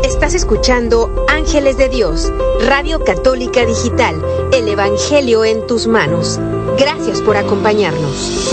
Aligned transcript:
Estás 0.04 0.36
escuchando 0.36 1.25
Ángeles 1.27 1.77
de 1.77 1.89
Dios, 1.89 2.31
Radio 2.68 3.04
Católica 3.04 3.65
Digital, 3.65 4.23
el 4.54 4.68
Evangelio 4.68 5.45
en 5.45 5.65
tus 5.65 5.88
manos. 5.88 6.39
Gracias 6.77 7.23
por 7.23 7.38
acompañarnos. 7.38 8.52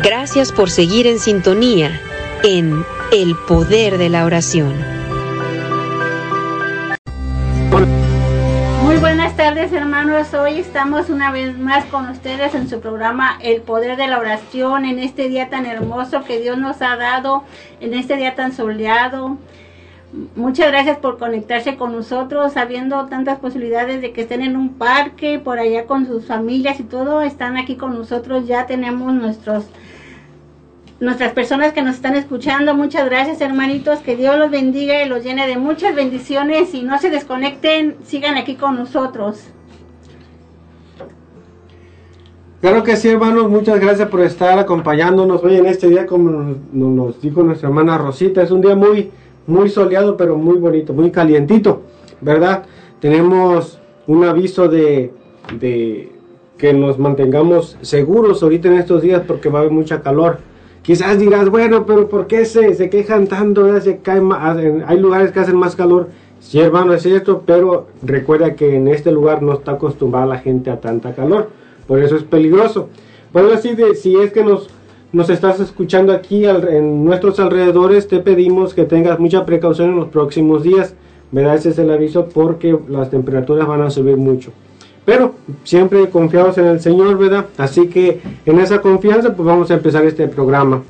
Gracias 0.00 0.52
por 0.52 0.70
seguir 0.70 1.08
en 1.08 1.18
sintonía 1.18 2.00
en 2.44 2.84
El 3.14 3.36
Poder 3.36 3.96
de 3.96 4.08
la 4.08 4.24
Oración. 4.24 4.74
Muy 8.82 8.96
buenas 8.96 9.36
tardes 9.36 9.72
hermanos, 9.72 10.34
hoy 10.34 10.58
estamos 10.58 11.10
una 11.10 11.30
vez 11.30 11.56
más 11.56 11.84
con 11.84 12.08
ustedes 12.08 12.56
en 12.56 12.68
su 12.68 12.80
programa 12.80 13.38
El 13.40 13.60
Poder 13.60 13.96
de 13.96 14.08
la 14.08 14.18
Oración, 14.18 14.84
en 14.84 14.98
este 14.98 15.28
día 15.28 15.48
tan 15.48 15.64
hermoso 15.64 16.24
que 16.24 16.40
Dios 16.40 16.58
nos 16.58 16.82
ha 16.82 16.96
dado, 16.96 17.44
en 17.78 17.94
este 17.94 18.16
día 18.16 18.34
tan 18.34 18.52
soleado. 18.52 19.38
Muchas 20.34 20.72
gracias 20.72 20.98
por 20.98 21.16
conectarse 21.16 21.76
con 21.76 21.92
nosotros, 21.92 22.54
sabiendo 22.54 23.06
tantas 23.06 23.38
posibilidades 23.38 24.00
de 24.00 24.12
que 24.12 24.22
estén 24.22 24.42
en 24.42 24.56
un 24.56 24.70
parque, 24.70 25.38
por 25.38 25.60
allá 25.60 25.86
con 25.86 26.08
sus 26.08 26.26
familias 26.26 26.80
y 26.80 26.82
todo, 26.82 27.22
están 27.22 27.58
aquí 27.58 27.76
con 27.76 27.94
nosotros, 27.94 28.48
ya 28.48 28.66
tenemos 28.66 29.14
nuestros 29.14 29.66
nuestras 31.00 31.32
personas 31.32 31.72
que 31.72 31.82
nos 31.82 31.96
están 31.96 32.16
escuchando. 32.16 32.74
Muchas 32.74 33.06
gracias, 33.06 33.40
hermanitos. 33.40 34.00
Que 34.00 34.16
Dios 34.16 34.38
los 34.38 34.50
bendiga 34.50 35.02
y 35.02 35.08
los 35.08 35.24
llene 35.24 35.46
de 35.46 35.56
muchas 35.56 35.94
bendiciones. 35.94 36.74
Y 36.74 36.82
no 36.82 36.98
se 36.98 37.10
desconecten, 37.10 37.96
sigan 38.04 38.36
aquí 38.36 38.56
con 38.56 38.76
nosotros. 38.76 39.44
Claro 42.60 42.82
que 42.82 42.96
sí, 42.96 43.08
hermanos. 43.08 43.50
Muchas 43.50 43.78
gracias 43.78 44.08
por 44.08 44.22
estar 44.22 44.58
acompañándonos 44.58 45.42
hoy 45.44 45.56
en 45.56 45.66
este 45.66 45.88
día, 45.88 46.06
como 46.06 46.56
nos, 46.72 47.20
dijo 47.20 47.42
nuestra 47.42 47.68
hermana 47.68 47.98
Rosita. 47.98 48.42
Es 48.42 48.50
un 48.50 48.62
día 48.62 48.74
muy, 48.74 49.10
muy 49.46 49.68
soleado, 49.68 50.16
pero 50.16 50.36
muy 50.36 50.56
bonito, 50.56 50.94
muy 50.94 51.10
calientito, 51.10 51.82
¿verdad? 52.22 52.64
Tenemos 53.00 53.80
un 54.06 54.24
aviso 54.24 54.68
de, 54.68 55.12
de 55.60 56.10
que 56.56 56.72
nos 56.72 56.98
mantengamos 56.98 57.76
seguros 57.82 58.42
ahorita 58.42 58.68
en 58.68 58.78
estos 58.78 59.02
días 59.02 59.22
porque 59.26 59.50
va 59.50 59.58
a 59.58 59.62
haber 59.62 59.72
mucha 59.72 60.00
calor. 60.00 60.38
Quizás 60.84 61.18
dirás, 61.18 61.48
bueno, 61.48 61.86
pero 61.86 62.10
¿por 62.10 62.26
qué 62.26 62.44
se, 62.44 62.74
se 62.74 62.90
quejan 62.90 63.26
tanto? 63.26 63.80
Se 63.80 64.00
cae 64.00 64.20
hay 64.86 64.98
lugares 65.00 65.32
que 65.32 65.40
hacen 65.40 65.56
más 65.56 65.74
calor. 65.74 66.10
Sí, 66.40 66.60
hermano, 66.60 66.92
es 66.92 67.02
cierto, 67.02 67.42
pero 67.46 67.86
recuerda 68.02 68.54
que 68.54 68.76
en 68.76 68.88
este 68.88 69.10
lugar 69.10 69.42
no 69.42 69.54
está 69.54 69.72
acostumbrada 69.72 70.26
la 70.26 70.38
gente 70.40 70.70
a 70.70 70.82
tanta 70.82 71.14
calor. 71.14 71.48
Por 71.86 72.02
eso 72.02 72.16
es 72.16 72.22
peligroso. 72.24 72.90
Bueno, 73.32 73.48
así 73.54 73.74
de, 73.74 73.94
si 73.94 74.14
es 74.16 74.30
que 74.30 74.44
nos, 74.44 74.68
nos 75.10 75.30
estás 75.30 75.58
escuchando 75.58 76.12
aquí 76.12 76.44
en 76.44 77.02
nuestros 77.02 77.40
alrededores, 77.40 78.06
te 78.06 78.18
pedimos 78.18 78.74
que 78.74 78.84
tengas 78.84 79.18
mucha 79.18 79.46
precaución 79.46 79.88
en 79.88 79.96
los 79.96 80.08
próximos 80.08 80.62
días. 80.62 80.94
¿Verdad? 81.32 81.54
Ese 81.54 81.70
es 81.70 81.78
el 81.78 81.90
aviso 81.90 82.28
porque 82.28 82.78
las 82.90 83.08
temperaturas 83.08 83.66
van 83.66 83.80
a 83.80 83.88
subir 83.88 84.18
mucho. 84.18 84.52
Pero 85.04 85.34
siempre 85.64 86.08
confiados 86.08 86.56
en 86.58 86.66
el 86.66 86.80
Señor, 86.80 87.18
¿verdad? 87.18 87.46
Así 87.58 87.88
que 87.88 88.20
en 88.46 88.58
esa 88.58 88.80
confianza 88.80 89.34
pues 89.34 89.46
vamos 89.46 89.70
a 89.70 89.74
empezar 89.74 90.04
este 90.04 90.28
programa. 90.28 90.82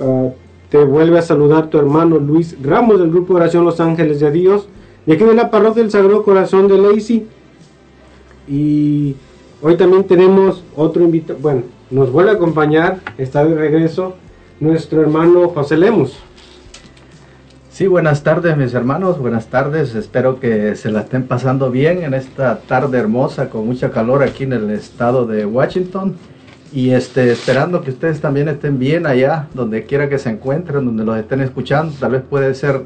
Ah, 0.00 0.28
te 0.70 0.78
vuelve 0.84 1.18
a 1.18 1.22
saludar 1.22 1.68
tu 1.68 1.78
hermano 1.78 2.18
Luis 2.18 2.56
Ramos 2.62 3.00
del 3.00 3.10
Grupo 3.10 3.34
de 3.34 3.40
Oración 3.40 3.64
Los 3.64 3.80
Ángeles 3.80 4.20
de 4.20 4.30
Dios. 4.30 4.68
Y 5.06 5.12
aquí 5.12 5.24
en 5.24 5.36
la 5.36 5.50
parroquia 5.50 5.82
del 5.82 5.90
Sagrado 5.90 6.22
Corazón 6.22 6.68
de 6.68 6.78
Lacey. 6.78 7.26
Y 8.48 9.16
hoy 9.60 9.76
también 9.76 10.04
tenemos 10.04 10.62
otro 10.76 11.02
invitado. 11.02 11.38
Bueno, 11.40 11.62
nos 11.90 12.10
vuelve 12.12 12.30
a 12.30 12.34
acompañar, 12.34 13.00
está 13.18 13.44
de 13.44 13.54
regreso, 13.54 14.14
nuestro 14.60 15.00
hermano 15.00 15.48
José 15.48 15.76
Lemos. 15.76 16.16
Sí, 17.80 17.86
buenas 17.86 18.22
tardes 18.22 18.58
mis 18.58 18.74
hermanos, 18.74 19.18
buenas 19.18 19.46
tardes. 19.46 19.94
Espero 19.94 20.38
que 20.38 20.76
se 20.76 20.90
la 20.90 21.00
estén 21.00 21.22
pasando 21.22 21.70
bien 21.70 22.02
en 22.02 22.12
esta 22.12 22.58
tarde 22.58 22.98
hermosa 22.98 23.48
con 23.48 23.64
mucha 23.64 23.90
calor 23.90 24.22
aquí 24.22 24.44
en 24.44 24.52
el 24.52 24.68
estado 24.68 25.24
de 25.24 25.46
Washington. 25.46 26.14
Y 26.74 26.90
este, 26.90 27.32
esperando 27.32 27.80
que 27.80 27.88
ustedes 27.88 28.20
también 28.20 28.48
estén 28.48 28.78
bien 28.78 29.06
allá, 29.06 29.48
donde 29.54 29.84
quiera 29.86 30.10
que 30.10 30.18
se 30.18 30.28
encuentren, 30.28 30.84
donde 30.84 31.06
los 31.06 31.16
estén 31.16 31.40
escuchando. 31.40 31.94
Tal 31.98 32.12
vez 32.12 32.22
puede 32.28 32.52
ser 32.52 32.84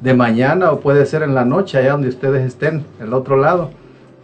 de 0.00 0.14
mañana 0.14 0.72
o 0.72 0.80
puede 0.80 1.06
ser 1.06 1.22
en 1.22 1.32
la 1.32 1.44
noche, 1.44 1.78
allá 1.78 1.92
donde 1.92 2.08
ustedes 2.08 2.44
estén, 2.44 2.84
el 2.98 3.14
otro 3.14 3.36
lado. 3.36 3.70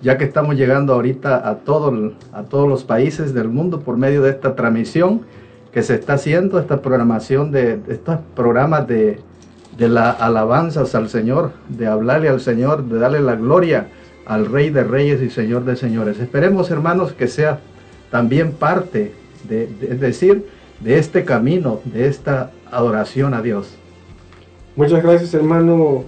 Ya 0.02 0.18
que 0.18 0.24
estamos 0.24 0.56
llegando 0.56 0.94
ahorita 0.94 1.48
a, 1.48 1.58
todo, 1.58 2.12
a 2.32 2.42
todos 2.42 2.68
los 2.68 2.82
países 2.82 3.34
del 3.34 3.50
mundo 3.50 3.78
por 3.78 3.96
medio 3.96 4.20
de 4.22 4.30
esta 4.30 4.56
transmisión 4.56 5.20
que 5.70 5.84
se 5.84 5.94
está 5.94 6.14
haciendo, 6.14 6.58
esta 6.58 6.82
programación 6.82 7.52
de 7.52 7.78
estos 7.86 8.18
programas 8.34 8.88
de 8.88 9.20
de 9.82 9.88
la 9.88 10.12
alabanzas 10.12 10.94
al 10.94 11.08
Señor, 11.08 11.50
de 11.68 11.88
hablarle 11.88 12.28
al 12.28 12.40
Señor, 12.40 12.84
de 12.84 13.00
darle 13.00 13.20
la 13.20 13.34
gloria 13.34 13.88
al 14.26 14.46
Rey 14.46 14.70
de 14.70 14.84
Reyes 14.84 15.20
y 15.20 15.28
Señor 15.28 15.64
de 15.64 15.74
Señores. 15.74 16.20
Esperemos, 16.20 16.70
hermanos, 16.70 17.12
que 17.14 17.26
sea 17.26 17.58
también 18.08 18.52
parte, 18.52 19.12
de, 19.48 19.68
es 19.80 19.98
decir, 19.98 20.46
de 20.78 21.00
este 21.00 21.24
camino, 21.24 21.80
de 21.84 22.06
esta 22.06 22.52
adoración 22.70 23.34
a 23.34 23.42
Dios. 23.42 23.74
Muchas 24.76 25.02
gracias, 25.02 25.34
hermano 25.34 26.04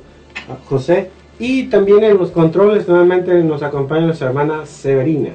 José. 0.68 1.10
Y 1.40 1.64
también 1.64 2.04
en 2.04 2.16
los 2.16 2.30
controles 2.30 2.86
nuevamente 2.86 3.42
nos 3.42 3.64
acompaña 3.64 4.06
nuestra 4.06 4.28
hermana 4.28 4.66
Severina. 4.66 5.30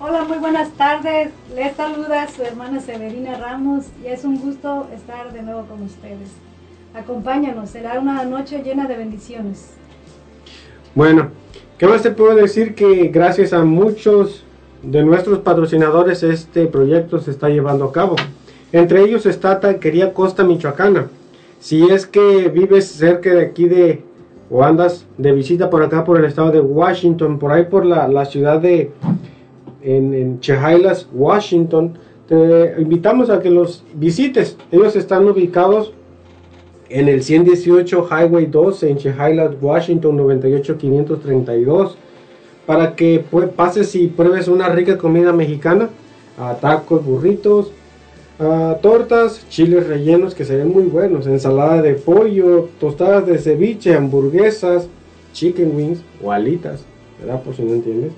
Hola, 0.00 0.24
muy 0.24 0.38
buenas 0.38 0.70
tardes. 0.70 1.32
Les 1.54 1.76
saluda 1.76 2.28
su 2.28 2.42
hermana 2.42 2.80
Severina 2.80 3.36
Ramos 3.36 3.84
y 4.02 4.06
es 4.06 4.24
un 4.24 4.40
gusto 4.40 4.88
estar 4.94 5.34
de 5.34 5.42
nuevo 5.42 5.66
con 5.66 5.82
ustedes. 5.82 6.47
Acompáñanos, 6.98 7.70
será 7.70 8.00
una 8.00 8.24
noche 8.24 8.60
llena 8.64 8.88
de 8.88 8.96
bendiciones. 8.96 9.70
Bueno, 10.96 11.28
¿qué 11.78 11.86
más 11.86 12.02
te 12.02 12.10
puedo 12.10 12.34
decir? 12.34 12.74
Que 12.74 13.06
gracias 13.08 13.52
a 13.52 13.62
muchos 13.62 14.42
de 14.82 15.04
nuestros 15.04 15.38
patrocinadores 15.38 16.24
este 16.24 16.66
proyecto 16.66 17.20
se 17.20 17.30
está 17.30 17.50
llevando 17.50 17.84
a 17.84 17.92
cabo. 17.92 18.16
Entre 18.72 19.02
ellos 19.04 19.26
está 19.26 19.60
Tanquería 19.60 20.12
Costa 20.12 20.42
Michoacana. 20.42 21.06
Si 21.60 21.84
es 21.84 22.04
que 22.04 22.48
vives 22.48 22.88
cerca 22.88 23.32
de 23.32 23.42
aquí 23.42 23.68
de 23.68 24.02
o 24.50 24.64
andas 24.64 25.06
de 25.18 25.30
visita 25.30 25.70
por 25.70 25.84
acá 25.84 26.02
por 26.02 26.18
el 26.18 26.24
estado 26.24 26.50
de 26.50 26.60
Washington, 26.60 27.38
por 27.38 27.52
ahí 27.52 27.66
por 27.66 27.86
la, 27.86 28.24
ciudad 28.24 28.60
de 28.60 28.90
en, 29.82 30.40
Washington, 31.12 31.96
te 32.26 32.74
invitamos 32.76 33.30
a 33.30 33.40
que 33.40 33.50
los 33.50 33.84
visites. 33.94 34.56
Ellos 34.72 34.96
están 34.96 35.28
ubicados 35.28 35.92
en 36.90 37.08
el 37.08 37.22
118 37.22 38.08
Highway 38.10 38.46
2 38.46 38.82
en 38.84 38.96
Chehalis, 38.98 39.56
Washington 39.60 40.16
98532 40.16 41.96
para 42.66 42.94
que 42.94 43.24
pases 43.56 43.94
y 43.94 44.08
pruebes 44.08 44.46
una 44.46 44.68
rica 44.68 44.98
comida 44.98 45.32
mexicana, 45.32 45.88
tacos, 46.60 47.02
burritos, 47.02 47.72
tortas, 48.82 49.48
chiles 49.48 49.86
rellenos 49.86 50.34
que 50.34 50.44
se 50.44 50.62
muy 50.64 50.84
buenos, 50.84 51.26
ensalada 51.26 51.80
de 51.80 51.94
pollo, 51.94 52.68
tostadas 52.78 53.26
de 53.26 53.38
ceviche, 53.38 53.94
hamburguesas, 53.94 54.86
chicken 55.32 55.74
wings 55.74 56.00
o 56.22 56.30
alitas, 56.30 56.84
¿verdad? 57.18 57.42
Por 57.42 57.56
si 57.56 57.62
no 57.62 57.72
entiendes. 57.72 58.12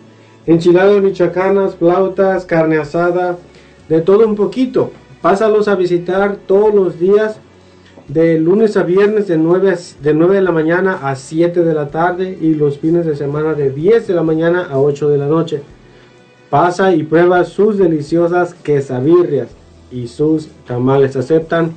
Enchiladas 0.47 1.01
michoacanas, 1.01 1.77
flautas, 1.77 2.45
carne 2.45 2.79
asada, 2.79 3.39
de 3.89 4.01
todo 4.01 4.27
un 4.27 4.35
poquito. 4.35 4.91
Pásalos 5.23 5.69
a 5.69 5.77
visitar 5.77 6.37
todos 6.47 6.75
los 6.75 6.99
días 6.99 7.39
de 8.13 8.41
lunes 8.41 8.77
a 8.77 8.83
viernes 8.83 9.29
de 9.29 9.39
9, 9.39 9.77
de 10.03 10.15
9 10.15 10.35
de 10.35 10.43
la 10.43 10.51
mañana 10.51 10.99
a 11.03 11.15
7 11.15 11.63
de 11.63 11.75
la 11.75 11.91
tarde 11.91 12.37
y 12.41 12.55
los 12.55 12.79
fines 12.79 13.07
de 13.07 13.15
semana 13.15 13.55
de 13.55 13.71
10 13.71 14.09
de 14.09 14.15
la 14.15 14.25
mañana 14.25 14.67
a 14.69 14.81
8 14.81 15.09
de 15.09 15.19
la 15.19 15.27
noche. 15.27 15.63
Pasa 16.49 16.93
y 16.93 17.05
prueba 17.05 17.45
sus 17.45 17.79
deliciosas 17.79 18.55
quesabirrias 18.55 19.49
y 19.93 20.09
sus 20.09 20.49
tamales. 20.67 21.15
Aceptan 21.15 21.73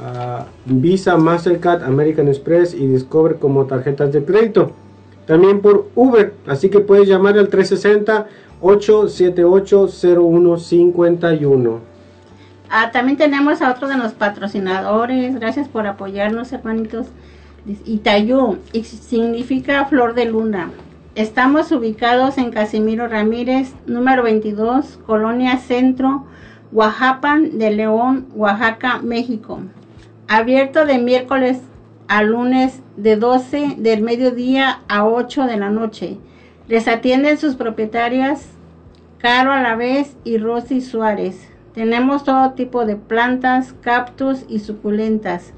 ah, 0.00 0.46
Visa, 0.66 1.16
Mastercard, 1.16 1.82
American 1.82 2.28
Express 2.28 2.72
y 2.72 2.86
Discover 2.86 3.36
como 3.36 3.66
tarjetas 3.66 4.12
de 4.12 4.24
crédito. 4.24 4.70
También 5.26 5.60
por 5.60 5.88
Uber, 5.96 6.34
así 6.46 6.68
que 6.68 6.78
puedes 6.78 7.08
llamar 7.08 7.36
al 7.36 7.48
360 7.48 8.28
878 8.60 9.88
0151. 9.88 11.95
Ah, 12.68 12.90
también 12.90 13.16
tenemos 13.16 13.62
a 13.62 13.70
otro 13.70 13.88
de 13.88 13.96
los 13.96 14.12
patrocinadores. 14.12 15.38
Gracias 15.38 15.68
por 15.68 15.86
apoyarnos, 15.86 16.52
hermanitos. 16.52 17.06
Itayú, 17.84 18.58
significa 18.82 19.84
flor 19.86 20.14
de 20.14 20.26
luna. 20.26 20.70
Estamos 21.14 21.72
ubicados 21.72 22.38
en 22.38 22.50
Casimiro 22.50 23.08
Ramírez, 23.08 23.72
número 23.86 24.22
22, 24.22 24.98
Colonia 25.06 25.58
Centro, 25.58 26.26
Oaxaca 26.72 27.38
de 27.40 27.70
León, 27.70 28.26
Oaxaca, 28.34 29.00
México. 29.02 29.60
abierto 30.28 30.86
de 30.86 30.98
miércoles 30.98 31.60
a 32.08 32.22
lunes 32.22 32.82
de 32.96 33.16
12 33.16 33.76
del 33.78 34.02
mediodía 34.02 34.80
a 34.88 35.06
8 35.06 35.46
de 35.46 35.56
la 35.56 35.70
noche. 35.70 36.18
Les 36.68 36.88
atienden 36.88 37.38
sus 37.38 37.54
propietarias 37.54 38.50
Caro 39.18 39.50
a 39.50 39.62
la 39.62 39.76
vez 39.76 40.16
y 40.24 40.36
Rosy 40.36 40.80
Suárez. 40.80 41.48
Tenemos 41.76 42.24
todo 42.24 42.50
tipo 42.52 42.86
de 42.86 42.96
plantas, 42.96 43.74
cactus 43.82 44.46
y 44.48 44.60
suculentas. 44.60 45.52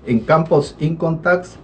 En 0.09 0.19
Campos 0.19 0.75
Incontax 0.81 1.57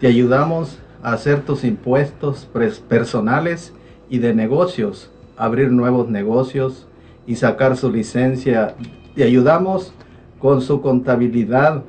te 0.00 0.06
ayudamos 0.06 0.78
a 1.02 1.12
hacer 1.12 1.42
tus 1.42 1.62
impuestos 1.62 2.48
personales 2.88 3.74
y 4.08 4.18
de 4.18 4.34
negocios, 4.34 5.10
abrir 5.36 5.70
nuevos 5.70 6.08
negocios 6.08 6.88
y 7.26 7.36
sacar 7.36 7.76
su 7.76 7.92
licencia. 7.92 8.74
Te 9.14 9.24
ayudamos 9.24 9.92
con 10.38 10.62
su 10.62 10.80
contabilidad 10.80 11.84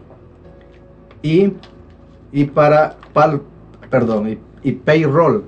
y, 1.22 1.54
y 2.34 2.46
para, 2.46 2.98
y, 4.28 4.70
y 4.70 4.72
payroll 4.74 5.46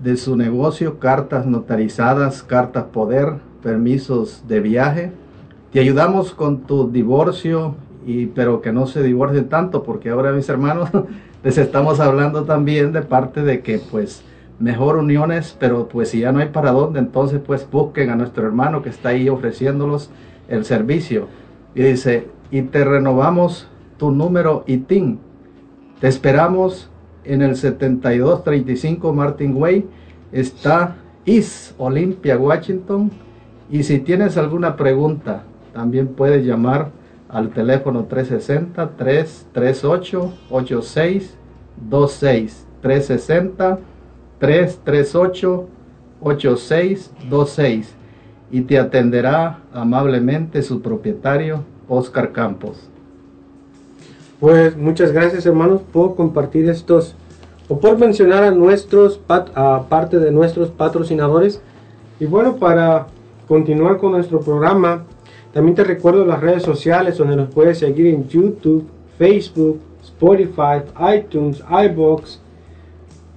de 0.00 0.16
su 0.16 0.36
negocio, 0.36 1.00
cartas 1.00 1.46
notarizadas, 1.46 2.44
cartas 2.44 2.84
poder, 2.84 3.38
permisos 3.60 4.44
de 4.46 4.60
viaje. 4.60 5.12
Te 5.72 5.80
ayudamos 5.80 6.32
con 6.32 6.60
tu 6.60 6.90
divorcio, 6.92 7.74
y, 8.06 8.26
pero 8.26 8.60
que 8.60 8.72
no 8.72 8.86
se 8.86 9.02
divorcien 9.02 9.48
tanto, 9.48 9.82
porque 9.82 10.10
ahora 10.10 10.30
mis 10.30 10.48
hermanos 10.48 10.90
les 11.46 11.58
estamos 11.58 12.00
hablando 12.00 12.42
también 12.42 12.90
de 12.90 13.02
parte 13.02 13.44
de 13.44 13.60
que 13.60 13.78
pues 13.78 14.24
mejor 14.58 14.96
uniones, 14.96 15.56
pero 15.56 15.86
pues 15.86 16.08
si 16.08 16.18
ya 16.18 16.32
no 16.32 16.40
hay 16.40 16.48
para 16.48 16.72
dónde, 16.72 16.98
entonces 16.98 17.40
pues 17.46 17.70
busquen 17.70 18.10
a 18.10 18.16
nuestro 18.16 18.44
hermano 18.44 18.82
que 18.82 18.88
está 18.88 19.10
ahí 19.10 19.28
ofreciéndolos 19.28 20.10
el 20.48 20.64
servicio. 20.64 21.28
Y 21.76 21.82
dice, 21.82 22.26
y 22.50 22.62
te 22.62 22.84
renovamos 22.84 23.68
tu 23.96 24.10
número 24.10 24.64
ITIN. 24.66 25.20
Te 26.00 26.08
esperamos 26.08 26.90
en 27.22 27.42
el 27.42 27.54
7235 27.54 29.12
Martin 29.12 29.56
Way. 29.56 29.86
Está 30.32 30.96
East 31.26 31.74
Olympia, 31.78 32.36
Washington. 32.36 33.12
Y 33.70 33.84
si 33.84 34.00
tienes 34.00 34.36
alguna 34.36 34.74
pregunta, 34.74 35.44
también 35.72 36.08
puedes 36.08 36.44
llamar 36.44 36.90
al 37.28 37.50
teléfono 37.50 38.08
360-338-8626. 41.90 43.76
360-338-8626. 46.20 47.86
Y 48.50 48.60
te 48.62 48.78
atenderá 48.78 49.58
amablemente 49.72 50.62
su 50.62 50.80
propietario, 50.80 51.64
Oscar 51.88 52.32
Campos. 52.32 52.88
Pues 54.38 54.76
muchas 54.76 55.10
gracias 55.12 55.46
hermanos 55.46 55.80
por 55.92 56.14
compartir 56.14 56.68
estos 56.68 57.16
o 57.68 57.80
por 57.80 57.98
mencionar 57.98 58.44
a 58.44 58.52
nuestros 58.52 59.18
parte 59.88 60.20
de 60.20 60.30
nuestros 60.30 60.70
patrocinadores. 60.70 61.60
Y 62.20 62.26
bueno, 62.26 62.56
para 62.56 63.08
continuar 63.48 63.96
con 63.98 64.12
nuestro 64.12 64.40
programa, 64.40 65.04
también 65.52 65.74
te 65.74 65.82
recuerdo 65.82 66.24
las 66.24 66.40
redes 66.40 66.62
sociales 66.62 67.18
donde 67.18 67.34
nos 67.34 67.52
puedes 67.52 67.78
seguir 67.78 68.06
en 68.06 68.28
YouTube, 68.28 68.86
Facebook, 69.18 69.80
Spotify, 70.06 70.82
iTunes, 71.16 71.62
iBox, 71.70 72.40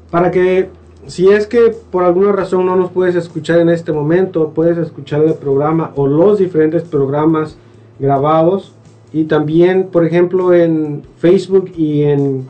para 0.09 0.31
que 0.31 0.69
si 1.07 1.29
es 1.29 1.47
que 1.47 1.75
por 1.91 2.03
alguna 2.03 2.31
razón 2.31 2.65
no 2.65 2.75
nos 2.75 2.91
puedes 2.91 3.15
escuchar 3.15 3.59
en 3.59 3.69
este 3.69 3.91
momento, 3.91 4.51
puedes 4.53 4.77
escuchar 4.77 5.23
el 5.23 5.33
programa 5.33 5.91
o 5.95 6.07
los 6.07 6.39
diferentes 6.39 6.83
programas 6.83 7.57
grabados 7.99 8.73
y 9.11 9.23
también, 9.23 9.87
por 9.91 10.05
ejemplo, 10.05 10.53
en 10.53 11.01
Facebook 11.17 11.71
y 11.75 12.03
en 12.03 12.47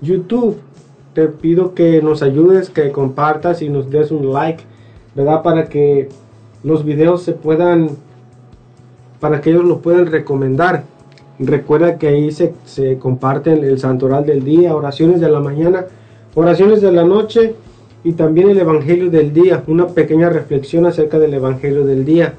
YouTube. 0.00 0.56
Te 1.14 1.26
pido 1.26 1.74
que 1.74 2.00
nos 2.00 2.22
ayudes, 2.22 2.70
que 2.70 2.92
compartas 2.92 3.60
y 3.62 3.68
nos 3.68 3.90
des 3.90 4.12
un 4.12 4.32
like, 4.32 4.62
¿verdad? 5.16 5.42
Para 5.42 5.68
que 5.68 6.08
los 6.62 6.84
videos 6.84 7.22
se 7.22 7.32
puedan, 7.32 7.90
para 9.18 9.40
que 9.40 9.50
ellos 9.50 9.64
los 9.64 9.78
puedan 9.78 10.06
recomendar. 10.06 10.84
Recuerda 11.42 11.96
que 11.96 12.06
ahí 12.06 12.30
se, 12.32 12.52
se 12.66 12.98
comparten 12.98 13.64
el 13.64 13.78
santoral 13.78 14.26
del 14.26 14.44
día, 14.44 14.76
oraciones 14.76 15.22
de 15.22 15.30
la 15.30 15.40
mañana, 15.40 15.86
oraciones 16.34 16.82
de 16.82 16.92
la 16.92 17.02
noche 17.02 17.54
y 18.04 18.12
también 18.12 18.50
el 18.50 18.58
Evangelio 18.58 19.08
del 19.08 19.32
día, 19.32 19.64
una 19.66 19.86
pequeña 19.88 20.28
reflexión 20.28 20.84
acerca 20.84 21.18
del 21.18 21.32
Evangelio 21.32 21.86
del 21.86 22.04
día. 22.04 22.34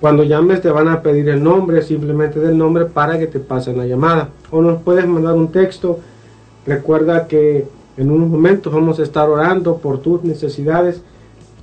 Cuando 0.00 0.24
llames 0.24 0.60
te 0.60 0.70
van 0.70 0.88
a 0.88 1.02
pedir 1.02 1.28
el 1.28 1.44
nombre, 1.44 1.82
simplemente 1.82 2.40
del 2.40 2.58
nombre 2.58 2.86
para 2.86 3.16
que 3.18 3.28
te 3.28 3.38
pasen 3.38 3.78
la 3.78 3.86
llamada. 3.86 4.30
O 4.50 4.60
nos 4.60 4.82
puedes 4.82 5.06
mandar 5.06 5.34
un 5.34 5.52
texto. 5.52 6.00
Recuerda 6.66 7.26
que 7.26 7.66
en 7.96 8.10
unos 8.10 8.28
momentos 8.28 8.72
vamos 8.72 8.98
a 8.98 9.02
estar 9.02 9.28
orando 9.28 9.78
por 9.78 9.98
tus 10.00 10.22
necesidades 10.24 11.02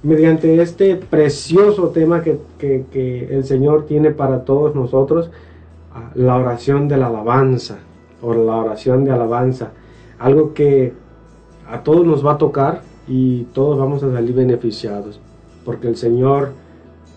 mediante 0.03 0.62
este 0.62 0.96
precioso 0.96 1.89
tema 1.89 2.22
que, 2.22 2.39
que 2.60 3.27
el 3.32 3.44
Señor 3.44 3.86
tiene 3.86 4.12
para 4.12 4.46
todos 4.46 4.75
nosotros 4.75 5.29
la 6.15 6.36
oración 6.36 6.88
de 6.88 6.98
la 6.98 7.08
alabanza 7.08 7.79
o 8.22 8.34
la 8.34 8.56
oración 8.58 9.06
de 9.06 9.12
alabanza, 9.12 9.72
algo 10.20 10.53
que 10.53 10.94
a 11.70 11.84
todos 11.84 12.06
nos 12.06 12.25
va 12.25 12.34
a 12.34 12.38
tocar 12.38 12.82
y 13.08 13.44
todos 13.53 13.77
vamos 13.77 14.03
a 14.03 14.12
salir 14.12 14.36
beneficiados, 14.36 15.20
porque 15.65 15.88
el 15.88 15.96
Señor 15.96 16.51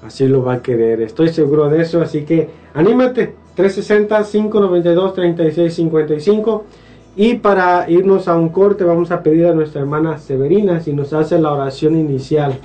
así 0.05 0.27
lo 0.27 0.45
va 0.45 0.55
a 0.55 0.63
querer. 0.63 1.01
Estoy 1.03 1.29
seguro 1.29 1.69
de 1.69 1.83
eso, 1.83 2.01
así 2.01 2.25
que 2.25 2.49
anímate. 2.75 3.35
360 3.55 4.23
592 4.25 5.15
3655 5.15 6.65
y 7.15 7.35
para 7.35 7.89
irnos 7.91 8.27
a 8.29 8.37
un 8.37 8.49
corte 8.49 8.85
vamos 8.85 9.11
a 9.11 9.23
pedir 9.23 9.47
a 9.47 9.55
nuestra 9.55 9.83
hermana 9.83 10.19
Severina 10.19 10.81
si 10.81 10.93
nos 10.93 11.13
hace 11.13 11.39
la 11.39 11.53
oración 11.53 11.97
inicial. 11.97 12.59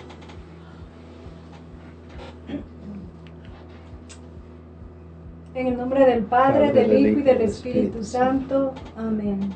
En 5.53 5.67
el 5.67 5.77
nombre 5.77 6.05
del 6.05 6.23
Padre, 6.23 6.71
del 6.71 6.97
Hijo 6.97 7.19
y 7.19 7.23
del 7.23 7.41
Espíritu 7.41 8.03
Santo. 8.03 8.73
Amén. 8.95 9.53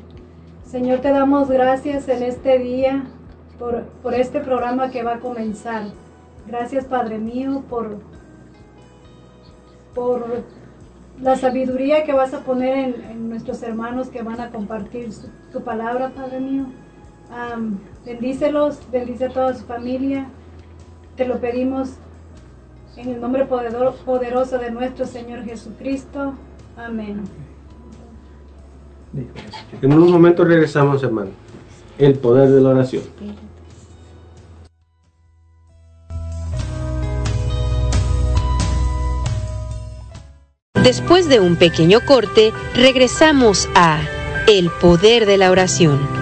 Señor, 0.64 0.98
te 0.98 1.10
damos 1.10 1.48
gracias 1.48 2.08
en 2.08 2.22
este 2.22 2.58
día 2.58 3.04
por, 3.58 3.84
por 4.02 4.14
este 4.14 4.40
programa 4.40 4.90
que 4.90 5.02
va 5.02 5.14
a 5.14 5.20
comenzar. 5.20 5.84
Gracias, 6.46 6.84
Padre 6.84 7.18
mío, 7.18 7.62
por, 7.70 7.98
por 9.94 10.42
la 11.22 11.36
sabiduría 11.36 12.04
que 12.04 12.12
vas 12.12 12.34
a 12.34 12.40
poner 12.40 13.00
en, 13.10 13.28
nuestros 13.28 13.62
hermanos 13.62 14.08
que 14.08 14.22
van 14.22 14.40
a 14.40 14.50
compartir 14.50 15.08
tu 15.52 15.62
palabra, 15.62 16.10
Padre 16.10 16.40
mío. 16.40 16.66
bendícelos, 18.04 18.78
bendice 18.90 19.26
a 19.26 19.28
toda 19.30 19.54
su 19.54 19.64
familia. 19.64 20.26
Te 21.16 21.26
lo 21.26 21.38
pedimos 21.38 21.94
en 22.96 23.08
el 23.08 23.20
nombre 23.20 23.46
poderoso 23.46 24.58
de 24.58 24.70
nuestro 24.70 25.06
Señor 25.06 25.44
Jesucristo. 25.44 26.34
Amén. 26.76 27.22
En 29.80 29.92
un 29.92 30.10
momento 30.10 30.44
regresamos, 30.44 31.02
hermano. 31.02 31.30
El 31.98 32.18
poder 32.18 32.50
de 32.50 32.60
la 32.60 32.70
oración. 32.70 33.02
Después 40.82 41.28
de 41.28 41.38
un 41.38 41.54
pequeño 41.54 42.00
corte, 42.00 42.52
regresamos 42.74 43.68
a 43.76 44.00
El 44.48 44.68
Poder 44.80 45.26
de 45.26 45.38
la 45.38 45.52
Oración. 45.52 46.21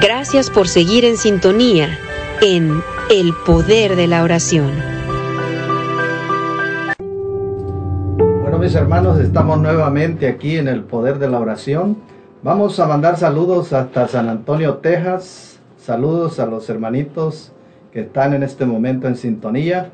Gracias 0.00 0.48
por 0.48 0.68
seguir 0.68 1.04
en 1.04 1.16
sintonía 1.16 1.98
en 2.40 2.82
El 3.10 3.34
Poder 3.44 3.96
de 3.96 4.06
la 4.06 4.22
Oración. 4.22 4.70
Bueno, 8.42 8.58
mis 8.58 8.76
hermanos, 8.76 9.18
estamos 9.18 9.60
nuevamente 9.60 10.28
aquí 10.28 10.56
en 10.56 10.68
El 10.68 10.84
Poder 10.84 11.18
de 11.18 11.28
la 11.28 11.40
Oración. 11.40 11.96
Vamos 12.44 12.78
a 12.78 12.86
mandar 12.86 13.16
saludos 13.16 13.72
hasta 13.72 14.06
San 14.06 14.28
Antonio, 14.28 14.74
Texas. 14.76 15.58
Saludos 15.78 16.38
a 16.38 16.46
los 16.46 16.70
hermanitos 16.70 17.50
que 17.92 18.02
están 18.02 18.34
en 18.34 18.44
este 18.44 18.66
momento 18.66 19.08
en 19.08 19.16
sintonía. 19.16 19.90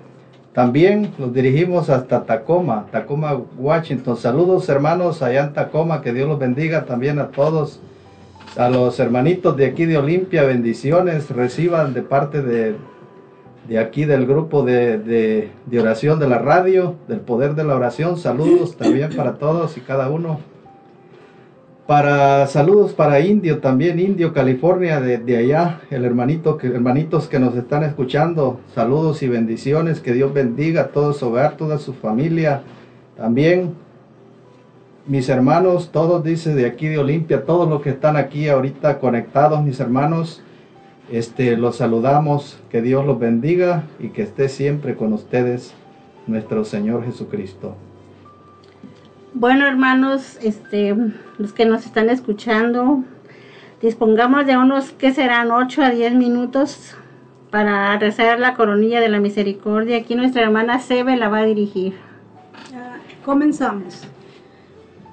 También 0.53 1.15
nos 1.17 1.33
dirigimos 1.33 1.89
hasta 1.89 2.25
Tacoma, 2.25 2.89
Tacoma, 2.91 3.41
Washington. 3.57 4.19
Saludos 4.19 4.69
hermanos 4.69 5.23
allá 5.23 5.45
en 5.45 5.55
Tacoma, 5.55 6.03
que 6.03 6.13
Dios 6.13 6.29
los 6.29 6.39
bendiga 6.39 6.85
también 6.85 7.19
a 7.21 7.29
todos 7.29 7.81
a 8.57 8.69
los 8.69 9.01
hermanitos 9.01 9.57
de 9.57 9.67
aquí 9.67 9.85
de 9.85 9.99
Olimpia, 9.99 10.45
bendiciones, 10.45 11.31
reciban 11.31 11.93
de 11.93 12.03
parte 12.03 12.43
de, 12.43 12.77
de 13.69 13.79
aquí 13.79 14.05
del 14.05 14.27
grupo 14.27 14.63
de, 14.63 14.99
de, 14.99 15.81
oración 15.81 16.19
de 16.21 16.29
la 16.29 16.39
radio, 16.39 16.95
del 17.09 17.21
poder 17.21 17.55
de 17.55 17.65
la 17.65 17.75
oración, 17.75 18.17
saludos 18.17 18.77
también 18.77 19.11
para 19.17 19.35
todos 19.35 19.77
y 19.77 19.81
cada 19.81 20.09
uno. 20.09 20.41
Para 21.87 22.47
saludos 22.47 22.95
para 22.95 23.21
Indio 23.21 23.59
también, 23.59 24.01
Indio, 24.01 24.33
California, 24.33 25.01
de, 25.01 25.19
de 25.19 25.37
allá, 25.37 25.81
el 25.91 26.07
hermanito, 26.07 26.57
que, 26.57 26.69
hermanitos 26.69 27.29
que 27.29 27.39
nos 27.39 27.55
están 27.57 27.83
escuchando, 27.83 28.61
saludos 28.75 29.23
y 29.23 29.29
bendiciones, 29.29 30.01
que 30.01 30.15
Dios 30.15 30.33
bendiga 30.33 30.83
a 30.83 30.89
todo 30.89 31.13
su 31.13 31.27
hogar, 31.27 31.59
toda 31.59 31.77
su 31.79 31.93
familia. 31.93 32.63
También 33.19 33.75
mis 35.07 35.29
hermanos, 35.29 35.91
todos 35.93 36.25
dice 36.25 36.55
de 36.55 36.67
aquí 36.67 36.89
de 36.89 36.99
Olimpia, 36.99 37.45
todos 37.45 37.69
los 37.69 37.83
que 37.83 37.91
están 37.91 38.17
aquí 38.17 38.49
ahorita 38.49 38.99
conectados, 38.99 39.63
mis 39.63 39.81
hermanos, 39.81 40.43
este, 41.11 41.57
los 41.57 41.77
saludamos, 41.77 42.59
que 42.71 42.81
Dios 42.81 43.05
los 43.05 43.19
bendiga 43.19 43.85
y 43.99 44.09
que 44.09 44.23
esté 44.23 44.49
siempre 44.49 44.97
con 44.97 45.13
ustedes 45.13 45.75
nuestro 46.27 46.65
Señor 46.65 47.05
Jesucristo. 47.05 47.77
Bueno, 49.35 49.67
hermanos, 49.67 50.39
este, 50.43 50.95
los 51.39 51.53
que 51.53 51.67
nos 51.67 51.85
están 51.85 52.09
escuchando, 52.09 53.03
dispongamos 53.83 54.47
de 54.47 54.57
unos 54.57 54.93
que 54.93 55.13
serán 55.13 55.51
8 55.51 55.83
a 55.83 55.91
10 55.91 56.15
minutos 56.15 56.97
para 57.51 57.99
rezar 57.99 58.39
la 58.39 58.55
coronilla 58.55 59.01
de 59.01 59.09
la 59.09 59.21
misericordia. 59.21 59.99
Aquí 59.99 60.15
nuestra 60.15 60.43
hermana 60.43 60.79
Sebe 60.79 61.17
la 61.17 61.29
va 61.29 61.39
a 61.39 61.45
dirigir. 61.45 61.95
Ah, 62.75 62.97
comenzamos. 63.25 64.07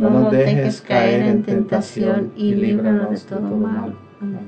No 0.00 0.08
nos 0.08 0.32
dejes 0.32 0.80
caer 0.80 1.22
en 1.24 1.42
tentación 1.42 2.32
y 2.34 2.54
líbranos 2.54 3.10
de 3.10 3.36
todo 3.36 3.56
mal. 3.56 3.94
Amén. 4.20 4.40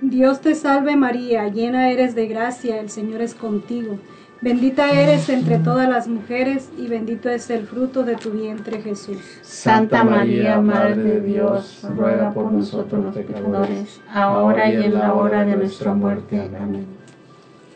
Dios 0.00 0.40
te 0.40 0.54
salve 0.54 0.94
María, 0.94 1.48
llena 1.48 1.90
eres 1.90 2.14
de 2.14 2.28
gracia, 2.28 2.78
el 2.78 2.88
Señor 2.88 3.20
es 3.20 3.34
contigo. 3.34 3.98
Bendita 4.40 4.92
eres 4.92 5.28
entre 5.30 5.58
todas 5.58 5.88
las 5.88 6.06
mujeres 6.06 6.70
y 6.78 6.86
bendito 6.86 7.28
es 7.28 7.50
el 7.50 7.66
fruto 7.66 8.04
de 8.04 8.14
tu 8.14 8.30
vientre 8.30 8.80
Jesús. 8.80 9.18
Santa 9.42 10.04
María, 10.04 10.60
Madre 10.60 10.94
de 10.94 11.20
Dios, 11.22 11.84
ruega 11.96 12.30
por 12.30 12.52
nosotros 12.52 13.06
los 13.06 13.16
pecadores, 13.16 14.00
ahora 14.08 14.72
y 14.72 14.76
en 14.76 14.94
la 14.94 15.12
hora 15.12 15.44
de 15.44 15.56
nuestra 15.56 15.92
muerte. 15.92 16.40
Amén. 16.56 16.86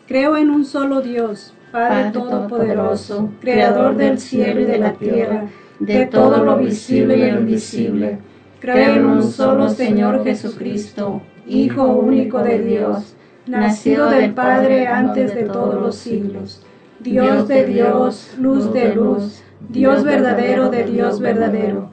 Creo 0.07 0.37
en 0.37 0.49
un 0.49 0.63
solo 0.63 1.01
Dios, 1.01 1.53
Padre 1.73 2.11
Todopoderoso, 2.11 3.29
Creador 3.41 3.97
del 3.97 4.17
cielo 4.19 4.61
y 4.61 4.65
de 4.65 4.77
la 4.77 4.93
tierra, 4.93 5.47
de 5.85 6.05
todo 6.05 6.43
lo 6.43 6.57
visible 6.57 7.17
y 7.17 7.31
lo 7.31 7.39
invisible. 7.41 8.19
Creo 8.59 8.95
en 8.95 9.05
un 9.05 9.23
solo 9.23 9.69
Señor 9.69 10.23
Jesucristo, 10.23 11.21
Hijo 11.45 11.83
único 11.87 12.39
de 12.39 12.59
Dios 12.59 13.15
nacido 13.45 14.09
del 14.09 14.33
Padre 14.33 14.87
antes 14.87 15.35
de 15.35 15.43
todos 15.43 15.75
los 15.75 15.95
siglos, 15.95 16.63
Dios 17.01 17.49
de 17.49 17.65
Dios, 17.65 18.33
luz 18.39 18.71
de 18.71 18.95
luz, 18.95 19.43
Dios 19.67 20.05
verdadero 20.05 20.69
de 20.69 20.85
Dios 20.85 21.19
verdadero, 21.19 21.89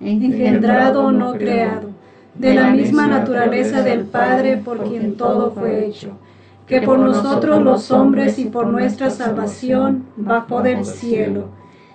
engendrado 0.00 1.10
no 1.10 1.32
creado, 1.32 1.90
de 2.36 2.54
la 2.54 2.70
misma 2.70 3.08
naturaleza 3.08 3.82
del 3.82 4.04
Padre 4.04 4.58
por 4.58 4.84
quien 4.84 5.16
todo 5.16 5.50
fue 5.50 5.84
hecho, 5.84 6.12
que 6.68 6.80
por 6.80 7.00
nosotros 7.00 7.60
los 7.60 7.90
hombres 7.90 8.38
y 8.38 8.44
por 8.44 8.68
nuestra 8.68 9.10
salvación 9.10 10.06
bajó 10.16 10.62
del 10.62 10.84
cielo, 10.84 11.48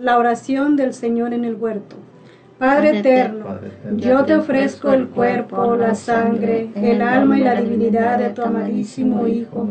La 0.00 0.18
oración 0.18 0.76
del 0.76 0.94
Señor 0.94 1.34
en 1.34 1.44
el 1.44 1.56
huerto. 1.56 1.96
Padre 2.58 2.98
eterno, 2.98 3.58
yo 3.96 4.24
te 4.24 4.34
ofrezco 4.34 4.92
el 4.92 5.08
cuerpo, 5.08 5.76
la 5.76 5.94
sangre, 5.94 6.70
el 6.74 7.02
alma 7.02 7.38
y 7.38 7.42
la 7.42 7.60
divinidad 7.60 8.18
de 8.18 8.30
tu 8.30 8.42
amadísimo 8.42 9.28
Hijo, 9.28 9.68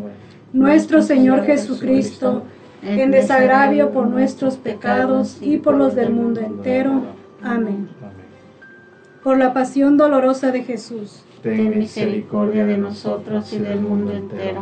nuestro 0.53 1.01
Señor 1.01 1.43
Jesucristo, 1.43 2.43
en 2.81 3.11
desagravio 3.11 3.91
por 3.91 4.07
nuestros 4.07 4.55
pecados 4.55 5.37
y 5.41 5.57
por 5.57 5.75
los 5.75 5.95
del 5.95 6.11
mundo 6.11 6.39
entero. 6.39 7.03
Amén. 7.43 7.89
Por 9.23 9.37
la 9.37 9.53
pasión 9.53 9.97
dolorosa 9.97 10.51
de 10.51 10.63
Jesús. 10.63 11.23
Ten 11.43 11.77
misericordia 11.77 12.65
de 12.65 12.77
nosotros 12.77 13.51
y 13.51 13.59
del 13.59 13.81
mundo 13.81 14.13
entero. 14.13 14.61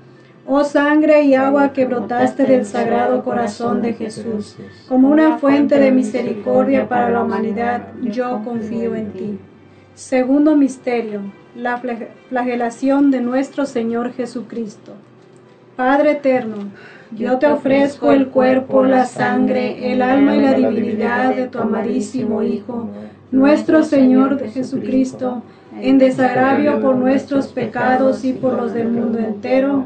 Oh 0.47 0.63
sangre 0.63 1.23
y 1.23 1.35
agua 1.35 1.71
que 1.71 1.85
brotaste 1.85 2.45
del 2.45 2.65
sagrado 2.65 3.23
corazón 3.23 3.81
de 3.81 3.93
Jesús, 3.93 4.55
como 4.89 5.09
una 5.09 5.37
fuente 5.37 5.77
de 5.77 5.91
misericordia 5.91 6.89
para 6.89 7.11
la 7.11 7.23
humanidad, 7.23 7.89
yo 8.01 8.41
confío 8.43 8.95
en 8.95 9.11
ti. 9.11 9.39
Segundo 9.93 10.55
misterio, 10.55 11.21
la 11.55 11.81
flagelación 12.29 13.11
de 13.11 13.21
nuestro 13.21 13.65
Señor 13.65 14.13
Jesucristo. 14.13 14.93
Padre 15.75 16.13
eterno, 16.13 16.71
yo 17.11 17.37
te 17.37 17.47
ofrezco 17.47 18.11
el 18.11 18.29
cuerpo, 18.29 18.83
la 18.83 19.05
sangre, 19.05 19.91
el 19.91 20.01
alma 20.01 20.35
y 20.35 20.41
la 20.41 20.53
divinidad 20.53 21.35
de 21.35 21.47
tu 21.49 21.59
amadísimo 21.59 22.41
Hijo, 22.41 22.87
nuestro 23.31 23.83
Señor 23.83 24.39
Jesucristo, 24.49 25.43
en 25.79 25.97
desagravio 25.97 26.81
por 26.81 26.95
nuestros 26.95 27.47
pecados 27.47 28.25
y 28.25 28.33
por 28.33 28.53
los 28.53 28.73
del 28.73 28.89
mundo 28.89 29.19
entero. 29.19 29.85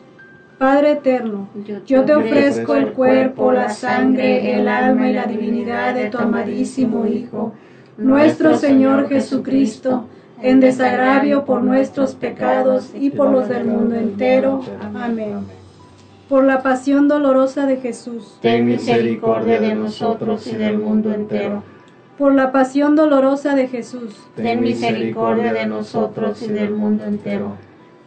Padre 0.61 0.91
eterno, 0.91 1.49
yo 1.87 2.05
te 2.05 2.13
ofrezco 2.13 2.75
el 2.75 2.91
cuerpo, 2.91 3.51
la 3.51 3.69
sangre, 3.69 4.53
el 4.53 4.67
alma 4.67 5.09
y 5.09 5.13
la 5.13 5.25
divinidad 5.25 5.95
de 5.95 6.11
tu 6.11 6.19
amadísimo 6.19 7.07
Hijo, 7.07 7.53
nuestro 7.97 8.55
Señor 8.55 9.09
Jesucristo, 9.09 10.05
en 10.39 10.59
desagravio 10.59 11.45
por 11.45 11.63
nuestros 11.63 12.13
pecados 12.13 12.91
y 12.93 13.09
por 13.09 13.31
los 13.31 13.49
del 13.49 13.65
mundo 13.65 13.95
entero. 13.95 14.61
Amén. 14.93 15.47
Por 16.29 16.43
la 16.43 16.61
pasión 16.61 17.07
dolorosa 17.07 17.65
de 17.65 17.77
Jesús. 17.77 18.37
Ten 18.43 18.67
misericordia 18.67 19.59
de 19.59 19.73
nosotros 19.73 20.45
y 20.45 20.55
del 20.57 20.77
mundo 20.77 21.11
entero. 21.11 21.63
Por 22.19 22.35
la 22.35 22.51
pasión 22.51 22.95
dolorosa 22.95 23.55
de 23.55 23.67
Jesús. 23.67 24.15
Ten 24.35 24.61
misericordia 24.61 25.53
de 25.53 25.65
nosotros 25.65 26.39
y 26.43 26.49
del 26.49 26.69
mundo 26.69 27.03
entero. 27.05 27.55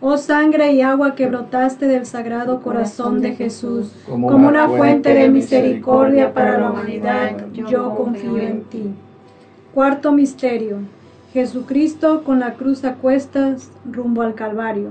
Oh 0.00 0.16
sangre 0.16 0.72
y 0.72 0.80
agua 0.80 1.16
que 1.16 1.26
brotaste 1.26 1.88
del 1.88 2.06
sagrado 2.06 2.60
corazón 2.60 3.20
de 3.20 3.34
Jesús, 3.34 3.92
como 4.06 4.28
una 4.28 4.68
fuente 4.68 5.12
de 5.12 5.28
misericordia 5.28 6.32
para 6.32 6.58
la 6.58 6.70
humanidad, 6.70 7.46
yo 7.52 7.96
confío 7.96 8.38
en 8.38 8.62
ti. 8.62 8.94
Cuarto 9.74 10.12
misterio. 10.12 10.78
Jesucristo 11.32 12.22
con 12.22 12.38
la 12.38 12.54
cruz 12.54 12.84
a 12.84 12.94
cuestas 12.94 13.70
rumbo 13.84 14.22
al 14.22 14.34
Calvario. 14.34 14.90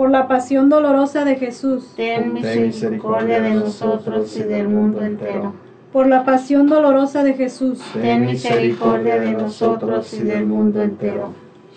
por 0.00 0.10
la 0.10 0.28
pasión 0.28 0.70
dolorosa 0.70 1.26
de 1.26 1.36
Jesús. 1.36 1.92
Ten 1.94 2.32
misericordia 2.32 3.42
de 3.42 3.50
nosotros 3.50 4.34
y 4.34 4.44
del 4.44 4.66
mundo 4.66 5.02
entero. 5.02 5.52
Por 5.92 6.06
la 6.06 6.24
pasión 6.24 6.68
dolorosa 6.68 7.22
de 7.22 7.34
Jesús. 7.34 7.82
Ten 7.92 8.24
misericordia 8.24 9.20
de 9.20 9.32
nosotros 9.32 10.10
y 10.14 10.22
del 10.22 10.46
mundo 10.46 10.80
entero. 10.80 11.34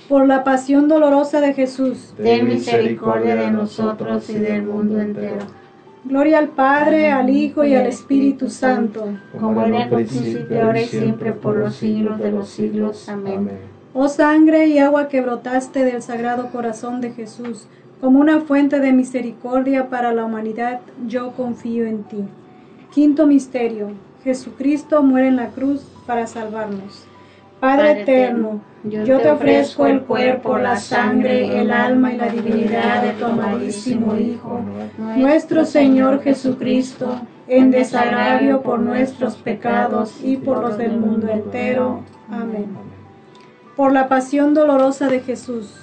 Por 0.07 0.25
la 0.25 0.45
pasión 0.45 0.87
dolorosa 0.87 1.41
de 1.41 1.53
Jesús. 1.53 2.13
Ten 2.15 2.47
misericordia 2.47 3.35
de 3.35 3.51
nosotros 3.51 4.29
y 4.29 4.35
del 4.35 4.63
mundo 4.63 5.01
entero. 5.01 5.39
Gloria 6.05 6.39
al 6.39 6.47
Padre, 6.47 7.11
al 7.11 7.29
Hijo 7.29 7.65
y 7.65 7.75
al 7.75 7.87
Espíritu 7.87 8.49
Santo. 8.49 9.05
Como 9.37 9.65
en 9.65 9.75
el 9.75 9.89
principio, 9.89 10.63
ahora 10.63 10.79
y 10.79 10.85
siempre, 10.85 11.33
por 11.33 11.57
los 11.57 11.75
siglos 11.75 12.19
de 12.19 12.31
los 12.31 12.47
siglos. 12.47 13.09
Amén. 13.09 13.49
Oh 13.93 14.07
sangre 14.07 14.67
y 14.67 14.79
agua 14.79 15.09
que 15.09 15.19
brotaste 15.19 15.83
del 15.83 16.01
sagrado 16.01 16.51
corazón 16.51 17.01
de 17.01 17.11
Jesús 17.11 17.67
como 18.03 18.19
una 18.19 18.41
fuente 18.41 18.81
de 18.81 18.91
misericordia 18.91 19.87
para 19.87 20.11
la 20.11 20.25
humanidad, 20.25 20.81
yo 21.07 21.31
confío 21.31 21.85
en 21.85 22.03
ti. 22.03 22.25
Quinto 22.91 23.25
misterio. 23.25 23.91
Jesucristo 24.25 25.01
muere 25.03 25.29
en 25.29 25.37
la 25.37 25.47
cruz 25.51 25.87
para 26.05 26.27
salvarnos. 26.27 27.05
Padre, 27.61 28.01
eterno, 28.01 28.59
yo, 28.83 29.19
te 29.19 29.31
ofrezco 29.31 29.85
el 29.85 30.01
cuerpo, 30.01 30.57
la 30.57 30.75
sangre, 30.75 31.61
el 31.61 31.71
alma 31.71 32.11
y 32.11 32.17
la 32.17 32.27
divinidad 32.27 33.03
de 33.03 33.11
tu 33.11 33.23
amadísimo 33.23 34.17
Hijo, 34.17 34.59
nuestro 35.15 35.63
Señor 35.63 36.21
Jesucristo, 36.21 37.21
en 37.47 37.71
desagravio 37.71 38.63
por 38.63 38.79
nuestros 38.79 39.37
pecados 39.37 40.21
y 40.21 40.35
por 40.35 40.57
los 40.57 40.77
del 40.77 40.97
mundo 40.97 41.29
entero. 41.29 42.01
Amén. 42.29 42.67
Por 43.77 43.93
la 43.93 44.09
pasión 44.09 44.53
dolorosa 44.53 45.07
de 45.07 45.21
Jesús 45.21 45.82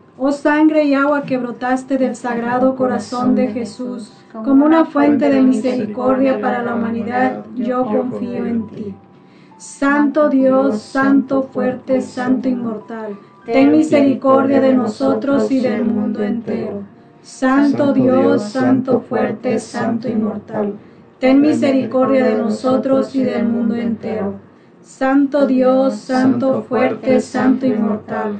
Oh 0.23 0.31
sangre 0.31 0.83
y 0.83 0.93
agua 0.93 1.23
que 1.23 1.39
brotaste 1.39 1.97
del 1.97 2.15
sagrado 2.15 2.75
corazón 2.75 3.33
de 3.33 3.47
Jesús, 3.47 4.13
como 4.31 4.67
una 4.67 4.85
fuente 4.85 5.29
de 5.29 5.41
misericordia 5.41 6.39
para 6.39 6.61
la 6.61 6.75
humanidad, 6.75 7.43
yo 7.55 7.83
confío 7.83 8.45
en 8.45 8.67
ti. 8.67 8.93
Santo 9.57 10.29
Dios, 10.29 10.79
Santo 10.79 11.49
fuerte, 11.51 12.01
Santo 12.01 12.47
inmortal, 12.47 13.17
ten 13.47 13.71
misericordia 13.71 14.61
de 14.61 14.75
nosotros 14.75 15.49
y 15.49 15.59
del 15.59 15.85
mundo 15.85 16.21
entero. 16.21 16.83
Santo 17.23 17.91
Dios, 17.91 18.43
Santo 18.43 18.99
fuerte, 19.01 19.57
Santo 19.57 20.07
inmortal, 20.07 20.75
ten 21.17 21.41
misericordia 21.41 22.25
de 22.25 22.35
nosotros 22.35 23.15
y 23.15 23.23
del 23.23 23.47
mundo 23.47 23.73
entero. 23.73 24.35
Santo 24.83 25.47
Dios, 25.47 25.95
Santo 25.95 26.61
fuerte, 26.61 27.19
Santo 27.21 27.65
inmortal, 27.65 28.39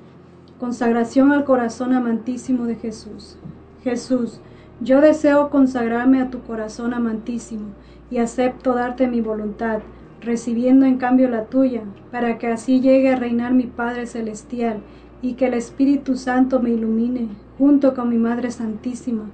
Consagración 0.61 1.31
al 1.31 1.43
corazón 1.43 1.91
amantísimo 1.91 2.65
de 2.65 2.75
Jesús. 2.75 3.35
Jesús, 3.83 4.41
yo 4.79 5.01
deseo 5.01 5.49
consagrarme 5.49 6.21
a 6.21 6.29
tu 6.29 6.41
corazón 6.41 6.93
amantísimo 6.93 7.69
y 8.11 8.19
acepto 8.19 8.75
darte 8.75 9.07
mi 9.07 9.21
voluntad, 9.21 9.79
recibiendo 10.21 10.85
en 10.85 10.99
cambio 10.99 11.29
la 11.29 11.45
tuya, 11.45 11.81
para 12.11 12.37
que 12.37 12.45
así 12.45 12.79
llegue 12.79 13.11
a 13.11 13.15
reinar 13.15 13.55
mi 13.55 13.63
Padre 13.63 14.05
Celestial 14.05 14.81
y 15.23 15.33
que 15.33 15.47
el 15.47 15.55
Espíritu 15.55 16.15
Santo 16.15 16.59
me 16.59 16.69
ilumine 16.69 17.29
junto 17.57 17.95
con 17.95 18.09
mi 18.09 18.17
Madre 18.17 18.51
Santísima, 18.51 19.31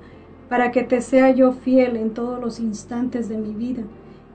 para 0.48 0.72
que 0.72 0.84
te 0.84 1.02
sea 1.02 1.32
yo 1.32 1.52
fiel 1.52 1.98
en 1.98 2.12
todos 2.12 2.40
los 2.40 2.62
instantes 2.62 3.28
de 3.28 3.38
mi 3.38 3.54
vida 3.54 3.84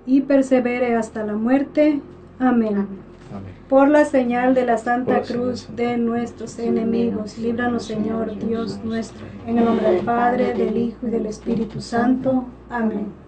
y 0.04 0.20
persevere 0.20 0.94
hasta 0.94 1.24
la 1.24 1.36
muerte. 1.36 2.02
Amén. 2.38 2.86
Amén. 3.32 3.54
Por 3.68 3.88
la 3.88 4.04
señal 4.04 4.54
de 4.54 4.66
la 4.66 4.78
Santa 4.78 5.22
Cruz 5.22 5.68
de 5.74 5.96
nuestros 5.96 6.58
enemigos, 6.58 7.38
líbranos 7.38 7.84
Señor 7.84 8.38
Dios 8.38 8.80
nuestro, 8.84 9.24
en 9.46 9.58
el 9.58 9.64
nombre 9.64 9.90
del 9.90 10.04
Padre, 10.04 10.54
del 10.54 10.76
Hijo 10.76 11.06
y 11.06 11.10
del 11.10 11.26
Espíritu 11.26 11.80
Santo. 11.80 12.44
Amén. 12.68 13.22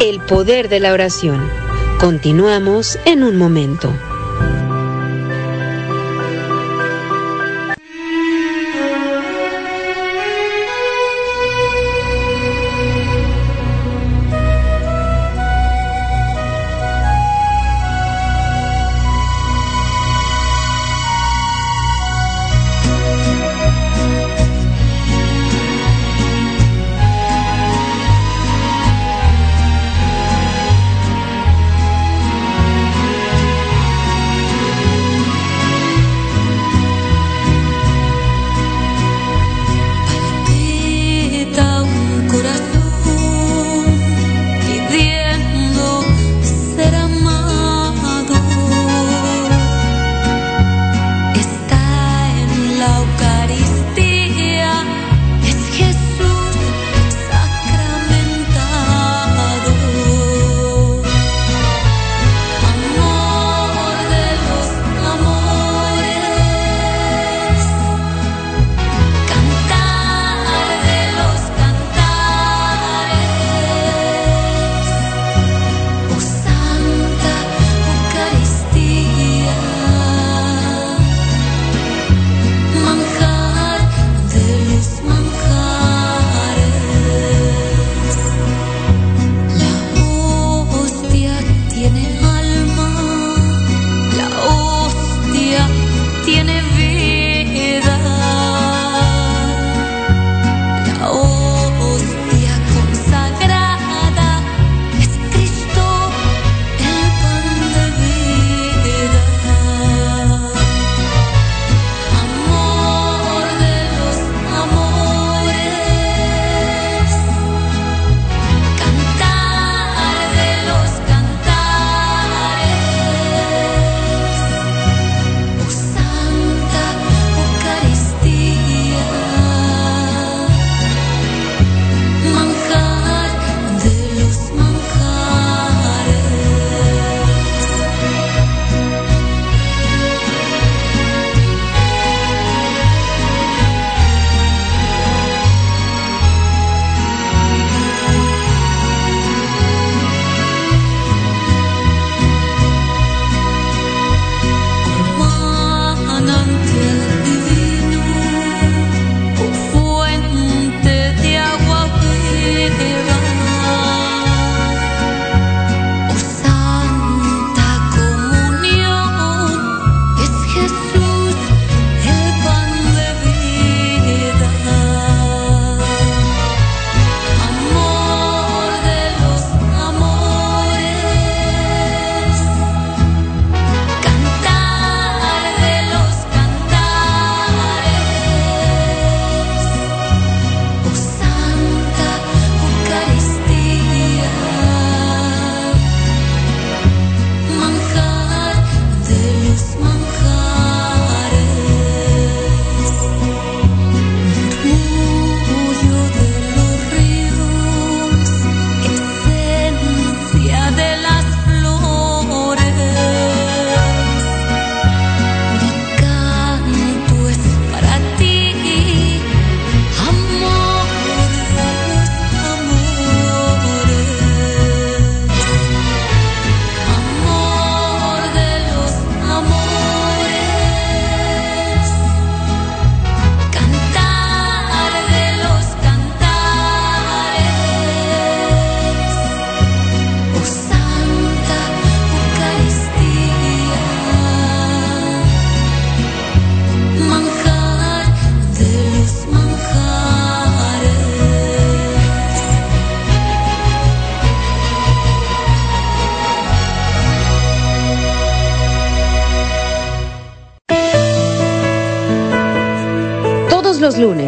El 0.00 0.20
poder 0.28 0.68
de 0.68 0.80
la 0.80 0.92
oración. 0.92 1.40
Continuamos 2.00 2.98
en 3.04 3.22
un 3.22 3.36
momento. 3.36 3.88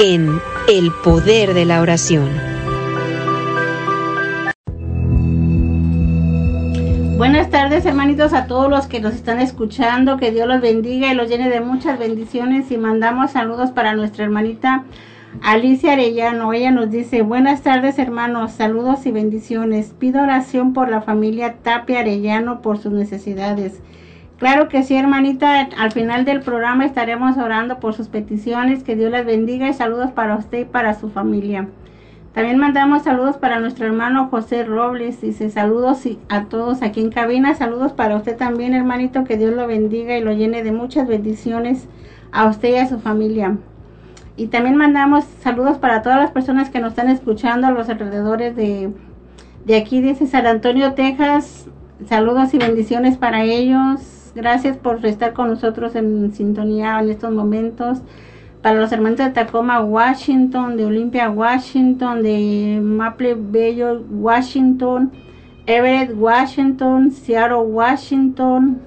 en 0.00 0.40
El 0.66 0.92
Poder 1.04 1.52
de 1.52 1.66
la 1.66 1.82
Oración. 1.82 2.30
Buenas 7.18 7.50
tardes 7.50 7.84
hermanitos 7.84 8.32
a 8.32 8.46
todos 8.46 8.70
los 8.70 8.86
que 8.86 9.00
nos 9.00 9.12
están 9.12 9.40
escuchando, 9.40 10.16
que 10.16 10.30
Dios 10.30 10.48
los 10.48 10.62
bendiga 10.62 11.12
y 11.12 11.14
los 11.14 11.28
llene 11.28 11.50
de 11.50 11.60
muchas 11.60 11.98
bendiciones 11.98 12.70
y 12.70 12.78
mandamos 12.78 13.32
saludos 13.32 13.72
para 13.72 13.94
nuestra 13.94 14.24
hermanita 14.24 14.84
Alicia 15.42 15.92
Arellano. 15.92 16.54
Ella 16.54 16.70
nos 16.70 16.90
dice, 16.90 17.20
buenas 17.20 17.60
tardes 17.60 17.98
hermanos, 17.98 18.52
saludos 18.52 19.04
y 19.04 19.12
bendiciones. 19.12 19.92
Pido 19.98 20.22
oración 20.22 20.72
por 20.72 20.88
la 20.88 21.02
familia 21.02 21.56
Tapia 21.62 22.00
Arellano 22.00 22.62
por 22.62 22.78
sus 22.78 22.92
necesidades. 22.92 23.82
Claro 24.40 24.70
que 24.70 24.82
sí, 24.82 24.96
hermanita. 24.96 25.68
Al 25.76 25.92
final 25.92 26.24
del 26.24 26.40
programa 26.40 26.86
estaremos 26.86 27.36
orando 27.36 27.78
por 27.78 27.92
sus 27.92 28.08
peticiones. 28.08 28.82
Que 28.82 28.96
Dios 28.96 29.10
las 29.10 29.26
bendiga 29.26 29.68
y 29.68 29.74
saludos 29.74 30.12
para 30.12 30.34
usted 30.34 30.60
y 30.60 30.64
para 30.64 30.94
su 30.94 31.10
familia. 31.10 31.68
También 32.32 32.56
mandamos 32.56 33.02
saludos 33.02 33.36
para 33.36 33.60
nuestro 33.60 33.84
hermano 33.84 34.28
José 34.30 34.64
Robles. 34.64 35.20
Dice 35.20 35.50
saludos 35.50 36.08
a 36.30 36.44
todos 36.44 36.80
aquí 36.80 37.02
en 37.02 37.10
cabina. 37.10 37.54
Saludos 37.54 37.92
para 37.92 38.16
usted 38.16 38.34
también, 38.34 38.72
hermanito. 38.72 39.24
Que 39.24 39.36
Dios 39.36 39.52
lo 39.52 39.66
bendiga 39.66 40.16
y 40.16 40.24
lo 40.24 40.32
llene 40.32 40.62
de 40.62 40.72
muchas 40.72 41.06
bendiciones 41.06 41.86
a 42.32 42.46
usted 42.46 42.70
y 42.70 42.76
a 42.76 42.88
su 42.88 42.98
familia. 42.98 43.58
Y 44.38 44.46
también 44.46 44.76
mandamos 44.76 45.24
saludos 45.42 45.76
para 45.76 46.00
todas 46.00 46.18
las 46.18 46.30
personas 46.30 46.70
que 46.70 46.80
nos 46.80 46.92
están 46.92 47.10
escuchando 47.10 47.66
a 47.66 47.72
los 47.72 47.90
alrededores 47.90 48.56
de, 48.56 48.90
de 49.66 49.76
aquí, 49.76 50.00
dice 50.00 50.26
San 50.26 50.46
Antonio, 50.46 50.94
Texas. 50.94 51.66
Saludos 52.08 52.54
y 52.54 52.58
bendiciones 52.58 53.18
para 53.18 53.42
ellos 53.42 54.19
Gracias 54.34 54.76
por 54.76 55.04
estar 55.04 55.32
con 55.32 55.48
nosotros 55.48 55.94
en 55.96 56.32
sintonía 56.32 57.00
en 57.00 57.10
estos 57.10 57.32
momentos. 57.32 57.98
Para 58.62 58.78
los 58.78 58.92
hermanos 58.92 59.18
de 59.18 59.30
Tacoma, 59.30 59.80
Washington, 59.80 60.76
de 60.76 60.84
Olympia, 60.84 61.30
Washington, 61.30 62.22
de 62.22 62.78
Maple 62.82 63.34
Bello, 63.38 64.02
Washington, 64.10 65.10
Everett, 65.66 66.12
Washington, 66.14 67.10
Seattle, 67.10 67.56
Washington, 67.56 68.82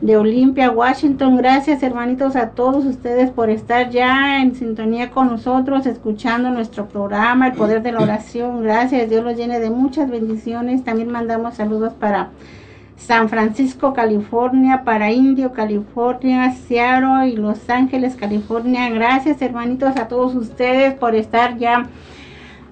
de 0.00 0.16
Olympia, 0.16 0.70
Washington. 0.70 1.36
Gracias, 1.36 1.82
hermanitos, 1.82 2.36
a 2.36 2.50
todos 2.50 2.84
ustedes 2.84 3.30
por 3.30 3.50
estar 3.50 3.90
ya 3.90 4.40
en 4.40 4.54
sintonía 4.54 5.10
con 5.10 5.26
nosotros, 5.26 5.86
escuchando 5.86 6.50
nuestro 6.50 6.88
programa, 6.88 7.48
el 7.48 7.54
poder 7.54 7.82
de 7.82 7.92
la 7.92 8.00
oración. 8.00 8.62
Gracias, 8.62 9.10
Dios 9.10 9.24
los 9.24 9.36
llene 9.36 9.58
de 9.58 9.70
muchas 9.70 10.08
bendiciones. 10.08 10.84
También 10.84 11.10
mandamos 11.10 11.54
saludos 11.54 11.92
para 11.94 12.30
San 13.00 13.30
Francisco, 13.30 13.94
California, 13.94 14.82
para 14.84 15.10
Indio, 15.10 15.52
California, 15.52 16.52
Seattle 16.52 17.28
y 17.28 17.36
Los 17.36 17.68
Ángeles, 17.70 18.14
California. 18.14 18.90
Gracias 18.90 19.40
hermanitos 19.40 19.96
a 19.96 20.06
todos 20.06 20.34
ustedes 20.34 20.94
por 20.94 21.14
estar 21.14 21.56
ya 21.56 21.86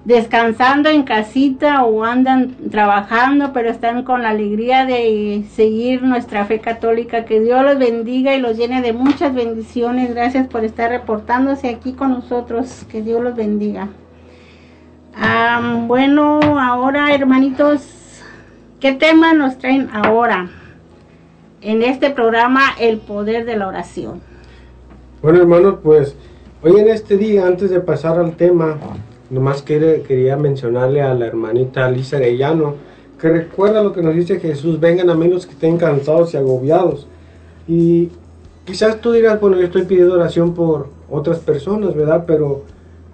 descansando 0.05 0.87
en 0.89 1.03
casita 1.03 1.83
o 1.83 2.03
andan 2.03 2.55
trabajando, 2.69 3.51
pero 3.53 3.69
están 3.69 4.03
con 4.03 4.21
la 4.21 4.29
alegría 4.29 4.85
de 4.85 5.45
seguir 5.51 6.03
nuestra 6.03 6.45
fe 6.45 6.59
católica. 6.59 7.25
Que 7.25 7.39
Dios 7.41 7.63
los 7.63 7.79
bendiga 7.79 8.35
y 8.35 8.39
los 8.39 8.55
llene 8.55 8.81
de 8.81 8.93
muchas 8.93 9.33
bendiciones. 9.33 10.13
Gracias 10.13 10.47
por 10.47 10.63
estar 10.63 10.91
reportándose 10.91 11.69
aquí 11.69 11.93
con 11.93 12.11
nosotros. 12.11 12.85
Que 12.89 13.01
Dios 13.01 13.21
los 13.21 13.35
bendiga. 13.35 13.87
bueno, 15.87 16.39
ahora 16.59 17.13
hermanitos 17.13 17.99
¿Qué 18.79 18.93
tema 18.93 19.33
nos 19.33 19.57
traen 19.57 19.89
ahora 19.91 20.49
en 21.61 21.83
este 21.83 22.11
programa 22.11 22.61
El 22.79 22.99
Poder 22.99 23.43
de 23.43 23.57
la 23.57 23.67
Oración? 23.67 24.21
Bueno, 25.21 25.39
hermanos, 25.39 25.79
pues 25.83 26.15
hoy 26.61 26.79
en 26.79 26.87
este 26.87 27.17
día, 27.17 27.45
antes 27.45 27.71
de 27.71 27.81
pasar 27.81 28.17
al 28.17 28.37
tema, 28.37 28.77
nomás 29.29 29.63
quería 29.63 30.37
mencionarle 30.37 31.01
a 31.01 31.13
la 31.13 31.25
hermanita 31.25 31.85
Alicia 31.85 32.19
Arellano 32.19 32.75
que 33.19 33.27
recuerda 33.27 33.83
lo 33.83 33.91
que 33.91 34.01
nos 34.01 34.15
dice 34.15 34.39
Jesús, 34.39 34.79
vengan 34.79 35.09
a 35.09 35.13
menos 35.13 35.45
que 35.45 35.51
estén 35.51 35.77
cansados 35.77 36.33
y 36.33 36.37
agobiados. 36.37 37.05
Y 37.67 38.07
quizás 38.63 39.01
tú 39.01 39.11
digas, 39.11 39.41
bueno, 39.41 39.57
yo 39.57 39.65
estoy 39.65 39.83
pidiendo 39.83 40.13
oración 40.13 40.53
por 40.53 40.87
otras 41.09 41.39
personas, 41.39 41.93
¿verdad? 41.95 42.23
Pero 42.25 42.63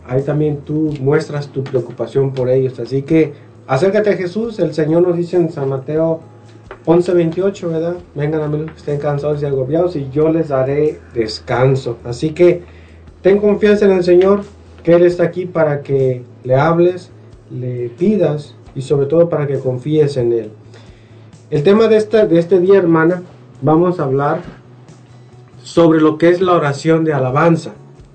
ahí 0.08 0.22
también 0.22 0.58
tú 0.58 0.94
muestras 1.02 1.48
tu 1.48 1.64
preocupación 1.64 2.34
por 2.34 2.50
ellos. 2.50 2.80
Así 2.80 3.02
que 3.02 3.34
Acércate 3.68 4.12
a 4.12 4.14
Jesús, 4.14 4.60
el 4.60 4.76
Señor 4.76 5.08
nos 5.08 5.18
dice 5.18 5.38
en 5.38 5.52
San 5.52 5.70
Mateo 5.70 6.20
11:28, 6.86 7.68
¿verdad? 7.70 7.96
Vengan 8.14 8.42
a 8.44 8.48
mí 8.48 8.64
que 8.66 8.78
estén 8.78 9.00
cansados 9.00 9.42
y 9.42 9.46
agobiados 9.46 9.96
y 9.96 10.08
yo 10.12 10.30
les 10.30 10.50
daré 10.50 11.00
descanso. 11.16 11.98
Así 12.04 12.30
que 12.30 12.62
ten 13.24 13.40
confianza 13.40 13.86
en 13.86 13.94
el 13.94 14.04
Señor, 14.04 14.44
que 14.84 14.94
Él 14.94 15.04
está 15.04 15.24
aquí 15.24 15.48
para 15.48 15.82
que 15.82 16.22
le 16.44 16.56
hables, 16.56 17.10
le 17.50 17.90
pidas 17.90 18.54
y 18.76 18.84
sobre 18.84 19.08
todo 19.08 19.30
para 19.30 19.48
que 19.48 19.58
confíes 19.58 20.16
en 20.18 20.32
Él. 20.32 20.52
El 21.50 21.64
tema 21.64 21.88
de 21.88 21.98
este, 21.98 22.28
de 22.28 22.38
este 22.38 22.60
día, 22.60 22.78
hermana, 22.78 23.24
vamos 23.64 24.00
a 24.00 24.04
hablar 24.04 24.42
sobre 25.64 26.02
lo 26.02 26.20
que 26.20 26.30
es 26.30 26.40
la 26.40 26.54
oración 26.54 27.04
de 27.04 27.14
alabanza. 27.14 27.74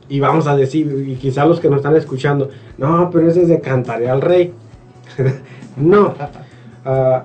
Y 0.09 0.21
vamos 0.21 0.47
a 0.47 0.55
decir, 0.55 1.07
y 1.09 1.17
quizás 1.17 1.49
los 1.49 1.59
que 1.59 1.69
nos 1.69 1.79
están 1.79 1.97
escuchando, 1.97 2.51
no, 2.79 3.11
pero 3.11 3.29
ese 3.29 3.43
es 3.43 3.49
de 3.49 3.61
cantaré 3.61 4.09
al 4.09 4.21
rey. 4.21 4.53
No. 5.77 6.15
Ah, 6.85 7.25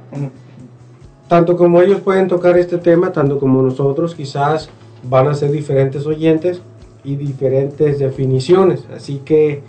tanto 1.27 1.57
como 1.57 1.81
ellos 1.81 2.01
pueden 2.01 2.27
tocar 2.27 2.57
este 2.57 2.77
tema, 2.77 3.11
tanto 3.11 3.39
como 3.39 3.61
nosotros, 3.61 4.15
quizás 4.15 4.69
van 5.03 5.27
a 5.27 5.33
ser 5.33 5.51
diferentes 5.51 6.05
oyentes 6.05 6.61
y 7.03 7.15
diferentes 7.15 7.99
definiciones. 7.99 8.83
Así 8.95 9.21
que 9.25 9.61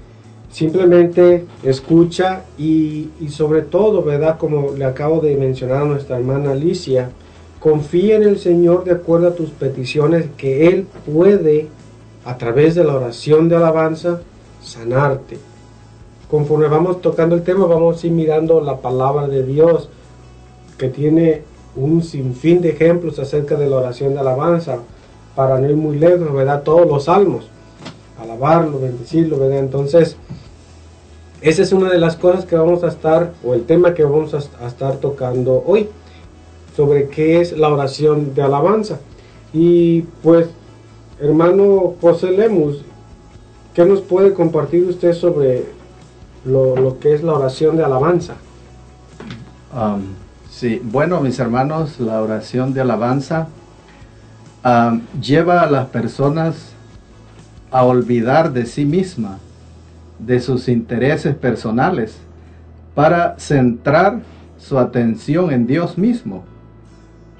simplemente 0.51 1.45
escucha 1.63 2.43
y, 2.59 3.09
y, 3.21 3.29
sobre 3.29 3.63
todo, 3.63 4.03
¿verdad? 4.03 4.39
Como 4.39 4.73
le 4.73 4.85
acabo 4.85 5.21
de 5.21 5.37
mencionar 5.37 5.83
a 5.83 5.87
nuestra 5.87 6.19
hermana 6.19 6.53
Alicia, 6.53 7.11
confía 7.59 8.17
en 8.17 8.25
el 8.25 8.39
Señor 8.39 8.85
de 8.85 8.93
acuerdo 8.93 9.29
a 9.29 9.35
tus 9.35 9.51
peticiones, 9.51 10.27
que 10.37 10.69
Él 10.69 10.87
puede, 11.11 11.69
a 12.25 12.37
través 12.37 12.75
de 12.75 12.85
la 12.85 12.95
oración 12.95 13.49
de 13.49 13.57
alabanza, 13.57 14.21
sanarte 14.63 15.39
conforme 16.31 16.69
vamos 16.69 17.01
tocando 17.01 17.35
el 17.35 17.43
tema, 17.43 17.67
vamos 17.67 18.03
a 18.03 18.07
ir 18.07 18.13
mirando 18.13 18.61
la 18.61 18.79
palabra 18.79 19.29
de 19.29 19.43
Dios, 19.45 19.89
que 20.79 20.89
tiene 20.89 21.43
un 21.77 22.03
sinfín 22.03 22.61
de 22.61 22.71
ejemplos 22.71 23.19
acerca 23.19 23.57
de 23.57 23.69
la 23.69 23.77
oración 23.77 24.15
de 24.15 24.21
alabanza, 24.21 24.79
para 25.35 25.61
no 25.61 25.69
ir 25.69 25.77
muy 25.77 25.99
lejos, 25.99 26.33
¿verdad? 26.33 26.63
Todos 26.63 26.87
los 26.87 27.05
salmos, 27.05 27.49
alabarlo, 28.21 28.81
bendecirlo, 28.81 29.39
¿verdad? 29.39 29.59
Entonces, 29.59 30.17
esa 31.43 31.63
es 31.63 31.73
una 31.73 31.91
de 31.91 31.99
las 31.99 32.17
cosas 32.17 32.47
que 32.47 32.57
vamos 32.57 32.83
a 32.83 32.89
estar, 32.89 33.35
o 33.45 33.55
el 33.55 33.65
tema 33.65 33.95
que 33.95 34.05
vamos 34.05 34.35
a, 34.35 34.67
estar 34.67 34.97
tocando 34.97 35.63
hoy, 35.67 35.89
sobre 36.75 37.09
qué 37.09 37.41
es 37.41 37.57
la 37.57 37.69
oración 37.69 38.35
de 38.35 38.43
alabanza. 38.43 38.99
Y 39.53 40.03
pues, 40.23 40.49
hermano 41.21 41.95
José 42.01 42.33
Lemus, 42.33 42.83
¿qué 43.75 43.85
nos 43.85 44.01
puede 44.01 44.33
compartir 44.33 44.85
usted 44.85 45.13
sobre 45.13 45.76
lo, 46.47 46.99
que 47.01 47.15
es 47.15 47.23
la 47.23 47.35
oración 47.35 47.77
de 47.77 47.85
alabanza. 47.85 48.35
Um, 49.75 50.03
sí, 50.51 50.81
bueno, 50.83 51.21
mis 51.21 51.39
hermanos, 51.39 51.99
la 52.01 52.23
oración 52.23 52.73
de 52.73 52.81
alabanza 52.81 53.49
um, 54.65 55.01
lleva 55.21 55.63
a 55.63 55.71
las 55.71 55.87
personas 55.89 56.73
a 57.71 57.85
olvidar 57.85 58.53
de 58.53 58.65
sí 58.65 58.85
misma 58.85 59.39
de 60.19 60.41
sus 60.41 60.69
intereses 60.69 61.35
personales 61.35 62.17
para 62.95 63.39
centrar 63.39 64.21
su 64.57 64.79
atención 64.79 65.53
en 65.53 65.67
Dios 65.67 65.99
mismo, 65.99 66.45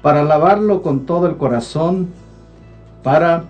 para 0.01 0.21
alabarlo 0.21 0.83
con 0.83 1.05
todo 1.05 1.27
el 1.27 1.37
corazón, 1.37 2.09
para 3.03 3.45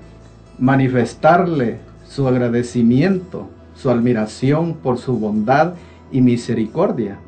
manifestarle 0.58 1.80
su 2.08 2.28
agradecimiento, 2.28 3.50
su 3.78 3.90
admiración 3.90 4.74
por 4.74 4.98
su 4.98 5.18
bondad 5.18 5.74
y 6.12 6.22
misericordia. 6.22 7.20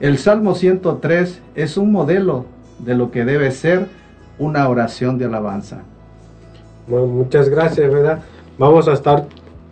El 0.00 0.18
Salmo 0.18 0.54
103 0.54 1.40
es 1.54 1.76
un 1.76 1.92
modelo 1.92 2.46
de 2.78 2.94
lo 2.94 3.10
que 3.10 3.24
debe 3.24 3.50
ser 3.52 3.88
una 4.38 4.68
oración 4.68 5.18
de 5.18 5.26
alabanza. 5.26 5.82
Bueno, 6.88 7.06
muchas 7.06 7.48
gracias, 7.48 7.92
¿verdad? 7.92 8.22
Vamos 8.58 8.88
a 8.88 8.94
estar 8.94 9.26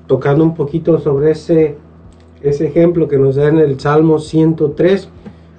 tocando 0.07 0.45
un 0.45 0.55
poquito 0.55 0.99
sobre 1.01 1.33
ese, 1.33 1.77
ese 2.43 2.67
ejemplo 2.69 3.09
que 3.09 3.19
nos 3.19 3.37
da 3.37 3.49
en 3.49 3.59
el 3.59 3.81
Salmo 3.81 4.19
103. 4.19 5.09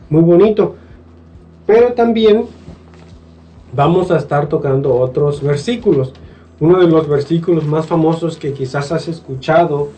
Muy 0.10 0.22
bonito. 0.22 0.76
Pero 1.66 1.94
también 1.94 2.46
vamos 3.74 4.12
a 4.12 4.18
estar 4.18 4.48
tocando 4.48 4.96
otros 4.96 5.42
versículos. 5.42 6.14
Uno 6.60 6.80
de 6.80 6.88
los 6.88 7.08
versículos 7.08 7.66
más 7.66 7.88
famosos 7.88 8.38
que 8.38 8.54
quizás 8.54 8.92
has 8.92 9.08
escuchado 9.08 9.90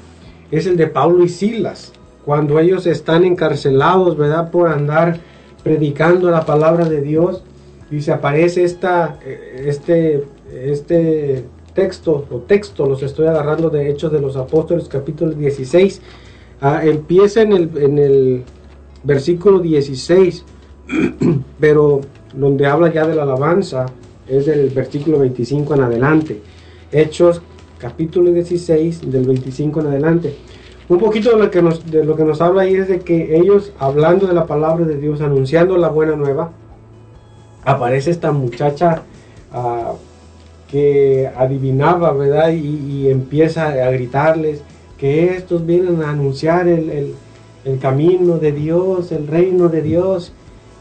es 0.58 0.68
el 0.68 0.78
de 0.78 0.88
Pablo 0.88 1.24
y 1.24 1.30
Silas, 1.30 1.94
cuando 2.26 2.60
ellos 2.60 2.86
están 2.86 3.26
encarcelados, 3.26 4.16
¿verdad? 4.18 4.52
Por 4.52 4.70
andar 4.70 5.20
predicando 5.64 6.30
la 6.30 6.46
palabra 6.46 6.88
de 6.88 7.02
Dios 7.02 7.44
y 7.90 8.02
se 8.02 8.12
aparece 8.12 8.64
esta, 8.64 9.18
este, 9.24 10.24
este 10.52 11.44
texto 11.74 12.26
o 12.30 12.38
texto, 12.38 12.86
los 12.86 13.02
estoy 13.02 13.28
agarrando 13.28 13.70
de 13.70 13.90
Hechos 13.90 14.12
de 14.12 14.22
los 14.22 14.38
Apóstoles 14.38 14.88
capítulo 14.88 15.32
16, 15.32 16.02
ah, 16.62 16.82
empieza 16.84 17.42
en 17.42 17.54
el, 17.54 17.72
en 17.78 17.98
el 17.98 18.44
versículo 19.04 19.60
16, 19.60 20.46
pero 21.60 22.02
donde 22.34 22.68
habla 22.68 22.94
ya 22.94 23.08
de 23.08 23.16
la 23.16 23.24
alabanza 23.24 23.88
es 24.28 24.46
del 24.46 24.70
versículo 24.70 25.20
25 25.20 25.74
en 25.74 25.82
adelante. 25.82 26.42
Hechos 26.92 27.42
capítulo 27.84 28.32
16 28.32 29.12
del 29.12 29.26
25 29.26 29.82
en 29.82 29.88
adelante. 29.88 30.34
Un 30.88 31.00
poquito 31.00 31.32
de 31.32 31.38
lo, 31.38 31.52
que 31.52 31.62
nos, 31.62 31.86
de 31.92 32.06
lo 32.06 32.16
que 32.16 32.24
nos 32.24 32.40
habla 32.40 32.62
ahí 32.62 32.76
es 32.76 32.88
de 32.88 33.02
que 33.02 33.36
ellos, 33.36 33.74
hablando 33.78 34.26
de 34.26 34.34
la 34.34 34.46
palabra 34.46 34.86
de 34.86 34.98
Dios, 34.98 35.20
anunciando 35.20 35.76
la 35.76 35.90
buena 35.90 36.16
nueva, 36.16 36.52
aparece 37.66 38.12
esta 38.12 38.32
muchacha 38.32 39.04
uh, 39.54 39.98
que 40.72 41.30
adivinaba, 41.36 42.14
¿verdad? 42.14 42.54
Y, 42.54 43.10
empieza 43.10 43.68
a 43.68 43.92
gritarles 43.92 44.62
que 44.98 45.36
estos 45.36 45.66
vienen 45.66 46.04
a 46.04 46.12
anunciar 46.12 46.70
el, 46.70 46.90
el, 46.90 47.16
el, 47.66 47.80
camino 47.80 48.38
de 48.38 48.54
Dios, 48.54 49.12
el 49.12 49.28
reino 49.28 49.68
de 49.68 49.82
Dios, 49.82 50.32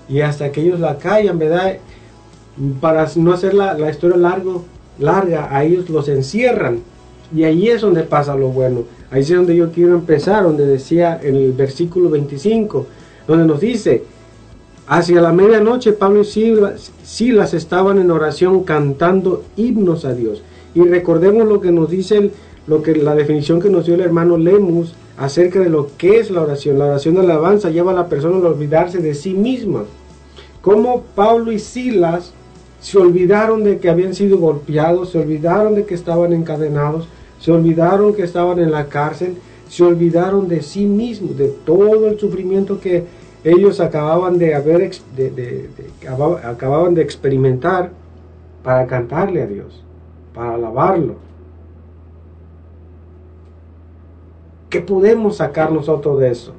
y 0.09 0.21
hasta 0.21 0.53
que 0.53 0.61
ellos 0.61 0.79
la 0.79 0.99
callan, 0.99 1.37
¿verdad? 1.37 1.79
Para 2.81 3.09
no 3.17 3.33
hacer 3.33 3.55
la, 3.55 3.75
la 3.75 3.91
historia 3.91 4.17
largo, 4.17 4.63
larga, 5.01 5.49
a 5.51 5.65
ellos 5.65 5.91
los 5.91 6.09
encierran. 6.09 6.92
Y 7.35 7.45
ahí 7.45 7.69
es 7.69 7.81
donde 7.81 8.03
pasa 8.03 8.35
lo 8.35 8.49
bueno. 8.49 8.85
Ahí 9.11 9.21
es 9.21 9.31
donde 9.31 9.57
yo 9.57 9.71
quiero 9.73 9.95
empezar, 9.95 10.45
donde 10.45 10.67
decía 10.67 11.19
en 11.23 11.37
el 11.37 11.53
versículo 11.53 12.11
25, 12.11 12.87
donde 13.27 13.47
nos 13.47 13.61
dice, 13.61 14.05
hacia 14.87 15.21
la 15.21 15.33
medianoche 15.33 15.93
Pablo 15.93 16.21
y 16.21 16.25
Silas, 16.25 16.93
Silas 17.03 17.55
estaban 17.55 17.99
en 17.99 18.11
oración 18.11 18.65
cantando 18.65 19.45
himnos 19.57 20.05
a 20.05 20.15
Dios. 20.15 20.43
Y 20.75 20.83
recordemos 20.83 21.47
lo 21.47 21.61
que 21.61 21.73
nos 21.73 21.91
dice, 21.91 22.31
lo 22.67 22.83
que, 22.83 22.95
la 22.97 23.15
definición 23.15 23.61
que 23.61 23.71
nos 23.71 23.87
dio 23.87 23.95
el 23.95 24.01
hermano 24.01 24.37
Lemus 24.37 24.95
acerca 25.17 25.61
de 25.61 25.69
lo 25.69 25.89
que 25.97 26.19
es 26.19 26.31
la 26.31 26.43
oración. 26.43 26.79
La 26.79 26.87
oración 26.87 27.15
de 27.15 27.21
alabanza 27.21 27.71
lleva 27.71 27.93
a 27.93 27.95
la 27.95 28.09
persona 28.09 28.37
a 28.37 28.51
olvidarse 28.51 28.99
de 28.99 29.15
sí 29.15 29.35
misma. 29.35 29.85
Como 30.61 31.03
Pablo 31.15 31.53
y 31.53 31.59
Silas 31.59 32.33
se 32.81 32.99
olvidaron 32.99 33.63
de 33.63 33.79
que 33.79 33.91
habían 33.91 34.15
sido 34.15 34.39
golpeados, 34.39 35.11
se 35.11 35.19
olvidaron 35.19 35.75
de 35.75 35.85
que 35.85 35.95
estaban 35.95 36.33
encadenados, 36.33 37.09
se 37.43 37.51
olvidaron 37.51 38.15
que 38.15 38.23
estaban 38.23 38.61
en 38.61 38.71
la 38.71 38.87
cárcel, 38.87 39.37
se 39.69 39.83
olvidaron 39.83 40.47
de 40.47 40.63
sí 40.63 40.87
mismos, 40.87 41.37
de 41.37 41.49
todo 41.49 42.07
el 42.07 42.17
sufrimiento 42.17 42.79
que 42.79 43.05
ellos 43.43 43.81
acababan 43.81 44.39
de 44.39 44.55
haber 44.55 44.89
acababan 46.45 46.95
de 46.95 47.03
experimentar 47.03 47.91
para 48.63 48.87
cantarle 48.87 49.43
a 49.43 49.47
Dios, 49.49 49.83
para 50.33 50.55
alabarlo. 50.55 51.17
¿Qué 54.71 54.81
podemos 54.81 55.39
sacar 55.39 55.73
nosotros 55.73 56.21
de 56.21 56.31
eso? 56.31 56.53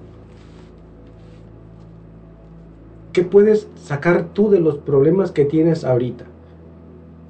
¿Qué 3.13 3.23
puedes 3.23 3.69
sacar 3.81 4.25
tú 4.33 4.49
de 4.49 4.59
los 4.59 4.79
problemas 4.79 5.31
que 5.31 5.45
tienes 5.45 5.85
ahorita? 5.85 6.25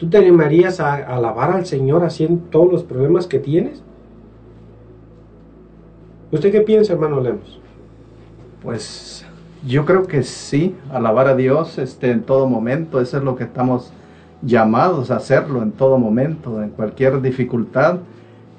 ¿Tú 0.04 0.10
te 0.10 0.18
animarías 0.18 0.82
a, 0.82 0.95
alabar 0.95 1.51
al 1.51 1.66
Señor 1.66 2.04
haciendo 2.04 2.43
todos 2.49 2.70
los 2.70 2.84
problemas 2.84 3.26
que 3.26 3.39
tienes? 3.39 3.82
¿Usted 6.30 6.51
qué 6.51 6.60
piensa, 6.60 6.91
hermano 6.91 7.22
Lemos? 7.22 7.62
Pues 8.62 9.26
yo 9.66 9.86
creo 9.86 10.04
que 10.04 10.24
sí, 10.24 10.76
alabar 10.91 11.30
a 11.30 11.38
Dios 11.38 11.78
este, 11.78 12.12
en 12.12 12.24
todo 12.24 12.49
momento, 12.49 12.99
eso 12.99 13.18
es 13.18 13.24
lo 13.24 13.38
que 13.38 13.45
estamos 13.45 13.93
llamados 14.41 15.10
a 15.10 15.16
hacerlo 15.16 15.64
en 15.64 15.72
todo 15.72 15.97
momento, 15.97 16.62
en 16.62 16.72
cualquier 16.72 17.22
dificultad 17.22 17.99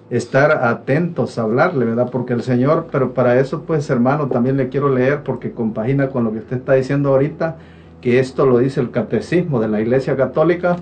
estar 0.09 0.51
atentos 0.51 1.36
a 1.36 1.42
hablarle, 1.42 1.84
¿verdad? 1.84 2.09
Porque 2.11 2.32
el 2.32 2.42
Señor, 2.42 2.86
pero 2.90 3.12
para 3.12 3.38
eso 3.38 3.64
pues 3.64 3.90
hermano, 3.90 4.28
también 4.28 4.57
le 4.57 4.70
quiero 4.70 4.88
leer 4.88 5.22
porque 5.22 5.53
compagina 5.53 6.09
con 6.09 6.24
lo 6.24 6.32
que 6.32 6.38
usted 6.38 6.57
está 6.57 6.72
diciendo 6.72 7.11
ahorita, 7.11 7.59
que 8.01 8.18
esto 8.18 8.47
lo 8.47 8.57
dice 8.57 8.80
el 8.80 8.90
catecismo 8.90 9.61
de 9.61 9.68
la 9.68 9.82
Iglesia 9.82 10.16
Católica, 10.16 10.78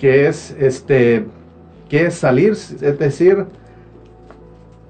que 0.00 0.26
es 0.26 0.56
este 0.58 1.26
que 1.88 2.06
es 2.06 2.14
salir, 2.14 2.52
es 2.52 2.98
decir, 2.98 3.46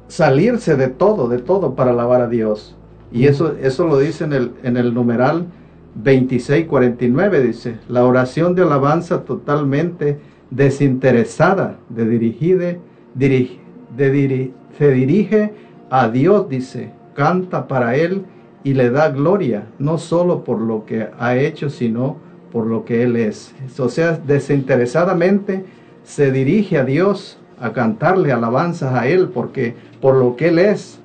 salirse 0.06 0.76
de 0.76 0.88
todo, 0.88 1.28
de 1.28 1.38
todo 1.38 1.74
para 1.74 1.92
alabar 1.92 2.20
a 2.20 2.28
Dios. 2.28 2.76
Y 3.10 3.26
eso, 3.26 3.56
eso 3.60 3.86
lo 3.86 3.98
dice 3.98 4.24
en 4.24 4.34
el, 4.34 4.52
en 4.62 4.76
el 4.76 4.92
numeral 4.92 5.46
2649, 5.94 7.42
dice, 7.42 7.78
la 7.88 8.04
oración 8.04 8.54
de 8.54 8.62
alabanza 8.62 9.24
totalmente 9.24 10.18
desinteresada, 10.50 11.78
de 11.88 12.06
dirigida, 12.06 12.76
dirige, 13.14 13.58
de 13.96 14.52
se 14.76 14.90
dirige 14.92 15.54
a 15.88 16.08
Dios, 16.08 16.48
dice, 16.48 16.92
canta 17.14 17.66
para 17.66 17.96
Él 17.96 18.24
y 18.62 18.74
le 18.74 18.90
da 18.90 19.08
gloria, 19.08 19.66
no 19.78 19.96
solo 19.96 20.44
por 20.44 20.60
lo 20.60 20.84
que 20.84 21.08
ha 21.18 21.36
hecho, 21.36 21.70
sino 21.70 22.18
por 22.52 22.66
lo 22.66 22.84
que 22.84 23.02
Él 23.02 23.16
es. 23.16 23.54
O 23.78 23.88
sea, 23.88 24.18
desinteresadamente 24.26 25.64
se 26.04 26.32
dirige 26.32 26.78
a 26.78 26.84
Dios 26.84 27.38
a 27.60 27.72
cantarle 27.72 28.32
alabanzas 28.32 28.94
a 28.94 29.06
Él, 29.06 29.28
porque 29.28 29.74
por 30.00 30.16
lo 30.16 30.36
que 30.36 30.48
Él 30.48 30.58
es. 30.58 30.98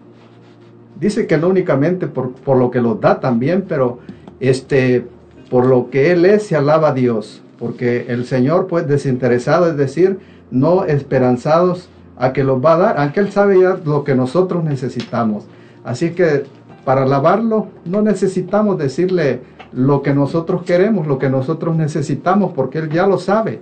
Dice 1.00 1.28
que 1.28 1.38
no 1.38 1.50
únicamente 1.50 2.08
por, 2.08 2.32
por 2.34 2.58
lo 2.58 2.72
que 2.72 2.82
los 2.82 3.00
da 3.02 3.20
también, 3.20 3.66
pero 3.68 4.00
este, 4.40 5.06
por 5.50 5.66
lo 5.66 5.90
que 5.90 6.12
Él 6.12 6.26
es 6.26 6.44
se 6.44 6.56
alaba 6.56 6.90
a 6.90 6.94
Dios, 6.94 7.42
porque 7.60 8.06
el 8.08 8.26
Señor 8.26 8.68
pues 8.68 8.88
desinteresado, 8.88 9.70
es 9.70 9.78
decir, 9.78 10.20
no 10.52 10.86
esperanzados 10.86 11.90
a 12.18 12.32
que 12.32 12.44
los 12.44 12.64
va 12.64 12.74
a 12.74 12.78
dar, 12.78 12.96
aunque 12.98 13.20
Él 13.20 13.32
sabe 13.32 13.60
ya 13.60 13.78
lo 13.84 14.04
que 14.04 14.16
nosotros 14.16 14.64
necesitamos. 14.64 15.46
Así 15.84 16.12
que 16.12 16.46
para 16.86 17.04
alabarlo 17.04 17.68
no 17.84 18.02
necesitamos 18.02 18.78
decirle 18.78 19.42
lo 19.76 20.02
que 20.02 20.14
nosotros 20.14 20.64
queremos, 20.64 21.06
lo 21.06 21.20
que 21.20 21.30
nosotros 21.30 21.76
necesitamos, 21.76 22.54
porque 22.54 22.80
Él 22.80 22.90
ya 22.90 23.06
lo 23.06 23.18
sabe. 23.18 23.60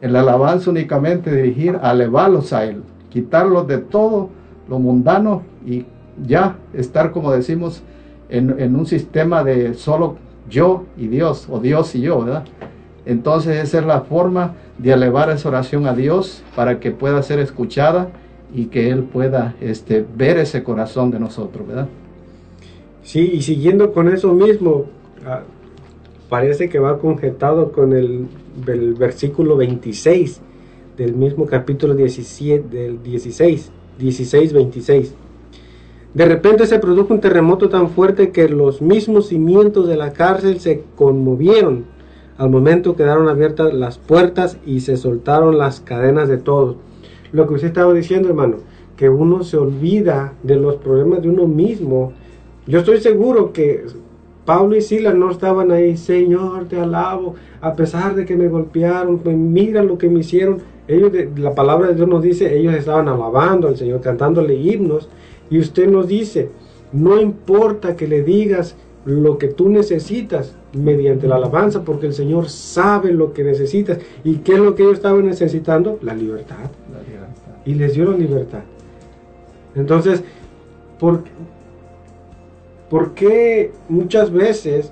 El 0.00 0.16
alabanza 0.16 0.70
únicamente 0.70 1.30
dirigir 1.30 1.78
elevarlos 1.82 2.52
a 2.54 2.64
Él, 2.64 2.82
quitarlos 3.10 3.66
de 3.66 3.78
todo 3.78 4.30
lo 4.68 4.78
mundano 4.78 5.42
y 5.66 5.84
ya 6.26 6.56
estar, 6.72 7.12
como 7.12 7.30
decimos, 7.32 7.82
en, 8.30 8.58
en 8.58 8.74
un 8.74 8.86
sistema 8.86 9.44
de 9.44 9.74
solo 9.74 10.16
yo 10.48 10.84
y 10.96 11.08
Dios, 11.08 11.46
o 11.50 11.60
Dios 11.60 11.94
y 11.94 12.00
yo, 12.00 12.24
¿verdad? 12.24 12.44
Entonces 13.04 13.62
esa 13.62 13.80
es 13.80 13.86
la 13.86 14.00
forma 14.02 14.54
de 14.78 14.92
elevar 14.92 15.30
esa 15.30 15.48
oración 15.48 15.86
a 15.86 15.94
Dios 15.94 16.42
para 16.56 16.80
que 16.80 16.90
pueda 16.90 17.22
ser 17.22 17.38
escuchada 17.38 18.08
y 18.54 18.66
que 18.66 18.90
Él 18.90 19.02
pueda 19.04 19.54
este, 19.60 20.06
ver 20.16 20.38
ese 20.38 20.62
corazón 20.62 21.10
de 21.10 21.20
nosotros, 21.20 21.66
¿verdad? 21.66 21.88
Sí, 23.02 23.30
y 23.34 23.42
siguiendo 23.42 23.92
con 23.92 24.08
eso 24.08 24.32
mismo, 24.32 24.86
ah, 25.26 25.42
parece 26.28 26.68
que 26.68 26.78
va 26.78 26.98
conjetado 26.98 27.72
con 27.72 27.92
el, 27.92 28.26
el, 28.66 28.94
versículo 28.94 29.56
26 29.56 30.40
del 30.96 31.14
mismo 31.14 31.46
capítulo 31.46 31.94
17, 31.94 32.68
del 32.68 33.02
16, 33.02 33.70
16, 33.98 34.52
26. 34.52 35.14
De 36.14 36.24
repente 36.24 36.66
se 36.66 36.78
produjo 36.78 37.14
un 37.14 37.20
terremoto 37.20 37.68
tan 37.68 37.90
fuerte 37.90 38.30
que 38.30 38.48
los 38.48 38.82
mismos 38.82 39.28
cimientos 39.28 39.86
de 39.86 39.96
la 39.96 40.12
cárcel 40.12 40.60
se 40.60 40.82
conmovieron 40.96 41.84
al 42.40 42.48
momento 42.48 42.96
quedaron 42.96 43.28
abiertas 43.28 43.74
las 43.74 43.98
puertas 43.98 44.56
y 44.64 44.80
se 44.80 44.96
soltaron 44.96 45.58
las 45.58 45.80
cadenas 45.80 46.26
de 46.26 46.38
todos. 46.38 46.76
Lo 47.32 47.46
que 47.46 47.52
usted 47.52 47.68
estaba 47.68 47.92
diciendo, 47.92 48.30
hermano, 48.30 48.56
que 48.96 49.10
uno 49.10 49.44
se 49.44 49.58
olvida 49.58 50.32
de 50.42 50.56
los 50.56 50.76
problemas 50.76 51.20
de 51.20 51.28
uno 51.28 51.46
mismo. 51.46 52.14
Yo 52.66 52.78
estoy 52.78 53.02
seguro 53.02 53.52
que 53.52 53.84
Pablo 54.44 54.76
y 54.76 54.80
Silas 54.80 55.14
no 55.14 55.30
estaban 55.30 55.70
ahí, 55.70 55.96
Señor, 55.96 56.66
te 56.66 56.80
alabo, 56.80 57.34
a 57.60 57.74
pesar 57.74 58.14
de 58.14 58.24
que 58.24 58.36
me 58.36 58.48
golpearon, 58.48 59.18
pues 59.18 59.36
mira 59.36 59.82
lo 59.82 59.98
que 59.98 60.08
me 60.08 60.20
hicieron. 60.20 60.58
Ellos, 60.88 61.12
la 61.36 61.54
palabra 61.54 61.88
de 61.88 61.94
Dios 61.94 62.08
nos 62.08 62.22
dice, 62.22 62.56
ellos 62.56 62.74
estaban 62.74 63.08
alabando 63.08 63.68
al 63.68 63.76
Señor, 63.76 64.00
cantándole 64.00 64.54
himnos, 64.54 65.08
y 65.50 65.58
usted 65.58 65.88
nos 65.88 66.08
dice, 66.08 66.50
no 66.92 67.20
importa 67.20 67.96
que 67.96 68.08
le 68.08 68.22
digas 68.22 68.76
lo 69.04 69.38
que 69.38 69.48
tú 69.48 69.68
necesitas 69.68 70.54
mediante 70.72 71.26
la 71.26 71.36
alabanza, 71.36 71.84
porque 71.84 72.06
el 72.06 72.12
Señor 72.12 72.48
sabe 72.48 73.12
lo 73.12 73.32
que 73.32 73.44
necesitas. 73.44 73.98
¿Y 74.24 74.36
qué 74.38 74.54
es 74.54 74.58
lo 74.58 74.74
que 74.74 74.82
ellos 74.82 74.94
estaban 74.94 75.26
necesitando? 75.26 75.98
La 76.02 76.14
libertad. 76.14 76.56
La 76.92 77.02
libertad. 77.02 77.52
Y 77.64 77.74
les 77.74 77.94
dio 77.94 78.10
la 78.10 78.16
libertad. 78.16 78.60
Entonces, 79.74 80.22
¿por, 80.98 81.22
¿por 82.90 83.14
qué 83.14 83.72
muchas 83.88 84.30
veces 84.30 84.90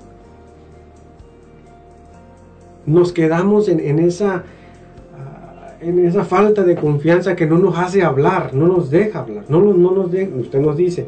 nos 2.85 3.11
quedamos 3.11 3.69
en, 3.69 3.99
esa 3.99 4.43
en 5.81 6.05
esa 6.05 6.25
falta 6.25 6.63
de 6.63 6.75
confianza 6.75 7.35
que 7.35 7.45
no 7.45 7.59
nos 7.59 7.77
hace 7.77 8.03
hablar, 8.03 8.53
no 8.53 8.67
nos 8.67 8.89
deja 8.89 9.19
hablar, 9.19 9.43
no, 9.49 9.61
no 9.61 9.91
nos 9.91 10.11
deja, 10.11 10.35
usted 10.35 10.59
nos 10.59 10.75
dice, 10.75 11.07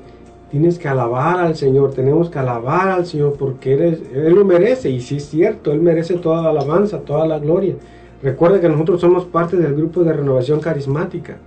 tienes 0.52 0.78
que 0.78 0.88
alabar 0.88 1.40
al 1.40 1.56
Señor, 1.56 1.94
tenemos 1.94 2.30
que 2.30 2.38
alabar 2.38 2.90
al 2.90 3.06
Señor 3.06 3.36
porque 3.40 3.74
él 3.74 4.34
lo 4.36 4.46
merece, 4.46 4.90
y 4.90 5.02
sí 5.02 5.16
es 5.18 5.26
cierto, 5.26 5.72
Él 5.72 5.82
merece 5.82 6.16
toda 6.16 6.42
la 6.42 6.50
alabanza, 6.50 7.00
toda 7.00 7.26
la 7.26 7.40
gloria. 7.40 7.76
Recuerda 8.22 8.62
que 8.62 8.70
nosotros 8.70 9.02
somos 9.02 9.26
parte 9.26 9.58
del 9.58 9.76
grupo 9.76 10.04
de 10.04 10.14
renovación 10.14 10.60
carismática. 10.60 11.38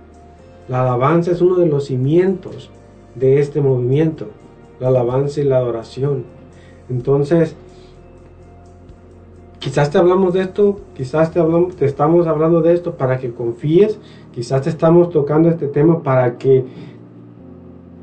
La 0.67 0.81
alabanza 0.81 1.31
es 1.31 1.41
uno 1.41 1.55
de 1.55 1.67
los 1.67 1.85
cimientos 1.85 2.69
de 3.13 3.39
este 3.39 3.61
movimiento, 3.61 4.27
la 4.79 4.89
alabanza 4.89 5.41
y 5.41 5.43
la 5.43 5.57
adoración. 5.57 6.23
Entonces, 6.89 7.55
quizás 9.59 9.89
te 9.89 9.97
hablamos 9.97 10.33
de 10.33 10.41
esto, 10.41 10.79
quizás 10.93 11.31
te, 11.31 11.39
hablamos, 11.39 11.75
te 11.75 11.85
estamos 11.85 12.27
hablando 12.27 12.61
de 12.61 12.73
esto 12.73 12.95
para 12.95 13.17
que 13.17 13.33
confíes, 13.33 13.99
quizás 14.31 14.61
te 14.61 14.69
estamos 14.69 15.09
tocando 15.09 15.49
este 15.49 15.67
tema 15.67 16.03
para 16.03 16.37
que, 16.37 16.65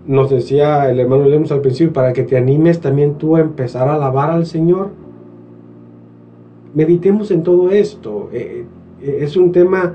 nos 0.07 0.31
decía 0.31 0.91
el 0.91 1.01
hermano 1.01 1.25
Lemos 1.25 1.53
al 1.53 1.61
principio, 1.61 1.93
para 1.93 2.13
que 2.13 2.25
te 2.25 2.37
animes 2.37 2.81
también 2.81 3.19
tú 3.19 3.37
a 3.37 3.41
empezar 3.41 3.89
a 3.89 3.95
alabar 3.95 4.31
al 4.31 4.47
Señor. 4.47 4.91
Meditemos 6.75 7.31
en 7.31 7.43
todo 7.43 7.71
esto. 7.71 8.29
Eh, 8.33 8.65
eh, 9.01 9.19
es 9.21 9.37
un 9.37 9.53
tema 9.53 9.95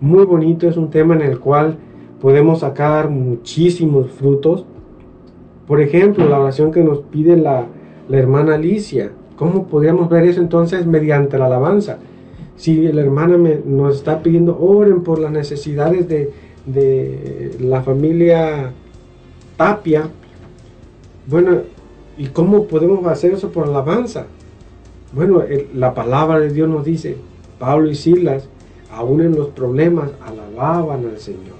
muy 0.00 0.24
bonito, 0.24 0.68
es 0.68 0.76
un 0.76 0.90
tema 0.90 1.14
en 1.14 1.22
el 1.22 1.38
cual 1.38 1.76
podemos 2.20 2.60
sacar 2.60 3.10
muchísimos 3.10 4.10
frutos. 4.10 4.64
Por 5.66 5.80
ejemplo, 5.80 6.28
la 6.28 6.38
oración 6.38 6.70
que 6.70 6.82
nos 6.82 7.00
pide 7.00 7.36
la, 7.36 7.66
hermana 8.10 8.54
Alicia. 8.54 9.10
¿Cómo 9.36 9.66
podríamos 9.66 10.08
ver 10.08 10.24
eso 10.24 10.40
entonces 10.40 10.86
mediante 10.86 11.38
la 11.38 11.46
alabanza? 11.46 11.98
Si 12.56 12.90
la 12.92 13.02
hermana 13.02 13.36
nos 13.66 13.96
está 13.96 14.22
pidiendo, 14.22 14.56
oren 14.58 15.02
por 15.02 15.18
las 15.18 15.32
necesidades 15.32 16.08
de, 16.08 17.56
la 17.60 17.82
familia 17.82 18.72
Tapia. 19.56 20.08
Bueno, 21.26 21.58
¿y 22.16 22.26
cómo 22.26 22.64
podemos 22.64 23.04
hacer 23.06 23.32
eso 23.32 23.50
por 23.50 23.66
alabanza? 23.66 24.26
Bueno, 25.12 25.42
la 25.74 25.94
palabra 25.94 26.38
de 26.38 26.50
Dios 26.50 26.68
nos 26.68 26.84
dice, 26.84 27.16
Pablo 27.58 27.90
y 27.90 27.94
Silas, 27.94 28.48
aún 28.90 29.20
en 29.20 29.34
los 29.34 29.48
problemas, 29.48 30.10
alababan 30.24 31.06
al 31.06 31.18
Señor 31.18 31.56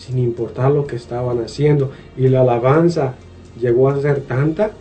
sin 0.00 0.18
importar 0.18 0.72
lo 0.72 0.86
que 0.86 0.96
estaban 0.96 1.40
haciendo. 1.40 1.90
Y 2.16 2.28
la 2.28 2.40
alabanza 2.40 3.14
llegó 3.60 3.88
a 3.88 4.00
ser 4.00 4.20
tanta, 4.22 4.72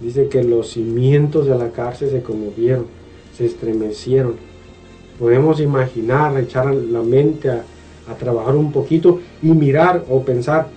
dice 0.00 0.28
que 0.28 0.42
los 0.42 0.70
cimientos 0.70 1.46
de 1.46 1.56
la 1.56 1.70
cárcel 1.70 2.10
se 2.10 2.22
conmovieron, 2.22 2.86
se 3.36 3.46
estremecieron. 3.46 4.36
Podemos 5.18 5.60
imaginar, 5.60 6.38
echar 6.38 6.74
la 6.74 7.02
mente 7.02 7.50
a, 7.50 7.64
trabajar 8.18 8.56
un 8.56 8.72
poquito 8.72 9.20
y 9.42 9.48
mirar 9.48 10.02
o 10.08 10.22
pensar 10.22 10.68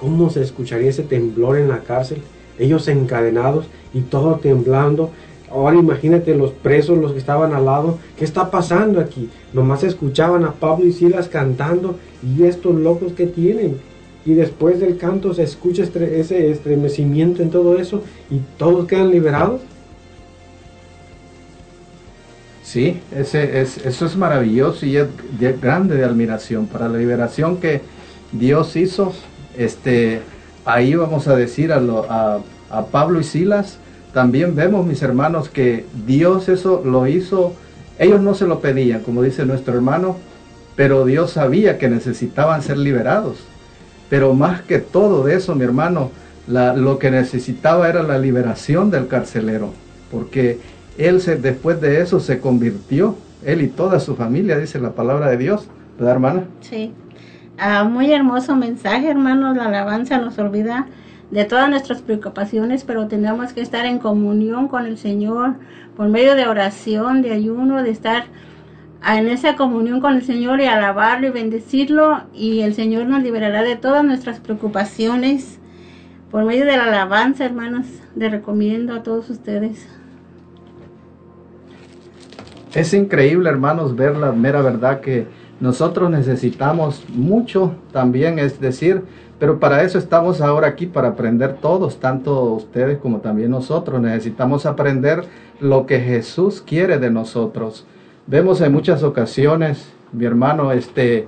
cómo 0.00 0.30
se 0.30 0.42
escucharía 0.42 0.90
ese 0.90 1.04
temblor 1.04 1.56
en 1.58 1.68
la 1.68 1.78
cárcel, 1.78 2.18
ellos 2.58 2.88
encadenados 2.88 3.66
y 3.94 4.00
todo 4.00 4.34
temblando, 4.36 5.10
Ahora 5.50 5.76
imagínate 5.76 6.34
los 6.34 6.50
presos, 6.50 6.98
los 6.98 7.12
que 7.12 7.18
estaban 7.18 7.54
al 7.54 7.64
lado, 7.64 7.98
¿qué 8.18 8.24
está 8.24 8.50
pasando 8.50 9.00
aquí? 9.00 9.30
Nomás 9.52 9.82
escuchaban 9.82 10.44
a 10.44 10.52
Pablo 10.52 10.86
y 10.86 10.92
Silas 10.92 11.28
cantando 11.28 11.96
y 12.22 12.44
estos 12.44 12.74
locos 12.74 13.12
que 13.14 13.26
tienen. 13.26 13.78
Y 14.24 14.34
después 14.34 14.80
del 14.80 14.98
canto 14.98 15.32
se 15.32 15.42
escucha 15.42 15.82
ese 15.82 16.50
estremecimiento 16.50 17.42
en 17.42 17.50
todo 17.50 17.78
eso 17.78 18.02
y 18.30 18.40
todos 18.58 18.86
quedan 18.86 19.10
liberados. 19.10 19.60
Sí, 22.62 23.00
ese, 23.16 23.60
es, 23.62 23.78
eso 23.78 24.04
es 24.04 24.16
maravilloso 24.16 24.84
y 24.84 24.96
es, 24.98 25.06
grande 25.60 25.96
de 25.96 26.04
admiración 26.04 26.66
para 26.66 26.88
la 26.88 26.98
liberación 26.98 27.56
que 27.56 27.80
Dios 28.32 28.76
hizo. 28.76 29.14
Este, 29.56 30.20
ahí 30.66 30.94
vamos 30.94 31.28
a 31.28 31.34
decir 31.34 31.72
a, 31.72 31.78
a, 31.78 32.40
a 32.70 32.86
Pablo 32.86 33.20
y 33.20 33.24
Silas, 33.24 33.78
también 34.12 34.54
vemos, 34.54 34.86
mis 34.86 35.02
hermanos, 35.02 35.48
que 35.48 35.86
Dios 36.06 36.48
eso 36.48 36.82
lo 36.84 37.06
hizo, 37.06 37.54
ellos 37.98 38.20
no 38.20 38.34
se 38.34 38.46
lo 38.46 38.60
pedían, 38.60 39.00
como 39.00 39.22
dice 39.22 39.44
nuestro 39.44 39.74
hermano, 39.74 40.16
pero 40.76 41.04
Dios 41.04 41.32
sabía 41.32 41.78
que 41.78 41.88
necesitaban 41.88 42.62
ser 42.62 42.78
liberados. 42.78 43.38
Pero 44.08 44.34
más 44.34 44.62
que 44.62 44.78
todo 44.78 45.24
de 45.24 45.34
eso, 45.34 45.54
mi 45.54 45.64
hermano, 45.64 46.10
lo 46.46 46.98
que 46.98 47.10
necesitaba 47.10 47.88
era 47.88 48.02
la 48.02 48.18
liberación 48.18 48.90
del 48.90 49.06
carcelero, 49.06 49.72
porque 50.10 50.58
él 50.96 51.20
se, 51.20 51.36
después 51.36 51.80
de 51.80 52.00
eso 52.00 52.20
se 52.20 52.40
convirtió, 52.40 53.16
él 53.44 53.62
y 53.62 53.68
toda 53.68 54.00
su 54.00 54.16
familia, 54.16 54.58
dice 54.58 54.80
la 54.80 54.92
palabra 54.92 55.30
de 55.30 55.36
Dios, 55.36 55.68
¿verdad 55.98 56.14
hermana? 56.14 56.44
Sí. 56.60 56.92
Ah, 57.58 57.84
muy 57.84 58.12
hermoso 58.12 58.56
mensaje, 58.56 59.10
hermanos, 59.10 59.56
la 59.56 59.66
alabanza 59.66 60.18
nos 60.18 60.38
olvida 60.38 60.86
de 61.30 61.44
todas 61.44 61.68
nuestras 61.68 62.00
preocupaciones, 62.00 62.84
pero 62.84 63.08
tenemos 63.08 63.52
que 63.52 63.60
estar 63.60 63.84
en 63.84 63.98
comunión 63.98 64.68
con 64.68 64.86
el 64.86 64.96
Señor 64.96 65.54
por 65.96 66.08
medio 66.08 66.34
de 66.34 66.46
oración, 66.46 67.20
de 67.20 67.32
ayuno, 67.32 67.82
de 67.82 67.90
estar 67.90 68.24
en 69.06 69.28
esa 69.28 69.56
comunión 69.56 70.00
con 70.00 70.14
el 70.14 70.22
Señor 70.22 70.60
y 70.60 70.66
alabarlo 70.66 71.28
y 71.28 71.30
bendecirlo 71.30 72.22
y 72.34 72.60
el 72.60 72.74
Señor 72.74 73.06
nos 73.06 73.22
liberará 73.22 73.62
de 73.62 73.76
todas 73.76 74.04
nuestras 74.04 74.40
preocupaciones 74.40 75.58
por 76.30 76.44
medio 76.44 76.66
de 76.66 76.76
la 76.76 76.84
alabanza, 76.84 77.44
hermanos. 77.44 77.86
Le 78.16 78.28
recomiendo 78.28 78.94
a 78.94 79.02
todos 79.02 79.30
ustedes. 79.30 79.86
Es 82.74 82.92
increíble, 82.92 83.48
hermanos, 83.48 83.96
ver 83.96 84.16
la 84.16 84.32
mera 84.32 84.60
verdad 84.60 85.00
que 85.00 85.26
nosotros 85.60 86.10
necesitamos 86.10 87.04
mucho 87.08 87.74
también, 87.92 88.38
es 88.38 88.60
decir, 88.60 89.02
pero 89.38 89.58
para 89.58 89.82
eso 89.82 89.98
estamos 89.98 90.40
ahora 90.40 90.66
aquí, 90.66 90.86
para 90.86 91.08
aprender 91.08 91.54
todos, 91.60 91.98
tanto 91.98 92.42
ustedes 92.54 92.98
como 92.98 93.18
también 93.18 93.50
nosotros. 93.50 94.00
Necesitamos 94.00 94.66
aprender 94.66 95.24
lo 95.60 95.86
que 95.86 96.00
Jesús 96.00 96.60
quiere 96.60 96.98
de 96.98 97.10
nosotros. 97.10 97.86
Vemos 98.30 98.60
en 98.60 98.74
muchas 98.74 99.02
ocasiones, 99.04 99.90
mi 100.12 100.26
hermano, 100.26 100.70
este, 100.72 101.26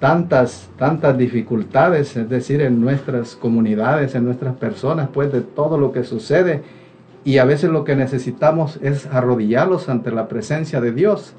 tantas, 0.00 0.68
tantas 0.76 1.16
dificultades, 1.16 2.14
es 2.14 2.28
decir, 2.28 2.60
en 2.60 2.78
nuestras 2.78 3.36
comunidades, 3.36 4.14
en 4.14 4.26
nuestras 4.26 4.54
personas, 4.56 5.08
pues 5.14 5.32
de 5.32 5.40
todo 5.40 5.78
lo 5.78 5.92
que 5.92 6.04
sucede. 6.04 6.60
Y 7.24 7.38
a 7.38 7.46
veces 7.46 7.70
lo 7.70 7.84
que 7.84 7.96
necesitamos 7.96 8.78
es 8.82 9.06
arrodillarlos 9.06 9.88
ante 9.88 10.10
la 10.10 10.28
presencia 10.28 10.82
de 10.82 10.92
Dios, 10.92 11.32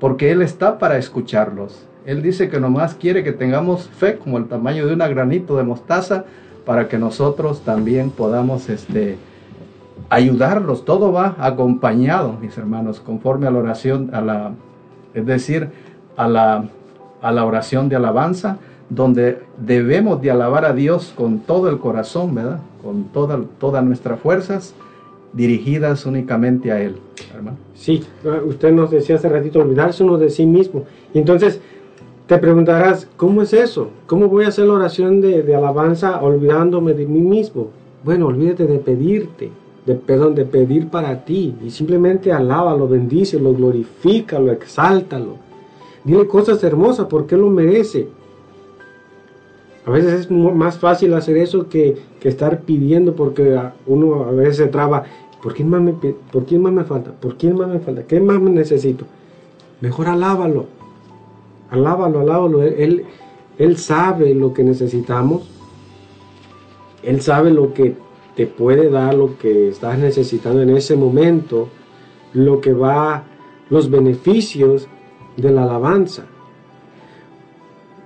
porque 0.00 0.32
Él 0.32 0.42
está 0.42 0.80
para 0.80 0.98
escucharlos. 0.98 1.86
Él 2.04 2.20
dice 2.20 2.48
que 2.48 2.58
nomás 2.58 2.94
quiere 2.94 3.22
que 3.22 3.30
tengamos 3.30 3.88
fe 3.88 4.18
como 4.18 4.36
el 4.36 4.48
tamaño 4.48 4.88
de 4.88 4.94
una 4.94 5.06
granito 5.06 5.58
de 5.58 5.62
mostaza 5.62 6.24
para 6.66 6.88
que 6.88 6.98
nosotros 6.98 7.60
también 7.60 8.10
podamos 8.10 8.68
este, 8.68 9.16
ayudarlos. 10.08 10.84
Todo 10.84 11.12
va 11.12 11.36
acompañado, 11.38 12.36
mis 12.40 12.56
hermanos, 12.56 13.00
conforme 13.00 13.46
a 13.46 13.50
la 13.50 13.58
oración, 13.58 14.10
a 14.12 14.20
la, 14.20 14.52
es 15.14 15.26
decir, 15.26 15.68
a 16.16 16.28
la, 16.28 16.64
a 17.22 17.32
la 17.32 17.44
oración 17.44 17.88
de 17.88 17.96
alabanza, 17.96 18.58
donde 18.88 19.42
debemos 19.58 20.20
de 20.20 20.30
alabar 20.30 20.64
a 20.64 20.72
Dios 20.72 21.12
con 21.16 21.40
todo 21.40 21.68
el 21.68 21.78
corazón, 21.78 22.34
¿verdad? 22.34 22.60
Con 22.82 23.04
toda, 23.04 23.40
todas 23.58 23.84
nuestras 23.84 24.18
fuerzas 24.20 24.74
dirigidas 25.32 26.06
únicamente 26.06 26.72
a 26.72 26.80
Él, 26.80 26.96
hermano. 27.34 27.56
Sí, 27.74 28.02
usted 28.46 28.72
nos 28.72 28.90
decía 28.90 29.16
hace 29.16 29.28
ratito, 29.28 29.60
olvidarse 29.60 30.02
uno 30.02 30.18
de 30.18 30.28
sí 30.28 30.44
mismo. 30.44 30.84
Entonces, 31.14 31.60
te 32.26 32.38
preguntarás, 32.38 33.08
¿cómo 33.16 33.42
es 33.42 33.52
eso? 33.52 33.90
¿Cómo 34.06 34.28
voy 34.28 34.44
a 34.44 34.48
hacer 34.48 34.66
la 34.66 34.74
oración 34.74 35.20
de, 35.20 35.54
alabanza 35.54 36.20
olvidándome 36.20 36.94
de 36.94 37.06
mí 37.06 37.20
mismo? 37.20 37.70
Bueno, 38.04 38.26
olvídate 38.28 38.66
de 38.66 38.78
pedirte, 38.78 39.50
de, 39.86 39.94
perdón, 39.94 40.34
de 40.34 40.44
pedir 40.44 40.88
para 40.88 41.24
ti 41.24 41.54
y 41.64 41.70
simplemente 41.70 42.32
alábalo, 42.32 42.86
bendícelo, 42.88 43.54
glorifícalo, 43.54 44.52
exáltalo. 44.52 45.36
Dile 46.04 46.26
cosas 46.26 46.62
hermosas 46.64 47.06
porque 47.08 47.36
lo 47.36 47.48
merece. 47.48 48.08
A 49.86 49.90
veces 49.90 50.20
es 50.20 50.30
más 50.30 50.78
fácil 50.78 51.14
hacer 51.14 51.36
eso 51.38 51.68
que, 51.68 52.10
estar 52.22 52.60
pidiendo 52.60 53.14
porque 53.14 53.58
uno 53.86 54.24
a 54.24 54.30
veces 54.32 54.56
se 54.56 54.66
traba. 54.66 55.04
¿Por 55.42 55.54
quién, 55.54 55.70
más 55.70 55.80
me, 55.80 55.92
¿Por 55.92 56.52
más 56.58 56.72
me 56.72 56.84
falta? 56.84 57.12
¿Por 57.12 57.36
quién 57.36 57.56
más 57.56 57.68
me 57.68 57.80
falta? 57.80 58.02
¿Qué 58.02 58.20
más 58.20 58.38
me 58.40 58.50
necesito? 58.50 59.06
Mejor 59.80 60.08
alábalo. 60.08 60.66
Alábalo, 61.70 62.20
alábalo. 62.20 62.62
Él, 62.62 63.04
él 63.58 63.76
sabe 63.78 64.34
lo 64.34 64.52
que 64.52 64.62
necesitamos. 64.62 65.48
Él 67.02 67.22
sabe 67.22 67.50
lo 67.50 67.72
que 67.72 67.94
te 68.36 68.46
puede 68.46 68.90
dar, 68.90 69.14
lo 69.14 69.38
que 69.38 69.68
estás 69.68 69.98
necesitando 69.98 70.62
en 70.62 70.70
ese 70.70 70.96
momento. 70.96 71.68
Lo 72.32 72.60
que 72.60 72.72
va, 72.72 73.24
los 73.70 73.90
beneficios 73.90 74.88
de 75.36 75.50
la 75.50 75.64
alabanza 75.64 76.26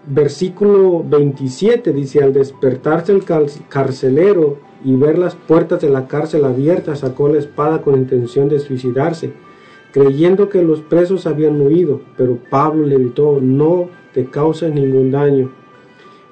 versículo 0.06 1.02
27 1.04 1.92
dice, 1.92 2.22
al 2.22 2.32
despertarse 2.32 3.12
el 3.12 3.24
carcelero 3.68 4.58
y 4.84 4.96
ver 4.96 5.18
las 5.18 5.34
puertas 5.34 5.80
de 5.80 5.88
la 5.88 6.06
cárcel 6.06 6.44
abiertas, 6.44 7.00
sacó 7.00 7.28
la 7.28 7.38
espada 7.38 7.80
con 7.80 7.96
intención 7.96 8.48
de 8.48 8.60
suicidarse, 8.60 9.32
creyendo 9.92 10.48
que 10.48 10.62
los 10.62 10.80
presos 10.82 11.26
habían 11.26 11.60
huido, 11.60 12.02
pero 12.16 12.38
Pablo 12.50 12.86
le 12.86 12.98
gritó, 12.98 13.38
no 13.40 13.88
te 14.12 14.26
causa 14.26 14.68
ningún 14.68 15.10
daño. 15.10 15.52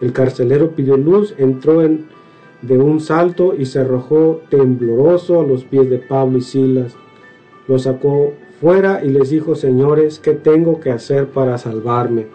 El 0.01 0.12
carcelero 0.12 0.72
pidió 0.72 0.97
luz, 0.97 1.34
entró 1.38 1.82
en, 1.82 2.07
de 2.63 2.79
un 2.79 3.01
salto 3.01 3.55
y 3.57 3.67
se 3.67 3.81
arrojó 3.81 4.41
tembloroso 4.49 5.41
a 5.41 5.47
los 5.47 5.65
pies 5.65 5.91
de 5.91 5.99
Pablo 5.99 6.39
y 6.39 6.43
Silas. 6.43 6.97
Lo 7.69 7.79
sacó 7.79 8.33
fuera 8.61 9.05
y 9.05 9.11
les 9.11 9.31
dijo, 9.31 9.55
señores, 9.55 10.21
¿qué 10.21 10.33
tengo 10.33 10.81
que 10.81 10.91
hacer 10.91 11.29
para 11.29 11.59
salvarme? 11.59 12.27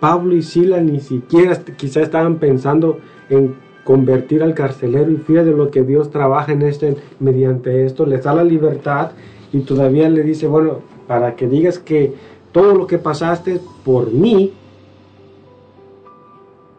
Pablo 0.00 0.34
y 0.34 0.42
Sila 0.42 0.80
ni 0.80 1.00
siquiera 1.00 1.58
quizá 1.76 2.00
estaban 2.00 2.38
pensando 2.38 2.98
en 3.28 3.54
convertir 3.84 4.42
al 4.42 4.54
carcelero 4.54 5.10
y 5.10 5.16
fíjate 5.16 5.50
de 5.50 5.56
lo 5.56 5.70
que 5.70 5.82
Dios 5.82 6.10
trabaja 6.10 6.52
en 6.52 6.62
este 6.62 6.96
mediante 7.20 7.84
esto, 7.84 8.04
les 8.04 8.24
da 8.24 8.34
la 8.34 8.44
libertad 8.44 9.12
y 9.52 9.60
todavía 9.60 10.08
le 10.08 10.22
dice, 10.22 10.46
bueno, 10.46 10.80
para 11.06 11.36
que 11.36 11.46
digas 11.46 11.78
que 11.78 12.14
todo 12.52 12.74
lo 12.74 12.86
que 12.86 12.98
pasaste 12.98 13.60
por 13.84 14.10
mí 14.10 14.52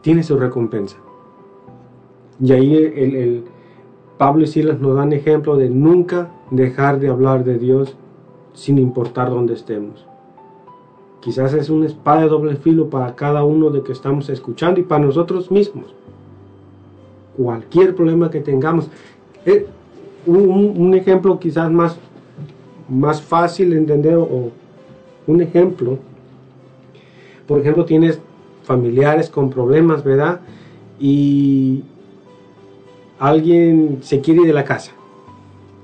tiene 0.01 0.23
su 0.23 0.37
recompensa. 0.37 0.97
Y 2.39 2.51
ahí 2.51 2.75
el, 2.75 3.43
Pablo 4.17 4.43
y 4.43 4.47
Silas 4.47 4.79
nos 4.79 4.95
dan 4.95 5.13
ejemplo 5.13 5.57
de 5.57 5.69
nunca 5.69 6.31
dejar 6.49 6.99
de 6.99 7.09
hablar 7.09 7.43
de 7.43 7.57
Dios 7.57 7.95
sin 8.53 8.79
importar 8.79 9.29
dónde 9.29 9.53
estemos. 9.53 10.05
Quizás 11.19 11.53
es 11.53 11.69
una 11.69 11.85
espada 11.85 12.21
de 12.21 12.29
doble 12.29 12.55
filo 12.55 12.89
para 12.89 13.15
cada 13.15 13.43
uno 13.43 13.69
de 13.69 13.83
que 13.83 13.91
estamos 13.91 14.29
escuchando 14.29 14.79
y 14.79 14.83
para 14.83 15.05
nosotros 15.05 15.51
mismos. 15.51 15.93
Cualquier 17.35 17.95
problema 17.95 18.31
que 18.31 18.39
tengamos. 18.39 18.89
Eh, 19.45 19.67
un, 20.25 20.93
ejemplo 20.95 21.39
quizás 21.39 21.71
más, 21.71 21.97
más 22.89 23.21
fácil 23.21 23.69
de 23.69 23.77
entender 23.77 24.15
o 24.15 24.51
un 25.27 25.41
ejemplo. 25.41 25.99
Por 27.45 27.59
ejemplo, 27.59 27.85
tienes 27.85 28.19
familiares 28.63 29.29
con 29.29 29.49
problemas, 29.49 30.03
¿verdad? 30.03 30.41
Y 30.99 31.83
alguien 33.19 33.99
se 34.01 34.21
quiere 34.21 34.41
ir 34.41 34.47
de 34.47 34.53
la 34.53 34.65
casa. 34.65 34.91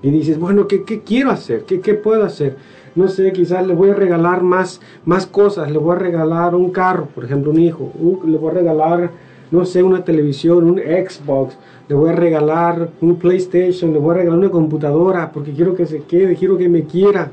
Y 0.02 0.10
dices, 0.12 0.38
bueno, 0.38 0.68
¿qué, 0.68 0.84
quiero 0.84 1.32
hacer? 1.32 1.64
¿Qué, 1.64 1.80
¿Qué 1.80 1.94
puedo 1.94 2.24
hacer? 2.24 2.58
no 2.96 3.08
sé, 3.08 3.32
quizás 3.34 3.66
le 3.66 3.74
voy 3.74 3.90
a 3.90 3.96
regalar 3.96 4.44
más, 4.44 4.80
más 5.06 5.26
cosas, 5.26 5.72
le 5.72 5.78
voy 5.78 5.96
a 5.96 6.00
regalar 6.00 6.56
un 6.56 6.72
carro, 6.72 7.08
por 7.14 7.26
ejemplo, 7.26 7.52
un 7.52 7.60
hijo, 7.60 7.92
le 8.26 8.38
voy 8.38 8.52
a 8.52 8.54
regalar, 8.54 9.12
no 9.52 9.66
sé, 9.66 9.82
una 9.82 10.04
televisión, 10.04 10.64
un 10.66 10.78
Xbox, 10.78 11.58
le 11.88 11.96
voy 11.96 12.12
a 12.12 12.14
regalar 12.14 12.90
un 13.02 13.16
PlayStation, 13.16 13.94
le 13.94 14.00
voy 14.00 14.12
a 14.12 14.18
regalar 14.20 14.40
una 14.40 14.50
computadora, 14.50 15.32
porque 15.32 15.52
quiero 15.54 15.76
que 15.76 15.86
se 15.86 16.04
quede, 16.04 16.36
quiero 16.36 16.58
que 16.58 16.70
me 16.70 16.84
quiera. 16.84 17.32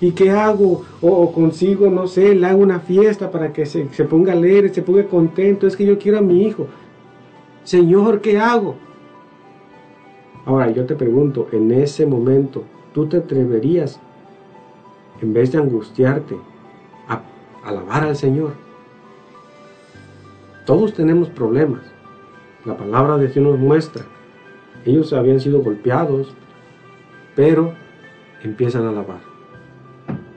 ¿Y 0.00 0.12
qué 0.12 0.30
hago? 0.30 0.84
O, 1.02 1.32
consigo, 1.32 1.90
no 1.90 2.06
sé, 2.06 2.34
le 2.34 2.46
hago 2.46 2.60
una 2.60 2.80
fiesta 2.80 3.30
para 3.30 3.52
que 3.52 3.66
se, 3.66 3.88
se 3.92 4.04
ponga 4.04 4.32
alegre, 4.32 4.72
se 4.72 4.82
ponga 4.82 5.04
contento. 5.04 5.66
Es 5.66 5.76
que 5.76 5.84
yo 5.84 5.98
quiero 5.98 6.18
a 6.18 6.22
mi 6.22 6.46
hijo. 6.46 6.66
Señor, 7.64 8.20
¿qué 8.20 8.38
hago? 8.38 8.76
Ahora 10.44 10.70
yo 10.70 10.84
te 10.86 10.94
pregunto, 10.94 11.48
en 11.52 11.72
ese 11.72 12.06
momento, 12.06 12.64
¿tú 12.92 13.06
te 13.06 13.18
atreverías 13.18 14.00
en 15.20 15.32
vez 15.32 15.52
de 15.52 15.58
angustiarte, 15.58 16.36
a 17.08 17.22
alabar 17.64 18.04
al 18.04 18.16
Señor. 18.16 18.52
Todos 20.66 20.94
tenemos 20.94 21.28
problemas. 21.28 21.82
La 22.64 22.76
palabra 22.76 23.16
de 23.16 23.28
Dios 23.28 23.44
nos 23.44 23.58
muestra. 23.58 24.04
Ellos 24.84 25.12
habían 25.12 25.40
sido 25.40 25.62
golpeados, 25.62 26.34
pero 27.34 27.74
empiezan 28.42 28.86
a 28.86 28.90
alabar. 28.90 29.20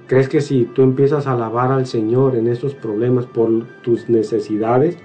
¿Crees 0.08 0.30
que 0.30 0.40
si 0.40 0.66
tú 0.66 0.84
empiezas 0.84 1.28
a 1.28 1.34
alabar 1.34 1.72
al 1.72 1.86
Señor 1.86 2.36
en 2.36 2.48
estos 2.48 2.74
problemas 2.74 3.26
por 3.26 3.66
tus 3.82 4.08
necesidades, 4.08 4.98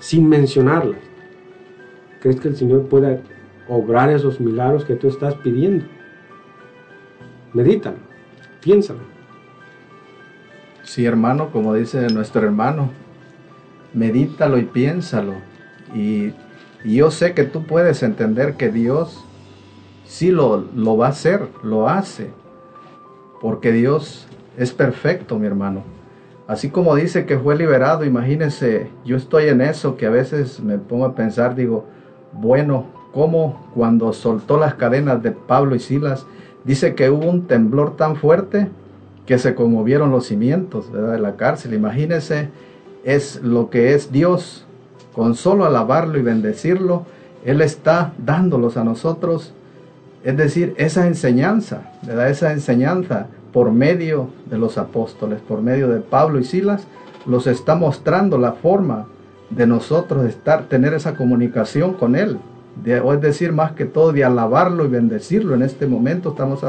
sin 0.00 0.28
mencionarlas, 0.28 1.00
crees 2.20 2.40
que 2.40 2.48
el 2.48 2.56
Señor 2.56 2.86
pueda 2.86 3.20
obrar 3.70 4.10
esos 4.10 4.40
milagros 4.40 4.84
que 4.84 4.96
tú 4.96 5.08
estás 5.08 5.34
pidiendo? 5.36 5.86
Medítalo. 7.54 7.96
Piénsalo. 8.60 9.00
Sí, 10.82 11.06
hermano, 11.06 11.50
como 11.50 11.74
dice 11.74 12.08
nuestro 12.08 12.42
hermano, 12.42 12.90
medítalo 13.94 14.58
y 14.58 14.64
piénsalo. 14.64 15.34
Y, 15.94 16.32
yo 16.82 17.10
sé 17.10 17.34
que 17.34 17.44
tú 17.44 17.64
puedes 17.64 18.02
entender 18.02 18.54
que 18.54 18.70
Dios 18.70 19.22
sí 20.06 20.30
lo, 20.30 20.64
lo 20.74 20.96
va 20.96 21.06
a 21.06 21.10
hacer, 21.10 21.46
lo 21.62 21.88
hace. 21.88 22.30
Porque 23.40 23.70
Dios 23.70 24.26
es 24.56 24.72
perfecto, 24.72 25.38
mi 25.38 25.46
hermano. 25.46 25.84
Así 26.48 26.70
como 26.70 26.96
dice 26.96 27.26
que 27.26 27.38
fue 27.38 27.56
liberado, 27.56 28.04
imagínese, 28.04 28.90
yo 29.04 29.16
estoy 29.16 29.48
en 29.48 29.60
eso 29.60 29.96
que 29.96 30.06
a 30.06 30.10
veces 30.10 30.58
me 30.60 30.78
pongo 30.78 31.04
a 31.04 31.14
pensar, 31.14 31.54
digo, 31.54 31.86
bueno, 32.32 32.86
¿cómo 33.12 33.70
cuando 33.74 34.12
soltó 34.12 34.58
las 34.58 34.74
cadenas 34.74 35.22
de 35.22 35.32
Pablo 35.32 35.74
y 35.74 35.80
Silas, 35.80 36.26
Dice 36.64 36.94
que 36.94 37.10
hubo 37.10 37.28
un 37.28 37.46
temblor 37.46 37.96
tan 37.96 38.16
fuerte 38.16 38.68
que 39.26 39.38
se 39.38 39.54
conmovieron 39.54 40.10
los 40.10 40.26
cimientos 40.26 40.92
de 40.92 41.18
la 41.18 41.36
cárcel. 41.36 41.74
Imagínense, 41.74 42.48
es 43.04 43.42
lo 43.42 43.70
que 43.70 43.94
es 43.94 44.12
Dios. 44.12 44.66
Con 45.14 45.34
solo 45.34 45.64
alabarlo 45.64 46.18
y 46.18 46.22
bendecirlo, 46.22 47.06
Él 47.44 47.62
está 47.62 48.12
dándolos 48.18 48.76
a 48.76 48.84
nosotros. 48.84 49.54
Es 50.22 50.36
decir, 50.36 50.74
esa 50.76 51.06
enseñanza, 51.06 51.92
esa 52.28 52.52
enseñanza 52.52 53.28
por 53.52 53.72
medio 53.72 54.28
de 54.50 54.58
los 54.58 54.76
apóstoles, 54.76 55.40
por 55.40 55.62
medio 55.62 55.88
de 55.88 56.00
Pablo 56.00 56.38
y 56.38 56.44
Silas, 56.44 56.86
los 57.26 57.46
está 57.46 57.74
mostrando 57.74 58.38
la 58.38 58.52
forma 58.52 59.06
de 59.48 59.66
nosotros 59.66 60.26
estar, 60.26 60.64
tener 60.64 60.94
esa 60.94 61.16
comunicación 61.16 61.94
con 61.94 62.14
Él 62.16 62.38
o 63.02 63.12
es 63.12 63.20
decir, 63.20 63.52
más 63.52 63.72
que 63.72 63.84
todo 63.84 64.12
de 64.12 64.24
alabarlo 64.24 64.84
y 64.84 64.88
bendecirlo. 64.88 65.54
En 65.54 65.62
este 65.62 65.86
momento 65.86 66.30
estamos 66.30 66.60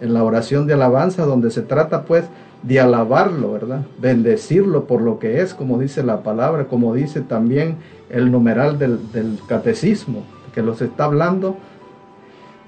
en 0.00 0.14
la 0.14 0.24
oración 0.24 0.66
de 0.66 0.74
alabanza 0.74 1.24
donde 1.24 1.50
se 1.50 1.62
trata 1.62 2.02
pues 2.02 2.24
de 2.62 2.80
alabarlo, 2.80 3.52
¿verdad? 3.52 3.82
Bendecirlo 3.98 4.84
por 4.86 5.00
lo 5.00 5.18
que 5.18 5.40
es, 5.40 5.54
como 5.54 5.78
dice 5.78 6.02
la 6.02 6.22
palabra, 6.22 6.64
como 6.64 6.94
dice 6.94 7.20
también 7.20 7.76
el 8.10 8.30
numeral 8.30 8.78
del, 8.78 9.12
del 9.12 9.38
catecismo, 9.46 10.24
que 10.54 10.62
los 10.62 10.82
está 10.82 11.04
hablando 11.04 11.56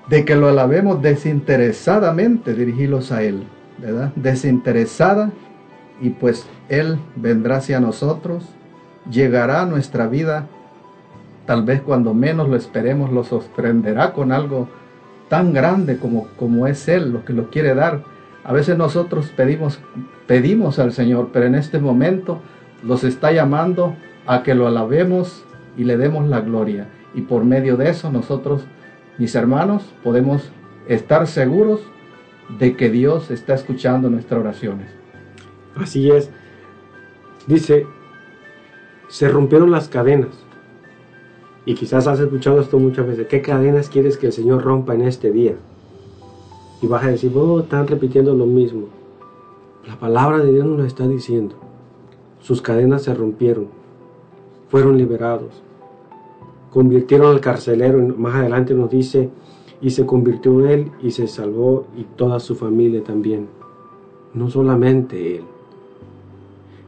de 0.09 0.25
que 0.25 0.37
lo 0.37 0.49
alabemos 0.49 1.03
desinteresadamente, 1.03 2.55
dirigirlos 2.55 3.13
a 3.13 3.23
Él, 3.23 3.45
¿verdad? 3.79 4.13
Desinteresada 4.15 5.31
y 6.01 6.11
pues 6.11 6.47
Él 6.69 6.99
vendrá 7.17 7.57
hacia 7.57 7.81
nosotros, 7.81 8.45
llegará 9.11 9.63
a 9.63 9.67
nuestra 9.67 10.07
vida 10.07 10.47
tal 11.49 11.63
vez 11.63 11.81
cuando 11.81 12.13
menos 12.13 12.47
lo 12.47 12.57
esperemos, 12.57 13.11
lo 13.11 13.25
sorprenderá 13.25 14.13
con 14.13 14.33
algo 14.33 14.69
tan 15.31 15.55
grande 15.55 15.97
como, 15.97 16.29
como 16.37 16.67
es 16.67 16.87
Él, 16.89 17.11
lo 17.11 17.25
que 17.25 17.33
lo 17.33 17.49
quiere 17.49 17.75
dar. 17.75 18.03
A 18.45 18.53
veces 18.53 18.77
nosotros 18.77 19.33
pedimos, 19.35 19.81
pedimos 20.27 20.79
al 20.79 20.93
Señor, 20.93 21.31
pero 21.33 21.47
en 21.47 21.55
este 21.55 21.79
momento 21.79 22.43
los 22.85 23.03
está 23.03 23.33
llamando 23.33 23.95
a 24.27 24.43
que 24.43 24.55
lo 24.55 24.67
alabemos 24.67 25.43
y 25.79 25.85
le 25.85 25.97
demos 25.97 26.29
la 26.29 26.43
gloria. 26.43 26.89
Y 27.15 27.23
por 27.23 27.47
medio 27.47 27.79
de 27.79 27.89
eso 27.89 28.13
nosotros, 28.13 28.67
mis 29.17 29.35
hermanos, 29.35 29.95
podemos 30.05 30.53
estar 30.87 31.27
seguros 31.27 31.81
de 32.59 32.77
que 32.77 32.91
Dios 32.91 33.31
está 33.31 33.55
escuchando 33.55 34.11
nuestras 34.11 34.39
oraciones. 34.39 34.91
Así 35.77 36.11
es. 36.11 36.29
Dice, 37.47 37.87
se 39.09 39.29
rompieron 39.29 39.71
las 39.71 39.89
cadenas. 39.89 40.45
Y 41.69 41.75
quizás 41.75 42.07
has 42.07 42.19
escuchado 42.19 42.63
esto 42.63 42.79
muchas 42.79 43.07
veces. 43.07 43.27
¿Qué 43.27 43.43
cadenas 43.43 43.91
quieres 43.91 44.17
que 44.17 44.29
el 44.29 44.33
Señor 44.33 44.65
rompa 44.65 44.95
en 44.95 45.03
este 45.03 45.31
día? 45.31 45.55
Y 46.81 46.87
vas 46.87 47.05
a 47.05 47.09
decir, 47.09 47.31
oh, 47.37 47.61
están 47.61 47.87
repitiendo 47.87 48.35
lo 48.35 48.47
mismo. 48.47 48.87
La 49.87 49.99
palabra 49.99 50.39
de 50.39 50.51
Dios 50.51 50.65
nos 50.65 50.79
lo 50.79 50.85
está 50.87 51.07
diciendo. 51.07 51.57
Sus 52.41 52.63
cadenas 52.63 53.03
se 53.03 53.13
rompieron. 53.13 53.67
fueron 54.71 54.97
liberados. 54.97 55.63
Convirtieron 56.71 57.33
al 57.33 57.43
carcelero, 57.43 57.99
más 58.17 58.37
adelante 58.37 58.73
nos 58.73 58.89
dice, 58.89 59.29
y 59.83 59.91
se 59.91 60.07
convirtió 60.07 60.67
él 60.67 60.91
y 61.03 61.11
se 61.11 61.27
salvó 61.27 61.85
y 61.99 62.05
toda 62.05 62.41
su 62.41 62.55
familia 62.55 63.05
también. 63.05 63.47
No 64.33 64.49
solamente 64.49 65.37
él. 65.37 65.45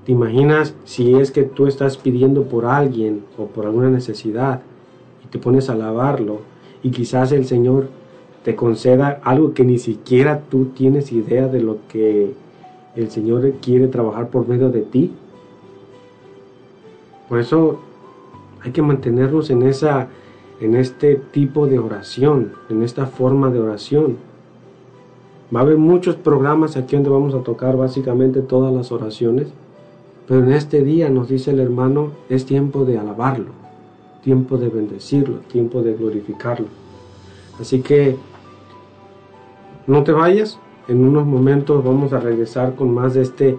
¿Te 0.06 0.12
imaginas 0.12 0.74
si 0.84 1.16
es 1.16 1.30
que 1.30 1.42
tú 1.42 1.66
estás 1.66 1.98
pidiendo 1.98 2.44
por 2.44 2.64
alguien 2.64 3.24
o 3.36 3.44
por 3.44 3.66
alguna 3.66 3.90
necesidad 3.90 4.62
te 5.30 5.38
pones 5.38 5.70
a 5.70 5.74
alabarlo 5.74 6.40
y 6.82 6.90
quizás 6.90 7.32
el 7.32 7.46
Señor 7.46 7.88
te 8.44 8.56
conceda 8.56 9.20
algo 9.22 9.52
que 9.52 9.64
ni 9.64 9.78
siquiera 9.78 10.42
tú 10.48 10.66
tienes 10.66 11.12
idea 11.12 11.46
de 11.46 11.60
lo 11.60 11.78
que 11.88 12.32
el 12.96 13.10
Señor 13.10 13.52
quiere 13.60 13.88
trabajar 13.88 14.28
por 14.28 14.48
medio 14.48 14.70
de 14.70 14.82
ti? 14.82 15.12
Por 17.28 17.38
eso 17.38 17.78
hay 18.62 18.72
que 18.72 18.82
mantenernos 18.82 19.50
en 19.50 19.62
esa 19.62 20.08
en 20.60 20.76
este 20.76 21.16
tipo 21.16 21.66
de 21.66 21.78
oración, 21.78 22.52
en 22.68 22.82
esta 22.82 23.06
forma 23.06 23.50
de 23.50 23.60
oración. 23.60 24.18
Va 25.54 25.60
a 25.60 25.62
haber 25.62 25.78
muchos 25.78 26.16
programas 26.16 26.76
aquí 26.76 26.96
donde 26.96 27.10
vamos 27.10 27.34
a 27.34 27.42
tocar 27.42 27.76
básicamente 27.76 28.42
todas 28.42 28.72
las 28.72 28.92
oraciones, 28.92 29.48
pero 30.28 30.40
en 30.44 30.52
este 30.52 30.84
día 30.84 31.08
nos 31.08 31.28
dice 31.28 31.50
el 31.50 31.60
hermano, 31.60 32.12
es 32.28 32.44
tiempo 32.44 32.84
de 32.84 32.98
alabarlo, 32.98 33.52
tiempo 34.22 34.56
de 34.56 34.68
bendecirlo, 34.68 35.38
tiempo 35.40 35.82
de 35.82 35.94
glorificarlo. 35.94 36.66
Así 37.60 37.80
que 37.80 38.16
no 39.86 40.04
te 40.04 40.12
vayas, 40.12 40.58
en 40.88 41.04
unos 41.04 41.26
momentos 41.26 41.84
vamos 41.84 42.12
a 42.12 42.20
regresar 42.20 42.74
con 42.74 42.94
más 42.94 43.14
de 43.14 43.22
este, 43.22 43.58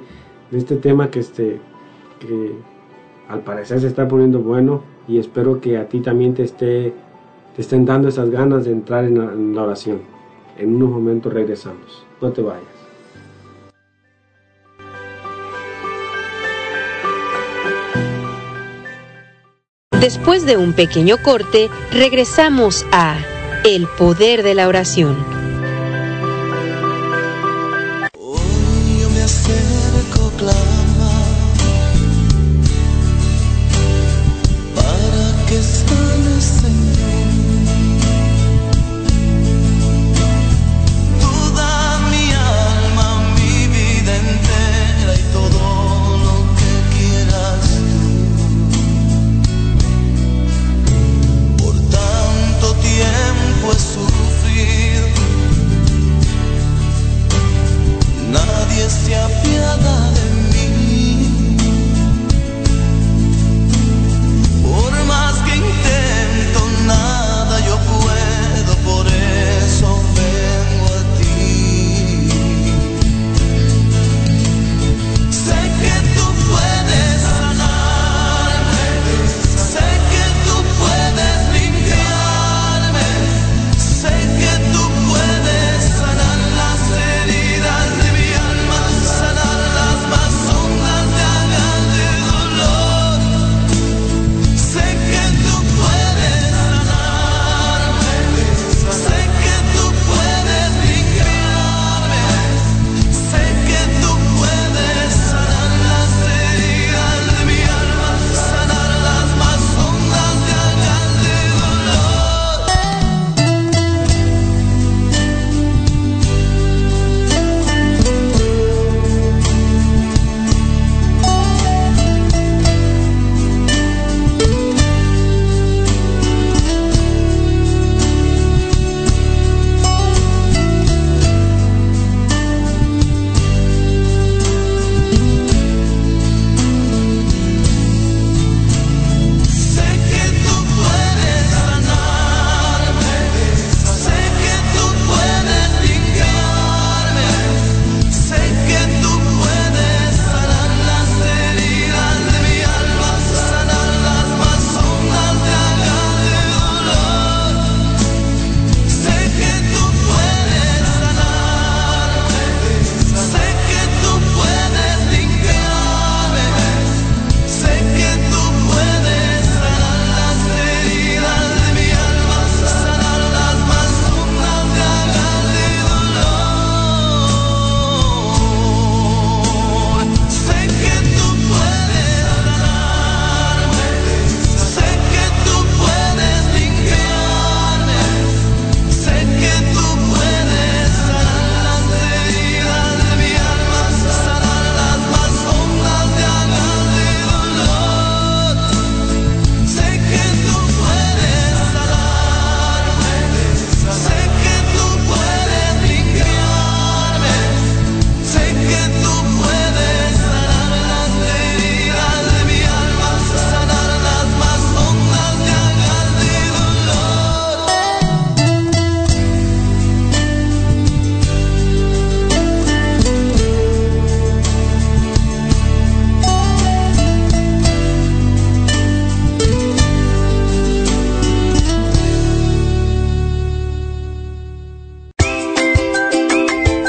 de 0.51 0.57
este 0.57 0.75
tema 0.75 1.09
que, 1.09 1.19
este, 1.19 1.59
que 2.19 2.55
al 3.27 3.41
parecer 3.41 3.79
se 3.79 3.87
está 3.87 4.07
poniendo 4.07 4.39
bueno 4.39 4.81
y 5.07 5.17
espero 5.17 5.61
que 5.61 5.77
a 5.77 5.87
ti 5.87 5.99
también 5.99 6.33
te, 6.33 6.43
esté, 6.43 6.93
te 7.55 7.61
estén 7.61 7.85
dando 7.85 8.07
esas 8.07 8.29
ganas 8.29 8.65
de 8.65 8.71
entrar 8.71 9.05
en 9.05 9.19
la, 9.19 9.31
en 9.33 9.55
la 9.55 9.63
oración. 9.63 9.99
En 10.57 10.75
unos 10.75 10.89
momentos 10.91 11.33
regresamos. 11.33 12.05
No 12.21 12.31
te 12.31 12.41
vayas. 12.41 12.63
Después 20.01 20.47
de 20.47 20.57
un 20.57 20.73
pequeño 20.73 21.17
corte, 21.21 21.69
regresamos 21.91 22.87
a 22.91 23.19
El 23.63 23.87
Poder 23.87 24.41
de 24.41 24.55
la 24.55 24.67
Oración. 24.67 25.40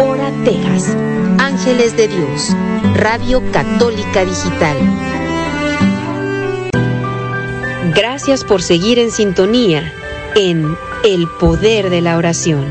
hora 0.00 0.30
Texas. 0.44 0.96
Ángeles 1.38 1.96
de 1.96 2.08
Dios, 2.08 2.56
Radio 2.96 3.42
Católica 3.52 4.24
Digital. 4.24 4.76
Gracias 7.94 8.44
por 8.44 8.62
seguir 8.62 8.98
en 8.98 9.10
sintonía 9.10 9.92
en 10.34 10.76
El 11.04 11.28
Poder 11.38 11.90
de 11.90 12.00
la 12.00 12.16
Oración. 12.16 12.64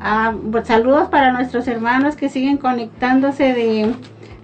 Ah, 0.00 0.34
pues, 0.50 0.66
saludos 0.66 1.08
para 1.08 1.32
nuestros 1.32 1.66
hermanos 1.66 2.16
que 2.16 2.28
siguen 2.28 2.56
conectándose 2.56 3.52
de 3.52 3.94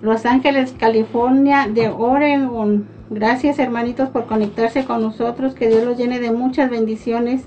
Los 0.03 0.27
Ángeles, 0.27 0.75
California, 0.79 1.69
de 1.69 1.89
Oregon. 1.89 2.96
Gracias 3.09 3.61
hermanitos 3.61 4.09
por 4.09 4.27
conectarse 4.27 4.85
con 4.85 5.01
nosotros. 5.01 5.55
Que 5.55 5.69
Dios 5.69 5.85
los 5.85 5.97
llene 5.97 6.19
de 6.19 6.33
muchas 6.33 6.71
bendiciones. 6.71 7.45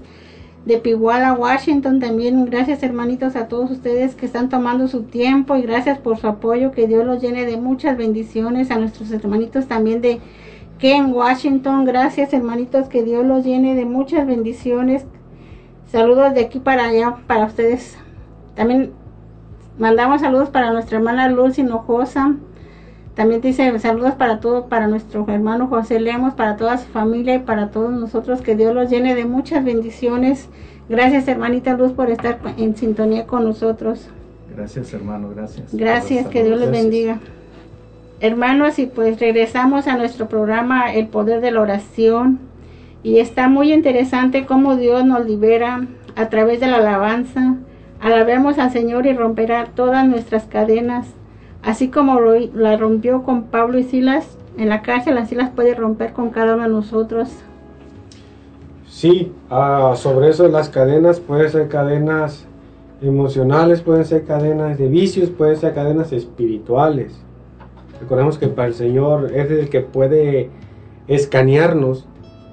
De 0.65 0.77
Piguala, 0.77 1.33
Washington 1.33 1.99
también. 1.99 2.45
Gracias 2.45 2.81
hermanitos 2.83 3.35
a 3.35 3.47
todos 3.47 3.71
ustedes 3.71 4.15
que 4.15 4.25
están 4.25 4.49
tomando 4.49 4.87
su 4.87 5.03
tiempo 5.03 5.55
y 5.55 5.63
gracias 5.63 5.97
por 5.97 6.17
su 6.17 6.27
apoyo. 6.27 6.71
Que 6.71 6.87
Dios 6.87 7.05
los 7.05 7.21
llene 7.21 7.45
de 7.45 7.57
muchas 7.57 7.97
bendiciones. 7.97 8.71
A 8.71 8.77
nuestros 8.77 9.11
hermanitos 9.11 9.67
también 9.67 10.01
de 10.01 10.19
Ken, 10.77 11.11
Washington. 11.13 11.85
Gracias 11.85 12.33
hermanitos. 12.33 12.87
Que 12.87 13.03
Dios 13.03 13.25
los 13.25 13.43
llene 13.43 13.75
de 13.75 13.85
muchas 13.85 14.25
bendiciones. 14.25 15.05
Saludos 15.87 16.33
de 16.35 16.41
aquí 16.41 16.59
para 16.59 16.85
allá 16.85 17.17
para 17.27 17.45
ustedes. 17.45 17.97
También 18.55 18.91
mandamos 19.77 20.21
saludos 20.21 20.49
para 20.49 20.71
nuestra 20.71 20.99
hermana 20.99 21.27
Luz 21.27 21.57
Hinojosa. 21.57 22.35
También 23.19 23.41
dice 23.41 23.77
saludos 23.79 24.13
para 24.13 24.39
todos, 24.39 24.67
para 24.67 24.87
nuestro 24.87 25.25
hermano 25.27 25.67
José 25.67 25.99
Lemos, 25.99 26.35
para 26.35 26.55
toda 26.55 26.77
su 26.77 26.87
familia 26.87 27.35
y 27.35 27.39
para 27.39 27.69
todos 27.69 27.91
nosotros. 27.91 28.39
Que 28.39 28.55
Dios 28.55 28.73
los 28.73 28.89
llene 28.89 29.13
de 29.13 29.25
muchas 29.25 29.65
bendiciones. 29.65 30.47
Gracias, 30.87 31.27
hermanita 31.27 31.73
Luz, 31.73 31.91
por 31.91 32.09
estar 32.09 32.39
en 32.55 32.77
sintonía 32.77 33.27
con 33.27 33.43
nosotros. 33.43 34.07
Gracias, 34.55 34.93
hermano, 34.93 35.31
gracias. 35.35 35.75
Gracias, 35.75 36.27
que 36.27 36.45
Dios 36.45 36.61
les 36.61 36.71
bendiga. 36.71 37.19
Hermanos, 38.21 38.79
y 38.79 38.85
pues 38.85 39.19
regresamos 39.19 39.87
a 39.87 39.97
nuestro 39.97 40.29
programa 40.29 40.93
El 40.93 41.07
Poder 41.07 41.41
de 41.41 41.51
la 41.51 41.59
Oración. 41.59 42.39
Y 43.03 43.19
está 43.19 43.49
muy 43.49 43.73
interesante 43.73 44.45
cómo 44.45 44.77
Dios 44.77 45.03
nos 45.03 45.25
libera 45.25 45.85
a 46.15 46.29
través 46.29 46.61
de 46.61 46.67
la 46.67 46.77
alabanza. 46.77 47.55
Alabemos 47.99 48.57
al 48.59 48.71
Señor 48.71 49.05
y 49.07 49.11
romperá 49.11 49.65
todas 49.75 50.07
nuestras 50.07 50.45
cadenas. 50.45 51.18
Así 51.63 51.89
como 51.89 52.19
lo, 52.19 52.33
la 52.53 52.77
rompió 52.77 53.23
con 53.23 53.43
Pablo 53.43 53.79
y 53.79 53.83
Silas 53.83 54.37
en 54.57 54.69
la 54.69 54.81
cárcel, 54.81 55.17
así 55.17 55.35
las 55.35 55.49
puede 55.49 55.75
romper 55.75 56.13
con 56.13 56.29
cada 56.29 56.55
uno 56.55 56.63
de 56.63 56.69
nosotros. 56.69 57.29
Sí, 58.87 59.31
ah, 59.49 59.93
sobre 59.95 60.29
eso 60.29 60.47
las 60.47 60.69
cadenas 60.69 61.19
pueden 61.19 61.49
ser 61.49 61.67
cadenas 61.69 62.45
emocionales, 63.01 63.81
pueden 63.81 64.03
ser 64.05 64.25
cadenas 64.25 64.77
de 64.77 64.87
vicios, 64.87 65.29
pueden 65.29 65.55
ser 65.57 65.73
cadenas 65.73 66.11
espirituales. 66.11 67.21
Recordemos 68.01 68.37
que 68.37 68.47
para 68.47 68.67
el 68.67 68.73
Señor 68.73 69.31
es 69.33 69.51
el 69.51 69.69
que 69.69 69.81
puede 69.81 70.49
escanearnos 71.07 72.07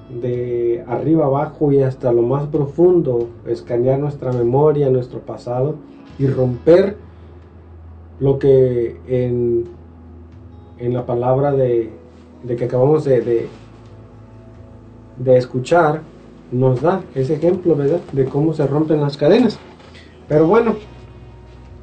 de 0.09 0.83
arriba 0.87 1.25
abajo 1.25 1.71
y 1.71 1.81
hasta 1.81 2.11
lo 2.11 2.21
más 2.21 2.47
profundo, 2.47 3.27
escanear 3.45 3.99
nuestra 3.99 4.31
memoria, 4.31 4.89
nuestro 4.89 5.19
pasado 5.19 5.75
y 6.17 6.27
romper 6.27 6.95
lo 8.19 8.39
que 8.39 8.97
en, 9.07 9.65
en 10.79 10.93
la 10.93 11.05
palabra 11.05 11.51
de, 11.51 11.89
de 12.43 12.55
que 12.55 12.65
acabamos 12.65 13.03
de, 13.05 13.47
de, 15.17 15.37
escuchar 15.37 16.01
nos 16.51 16.81
da 16.81 17.01
ese 17.13 17.35
ejemplo, 17.35 17.75
¿verdad? 17.75 17.99
De 18.11 18.25
cómo 18.25 18.53
se 18.53 18.65
rompen 18.65 19.01
las 19.01 19.17
cadenas. 19.17 19.59
Pero 20.27 20.47
bueno, 20.47 20.75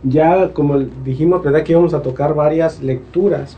ya 0.02 0.52
como 0.52 0.78
dijimos, 0.78 1.42
¿verdad? 1.42 1.62
Que 1.62 1.72
íbamos 1.72 1.94
a 1.94 2.02
tocar 2.02 2.34
varias 2.34 2.82
lecturas 2.82 3.56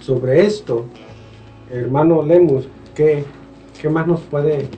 sobre 0.00 0.44
esto. 0.44 0.84
Hermano 1.70 2.22
Lemus, 2.22 2.68
¿qué, 2.94 3.24
qué 3.80 3.88
más 3.88 4.06
nos 4.06 4.20
puede 4.20 4.68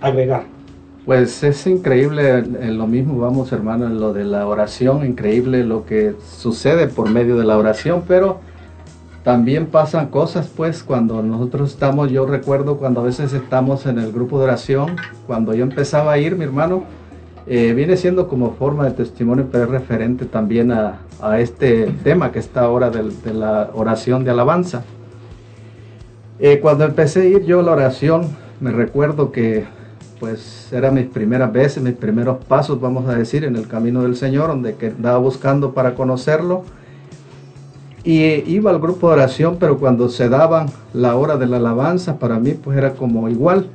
agregar? 0.00 0.57
Pues 1.08 1.42
es 1.42 1.66
increíble 1.66 2.36
en 2.36 2.76
lo 2.76 2.86
mismo, 2.86 3.18
vamos 3.18 3.50
hermano, 3.52 3.86
en 3.86 3.98
lo 3.98 4.12
de 4.12 4.24
la 4.24 4.46
oración, 4.46 5.06
increíble 5.06 5.64
lo 5.64 5.86
que 5.86 6.14
sucede 6.36 6.86
por 6.86 7.08
medio 7.08 7.38
de 7.38 7.46
la 7.46 7.56
oración, 7.56 8.02
pero 8.06 8.40
también 9.24 9.68
pasan 9.68 10.08
cosas 10.08 10.50
pues 10.54 10.82
cuando 10.82 11.22
nosotros 11.22 11.70
estamos, 11.70 12.10
yo 12.10 12.26
recuerdo 12.26 12.76
cuando 12.76 13.00
a 13.00 13.04
veces 13.04 13.32
estamos 13.32 13.86
en 13.86 13.98
el 13.98 14.12
grupo 14.12 14.36
de 14.38 14.44
oración, 14.44 14.96
cuando 15.26 15.54
yo 15.54 15.62
empezaba 15.62 16.12
a 16.12 16.18
ir, 16.18 16.36
mi 16.36 16.44
hermano, 16.44 16.84
eh, 17.46 17.72
viene 17.72 17.96
siendo 17.96 18.28
como 18.28 18.52
forma 18.52 18.84
de 18.84 18.90
testimonio, 18.90 19.46
pero 19.50 19.64
es 19.64 19.70
referente 19.70 20.26
también 20.26 20.70
a, 20.72 20.98
a 21.22 21.40
este 21.40 21.86
tema 22.04 22.32
que 22.32 22.38
está 22.38 22.60
ahora 22.60 22.90
del- 22.90 23.22
de, 23.22 23.32
la 23.32 23.70
oración 23.72 24.24
de 24.24 24.30
alabanza. 24.32 24.84
Eh, 26.38 26.58
cuando 26.60 26.84
empecé 26.84 27.22
a 27.22 27.24
ir 27.24 27.46
yo 27.46 27.60
a 27.60 27.62
la 27.62 27.72
oración, 27.72 28.26
me 28.60 28.72
recuerdo 28.72 29.32
que 29.32 29.77
pues 30.18 30.72
eran 30.72 30.94
mis 30.94 31.06
primeras 31.06 31.52
veces, 31.52 31.82
mis 31.82 31.94
primeros 31.94 32.44
pasos, 32.44 32.80
vamos 32.80 33.08
a 33.08 33.14
decir, 33.14 33.44
en 33.44 33.56
el 33.56 33.68
camino 33.68 34.02
del 34.02 34.16
Señor, 34.16 34.48
donde 34.48 34.74
que 34.74 34.88
andaba 34.88 35.18
buscando 35.18 35.72
para 35.72 35.94
conocerlo. 35.94 36.64
Y 38.04 38.22
iba 38.50 38.70
al 38.70 38.78
grupo 38.78 39.08
de 39.08 39.14
oración, 39.14 39.56
pero 39.58 39.78
cuando 39.78 40.08
se 40.08 40.28
daba 40.28 40.66
la 40.94 41.16
hora 41.16 41.36
de 41.36 41.46
la 41.46 41.58
alabanza, 41.58 42.18
para 42.18 42.38
mí 42.38 42.52
pues 42.52 42.78
era 42.78 42.94
como 42.94 43.28
igual. 43.28 43.66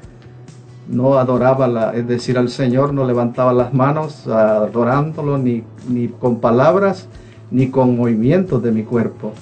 No 0.88 1.18
adoraba, 1.18 1.68
la, 1.68 1.94
es 1.94 2.08
decir, 2.08 2.38
al 2.38 2.50
Señor, 2.50 2.94
no 2.94 3.06
levantaba 3.06 3.54
las 3.54 3.74
manos 3.74 4.28
adorándolo 4.28 5.38
ni, 5.38 5.64
ni 5.88 6.08
con 6.08 6.40
palabras, 6.40 7.08
ni 7.52 7.68
con 7.70 7.96
movimientos 7.96 8.62
de 8.64 8.72
mi 8.72 8.84
cuerpo. 8.84 9.34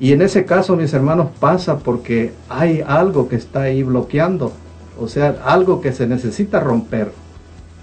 Y 0.00 0.12
en 0.12 0.22
ese 0.22 0.46
caso, 0.46 0.76
mis 0.76 0.92
hermanos, 0.94 1.28
pasa 1.38 1.78
porque 1.78 2.32
hay 2.48 2.82
algo 2.86 3.28
que 3.28 3.36
está 3.36 3.62
ahí 3.62 3.82
bloqueando, 3.82 4.50
o 5.00 5.08
sea, 5.08 5.36
algo 5.44 5.80
que 5.80 5.92
se 5.92 6.06
necesita 6.06 6.60
romper, 6.60 7.10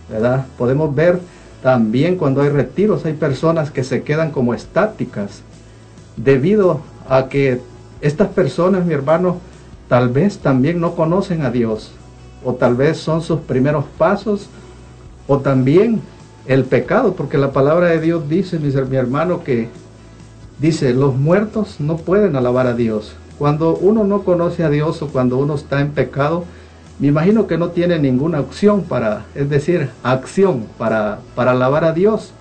¿verdad? 0.10 0.46
Podemos 0.58 0.94
ver 0.94 1.20
también 1.64 2.16
cuando 2.16 2.42
hay 2.42 2.50
retiros, 2.50 3.06
hay 3.06 3.14
personas 3.14 3.72
que 3.72 3.84
se 3.84 4.04
quedan 4.04 4.32
como 4.32 4.54
estáticas, 4.54 5.42
debido 6.16 6.82
a 7.10 7.28
que 7.28 7.60
estas 8.02 8.30
personas, 8.30 8.86
mi 8.86 8.94
hermano, 8.94 9.38
tal 9.88 10.10
vez 10.10 10.38
también 10.38 10.80
no 10.80 10.96
conocen 10.96 11.42
a 11.42 11.50
Dios, 11.50 11.92
o 12.44 12.54
tal 12.54 12.76
vez 12.76 12.98
son 12.98 13.22
sus 13.22 13.40
primeros 13.42 13.86
pasos, 13.98 14.48
o 15.28 15.40
también 15.40 16.02
el 16.46 16.64
pecado, 16.64 17.14
porque 17.14 17.38
la 17.38 17.52
palabra 17.52 17.88
de 17.88 18.00
Dios 18.00 18.30
dice, 18.30 18.60
mi, 18.60 18.96
hermano, 18.96 19.44
que 19.44 19.70
dice, 20.60 20.94
los 20.94 21.16
muertos 21.16 21.80
no 21.80 21.98
pueden 21.98 22.36
alabar 22.36 22.68
a 22.68 22.74
Dios. 22.74 23.16
Cuando 23.38 23.76
uno 23.76 24.04
no 24.04 24.24
conoce 24.24 24.64
a 24.64 24.70
Dios 24.70 25.02
o 25.02 25.08
cuando 25.08 25.38
uno 25.38 25.56
está 25.56 25.82
en 25.82 25.92
pecado, 25.92 26.46
me 27.00 27.08
imagino 27.08 27.46
que 27.46 27.58
no 27.58 27.70
tiene 27.70 28.00
ninguna 28.00 28.40
opción 28.40 28.82
para, 28.82 29.26
es 29.36 29.50
decir, 29.50 29.90
acción 30.02 30.66
para, 30.78 31.20
para 31.36 31.52
alabar 31.52 31.84
a 31.84 31.94
Dios. 31.94 32.32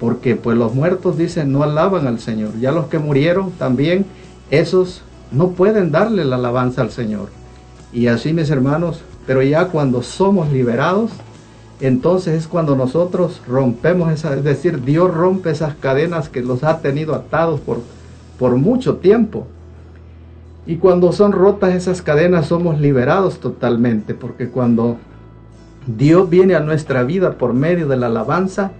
Porque 0.00 0.36
pues 0.36 0.56
los 0.56 0.74
muertos 0.74 1.18
dicen 1.18 1.52
no 1.52 1.62
alaban 1.62 2.06
al 2.06 2.18
Señor. 2.18 2.58
Ya 2.60 2.72
los 2.72 2.86
que 2.86 2.98
murieron 2.98 3.50
también, 3.52 4.06
esos 4.50 5.02
no 5.32 5.50
pueden 5.50 5.90
darle 5.90 6.24
la 6.24 6.36
alabanza 6.36 6.80
al 6.80 6.90
Señor. 6.90 7.28
Y 7.92 8.06
así 8.06 8.32
mis 8.32 8.48
hermanos, 8.48 9.02
pero 9.26 9.42
ya 9.42 9.66
cuando 9.66 10.02
somos 10.02 10.50
liberados, 10.50 11.10
entonces 11.80 12.34
es 12.34 12.48
cuando 12.48 12.74
nosotros 12.74 13.42
rompemos 13.46 14.10
esa, 14.10 14.34
es 14.34 14.44
decir, 14.44 14.82
Dios 14.82 15.12
rompe 15.12 15.50
esas 15.50 15.74
cadenas 15.74 16.28
que 16.28 16.40
los 16.40 16.64
ha 16.64 16.78
tenido 16.80 17.14
atados 17.14 17.60
por, 17.60 17.80
por 18.38 18.56
mucho 18.56 18.96
tiempo. 18.96 19.46
Y 20.68 20.76
cuando 20.76 21.12
son 21.12 21.32
rotas 21.32 21.74
esas 21.74 22.02
cadenas 22.02 22.48
somos 22.48 22.78
liberados 22.78 23.40
totalmente, 23.40 24.12
porque 24.12 24.50
cuando 24.50 24.98
Dios 25.86 26.28
viene 26.28 26.56
a 26.56 26.60
nuestra 26.60 27.04
vida 27.04 27.38
por 27.38 27.54
medio 27.54 27.88
de 27.88 27.96
la 27.96 28.08
alabanza, 28.08 28.72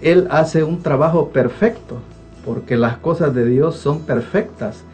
Él 0.00 0.28
hace 0.30 0.62
un 0.62 0.84
trabajo 0.84 1.30
perfecto, 1.30 1.96
porque 2.44 2.76
las 2.76 2.98
cosas 2.98 3.34
de 3.34 3.44
Dios 3.44 3.74
son 3.74 4.02
perfectas. 4.02 4.84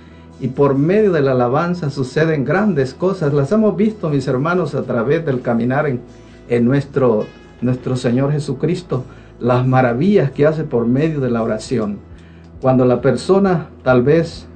Y 0.41 0.49
por 0.49 0.74
medio 0.74 1.12
de 1.12 1.20
la 1.20 1.33
alabanza 1.33 1.91
suceden 1.91 2.47
grandes 2.47 2.95
cosas. 2.95 3.35
Las 3.35 3.53
hemos 3.53 3.76
visto, 3.76 4.09
mis 4.09 4.26
hermanos, 4.26 4.74
a 4.74 4.85
través 4.85 5.26
del 5.26 5.43
caminar 5.43 5.87
en, 5.87 6.01
en 6.49 6.64
nuestro, 6.64 7.26
nuestro 7.61 7.95
Señor 7.95 8.33
Jesucristo, 8.33 9.05
las 9.39 9.66
maravillas 9.66 10.30
que 10.30 10.47
hace 10.47 10.64
por 10.64 10.87
medio 10.87 11.20
de 11.20 11.30
la 11.30 11.43
oración. 11.43 11.99
Cuando 12.62 12.87
la 12.87 13.03
persona 13.03 13.66
tal 13.85 14.03
vez 14.03 14.49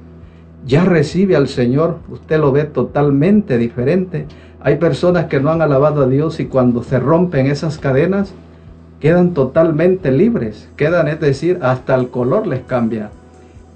ya 0.67 0.83
recibe 0.83 1.35
al 1.35 1.47
Señor, 1.47 1.99
usted 2.09 2.39
lo 2.39 2.51
ve 2.51 2.65
totalmente 2.65 3.57
diferente. 3.57 4.25
Hay 4.59 4.75
personas 4.75 5.25
que 5.25 5.39
no 5.39 5.49
han 5.49 5.61
alabado 5.61 6.03
a 6.03 6.07
Dios 6.07 6.41
y 6.41 6.45
cuando 6.45 6.83
se 6.83 6.99
rompen 6.99 7.47
esas 7.47 7.77
cadenas, 7.77 8.33
quedan 8.99 9.33
totalmente 9.33 10.11
libres, 10.11 10.69
quedan, 10.75 11.07
es 11.07 11.21
decir, 11.21 11.59
hasta 11.61 11.95
el 11.95 12.09
color 12.09 12.47
les 12.47 12.61
cambia. 12.61 13.11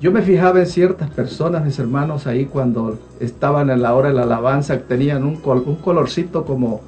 Yo 0.01 0.11
me 0.11 0.21
fijaba 0.21 0.59
en 0.59 0.65
ciertas 0.65 1.09
personas, 1.11 1.63
mis 1.63 1.79
hermanos, 1.79 2.27
ahí 2.27 2.45
cuando 2.45 2.99
estaban 3.19 3.69
en 3.69 3.81
la 3.83 3.93
hora 3.93 4.09
de 4.09 4.15
la 4.15 4.23
alabanza, 4.23 4.77
tenían 4.79 5.23
un, 5.23 5.37
col 5.37 5.77
colorcito 5.81 6.43
como, 6.43 6.81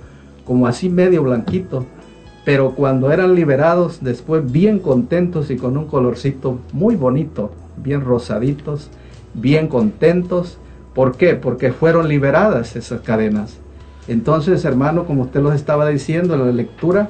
como 0.46 0.68
así 0.68 0.90
medio 0.90 1.24
blanquito, 1.24 1.86
pero 2.44 2.72
cuando 2.72 3.12
eran 3.12 3.36
liberados, 3.36 4.00
después 4.02 4.52
bien 4.52 4.80
contentos 4.80 5.50
y 5.50 5.56
con 5.56 5.78
un 5.78 5.86
colorcito 5.86 6.60
muy 6.74 6.96
bonito, 6.96 7.52
bien 7.78 8.02
rosaditos, 8.02 8.90
bien 9.34 9.68
contentos. 9.68 10.58
¿Por 10.94 11.18
qué? 11.18 11.36
Porque 11.36 11.72
fueron 11.72 12.08
liberadas 12.08 12.76
esas 12.76 13.02
cadenas. 13.02 13.58
Entonces, 14.08 14.66
hermano, 14.66 15.06
como 15.06 15.24
usted 15.24 15.42
los 15.42 15.56
estaba 15.56 15.88
diciendo 15.88 16.34
en 16.36 16.46
la 16.46 16.52
lectura, 16.52 17.10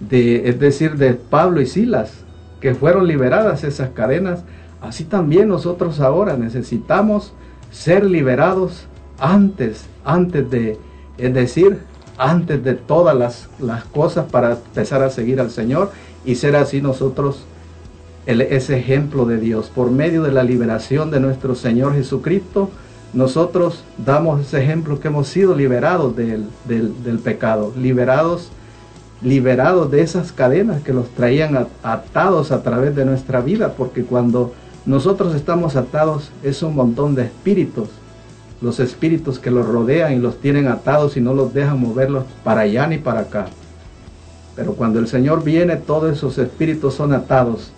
de, 0.00 0.48
es 0.48 0.58
decir, 0.58 0.96
de 0.96 1.14
Pablo 1.14 1.60
y 1.60 1.66
Silas, 1.66 2.24
que 2.60 2.74
fueron 2.74 3.06
liberadas 3.06 3.64
esas 3.64 3.90
cadenas, 3.90 4.44
así 4.80 5.04
también 5.04 5.48
nosotros 5.48 6.00
ahora 6.00 6.36
necesitamos 6.36 7.32
ser 7.70 8.04
liberados 8.04 8.86
antes, 9.18 9.86
antes 10.04 10.50
de, 10.50 10.78
es 11.18 11.34
decir, 11.34 11.78
antes 12.16 12.62
de 12.62 12.74
todas 12.74 13.16
las, 13.16 13.48
las 13.58 13.84
cosas 13.84 14.26
para 14.30 14.52
empezar 14.52 15.02
a 15.02 15.10
seguir 15.10 15.40
al 15.40 15.50
Señor 15.50 15.90
y 16.24 16.34
ser 16.34 16.56
así 16.56 16.80
nosotros 16.82 17.44
el, 18.26 18.40
ese 18.42 18.78
ejemplo 18.78 19.24
de 19.26 19.38
Dios. 19.38 19.70
Por 19.74 19.90
medio 19.90 20.22
de 20.22 20.32
la 20.32 20.44
liberación 20.44 21.10
de 21.10 21.20
nuestro 21.20 21.54
Señor 21.54 21.94
Jesucristo, 21.94 22.70
nosotros 23.12 23.84
damos 24.04 24.40
ese 24.40 24.62
ejemplo 24.62 25.00
que 25.00 25.08
hemos 25.08 25.28
sido 25.28 25.54
liberados 25.54 26.14
del, 26.14 26.44
del, 26.66 27.02
del 27.02 27.18
pecado, 27.18 27.72
liberados, 27.76 28.50
liberados 29.22 29.90
de 29.90 30.02
esas 30.02 30.32
cadenas 30.32 30.82
que 30.82 30.92
los 30.92 31.08
traían 31.10 31.66
atados 31.82 32.52
a 32.52 32.62
través 32.62 32.94
de 32.94 33.04
nuestra 33.04 33.40
vida, 33.40 33.74
porque 33.76 34.04
cuando 34.04 34.52
nosotros 34.86 35.34
estamos 35.34 35.76
atados 35.76 36.30
es 36.42 36.62
un 36.62 36.74
montón 36.74 37.14
de 37.14 37.24
espíritus, 37.24 37.88
los 38.60 38.78
espíritus 38.78 39.38
que 39.38 39.50
los 39.50 39.66
rodean 39.66 40.12
y 40.12 40.18
los 40.18 40.38
tienen 40.38 40.68
atados 40.68 41.16
y 41.16 41.20
no 41.20 41.34
los 41.34 41.52
dejan 41.52 41.80
moverlos 41.80 42.24
para 42.44 42.62
allá 42.62 42.86
ni 42.86 42.98
para 42.98 43.20
acá. 43.20 43.46
Pero 44.54 44.74
cuando 44.74 44.98
el 44.98 45.08
Señor 45.08 45.42
viene, 45.42 45.76
todos 45.76 46.12
esos 46.12 46.38
espíritus 46.38 46.94
son 46.94 47.12
atados. 47.12 47.72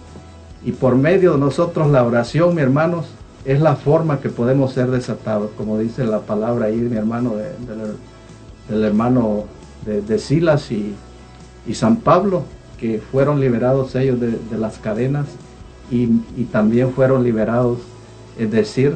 Y 0.65 0.73
por 0.73 0.97
medio 0.97 1.33
de 1.33 1.39
nosotros 1.39 1.91
la 1.91 2.05
oración, 2.05 2.55
mi 2.55 2.63
hermanos, 2.63 3.07
es 3.45 3.61
la 3.61 3.77
forma 3.77 4.21
que 4.21 4.29
podemos 4.29 4.73
ser 4.73 4.91
desatados, 4.91 5.51
como 5.57 5.79
dice 5.79 6.05
la 6.05 6.21
palabra 6.21 6.67
ahí, 6.67 6.77
mi 6.77 6.97
hermano, 6.97 7.35
de, 7.35 7.45
de, 7.45 7.95
del 8.69 8.85
hermano 8.85 9.45
de, 9.85 10.19
Silas 10.19 10.71
y, 10.71 10.95
y, 11.67 11.75
San 11.75 11.97
Pablo, 11.97 12.45
que 12.79 13.01
fueron 13.01 13.41
liberados 13.41 13.97
ellos 13.97 14.21
de, 14.21 14.39
de 14.39 14.59
las 14.59 14.79
cadenas 14.79 15.27
y, 15.91 16.09
y, 16.37 16.45
también 16.53 16.93
fueron 16.93 17.25
liberados, 17.25 17.79
es 18.39 18.51
decir, 18.51 18.95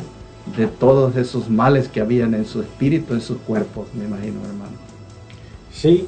de 0.56 0.68
todos 0.68 1.16
esos 1.16 1.50
males 1.50 1.88
que 1.88 2.00
habían 2.00 2.34
en 2.34 2.46
su 2.46 2.62
espíritu, 2.62 3.14
en 3.14 3.20
sus 3.20 3.38
cuerpos, 3.38 3.88
me 3.94 4.04
imagino, 4.04 4.40
hermano. 4.46 4.76
Sí, 5.72 6.06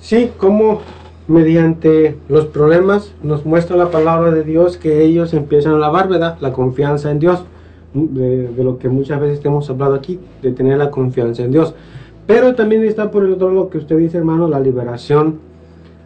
sí, 0.00 0.30
como 0.38 0.82
mediante 1.28 2.16
los 2.28 2.46
problemas 2.46 3.14
nos 3.22 3.44
muestra 3.44 3.76
la 3.76 3.90
palabra 3.90 4.32
de 4.32 4.42
Dios 4.42 4.78
que 4.78 5.02
ellos 5.04 5.34
empiezan 5.34 5.74
a 5.74 5.76
alabar, 5.76 6.08
¿verdad? 6.08 6.38
La 6.40 6.52
confianza 6.52 7.10
en 7.10 7.18
Dios, 7.18 7.44
de, 7.92 8.48
de, 8.48 8.64
lo 8.64 8.78
que 8.78 8.88
muchas 8.88 9.20
veces 9.20 9.44
hemos 9.44 9.68
hablado 9.68 9.94
aquí, 9.94 10.18
de 10.42 10.52
tener 10.52 10.78
la 10.78 10.90
confianza 10.90 11.42
en 11.42 11.52
Dios. 11.52 11.74
Pero 12.26 12.54
también 12.54 12.82
está 12.82 13.10
por 13.10 13.24
el 13.24 13.34
otro 13.34 13.48
lado 13.48 13.64
lo 13.64 13.70
que 13.70 13.78
usted 13.78 13.98
dice, 13.98 14.16
hermano, 14.18 14.48
la 14.48 14.58
liberación, 14.58 15.38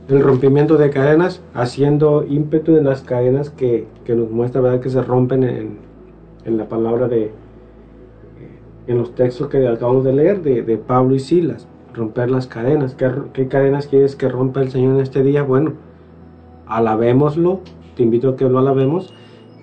el 0.09 0.21
rompimiento 0.21 0.77
de 0.77 0.91
cadenas, 0.91 1.41
haciendo 1.55 2.25
ímpetu 2.29 2.77
en 2.77 2.85
las 2.85 3.03
cadenas 3.03 3.51
que, 3.51 3.87
que 4.05 4.17
nos 4.17 4.29
muestra, 4.29 4.61
¿verdad? 4.61 4.81
Que 4.81 4.91
se 4.91 5.03
rompen 5.03 5.45
en, 5.45 5.77
en 6.45 6.57
la 6.57 6.69
palabra 6.69 7.07
de, 7.07 7.31
en 8.89 8.99
los 8.99 9.15
textos 9.15 9.47
que 9.49 9.69
acabamos 9.69 10.05
de 10.05 10.13
leer 10.13 10.43
de, 10.43 10.63
de 10.63 10.79
Pablo 10.79 11.15
y 11.15 11.21
Silas 11.21 11.69
romper 11.95 12.31
las 12.31 12.47
cadenas. 12.47 12.95
¿Qué, 12.95 13.11
¿Qué, 13.33 13.49
cadenas 13.49 13.87
quieres 13.87 14.17
que 14.17 14.29
rompa 14.29 14.61
el 14.61 14.71
Señor 14.71 14.97
en 14.97 15.03
este 15.03 15.23
día? 15.23 15.43
Bueno, 15.43 15.73
alabémoslo, 16.67 17.61
te 17.97 18.03
invito 18.03 18.31
a 18.31 18.37
que 18.37 18.49
lo 18.49 18.59
alabemos 18.59 19.13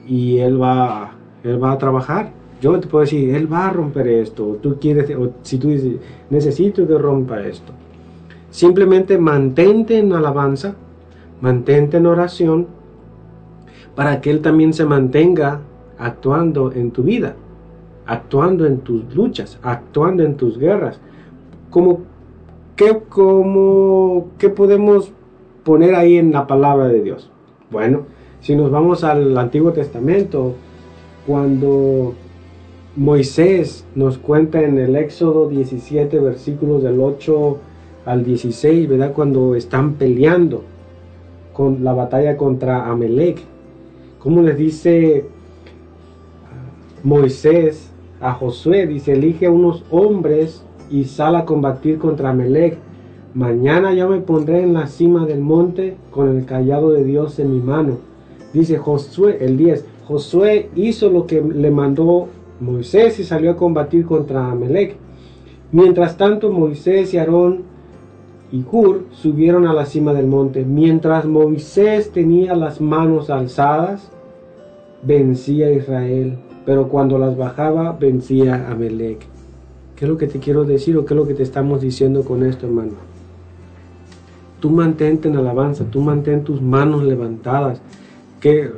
y 0.07 0.39
Él 0.39 0.61
va, 0.61 1.11
Él 1.43 1.61
va 1.63 1.71
a 1.71 1.77
trabajar. 1.77 2.31
Yo 2.61 2.77
te 2.79 2.87
puedo 2.87 3.03
decir, 3.03 3.33
Él 3.35 3.51
va 3.51 3.67
a 3.67 3.71
romper 3.71 4.07
esto, 4.07 4.57
tú 4.61 4.77
quieres, 4.79 5.09
o 5.15 5.31
si 5.43 5.57
tú 5.57 5.69
dices, 5.69 5.97
necesito 6.29 6.85
que 6.87 6.97
rompa 6.97 7.41
esto. 7.41 7.71
Simplemente 8.49 9.17
mantente 9.17 9.97
en 9.97 10.11
alabanza, 10.11 10.75
mantente 11.41 11.97
en 11.97 12.07
oración, 12.07 12.67
para 13.95 14.21
que 14.21 14.31
Él 14.31 14.41
también 14.41 14.73
se 14.73 14.85
mantenga 14.85 15.61
actuando 15.97 16.71
en 16.71 16.91
tu 16.91 17.03
vida, 17.03 17.35
actuando 18.05 18.65
en 18.65 18.79
tus 18.79 19.13
luchas, 19.15 19.59
actuando 19.61 20.23
en 20.23 20.35
tus 20.35 20.57
guerras. 20.57 20.99
Como 21.69 22.01
¿Qué, 22.79 22.97
cómo, 23.09 24.27
¿Qué 24.37 24.47
podemos 24.47 25.11
poner 25.65 25.95
ahí 25.95 26.15
en 26.15 26.31
la 26.31 26.47
palabra 26.47 26.87
de 26.87 27.01
Dios? 27.01 27.29
Bueno, 27.69 28.03
si 28.39 28.55
nos 28.55 28.71
vamos 28.71 29.03
al 29.03 29.37
Antiguo 29.37 29.73
Testamento, 29.73 30.53
cuando 31.27 32.13
Moisés 32.95 33.85
nos 33.95 34.17
cuenta 34.17 34.61
en 34.61 34.77
el 34.79 34.95
Éxodo 34.95 35.49
17, 35.49 36.21
versículos 36.21 36.81
del 36.81 37.01
8 37.01 37.57
al 38.05 38.23
16, 38.23 38.87
¿verdad? 38.87 39.11
Cuando 39.11 39.55
están 39.55 39.95
peleando 39.95 40.63
con 41.51 41.83
la 41.83 41.91
batalla 41.91 42.37
contra 42.37 42.89
Amelec. 42.89 43.39
¿Cómo 44.19 44.41
les 44.41 44.57
dice 44.57 45.25
Moisés 47.03 47.91
a 48.21 48.31
Josué? 48.31 48.87
Dice, 48.87 49.11
elige 49.11 49.49
unos 49.49 49.83
hombres 49.91 50.63
y 50.89 51.05
sal 51.05 51.35
a 51.35 51.45
combatir 51.45 51.97
contra 51.97 52.33
Melec. 52.33 52.77
Mañana 53.33 53.93
yo 53.93 54.09
me 54.09 54.19
pondré 54.21 54.63
en 54.63 54.73
la 54.73 54.87
cima 54.87 55.25
del 55.25 55.39
monte 55.39 55.97
con 56.11 56.35
el 56.35 56.45
callado 56.45 56.91
de 56.91 57.03
Dios 57.03 57.39
en 57.39 57.53
mi 57.53 57.59
mano. 57.59 57.97
Dice 58.53 58.77
Josué, 58.77 59.37
el 59.41 59.57
10. 59.57 59.85
Josué 60.07 60.69
hizo 60.75 61.09
lo 61.09 61.27
que 61.27 61.41
le 61.41 61.69
mandó 61.69 62.27
Moisés 62.59 63.19
y 63.19 63.23
salió 63.23 63.51
a 63.51 63.57
combatir 63.57 64.05
contra 64.05 64.49
Amelec. 64.49 64.95
Mientras 65.71 66.17
tanto, 66.17 66.51
Moisés 66.51 67.13
y 67.13 67.17
Aarón 67.17 67.63
y 68.51 68.63
Hur 68.69 69.05
subieron 69.11 69.67
a 69.67 69.73
la 69.73 69.85
cima 69.85 70.13
del 70.13 70.25
monte. 70.25 70.65
Mientras 70.65 71.25
Moisés 71.25 72.11
tenía 72.11 72.55
las 72.55 72.81
manos 72.81 73.29
alzadas, 73.29 74.11
vencía 75.03 75.67
a 75.67 75.71
Israel. 75.71 76.39
Pero 76.65 76.89
cuando 76.89 77.19
las 77.19 77.37
bajaba, 77.37 77.91
vencía 77.93 78.55
a 78.55 78.71
Amelec. 78.71 79.27
¿Qué 79.99 80.05
es 80.05 80.09
lo 80.09 80.17
que 80.17 80.27
te 80.27 80.39
quiero 80.39 80.63
decir 80.63 80.95
o 80.95 81.03
qué 81.03 81.13
es 81.13 81.17
lo 81.17 81.27
que 81.27 81.33
te 81.33 81.43
estamos 81.43 81.81
diciendo 81.81 82.23
con 82.23 82.45
esto, 82.45 82.65
hermano? 82.65 82.93
Tú 84.61 84.69
mantente 84.69 85.27
en 85.27 85.35
alabanza, 85.35 85.83
tú 85.91 85.99
mantén 85.99 86.45
tus 86.45 86.61
manos 86.61 87.03
levantadas. 87.03 87.81
Que 88.39 88.71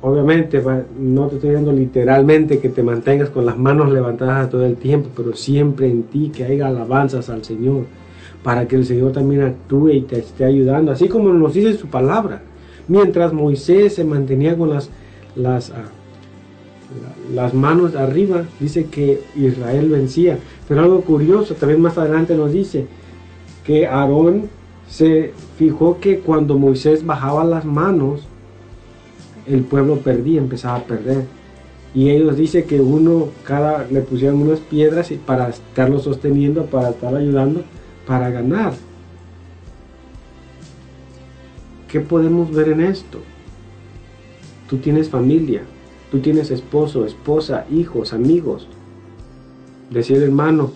obviamente 0.00 0.62
no 1.00 1.26
te 1.26 1.34
estoy 1.34 1.50
diciendo 1.50 1.72
literalmente 1.72 2.60
que 2.60 2.68
te 2.68 2.84
mantengas 2.84 3.28
con 3.30 3.44
las 3.44 3.58
manos 3.58 3.90
levantadas 3.90 4.50
todo 4.50 4.64
el 4.64 4.76
tiempo, 4.76 5.08
pero 5.16 5.34
siempre 5.34 5.90
en 5.90 6.04
ti 6.04 6.30
que 6.32 6.44
haya 6.44 6.68
alabanzas 6.68 7.28
al 7.28 7.42
Señor, 7.42 7.86
para 8.44 8.68
que 8.68 8.76
el 8.76 8.86
Señor 8.86 9.10
también 9.10 9.42
actúe 9.42 9.88
y 9.88 10.02
te 10.02 10.20
esté 10.20 10.44
ayudando, 10.44 10.92
así 10.92 11.08
como 11.08 11.32
nos 11.32 11.54
dice 11.54 11.76
su 11.76 11.88
palabra. 11.88 12.42
Mientras 12.86 13.32
Moisés 13.32 13.96
se 13.96 14.04
mantenía 14.04 14.56
con 14.56 14.70
las, 14.70 14.90
las, 15.34 15.72
las 17.34 17.54
manos 17.54 17.94
arriba, 17.94 18.44
dice 18.60 18.86
que 18.86 19.22
Israel 19.36 19.90
vencía. 19.90 20.38
Pero 20.66 20.82
algo 20.82 21.02
curioso, 21.02 21.54
también 21.54 21.80
más 21.80 21.98
adelante 21.98 22.34
nos 22.34 22.52
dice 22.52 22.86
que 23.64 23.86
Aarón 23.86 24.48
se 24.88 25.32
fijó 25.56 26.00
que 26.00 26.20
cuando 26.20 26.58
Moisés 26.58 27.04
bajaba 27.04 27.44
las 27.44 27.64
manos, 27.64 28.22
el 29.46 29.62
pueblo 29.62 29.98
perdía, 29.98 30.40
empezaba 30.40 30.76
a 30.76 30.84
perder. 30.84 31.24
Y 31.94 32.10
ellos 32.10 32.36
dicen 32.36 32.66
que 32.66 32.80
uno, 32.80 33.28
cada, 33.44 33.86
le 33.90 34.00
pusieron 34.02 34.42
unas 34.42 34.60
piedras 34.60 35.10
para 35.26 35.48
estarlo 35.48 35.98
sosteniendo, 35.98 36.66
para 36.66 36.90
estar 36.90 37.14
ayudando, 37.14 37.62
para 38.06 38.30
ganar. 38.30 38.74
¿Qué 41.88 42.00
podemos 42.00 42.50
ver 42.50 42.68
en 42.68 42.82
esto? 42.82 43.18
Tú 44.68 44.76
tienes 44.76 45.08
familia, 45.08 45.62
tú 46.10 46.20
tienes 46.20 46.50
esposo, 46.50 47.04
esposa, 47.04 47.66
hijos, 47.70 48.12
amigos. 48.12 48.68
Decía 49.90 50.16
el 50.16 50.24
hermano, 50.24 50.70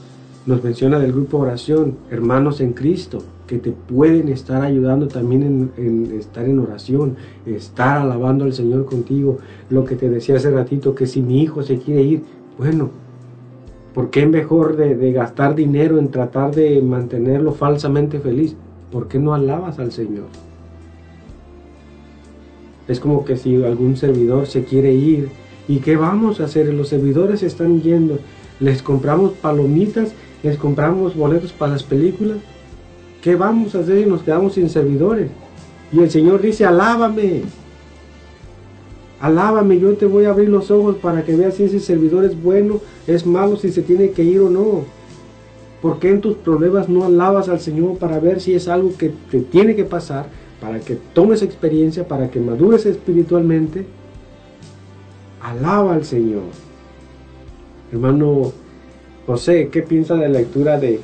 nos 0.46 0.62
menciona 0.64 0.98
del 0.98 1.12
grupo 1.12 1.38
oración, 1.38 1.96
hermanos 2.10 2.60
en 2.60 2.72
Cristo, 2.72 3.22
que 3.46 3.58
te 3.58 3.70
pueden 3.70 4.28
estar 4.28 4.62
ayudando 4.62 5.08
también 5.08 5.70
en, 5.76 6.12
estar 6.18 6.44
en 6.44 6.58
oración, 6.58 7.16
estar 7.46 7.98
alabando 7.98 8.44
al 8.44 8.52
Señor 8.52 8.86
contigo. 8.86 9.38
Lo 9.70 9.84
que 9.84 9.96
te 9.96 10.08
decía 10.08 10.36
hace 10.36 10.50
ratito, 10.50 10.94
que 10.94 11.06
si 11.06 11.22
mi 11.22 11.42
hijo 11.42 11.62
se 11.62 11.78
quiere 11.78 12.02
ir, 12.02 12.22
bueno, 12.58 12.90
¿por 13.94 14.10
qué 14.10 14.26
mejor 14.26 14.76
de 14.76 15.12
gastar 15.12 15.54
dinero 15.54 15.98
en 15.98 16.10
tratar 16.10 16.54
de 16.54 16.80
mantenerlo 16.82 17.52
falsamente 17.52 18.18
feliz? 18.18 18.56
¿Por 18.90 19.08
qué 19.08 19.18
no 19.18 19.34
alabas 19.34 19.78
al 19.78 19.92
Señor? 19.92 20.26
Es 22.88 23.00
como 23.00 23.24
que 23.24 23.36
si 23.36 23.62
algún 23.62 23.96
servidor 23.96 24.46
se 24.46 24.64
quiere 24.64 24.92
ir, 24.92 25.28
¿y 25.68 25.78
qué 25.78 25.96
vamos 25.96 26.40
a 26.40 26.44
hacer? 26.44 26.72
Los 26.74 26.88
servidores 26.88 27.42
están 27.42 27.80
yendo, 27.82 28.18
les 28.60 28.82
compramos 28.82 29.32
palomitas, 29.32 30.12
les 30.42 30.56
compramos 30.56 31.14
boletos 31.16 31.52
para 31.52 31.72
las 31.72 31.82
películas. 31.82 32.38
¿Qué 33.22 33.36
vamos 33.36 33.74
a 33.74 33.80
hacer 33.80 34.02
si 34.02 34.10
nos 34.10 34.22
quedamos 34.22 34.54
sin 34.54 34.68
servidores? 34.68 35.30
Y 35.92 36.00
el 36.00 36.10
Señor 36.10 36.42
dice, 36.42 36.64
alábame. 36.64 37.42
Alábame, 39.20 39.78
yo 39.78 39.94
te 39.94 40.06
voy 40.06 40.24
a 40.24 40.30
abrir 40.30 40.48
los 40.48 40.72
ojos 40.72 40.96
para 40.96 41.24
que 41.24 41.36
veas 41.36 41.54
si 41.54 41.64
ese 41.64 41.78
servidor 41.78 42.24
es 42.24 42.42
bueno, 42.42 42.80
es 43.06 43.24
malo, 43.24 43.56
si 43.56 43.70
se 43.70 43.82
tiene 43.82 44.10
que 44.10 44.24
ir 44.24 44.40
o 44.40 44.50
no. 44.50 44.84
¿Por 45.80 46.00
qué 46.00 46.10
en 46.10 46.20
tus 46.20 46.36
problemas 46.36 46.88
no 46.88 47.04
alabas 47.04 47.48
al 47.48 47.60
Señor 47.60 47.98
para 47.98 48.18
ver 48.18 48.40
si 48.40 48.54
es 48.54 48.66
algo 48.66 48.96
que 48.96 49.12
te 49.30 49.40
tiene 49.40 49.76
que 49.76 49.84
pasar, 49.84 50.26
para 50.62 50.78
que 50.78 50.94
tomes 51.12 51.42
experiencia, 51.42 52.06
para 52.06 52.30
que 52.30 52.38
madures 52.38 52.86
espiritualmente? 52.86 53.84
Alaba 55.42 55.94
al 55.94 56.04
Señor. 56.04 56.44
Hermano 57.90 58.52
José, 59.26 59.70
¿qué 59.72 59.82
piensa 59.82 60.14
de 60.14 60.28
la 60.28 60.38
lectura 60.38 60.78
de, 60.78 61.00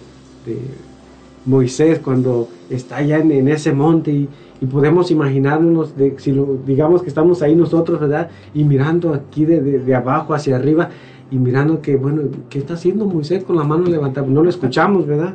Moisés 1.44 1.98
cuando 1.98 2.48
está 2.70 2.98
allá 2.98 3.18
en, 3.18 3.48
ese 3.48 3.72
monte 3.72 4.12
y, 4.12 4.28
podemos 4.70 5.10
imaginarnos, 5.10 5.92
si 6.18 6.34
digamos 6.64 7.02
que 7.02 7.08
estamos 7.08 7.42
ahí 7.42 7.54
nosotros, 7.54 8.00
¿verdad? 8.00 8.30
Y 8.54 8.64
mirando 8.64 9.12
aquí 9.12 9.44
de, 9.44 9.60
de, 9.60 9.80
de, 9.80 9.94
abajo 9.94 10.34
hacia 10.34 10.56
arriba 10.56 10.90
y 11.30 11.36
mirando 11.36 11.82
que, 11.82 11.96
bueno, 11.96 12.22
¿qué 12.48 12.58
está 12.58 12.74
haciendo 12.74 13.06
Moisés 13.06 13.42
con 13.44 13.56
la 13.56 13.64
mano 13.64 13.86
levantada? 13.86 14.26
No 14.26 14.42
lo 14.42 14.50
escuchamos, 14.50 15.06
¿verdad? 15.06 15.34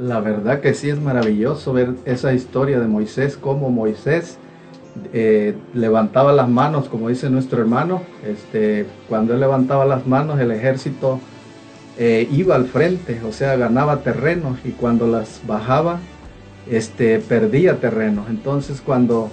La 0.00 0.20
verdad 0.20 0.60
que 0.60 0.72
sí 0.72 0.88
es 0.88 0.98
maravilloso 0.98 1.74
ver 1.74 1.94
esa 2.06 2.32
historia 2.32 2.80
de 2.80 2.86
Moisés, 2.86 3.36
cómo 3.36 3.68
Moisés 3.68 4.38
eh, 5.12 5.54
levantaba 5.74 6.32
las 6.32 6.48
manos, 6.48 6.88
como 6.88 7.10
dice 7.10 7.28
nuestro 7.28 7.60
hermano, 7.60 8.00
este, 8.26 8.86
cuando 9.10 9.34
él 9.34 9.40
levantaba 9.40 9.84
las 9.84 10.06
manos 10.06 10.40
el 10.40 10.52
ejército 10.52 11.20
eh, 11.98 12.26
iba 12.32 12.54
al 12.54 12.64
frente, 12.64 13.20
o 13.28 13.32
sea, 13.32 13.56
ganaba 13.56 13.98
terrenos 13.98 14.56
y 14.64 14.70
cuando 14.70 15.06
las 15.06 15.42
bajaba, 15.46 15.98
este, 16.70 17.18
perdía 17.18 17.78
terrenos. 17.78 18.30
Entonces 18.30 18.80
cuando 18.80 19.28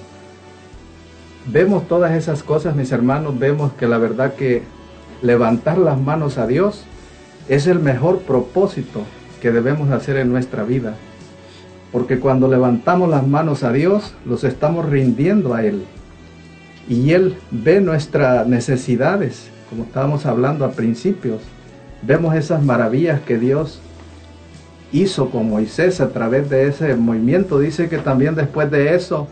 vemos 1.45 1.88
todas 1.88 2.11
esas 2.11 2.44
cosas, 2.44 2.76
mis 2.76 2.91
hermanos, 2.91 3.39
vemos 3.39 3.72
que 3.72 3.88
la 3.88 3.99
verdad 3.99 4.34
que 4.34 4.64
levantar 5.22 5.77
las 5.77 5.98
manos 5.98 6.38
a 6.38 6.45
Dios 6.45 6.84
es 7.48 7.68
el 7.68 7.80
mejor 7.80 8.19
propósito 8.19 9.03
que 9.41 9.51
debemos 9.51 9.91
hacer 9.91 10.18
en 10.18 10.31
nuestra 10.31 10.64
vida. 10.64 10.95
Porque 11.91 12.19
cuando 12.19 12.47
levantamos 12.47 13.09
las 13.09 13.26
manos 13.26 13.64
a 13.64 13.72
Dios, 13.72 14.14
los 14.26 14.43
estamos 14.43 14.85
rindiendo 14.85 15.53
a 15.53 15.64
Él. 15.64 15.85
Y 16.89 17.11
Él 17.11 17.35
ve 17.51 17.81
nuestras 17.81 18.47
necesidades, 18.47 19.49
como 19.69 19.84
estábamos 19.84 20.26
hablando 20.26 20.65
a 20.65 20.72
principios. 20.72 21.41
Vemos 22.01 22.35
esas 22.35 22.64
maravillas 22.64 23.22
que 23.22 23.38
Dios 23.38 23.81
hizo 24.91 25.30
con 25.30 25.49
Moisés 25.49 25.99
a 26.01 26.09
través 26.09 26.49
de 26.49 26.68
ese 26.68 26.95
movimiento. 26.95 27.59
Dice 27.59 27.89
que 27.89 27.97
también 27.97 28.35
después 28.35 28.69
de 28.72 28.95
eso, 28.95 29.27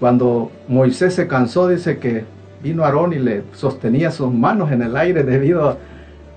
cuando 0.00 0.50
Moisés 0.68 1.14
se 1.14 1.26
cansó, 1.26 1.68
dice 1.68 1.98
que 1.98 2.24
vino 2.62 2.84
Aarón 2.84 3.12
y 3.12 3.18
le 3.18 3.42
sostenía 3.52 4.10
sus 4.10 4.32
manos 4.32 4.72
en 4.72 4.82
el 4.82 4.96
aire 4.96 5.22
debido 5.22 5.78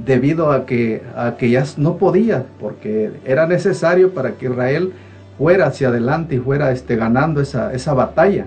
debido 0.05 0.51
a 0.51 0.65
que, 0.65 1.01
a 1.15 1.35
que 1.37 1.49
ya 1.49 1.63
no 1.77 1.97
podía, 1.97 2.45
porque 2.59 3.11
era 3.25 3.47
necesario 3.47 4.13
para 4.13 4.31
que 4.31 4.45
Israel 4.45 4.93
fuera 5.37 5.67
hacia 5.67 5.89
adelante 5.89 6.35
y 6.35 6.39
fuera 6.39 6.71
este, 6.71 6.95
ganando 6.95 7.41
esa, 7.41 7.73
esa 7.73 7.93
batalla. 7.93 8.45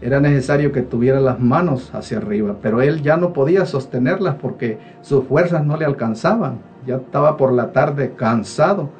Era 0.00 0.20
necesario 0.20 0.72
que 0.72 0.82
tuviera 0.82 1.20
las 1.20 1.38
manos 1.38 1.94
hacia 1.94 2.18
arriba, 2.18 2.56
pero 2.60 2.82
él 2.82 3.02
ya 3.02 3.16
no 3.16 3.32
podía 3.32 3.66
sostenerlas 3.66 4.34
porque 4.34 4.78
sus 5.02 5.24
fuerzas 5.24 5.64
no 5.64 5.76
le 5.76 5.84
alcanzaban. 5.84 6.58
Ya 6.86 6.96
estaba 6.96 7.36
por 7.36 7.52
la 7.52 7.70
tarde 7.70 8.12
cansado, 8.16 8.90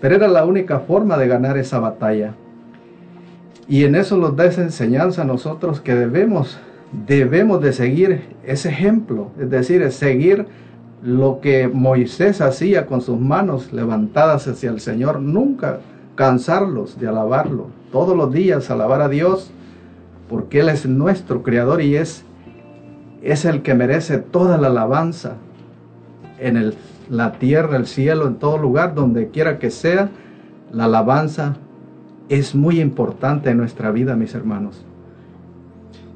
pero 0.00 0.14
era 0.14 0.28
la 0.28 0.44
única 0.44 0.80
forma 0.80 1.16
de 1.18 1.26
ganar 1.26 1.58
esa 1.58 1.80
batalla. 1.80 2.34
Y 3.66 3.84
en 3.84 3.94
eso 3.94 4.16
nos 4.16 4.36
da 4.36 4.44
esa 4.44 4.62
enseñanza 4.62 5.22
a 5.22 5.24
nosotros 5.24 5.80
que 5.80 5.94
debemos, 5.94 6.58
debemos 7.06 7.60
de 7.60 7.72
seguir 7.72 8.22
ese 8.44 8.68
ejemplo, 8.68 9.30
es 9.40 9.50
decir, 9.50 9.90
seguir 9.90 10.46
lo 11.04 11.40
que 11.40 11.68
Moisés 11.68 12.40
hacía 12.40 12.86
con 12.86 13.02
sus 13.02 13.20
manos 13.20 13.74
levantadas 13.74 14.48
hacia 14.48 14.70
el 14.70 14.80
Señor, 14.80 15.20
nunca 15.20 15.80
cansarlos 16.14 16.98
de 16.98 17.08
alabarlo, 17.08 17.66
todos 17.92 18.16
los 18.16 18.32
días 18.32 18.70
alabar 18.70 19.02
a 19.02 19.10
Dios, 19.10 19.50
porque 20.30 20.60
Él 20.60 20.70
es 20.70 20.86
nuestro 20.86 21.42
Creador 21.42 21.82
y 21.82 21.96
es, 21.96 22.24
es 23.22 23.44
el 23.44 23.60
que 23.60 23.74
merece 23.74 24.16
toda 24.16 24.56
la 24.56 24.68
alabanza 24.68 25.34
en 26.38 26.56
el, 26.56 26.74
la 27.10 27.32
tierra, 27.32 27.76
el 27.76 27.86
cielo, 27.86 28.26
en 28.26 28.36
todo 28.36 28.56
lugar, 28.56 28.94
donde 28.94 29.28
quiera 29.28 29.58
que 29.58 29.70
sea, 29.70 30.08
la 30.72 30.86
alabanza 30.86 31.58
es 32.30 32.54
muy 32.54 32.80
importante 32.80 33.50
en 33.50 33.58
nuestra 33.58 33.90
vida, 33.90 34.16
mis 34.16 34.34
hermanos. 34.34 34.82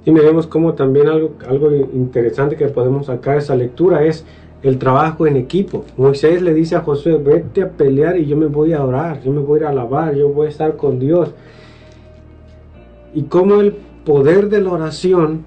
Y 0.06 0.12
vemos 0.12 0.46
como 0.46 0.72
también 0.72 1.08
algo, 1.08 1.34
algo 1.46 1.70
interesante 1.70 2.56
que 2.56 2.68
podemos 2.68 3.06
sacar 3.06 3.34
de 3.34 3.40
esa 3.40 3.54
lectura 3.54 4.02
es 4.04 4.24
el 4.62 4.78
trabajo 4.78 5.26
en 5.26 5.36
equipo. 5.36 5.84
Moisés 5.96 6.42
le 6.42 6.54
dice 6.54 6.76
a 6.76 6.80
Josué, 6.80 7.18
vete 7.18 7.62
a 7.62 7.70
pelear 7.70 8.18
y 8.18 8.26
yo 8.26 8.36
me 8.36 8.46
voy 8.46 8.72
a 8.72 8.84
orar, 8.84 9.22
yo 9.22 9.32
me 9.32 9.40
voy 9.40 9.62
a 9.62 9.68
alabar, 9.68 10.14
yo 10.14 10.28
voy 10.28 10.46
a 10.46 10.50
estar 10.50 10.76
con 10.76 10.98
Dios. 10.98 11.34
Y 13.14 13.22
como 13.24 13.60
el 13.60 13.72
poder 14.04 14.48
de 14.48 14.60
la 14.60 14.72
oración, 14.72 15.44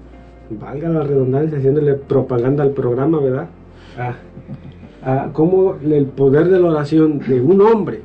valga 0.50 0.88
la 0.88 1.02
redundancia, 1.02 1.58
haciéndole 1.58 1.94
propaganda 1.94 2.62
al 2.62 2.70
programa, 2.70 3.20
¿verdad? 3.20 3.48
Ah, 3.98 4.14
ah, 5.02 5.30
como 5.32 5.76
el 5.82 6.06
poder 6.06 6.48
de 6.48 6.58
la 6.58 6.68
oración 6.68 7.18
de 7.18 7.40
un 7.40 7.60
hombre, 7.60 8.02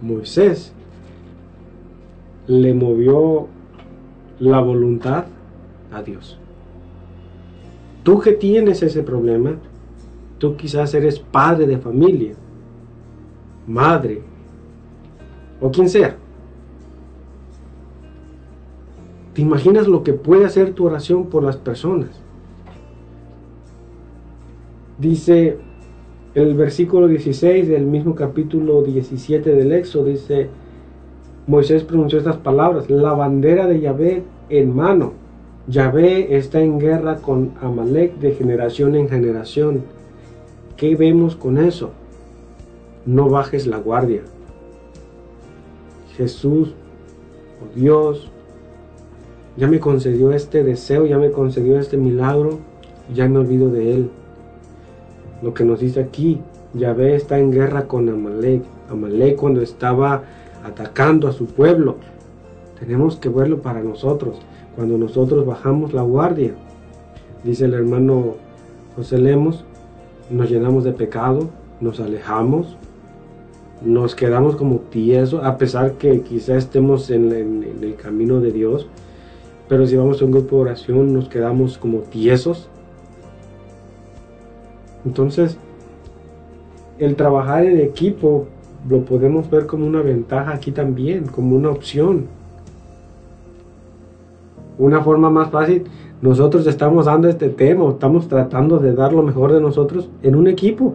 Moisés, 0.00 0.72
le 2.46 2.74
movió 2.74 3.48
la 4.38 4.60
voluntad 4.60 5.24
a 5.92 6.02
Dios. 6.02 6.38
Tú 8.02 8.20
que 8.20 8.32
tienes 8.32 8.82
ese 8.82 9.02
problema, 9.02 9.56
Tú 10.38 10.56
quizás 10.56 10.92
eres 10.94 11.18
padre 11.18 11.66
de 11.66 11.78
familia, 11.78 12.34
madre, 13.66 14.22
o 15.60 15.70
quien 15.70 15.88
sea. 15.88 16.16
¿Te 19.32 19.42
imaginas 19.42 19.86
lo 19.86 20.02
que 20.02 20.12
puede 20.12 20.46
hacer 20.46 20.72
tu 20.72 20.86
oración 20.86 21.26
por 21.26 21.42
las 21.42 21.56
personas? 21.56 22.10
Dice 24.98 25.58
el 26.34 26.54
versículo 26.54 27.06
16 27.06 27.68
del 27.68 27.86
mismo 27.86 28.14
capítulo 28.14 28.82
17 28.82 29.54
del 29.54 29.72
Éxodo, 29.72 30.04
dice, 30.04 30.48
Moisés 31.46 31.82
pronunció 31.82 32.18
estas 32.18 32.36
palabras, 32.36 32.90
la 32.90 33.12
bandera 33.12 33.66
de 33.66 33.80
Yahvé 33.80 34.22
en 34.48 34.74
mano. 34.74 35.12
Yahvé 35.68 36.36
está 36.36 36.60
en 36.60 36.78
guerra 36.78 37.16
con 37.16 37.52
Amalek 37.60 38.18
de 38.18 38.32
generación 38.32 38.94
en 38.96 39.08
generación. 39.08 39.82
¿Qué 40.76 40.94
vemos 40.94 41.36
con 41.36 41.56
eso? 41.56 41.90
No 43.06 43.30
bajes 43.30 43.66
la 43.66 43.78
guardia. 43.78 44.22
Jesús, 46.16 46.74
oh 47.62 47.74
Dios, 47.74 48.30
ya 49.56 49.68
me 49.68 49.80
concedió 49.80 50.32
este 50.32 50.62
deseo, 50.64 51.06
ya 51.06 51.16
me 51.18 51.30
concedió 51.30 51.78
este 51.78 51.96
milagro, 51.96 52.58
ya 53.14 53.26
me 53.26 53.38
olvido 53.38 53.70
de 53.70 53.94
él. 53.94 54.10
Lo 55.42 55.54
que 55.54 55.64
nos 55.64 55.80
dice 55.80 56.00
aquí, 56.00 56.40
Yahvé 56.74 57.16
está 57.16 57.38
en 57.38 57.52
guerra 57.52 57.86
con 57.86 58.08
Amalek. 58.08 58.62
Amalek 58.90 59.36
cuando 59.36 59.62
estaba 59.62 60.24
atacando 60.62 61.26
a 61.26 61.32
su 61.32 61.46
pueblo. 61.46 61.96
Tenemos 62.78 63.16
que 63.16 63.30
verlo 63.30 63.62
para 63.62 63.82
nosotros, 63.82 64.36
cuando 64.74 64.98
nosotros 64.98 65.46
bajamos 65.46 65.94
la 65.94 66.02
guardia. 66.02 66.54
Dice 67.44 67.64
el 67.64 67.72
hermano 67.72 68.34
José 68.94 69.16
Lemos, 69.18 69.64
nos 70.30 70.50
llenamos 70.50 70.84
de 70.84 70.92
pecado, 70.92 71.48
nos 71.80 72.00
alejamos, 72.00 72.76
nos 73.82 74.14
quedamos 74.14 74.56
como 74.56 74.76
tiesos, 74.90 75.44
a 75.44 75.58
pesar 75.58 75.92
que 75.92 76.20
quizá 76.22 76.56
estemos 76.56 77.10
en, 77.10 77.32
en- 77.32 77.62
en 77.64 77.84
el 77.84 77.94
camino 77.96 78.40
de 78.40 78.50
Dios, 78.52 78.88
pero 79.68 79.86
si 79.86 79.96
vamos 79.96 80.20
a 80.22 80.24
un 80.24 80.30
grupo 80.32 80.56
de 80.56 80.62
oración 80.62 81.12
nos 81.12 81.28
quedamos 81.28 81.76
como 81.78 81.98
tiesos. 81.98 82.68
Entonces, 85.04 85.58
el 86.98 87.14
trabajar 87.16 87.64
en 87.64 87.80
equipo 87.80 88.46
lo 88.88 89.04
podemos 89.04 89.50
ver 89.50 89.66
como 89.66 89.86
una 89.86 90.02
ventaja 90.02 90.52
aquí 90.54 90.70
también, 90.72 91.26
como 91.26 91.56
una 91.56 91.70
opción. 91.70 92.26
Una 94.78 95.00
forma 95.00 95.30
más 95.30 95.50
fácil, 95.50 95.84
nosotros 96.20 96.66
estamos 96.66 97.06
dando 97.06 97.28
este 97.28 97.48
tema, 97.48 97.88
estamos 97.88 98.28
tratando 98.28 98.78
de 98.78 98.94
dar 98.94 99.12
lo 99.12 99.22
mejor 99.22 99.52
de 99.52 99.60
nosotros 99.60 100.10
en 100.22 100.36
un 100.36 100.48
equipo. 100.48 100.94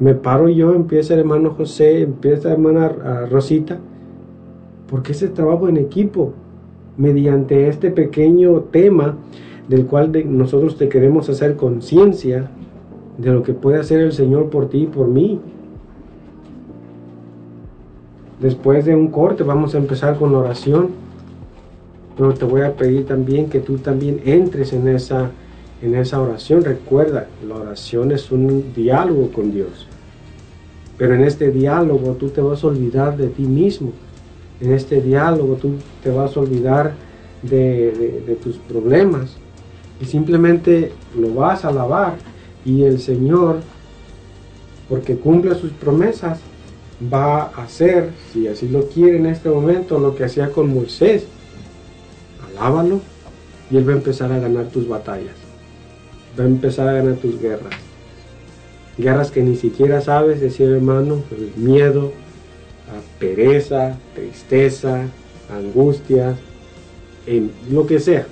Me 0.00 0.14
paro 0.14 0.48
yo, 0.48 0.74
empieza 0.74 1.14
el 1.14 1.20
hermano 1.20 1.50
José, 1.50 2.02
empieza 2.02 2.48
la 2.48 2.54
hermana 2.54 2.88
Rosita, 3.30 3.78
porque 4.88 5.12
ese 5.12 5.28
trabajo 5.28 5.68
en 5.68 5.76
equipo, 5.76 6.32
mediante 6.96 7.68
este 7.68 7.90
pequeño 7.90 8.60
tema 8.70 9.16
del 9.68 9.86
cual 9.86 10.10
nosotros 10.26 10.76
te 10.76 10.88
queremos 10.88 11.28
hacer 11.28 11.56
conciencia 11.56 12.50
de 13.16 13.30
lo 13.30 13.42
que 13.42 13.54
puede 13.54 13.78
hacer 13.78 14.00
el 14.00 14.12
Señor 14.12 14.50
por 14.50 14.68
ti 14.68 14.82
y 14.82 14.86
por 14.86 15.06
mí. 15.06 15.40
Después 18.40 18.84
de 18.84 18.96
un 18.96 19.08
corte 19.08 19.44
vamos 19.44 19.74
a 19.74 19.78
empezar 19.78 20.18
con 20.18 20.32
la 20.32 20.38
oración, 20.38 20.88
pero 22.16 22.34
te 22.34 22.44
voy 22.44 22.62
a 22.62 22.74
pedir 22.76 23.06
también 23.06 23.48
que 23.48 23.60
tú 23.60 23.78
también 23.78 24.20
entres 24.24 24.72
en 24.72 24.88
esa, 24.88 25.30
en 25.80 25.94
esa 25.94 26.20
oración. 26.20 26.62
Recuerda, 26.64 27.28
la 27.46 27.56
oración 27.56 28.12
es 28.12 28.30
un 28.30 28.72
diálogo 28.74 29.30
con 29.32 29.50
Dios. 29.52 29.88
Pero 30.96 31.14
en 31.14 31.24
este 31.24 31.50
diálogo 31.50 32.12
tú 32.18 32.28
te 32.30 32.40
vas 32.40 32.62
a 32.62 32.66
olvidar 32.68 33.16
de 33.16 33.28
ti 33.28 33.42
mismo. 33.42 33.92
En 34.60 34.72
este 34.72 35.00
diálogo 35.00 35.56
tú 35.56 35.74
te 36.02 36.10
vas 36.10 36.36
a 36.36 36.40
olvidar 36.40 36.94
de, 37.42 38.22
de- 38.26 38.36
tus 38.36 38.56
problemas. 38.58 39.36
Y 40.00 40.04
simplemente 40.04 40.92
lo 41.18 41.34
vas 41.34 41.64
a 41.64 41.68
alabar. 41.68 42.14
Y 42.64 42.82
el 42.84 43.00
Señor, 43.00 43.56
porque 44.88 45.16
cumple 45.16 45.54
sus 45.54 45.72
promesas, 45.72 46.40
va 47.12 47.44
a 47.44 47.64
hacer, 47.64 48.10
si 48.32 48.46
así 48.46 48.68
lo 48.68 48.88
quiere 48.88 49.16
en 49.16 49.26
este 49.26 49.48
momento, 49.48 49.98
lo 49.98 50.14
que 50.14 50.24
hacía 50.24 50.50
con 50.50 50.72
Moisés. 50.72 51.31
Alábalo 52.62 53.00
y 53.72 53.76
Él 53.76 53.88
va 53.88 53.92
a 53.92 53.96
empezar 53.96 54.30
a 54.30 54.38
ganar 54.38 54.66
tus 54.66 54.86
batallas. 54.86 55.34
Va 56.38 56.44
a 56.44 56.46
empezar 56.46 56.88
a 56.88 56.92
ganar 56.92 57.16
tus 57.16 57.40
guerras. 57.40 57.74
Guerras 58.96 59.32
que 59.32 59.42
ni 59.42 59.56
siquiera 59.56 60.00
sabes, 60.00 60.40
decía 60.40 60.68
hermano, 60.68 61.24
miedo, 61.56 62.12
pereza, 63.18 63.96
tristeza, 64.14 65.06
angustia, 65.50 66.36
lo 67.68 67.86
que 67.86 67.98
sea. 67.98 68.26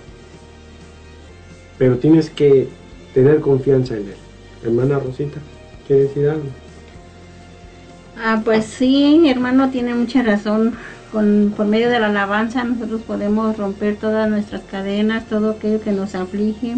Pero 1.76 1.96
tienes 1.96 2.30
que 2.30 2.68
tener 3.12 3.40
confianza 3.40 3.94
en 3.96 4.02
Él. 4.02 4.16
Hermana 4.62 5.00
Rosita, 5.00 5.38
¿quiere 5.88 6.02
decir 6.02 6.28
algo? 6.28 6.44
Ah, 8.16 8.42
pues 8.44 8.66
sí, 8.66 9.28
hermano 9.28 9.70
tiene 9.70 9.94
mucha 9.94 10.22
razón. 10.22 10.74
Con, 11.12 11.52
por 11.56 11.66
medio 11.66 11.90
de 11.90 11.98
la 11.98 12.06
alabanza 12.06 12.62
nosotros 12.62 13.02
podemos 13.02 13.56
romper 13.56 13.96
todas 13.96 14.30
nuestras 14.30 14.62
cadenas, 14.62 15.26
todo 15.26 15.52
aquello 15.52 15.80
que 15.80 15.92
nos 15.92 16.14
aflige. 16.14 16.76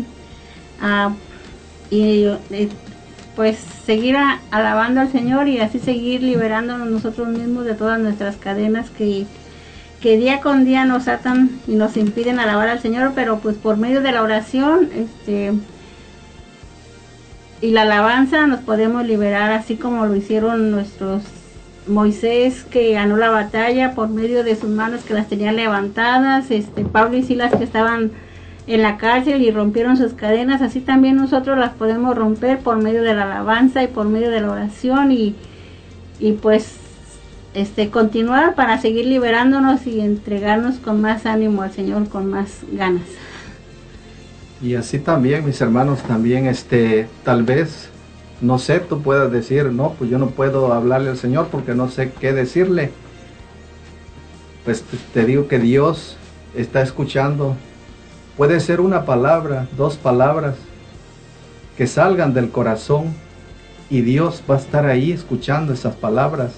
Ah, 0.81 1.13
y 1.91 2.27
pues 3.37 3.59
seguir 3.87 4.17
alabando 4.51 5.01
al 5.01 5.11
Señor 5.11 5.49
y 5.49 5.59
así 5.59 5.79
seguir 5.79 6.23
liberándonos 6.23 6.89
nosotros 6.89 7.29
mismos 7.29 7.65
de 7.65 7.75
todas 7.75 7.99
nuestras 7.99 8.37
cadenas 8.37 8.91
que, 8.91 9.27
que 10.01 10.17
día 10.17 10.41
con 10.41 10.65
día 10.65 10.85
nos 10.85 11.09
atan 11.09 11.51
y 11.67 11.75
nos 11.75 11.97
impiden 11.97 12.39
alabar 12.39 12.69
al 12.69 12.81
Señor, 12.81 13.13
pero 13.15 13.39
pues 13.39 13.57
por 13.57 13.77
medio 13.77 14.03
de 14.03 14.13
la 14.13 14.23
oración, 14.23 14.91
este 14.95 15.53
y 17.61 17.71
la 17.71 17.83
alabanza 17.83 18.47
nos 18.49 18.61
podemos 18.61 19.07
liberar 19.07 19.53
así 19.53 19.77
como 19.77 20.05
lo 20.07 20.17
hicieron 20.17 20.73
nuestros 20.73 21.23
Moisés 21.87 22.65
que 22.65 22.93
ganó 22.93 23.17
la 23.17 23.31
batalla 23.31 23.95
por 23.95 24.09
medio 24.09 24.45
de 24.45 24.57
sus 24.57 24.71
manos 24.71 25.03
que 25.03 25.15
las 25.15 25.29
tenían 25.29 25.57
levantadas, 25.57 26.51
este 26.51 26.85
Pablo 26.85 27.17
y 27.17 27.23
Silas 27.23 27.55
que 27.55 27.65
estaban 27.65 28.13
en 28.67 28.83
la 28.83 28.97
cárcel 28.97 29.43
y 29.43 29.51
rompieron 29.51 29.97
sus 29.97 30.13
cadenas, 30.13 30.63
así 30.63 30.81
también 30.81 31.17
nosotros 31.17 31.59
las 31.59 31.73
podemos 31.73 32.17
romper 32.17 32.61
por 32.61 32.81
medio 32.81 33.03
de 33.03 33.15
la 33.15 33.25
alabanza 33.25 33.83
y 33.83 33.89
por 33.89 34.07
medio 34.07 34.31
de 34.31 34.41
la 34.41 34.51
oración 34.51 35.11
y, 35.11 35.35
y 36.21 36.33
pues 36.33 36.77
este 37.55 37.91
continuar 37.91 38.55
para 38.55 38.81
seguir 38.81 39.07
liberándonos 39.07 39.87
y 39.87 40.01
entregarnos 40.01 40.77
con 40.77 41.01
más 41.01 41.27
ánimo 41.27 41.63
al 41.63 41.73
Señor, 41.73 42.09
con 42.09 42.27
más 42.27 42.61
ganas. 42.73 43.03
Y 44.63 44.77
así 44.77 45.01
también, 45.01 45.45
mis 45.45 45.61
hermanos, 45.61 46.03
también, 46.03 46.47
este, 46.47 47.09
tal 47.25 47.43
vez, 47.43 47.89
no 48.43 48.59
sé, 48.59 48.81
tú 48.81 49.01
puedas 49.01 49.31
decir, 49.33 49.67
no, 49.67 49.93
pues 49.93 50.11
yo 50.11 50.19
no 50.19 50.27
puedo 50.31 50.73
hablarle 50.73 51.11
al 51.11 51.17
Señor 51.17 51.47
porque 51.51 51.75
no 51.75 51.89
sé 51.89 52.13
qué 52.21 52.33
decirle. 52.33 52.91
Pues 54.65 54.85
te- 55.15 55.25
digo 55.25 55.49
que 55.49 55.59
Dios 55.59 56.17
está 56.55 56.83
escuchando. 56.83 57.57
Puede 58.37 58.61
ser 58.61 58.81
una 58.81 59.05
palabra, 59.05 59.69
dos 59.77 59.97
palabras 59.97 60.57
que 61.77 61.87
salgan 61.87 62.35
del 62.35 62.51
corazón 62.51 63.15
y 63.89 64.01
Dios 64.03 64.43
va 64.51 64.57
a 64.57 64.59
estar 64.59 64.87
ahí 64.87 65.13
escuchando 65.13 65.73
esas 65.73 65.95
palabras. 65.95 66.53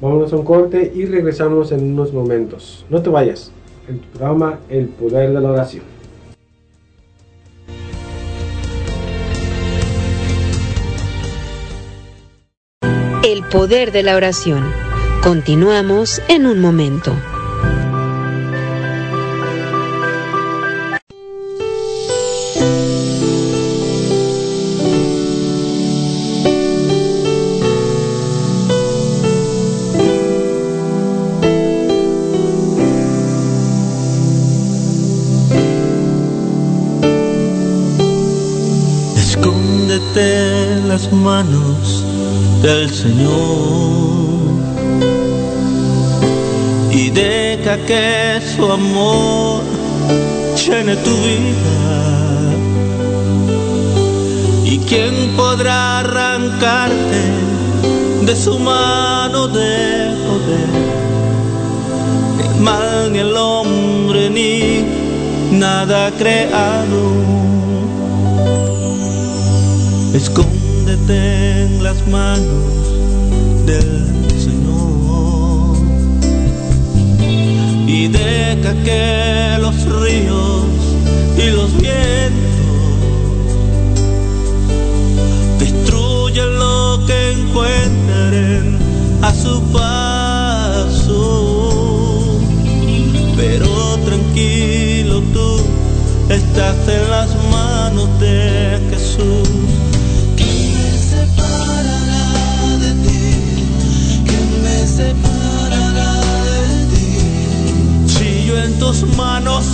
vámonos 0.00 0.32
a 0.32 0.36
un 0.36 0.44
corte 0.44 0.90
y 0.94 1.04
regresamos 1.04 1.70
en 1.70 1.92
unos 1.92 2.14
momentos. 2.14 2.86
No 2.88 3.02
te 3.02 3.10
vayas. 3.10 3.52
El 3.90 3.96
programa 3.96 4.60
El 4.70 4.86
Poder 4.86 5.34
de 5.34 5.40
la 5.42 5.50
Oración. 5.50 5.97
Poder 13.48 13.92
de 13.92 14.02
la 14.02 14.14
oración. 14.14 14.70
Continuamos 15.22 16.20
en 16.28 16.46
un 16.46 16.60
momento. 16.60 17.16
Señor 43.02 44.58
y 46.90 47.10
deja 47.10 47.76
que 47.86 48.40
su 48.40 48.64
amor 48.72 49.62
llene 50.56 50.96
tu 50.96 51.14
vida. 51.28 51.78
¿Y 54.64 54.78
quién 54.78 55.14
podrá 55.36 56.00
arrancarte 56.00 57.22
de 58.26 58.34
su 58.34 58.58
mano 58.58 59.46
de 59.46 60.16
poder? 60.26 60.70
Ni 62.36 62.64
mal, 62.64 63.12
ni 63.12 63.18
el 63.20 63.36
hombre, 63.36 64.28
ni 64.28 65.56
nada 65.56 66.10
creado. 66.18 67.02
Escóndete 70.14 71.62
en 71.62 71.84
las 71.84 72.04
manos 72.08 72.77
del 73.68 74.40
Señor. 74.40 75.76
Y 77.86 78.08
deja 78.08 78.72
que 78.82 79.58
los 79.60 79.76
ríos 79.84 80.64
y 81.36 81.50
los 81.50 81.70
vientos 81.76 82.38
destruyan 85.58 86.58
lo 86.58 87.00
que 87.06 87.32
encuentren 87.32 88.78
a 89.22 89.34
su 89.34 89.60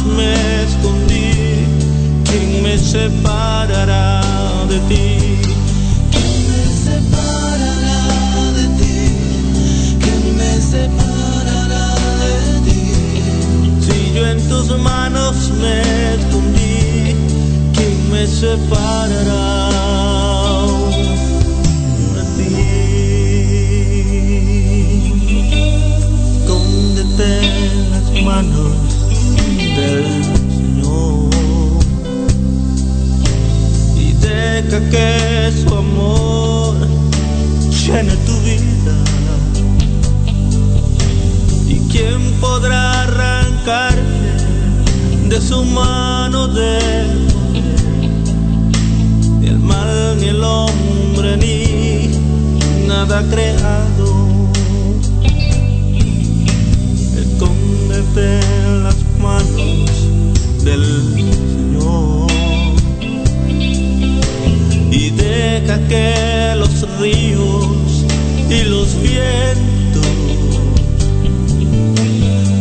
me 0.05 0.63
escondí, 0.65 1.67
¿quién 2.25 2.63
me 2.63 2.79
separará 2.79 4.21
de 4.69 4.79
ti? 4.89 5.19
¿Quién 6.13 6.33
me 6.51 6.65
separará 6.87 7.99
de 8.59 8.67
ti? 8.79 8.99
¿Quién 10.03 10.37
me 10.37 10.53
separará 10.61 11.87
de 12.23 12.35
ti? 12.67 12.83
Si 13.81 14.15
yo 14.15 14.27
en 14.27 14.49
tus 14.49 14.79
manos 14.79 15.51
me 15.61 15.81
escondí, 16.15 17.15
¿quién 17.75 18.11
me 18.11 18.27
separará 18.27 19.65
manos 28.25 28.84
del 29.85 30.07
Señor 30.51 31.31
y 33.97 34.13
deja 34.13 34.79
que 34.91 35.53
su 35.63 35.75
amor 35.75 36.77
llene 37.71 38.17
tu 38.27 38.37
vida. 38.41 38.97
¿Y 41.67 41.77
quién 41.91 42.21
podrá 42.41 43.03
arrancarte 43.03 44.05
de 45.29 45.41
su 45.41 45.65
mano 45.65 46.49
de 46.49 46.79
el 49.43 49.59
mal, 49.59 50.17
ni 50.19 50.29
el 50.29 50.43
hombre, 50.43 51.37
ni 51.37 52.87
nada 52.87 53.23
creado. 53.31 53.94
Que 65.89 66.55
los 66.57 66.99
ríos 66.99 68.05
y 68.51 68.63
los 68.65 69.01
vientos 69.01 70.07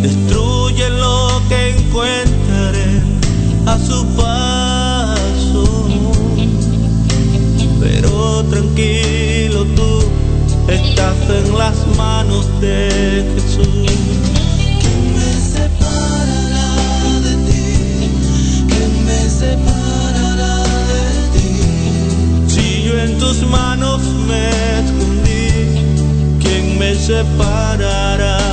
destruyen 0.02 1.00
lo 1.00 1.41
que 1.50 1.70
encuentren 1.70 3.20
a 3.66 3.78
su 3.78 4.06
paso. 4.16 5.88
Pero 7.80 8.44
tranquilo 8.45 9.66
tú 9.76 10.72
estás 10.72 11.16
en 11.30 11.58
las 11.58 11.76
manos 11.98 12.48
de 12.62 13.26
Jesús. 13.36 14.03
Tus 23.24 23.41
manos 23.48 24.02
me 24.28 24.50
escondí, 24.80 25.48
¿quién 26.41 26.78
me 26.78 26.94
separará 26.94 28.53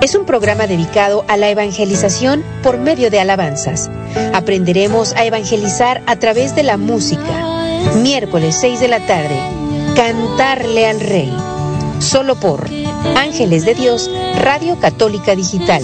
Es 0.00 0.14
un 0.14 0.26
programa 0.26 0.68
dedicado 0.68 1.24
a 1.26 1.36
la 1.36 1.50
evangelización 1.50 2.44
por 2.62 2.78
medio 2.78 3.10
de 3.10 3.18
alabanzas. 3.18 3.90
Aprenderemos 4.32 5.12
a 5.14 5.24
evangelizar 5.24 6.02
a 6.06 6.14
través 6.16 6.54
de 6.54 6.62
la 6.62 6.76
música. 6.76 7.92
Miércoles 7.96 8.56
6 8.60 8.78
de 8.78 8.88
la 8.88 9.04
tarde. 9.06 9.36
Cantarle 9.96 10.86
al 10.86 11.00
Rey. 11.00 11.36
Solo 11.98 12.36
por 12.36 12.68
Ángeles 13.16 13.64
de 13.64 13.74
Dios, 13.74 14.08
Radio 14.36 14.78
Católica 14.78 15.34
Digital. 15.34 15.82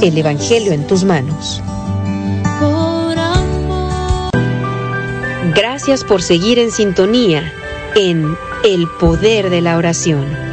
El 0.00 0.18
Evangelio 0.18 0.72
en 0.72 0.84
tus 0.88 1.04
manos. 1.04 1.62
Gracias 5.54 6.02
por 6.02 6.20
seguir 6.20 6.58
en 6.58 6.72
sintonía 6.72 7.52
en 7.94 8.36
El 8.64 8.88
Poder 8.98 9.50
de 9.50 9.60
la 9.60 9.76
Oración. 9.76 10.51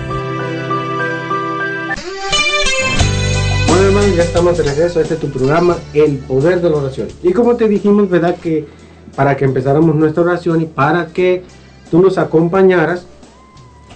Ya 4.16 4.24
estamos 4.24 4.58
de 4.58 4.64
regreso 4.64 5.00
este 5.00 5.16
tu 5.16 5.30
programa, 5.30 5.78
El 5.94 6.18
Poder 6.18 6.62
de 6.62 6.70
la 6.70 6.78
Oración. 6.78 7.08
Y 7.22 7.32
como 7.32 7.56
te 7.56 7.68
dijimos, 7.68 8.10
¿verdad? 8.10 8.36
Que 8.36 8.68
para 9.16 9.38
que 9.38 9.46
empezáramos 9.46 9.96
nuestra 9.96 10.24
oración 10.24 10.62
y 10.62 10.66
para 10.66 11.08
que 11.08 11.44
tú 11.92 12.02
nos 12.02 12.18
acompañaras, 12.18 13.06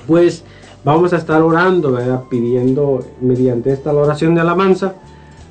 pues 0.07 0.43
vamos 0.85 1.13
a 1.13 1.17
estar 1.17 1.41
orando, 1.41 1.91
¿verdad? 1.91 2.23
Pidiendo 2.29 3.03
mediante 3.21 3.73
esta 3.73 3.91
oración 3.91 4.35
de 4.35 4.41
alabanza, 4.41 4.93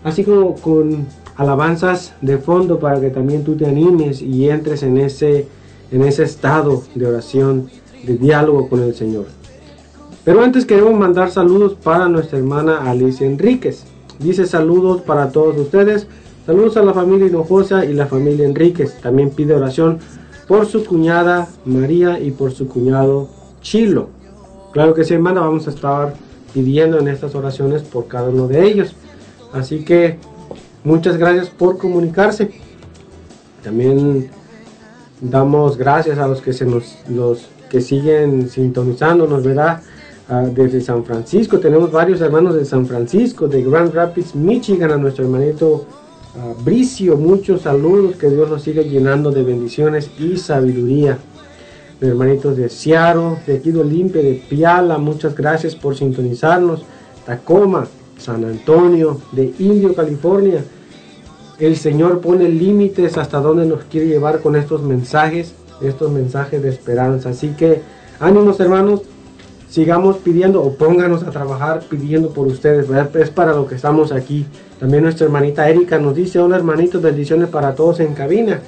así 0.05 0.24
como 0.24 0.55
con 0.55 1.06
alabanzas 1.36 2.14
de 2.20 2.39
fondo 2.39 2.78
para 2.78 3.01
que 3.01 3.10
también 3.10 3.44
tú 3.44 3.56
te 3.56 3.66
animes 3.66 4.22
y 4.22 4.48
entres 4.48 4.82
en 4.84 4.97
ese, 4.98 5.47
en 5.90 6.02
ese 6.02 6.22
estado 6.22 6.82
de 6.94 7.06
oración, 7.06 7.68
de 8.05 8.16
diálogo 8.16 8.68
con 8.68 8.82
el 8.82 8.94
Señor. 8.94 9.26
Pero 10.24 10.40
antes 10.43 10.64
queremos 10.64 10.94
mandar 10.94 11.30
saludos 11.30 11.74
para 11.74 12.09
nuestra 12.09 12.39
hermana 12.39 12.89
Alicia 12.89 13.26
Enríquez. 13.26 13.91
Dice 14.23 14.47
saludos 14.47 15.01
para 15.03 15.31
todos 15.31 15.59
ustedes. 15.59 16.07
Saludos 16.47 16.77
a 16.77 16.82
la 16.82 16.94
familia 16.94 17.27
Hinojosa 17.27 17.85
y 17.85 17.93
la 17.93 18.07
familia 18.07 18.47
Enríquez. 18.47 19.01
También 19.01 19.31
pide 19.31 19.55
oración 19.55 19.99
por 20.47 20.66
su 20.66 20.85
cuñada 20.85 21.49
María 21.65 22.20
y 22.20 22.31
por 22.31 22.53
su 22.53 22.69
cuñado 22.69 23.28
Chilo. 23.61 24.09
Claro 24.73 24.94
que 24.94 25.05
sí, 25.05 25.15
hermana, 25.15 25.40
vamos 25.40 25.66
a 25.66 25.70
estar 25.70 26.15
pidiendo 26.55 26.99
en 26.99 27.09
estas 27.09 27.35
oraciones 27.35 27.82
por 27.82 28.07
cada 28.07 28.28
uno 28.28 28.47
de 28.49 28.65
ellos. 28.65 28.94
Así 29.53 29.85
que 29.85 30.19
muchas 30.85 31.16
gracias 31.16 31.51
por 31.51 31.78
comunicarse. 31.78 32.51
También 33.62 34.31
damos 35.20 35.77
gracias 35.77 36.19
a 36.19 36.27
los 36.27 36.40
que 36.40 36.53
se 36.53 36.65
nos 36.65 36.97
los 37.09 37.49
que 37.70 37.81
siguen 37.81 38.49
sintonizándonos, 38.49 39.43
¿verdad? 39.43 39.82
Ah, 40.28 40.43
desde 40.43 40.81
San 40.81 41.05
Francisco, 41.05 41.59
tenemos 41.59 41.90
varios 41.90 42.20
hermanos 42.20 42.55
de 42.55 42.65
San 42.65 42.86
Francisco, 42.86 43.49
de 43.49 43.62
Grand 43.62 43.93
Rapids, 43.93 44.36
Michigan, 44.36 44.93
a 44.93 44.97
nuestro 44.97 45.24
hermanito 45.24 45.85
ah, 46.39 46.55
Bricio, 46.65 47.16
muchos 47.16 47.62
saludos, 47.62 48.16
que 48.16 48.31
Dios 48.31 48.49
nos 48.49 48.62
siga 48.62 48.82
llenando 48.82 49.32
de 49.32 49.43
bendiciones 49.43 50.11
y 50.19 50.36
sabiduría. 50.36 51.19
Hermanitos 52.01 52.57
de 52.57 52.69
Seattle, 52.69 53.39
de 53.47 53.57
aquí 53.57 53.73
de 53.73 53.81
Olimpia, 53.81 54.23
de 54.23 54.43
Piala, 54.49 54.99
muchas 54.99 55.35
gracias 55.35 55.74
por 55.74 55.97
sintonizarnos. 55.97 56.85
Tacoma, 57.27 57.86
San 58.19 58.44
Antonio, 58.44 59.20
de 59.32 59.53
Indio, 59.59 59.94
California. 59.94 60.65
El 61.59 61.77
Señor 61.77 62.20
pone 62.20 62.49
límites 62.49 63.19
hasta 63.19 63.40
donde 63.40 63.66
nos 63.66 63.85
quiere 63.85 64.09
llevar 64.09 64.40
con 64.40 64.57
estos 64.57 64.82
mensajes, 64.82 65.55
estos 65.81 66.11
mensajes 66.11 66.62
de 66.62 66.70
esperanza. 66.70 67.31
Así 67.31 67.51
que 67.51 67.82
ánimos 68.19 68.59
hermanos, 68.59 69.03
sigamos 69.73 70.19
pidiendo 70.19 70.62
o 70.62 70.74
pónganos 70.74 71.23
a 71.23 71.31
trabajar 71.31 71.81
pidiendo 71.89 72.28
por 72.28 72.47
ustedes. 72.47 72.86
Es 73.15 73.31
para 73.31 73.55
lo 73.55 73.66
que 73.66 73.74
estamos 73.74 74.12
aquí. 74.12 74.44
También 74.78 75.03
nuestra 75.03 75.24
hermanita 75.24 75.66
Erika 75.66 75.99
nos 75.99 76.15
dice, 76.15 76.39
hola 76.40 76.57
hermanitos, 76.57 77.01
bendiciones 77.01 77.49
para 77.49 77.74
todos 77.74 78.01
en 78.01 78.12
cabina. 78.12 78.61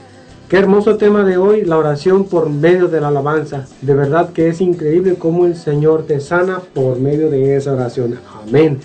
Qué 0.49 0.57
hermoso 0.57 0.97
tema 0.97 1.23
de 1.23 1.37
hoy, 1.37 1.67
la 1.67 1.77
oración 1.77 2.25
por 2.25 2.49
medio 2.49 2.89
de 2.89 3.03
la 3.03 3.09
alabanza. 3.09 3.67
De 3.83 3.93
verdad 3.93 4.31
que 4.31 4.49
es 4.49 4.63
increíble 4.63 5.17
cómo 5.17 5.45
el 5.45 5.57
Señor 5.57 6.07
te 6.07 6.21
sana 6.21 6.63
por 6.73 6.99
medio 6.99 7.29
de 7.29 7.55
esa 7.55 7.75
oración. 7.75 8.19
Amén. 8.43 8.79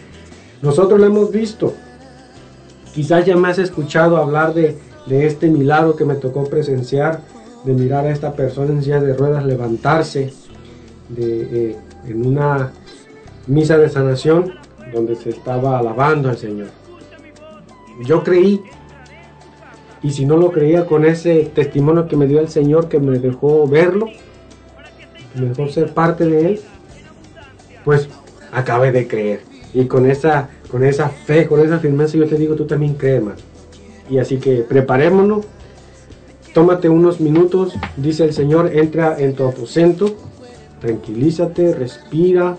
Nosotros 0.61 0.99
lo 0.99 1.05
hemos 1.05 1.31
visto. 1.31 1.73
Quizás 2.93 3.25
ya 3.25 3.37
me 3.37 3.47
has 3.47 3.59
escuchado 3.59 4.17
hablar 4.17 4.53
de, 4.53 4.77
de 5.05 5.25
este 5.25 5.47
milagro 5.47 5.95
que 5.95 6.03
me 6.03 6.15
tocó 6.15 6.43
presenciar, 6.43 7.21
de 7.63 7.71
mirar 7.71 8.05
a 8.05 8.11
esta 8.11 8.33
persona 8.33 8.73
en 8.73 8.83
silla 8.83 8.99
de 8.99 9.13
ruedas 9.13 9.45
levantarse 9.45 10.33
de, 11.09 11.71
eh, 11.71 11.75
en 12.07 12.25
una 12.25 12.71
misa 13.47 13.77
de 13.77 13.89
sanación 13.89 14.53
donde 14.93 15.15
se 15.15 15.29
estaba 15.29 15.79
alabando 15.79 16.29
al 16.29 16.37
Señor. 16.37 16.67
Yo 18.05 18.23
creí, 18.23 18.61
y 20.01 20.11
si 20.11 20.25
no 20.25 20.37
lo 20.37 20.51
creía 20.51 20.85
con 20.85 21.05
ese 21.05 21.51
testimonio 21.53 22.07
que 22.07 22.15
me 22.15 22.27
dio 22.27 22.39
el 22.39 22.49
Señor, 22.49 22.87
que 22.87 22.99
me 22.99 23.19
dejó 23.19 23.67
verlo, 23.67 24.07
que 25.33 25.41
me 25.41 25.49
dejó 25.49 25.67
ser 25.67 25.93
parte 25.93 26.25
de 26.25 26.45
Él, 26.45 26.61
pues 27.83 28.07
acabé 28.51 28.91
de 28.91 29.07
creer. 29.07 29.41
Y 29.73 29.85
con 29.85 30.09
esa, 30.09 30.49
con 30.71 30.83
esa 30.83 31.09
fe, 31.09 31.47
con 31.47 31.59
esa 31.59 31.79
firmeza, 31.79 32.17
yo 32.17 32.27
te 32.27 32.37
digo, 32.37 32.55
tú 32.55 32.65
también 32.65 32.95
crees, 32.95 33.17
hermano. 33.17 33.37
Y 34.09 34.17
así 34.17 34.37
que 34.37 34.57
preparémonos, 34.57 35.45
tómate 36.53 36.89
unos 36.89 37.19
minutos, 37.19 37.75
dice 37.97 38.23
el 38.23 38.33
Señor, 38.33 38.71
entra 38.73 39.19
en 39.19 39.35
tu 39.35 39.47
aposento, 39.47 40.15
tranquilízate, 40.79 41.73
respira 41.73 42.55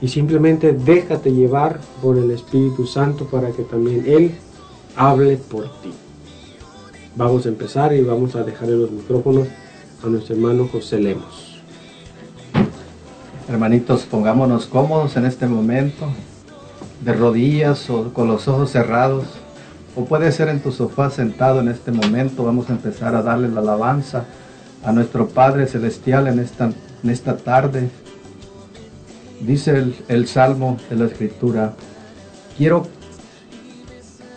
y 0.00 0.08
simplemente 0.08 0.72
déjate 0.72 1.32
llevar 1.32 1.80
por 2.02 2.16
el 2.18 2.30
Espíritu 2.30 2.86
Santo 2.86 3.26
para 3.26 3.50
que 3.50 3.62
también 3.62 4.04
Él 4.06 4.34
hable 4.96 5.36
por 5.36 5.64
ti. 5.80 5.92
Vamos 7.16 7.44
a 7.46 7.48
empezar 7.48 7.92
y 7.92 8.02
vamos 8.02 8.34
a 8.36 8.42
dejarle 8.42 8.76
los 8.76 8.90
micrófonos 8.90 9.48
a 10.02 10.08
nuestro 10.08 10.34
hermano 10.36 10.68
José 10.70 10.98
Lemos. 10.98 11.60
Hermanitos, 13.48 14.02
pongámonos 14.02 14.66
cómodos 14.66 15.16
en 15.16 15.26
este 15.26 15.46
momento, 15.46 16.06
de 17.04 17.12
rodillas 17.12 17.90
o 17.90 18.12
con 18.12 18.28
los 18.28 18.46
ojos 18.46 18.70
cerrados, 18.70 19.24
o 19.96 20.04
puede 20.04 20.30
ser 20.30 20.48
en 20.48 20.60
tu 20.60 20.70
sofá 20.70 21.10
sentado 21.10 21.60
en 21.60 21.68
este 21.68 21.90
momento. 21.90 22.44
Vamos 22.44 22.70
a 22.70 22.74
empezar 22.74 23.14
a 23.14 23.22
darle 23.22 23.48
la 23.48 23.60
alabanza 23.60 24.24
a 24.84 24.92
nuestro 24.92 25.28
Padre 25.28 25.66
Celestial 25.66 26.28
en 26.28 26.38
esta, 26.38 26.70
en 27.02 27.10
esta 27.10 27.36
tarde. 27.36 27.90
Dice 29.40 29.70
el, 29.70 29.96
el 30.08 30.28
Salmo 30.28 30.76
de 30.90 30.96
la 30.96 31.06
Escritura, 31.06 31.74
quiero, 32.58 32.86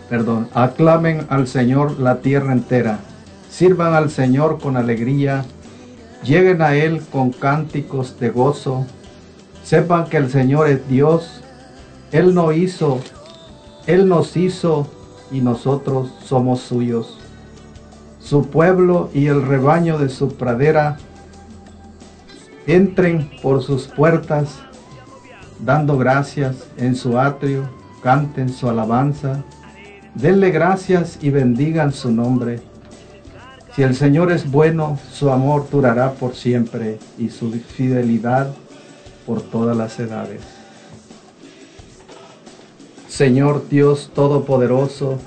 perdón, 0.08 0.48
aclamen 0.54 1.26
al 1.28 1.46
Señor 1.46 2.00
la 2.00 2.20
tierra 2.20 2.52
entera, 2.52 3.00
sirvan 3.50 3.92
al 3.92 4.10
Señor 4.10 4.58
con 4.60 4.76
alegría, 4.76 5.44
lleguen 6.24 6.62
a 6.62 6.74
Él 6.74 7.02
con 7.12 7.32
cánticos 7.32 8.18
de 8.18 8.30
gozo, 8.30 8.86
sepan 9.62 10.06
que 10.06 10.16
el 10.16 10.30
Señor 10.30 10.68
es 10.68 10.88
Dios, 10.88 11.42
Él 12.10 12.34
no 12.34 12.52
hizo, 12.52 13.00
Él 13.86 14.08
nos 14.08 14.36
hizo 14.36 14.88
y 15.30 15.40
nosotros 15.40 16.12
somos 16.24 16.60
suyos. 16.60 17.18
Su 18.20 18.46
pueblo 18.46 19.10
y 19.12 19.26
el 19.26 19.42
rebaño 19.42 19.98
de 19.98 20.08
su 20.08 20.34
pradera 20.34 20.96
entren 22.66 23.30
por 23.42 23.62
sus 23.62 23.86
puertas 23.86 24.58
dando 25.60 25.96
gracias 25.96 26.56
en 26.76 26.96
su 26.96 27.18
atrio, 27.18 27.68
canten 28.02 28.48
su 28.48 28.68
alabanza, 28.68 29.42
denle 30.14 30.50
gracias 30.50 31.18
y 31.20 31.30
bendigan 31.30 31.92
su 31.92 32.10
nombre. 32.10 32.60
Si 33.74 33.82
el 33.82 33.96
Señor 33.96 34.30
es 34.30 34.50
bueno, 34.50 34.98
su 35.10 35.30
amor 35.30 35.66
durará 35.70 36.12
por 36.12 36.34
siempre 36.34 36.98
y 37.18 37.30
su 37.30 37.50
fidelidad 37.50 38.50
por 39.26 39.42
todas 39.42 39.76
las 39.76 39.98
edades. 39.98 40.42
Señor 43.08 43.68
Dios 43.68 44.10
Todopoderoso, 44.14 45.18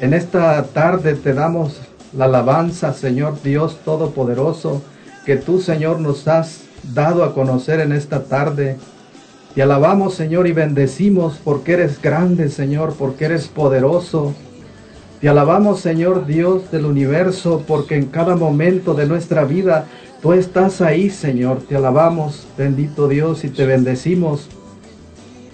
en 0.00 0.14
esta 0.14 0.62
tarde 0.64 1.14
te 1.14 1.34
damos 1.34 1.80
la 2.16 2.26
alabanza, 2.26 2.92
Señor 2.92 3.40
Dios 3.42 3.78
Todopoderoso, 3.84 4.82
que 5.24 5.36
tú, 5.36 5.60
Señor, 5.60 6.00
nos 6.00 6.26
has 6.28 6.62
dado 6.94 7.24
a 7.24 7.34
conocer 7.34 7.80
en 7.80 7.92
esta 7.92 8.24
tarde. 8.24 8.76
Te 9.54 9.62
alabamos, 9.62 10.14
Señor, 10.14 10.46
y 10.46 10.52
bendecimos 10.52 11.38
porque 11.42 11.74
eres 11.74 12.00
grande, 12.00 12.48
Señor, 12.48 12.94
porque 12.98 13.26
eres 13.26 13.48
poderoso. 13.48 14.34
Te 15.20 15.28
alabamos, 15.28 15.80
Señor 15.80 16.26
Dios 16.26 16.70
del 16.72 16.86
universo, 16.86 17.62
porque 17.66 17.96
en 17.96 18.06
cada 18.06 18.34
momento 18.34 18.94
de 18.94 19.06
nuestra 19.06 19.44
vida 19.44 19.86
tú 20.20 20.32
estás 20.32 20.80
ahí, 20.80 21.10
Señor. 21.10 21.62
Te 21.68 21.76
alabamos, 21.76 22.46
bendito 22.58 23.06
Dios, 23.06 23.44
y 23.44 23.50
te 23.50 23.64
bendecimos 23.64 24.48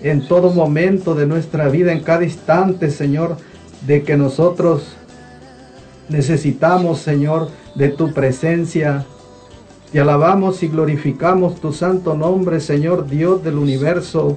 en 0.03 0.27
todo 0.27 0.53
momento 0.53 1.15
de 1.15 1.27
nuestra 1.27 1.69
vida, 1.69 1.93
en 1.93 2.01
cada 2.01 2.25
instante, 2.25 2.91
Señor, 2.91 3.37
de 3.87 4.05
que 4.05 4.17
nosotros 4.17 4.97
necesitamos, 6.09 7.01
Señor, 7.01 7.51
de 7.75 7.89
tu 7.89 8.15
presencia. 8.15 9.05
Te 9.93 10.01
alabamos 10.01 10.63
y 10.63 10.69
glorificamos 10.69 11.63
tu 11.63 11.73
santo 11.73 12.15
nombre, 12.15 12.61
Señor 12.61 13.09
Dios 13.09 13.43
del 13.43 13.57
universo. 13.57 14.37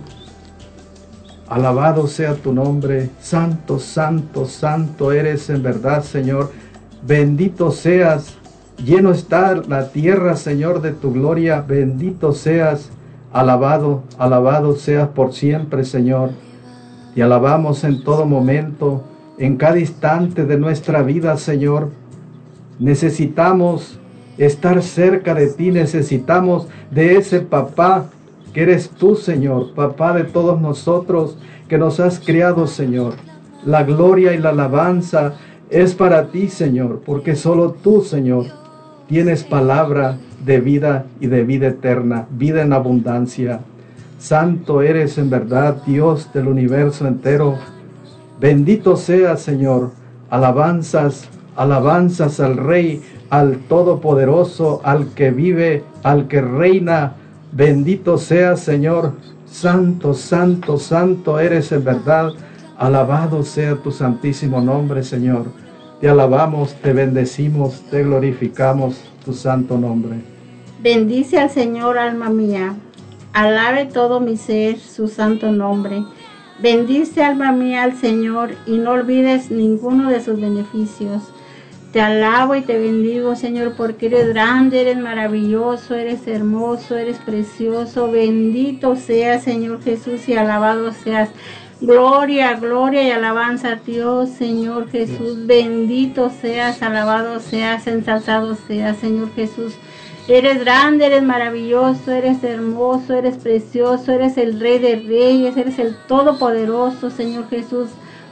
Alabado 1.49 2.07
sea 2.07 2.35
tu 2.35 2.53
nombre, 2.53 3.09
santo, 3.19 3.77
santo, 3.77 4.45
santo 4.45 5.11
eres 5.11 5.49
en 5.49 5.61
verdad, 5.61 6.03
Señor. 6.03 6.51
Bendito 7.05 7.71
seas, 7.71 8.37
lleno 8.77 9.11
está 9.11 9.55
la 9.55 9.89
tierra, 9.89 10.37
Señor, 10.37 10.81
de 10.81 10.91
tu 10.91 11.11
gloria. 11.11 11.59
Bendito 11.59 12.31
seas, 12.31 12.89
alabado, 13.33 14.03
alabado 14.17 14.77
seas 14.77 15.09
por 15.09 15.33
siempre, 15.33 15.83
Señor. 15.83 16.29
Te 17.13 17.23
alabamos 17.23 17.83
en 17.83 18.05
todo 18.05 18.25
momento, 18.25 19.03
en 19.37 19.57
cada 19.57 19.77
instante 19.77 20.45
de 20.45 20.57
nuestra 20.57 21.01
vida, 21.01 21.35
Señor. 21.35 21.89
Necesitamos 22.79 23.99
estar 24.37 24.81
cerca 24.81 25.33
de 25.33 25.47
ti, 25.47 25.71
necesitamos 25.71 26.67
de 26.89 27.17
ese 27.17 27.41
papá 27.41 28.05
que 28.53 28.63
eres 28.63 28.89
tú, 28.89 29.15
Señor, 29.15 29.73
papá 29.73 30.13
de 30.13 30.23
todos 30.23 30.59
nosotros 30.59 31.37
que 31.67 31.77
nos 31.77 31.99
has 31.99 32.19
criado, 32.19 32.67
Señor. 32.67 33.13
La 33.65 33.83
gloria 33.83 34.33
y 34.33 34.39
la 34.39 34.49
alabanza 34.49 35.35
es 35.69 35.95
para 35.95 36.27
ti, 36.27 36.49
Señor, 36.49 37.01
porque 37.05 37.35
solo 37.35 37.71
tú, 37.71 38.01
Señor, 38.01 38.47
tienes 39.07 39.43
palabra 39.43 40.17
de 40.43 40.59
vida 40.59 41.05
y 41.19 41.27
de 41.27 41.43
vida 41.43 41.67
eterna, 41.67 42.27
vida 42.31 42.61
en 42.61 42.73
abundancia. 42.73 43.61
Santo 44.17 44.81
eres 44.81 45.17
en 45.17 45.29
verdad, 45.29 45.81
Dios 45.85 46.31
del 46.33 46.47
universo 46.47 47.07
entero. 47.07 47.57
Bendito 48.39 48.95
sea, 48.95 49.37
Señor. 49.37 49.91
Alabanzas, 50.29 51.27
alabanzas 51.55 52.39
al 52.39 52.57
Rey, 52.57 53.01
al 53.31 53.59
Todopoderoso, 53.59 54.81
al 54.83 55.13
que 55.13 55.31
vive, 55.31 55.83
al 56.03 56.27
que 56.27 56.41
reina. 56.41 57.13
Bendito 57.53 58.17
sea, 58.17 58.57
Señor. 58.57 59.13
Santo, 59.45 60.13
santo, 60.13 60.77
santo 60.77 61.39
eres 61.39 61.71
en 61.71 61.83
verdad. 61.83 62.33
Alabado 62.77 63.43
sea 63.43 63.77
tu 63.77 63.91
santísimo 63.91 64.61
nombre, 64.61 65.01
Señor. 65.01 65.45
Te 66.01 66.09
alabamos, 66.09 66.73
te 66.75 66.93
bendecimos, 66.93 67.81
te 67.89 68.03
glorificamos 68.03 69.01
tu 69.23 69.33
santo 69.33 69.77
nombre. 69.77 70.17
Bendice 70.81 71.39
al 71.39 71.49
Señor, 71.49 71.97
alma 71.97 72.29
mía. 72.29 72.75
Alabe 73.33 73.85
todo 73.85 74.19
mi 74.19 74.35
ser 74.35 74.77
su 74.77 75.07
santo 75.07 75.51
nombre. 75.51 76.03
Bendice, 76.61 77.23
alma 77.23 77.53
mía, 77.53 77.83
al 77.83 77.95
Señor 77.95 78.51
y 78.65 78.77
no 78.77 78.91
olvides 78.91 79.51
ninguno 79.51 80.09
de 80.09 80.21
sus 80.21 80.39
beneficios. 80.39 81.23
Te 81.91 81.99
alabo 81.99 82.55
y 82.55 82.61
te 82.61 82.79
bendigo, 82.79 83.35
Señor, 83.35 83.73
porque 83.75 84.05
eres 84.05 84.29
grande, 84.29 84.79
eres 84.79 84.97
maravilloso, 84.97 85.93
eres 85.93 86.25
hermoso, 86.25 86.97
eres 86.97 87.17
precioso. 87.17 88.09
Bendito 88.09 88.95
seas, 88.95 89.43
Señor 89.43 89.83
Jesús, 89.83 90.29
y 90.29 90.35
alabado 90.35 90.93
seas. 90.93 91.29
Gloria, 91.81 92.53
gloria 92.53 93.03
y 93.03 93.11
alabanza 93.11 93.73
a 93.73 93.75
Dios, 93.75 94.29
Señor 94.29 94.89
Jesús. 94.89 95.45
Bendito 95.45 96.29
seas, 96.29 96.81
alabado 96.81 97.41
seas, 97.41 97.85
ensalzado 97.87 98.55
seas, 98.67 98.95
Señor 98.97 99.33
Jesús. 99.33 99.73
Eres 100.29 100.61
grande, 100.61 101.07
eres 101.07 101.23
maravilloso, 101.23 102.11
eres 102.11 102.41
hermoso, 102.43 103.15
eres 103.15 103.35
precioso, 103.35 104.13
eres 104.13 104.37
el 104.37 104.61
Rey 104.61 104.79
de 104.79 104.95
Reyes, 104.95 105.57
eres 105.57 105.77
el 105.77 105.97
Todopoderoso, 106.07 107.09
Señor 107.09 107.49
Jesús. 107.49 107.89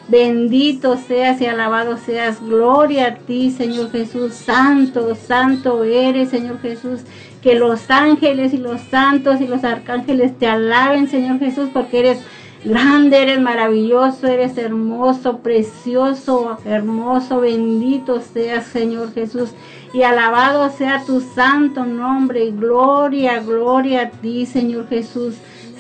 Bendito 0.10 0.98
seas 0.98 1.40
y 1.40 1.46
alabado 1.46 1.98
seas. 1.98 2.42
Gloria 2.42 3.08
a 3.08 3.16
ti, 3.16 3.52
Señor 3.52 3.92
Jesús. 3.92 4.34
Santo, 4.34 5.14
santo 5.14 5.84
eres, 5.84 6.30
Señor 6.30 6.60
Jesús. 6.62 7.02
Que 7.44 7.54
los 7.54 7.92
ángeles 7.92 8.54
y 8.54 8.58
los 8.58 8.82
santos 8.82 9.40
y 9.40 9.48
los 9.48 9.64
arcángeles 9.64 10.36
te 10.40 10.48
alaben, 10.48 11.08
Señor 11.08 11.38
Jesús, 11.38 11.70
porque 11.72 12.00
eres 12.00 12.26
grande, 12.66 13.22
eres 13.22 13.40
maravilloso, 13.40 14.26
eres 14.26 14.58
hermoso, 14.58 15.38
precioso, 15.38 16.58
hermoso. 16.66 17.42
Bendito 17.42 18.20
seas, 18.20 18.66
Señor 18.66 19.14
Jesús. 19.14 19.52
Y 19.94 20.02
alabado 20.02 20.72
sea 20.72 21.04
tu 21.06 21.22
santo 21.22 21.86
nombre. 21.86 22.50
Gloria, 22.50 23.42
gloria 23.42 24.02
a 24.02 24.10
ti, 24.10 24.48
Señor 24.48 24.90
Jesús. 24.90 25.36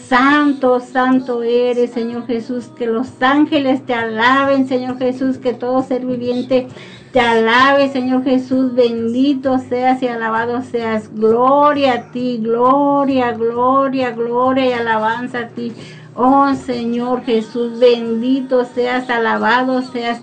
Santo, 0.10 0.80
santo 0.80 1.44
eres, 1.44 1.91
Señor 1.91 2.26
Jesús. 2.26 2.72
Que 2.76 2.88
los 2.88 3.22
ángeles 3.22 3.86
te 3.86 3.94
alaben, 3.94 4.68
Señor 4.68 4.98
Jesús. 4.98 5.38
Que 5.38 5.53
todo 5.53 5.84
ser 5.84 6.03
viviente 6.03 6.68
te 7.11 7.19
alabe, 7.19 7.90
Señor 7.90 8.23
Jesús. 8.23 8.73
Bendito 8.73 9.60
seas 9.60 10.02
y 10.02 10.07
alabado 10.07 10.64
seas. 10.64 11.14
Gloria 11.14 11.94
a 11.94 12.11
ti, 12.11 12.40
gloria, 12.41 13.34
gloria, 13.34 14.10
gloria 14.10 14.65
y 14.65 14.73
alabanza 14.73 15.40
a 15.41 15.48
ti. 15.49 15.73
Oh 16.15 16.56
Señor 16.56 17.23
Jesús, 17.23 17.80
bendito 17.80 18.65
seas, 18.65 19.11
alabado 19.11 19.84
seas. 19.84 20.22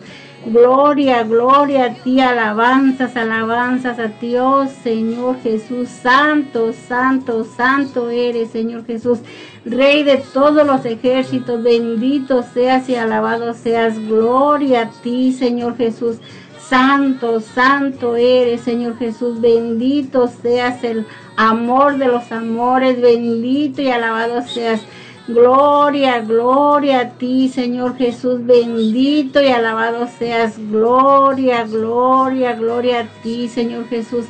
Gloria, 0.49 1.25
gloria 1.25 1.87
a 1.87 1.95
ti, 1.95 2.21
alabanzas, 2.21 3.17
alabanzas 3.17 3.99
a 3.99 4.07
Dios, 4.07 4.71
Señor 4.85 5.41
Jesús, 5.43 5.89
santo, 5.89 6.73
santo, 6.73 7.43
santo 7.43 8.11
eres, 8.11 8.51
Señor 8.51 8.87
Jesús, 8.87 9.19
Rey 9.65 10.05
de 10.05 10.19
todos 10.19 10.65
los 10.65 10.85
ejércitos, 10.85 11.61
bendito 11.65 12.45
seas 12.45 12.89
y 12.89 12.95
alabado 12.95 13.55
seas, 13.55 13.99
gloria 13.99 14.83
a 14.83 14.91
ti, 15.03 15.33
Señor 15.33 15.77
Jesús, 15.77 16.19
santo, 16.61 17.41
santo 17.41 18.15
eres, 18.15 18.61
Señor 18.61 18.97
Jesús, 18.99 19.41
bendito 19.41 20.29
seas 20.29 20.85
el 20.85 21.07
amor 21.37 21.99
de 21.99 22.07
los 22.07 22.31
amores, 22.31 23.01
bendito 23.01 23.83
y 23.83 23.89
alabado 23.89 24.43
seas. 24.43 24.81
Gloria, 25.29 26.21
gloria 26.21 27.01
a 27.01 27.11
ti, 27.11 27.49
Señor 27.49 27.97
Jesús, 27.97 28.47
bendito 28.47 29.43
y 29.43 29.49
alabado 29.49 30.07
seas. 30.07 30.55
Gloria, 30.57 31.65
gloria, 31.65 32.55
gloria 32.55 33.01
a 33.01 33.23
ti, 33.23 33.49
Señor 33.49 33.89
Jesús. 33.89 34.27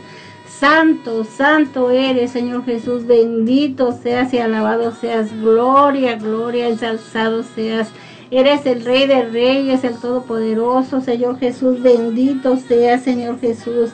Santo, 0.49 1.25
santo 1.25 1.91
eres, 1.91 2.31
Señor 2.31 2.65
Jesús, 2.65 3.07
bendito 3.07 3.93
seas 3.93 4.33
y 4.33 4.39
alabado 4.39 4.91
seas. 4.91 5.39
Gloria, 5.39 6.17
gloria, 6.17 6.69
ensalzado 6.69 7.43
seas. 7.43 7.91
Eres 8.31 8.65
el 8.65 8.83
Rey 8.83 9.07
de 9.07 9.23
Reyes, 9.25 9.85
el 9.85 9.97
Todopoderoso, 10.01 11.03
Señor 11.03 11.39
Jesús, 11.39 11.83
bendito 11.83 12.57
seas, 12.57 13.03
Señor 13.03 13.39
Jesús. 13.39 13.91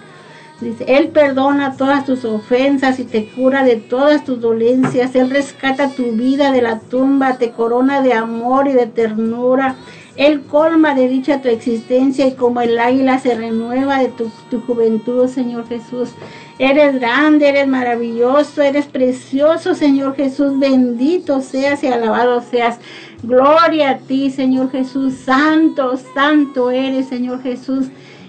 Él 0.86 1.08
perdona 1.08 1.76
todas 1.76 2.04
tus 2.04 2.24
ofensas 2.24 2.98
y 2.98 3.04
te 3.04 3.26
cura 3.26 3.64
de 3.64 3.76
todas 3.76 4.24
tus 4.24 4.40
dolencias. 4.40 5.14
Él 5.14 5.30
rescata 5.30 5.90
tu 5.90 6.12
vida 6.12 6.52
de 6.52 6.62
la 6.62 6.80
tumba, 6.80 7.38
te 7.38 7.50
corona 7.50 8.00
de 8.00 8.12
amor 8.12 8.68
y 8.68 8.72
de 8.72 8.86
ternura. 8.86 9.76
Él 10.16 10.42
colma 10.42 10.94
de 10.94 11.08
dicha 11.08 11.40
tu 11.40 11.48
existencia 11.48 12.26
y 12.26 12.34
como 12.34 12.60
el 12.60 12.78
águila 12.78 13.18
se 13.18 13.34
renueva 13.34 13.98
de 13.98 14.08
tu 14.08 14.60
juventud, 14.60 15.26
Señor 15.26 15.66
Jesús. 15.66 16.10
Eres 16.58 17.00
grande, 17.00 17.48
eres 17.48 17.66
maravilloso, 17.66 18.62
eres 18.62 18.86
precioso, 18.86 19.74
Señor 19.74 20.14
Jesús. 20.14 20.58
Bendito 20.58 21.40
seas 21.40 21.82
y 21.82 21.88
alabado 21.88 22.40
seas. 22.40 22.78
Gloria 23.22 23.90
a 23.90 23.98
ti, 23.98 24.30
Señor 24.30 24.70
Jesús. 24.70 25.14
Santo, 25.14 25.96
santo 26.14 26.70
eres, 26.70 27.08
Señor 27.08 27.42
Jesús. 27.42 27.86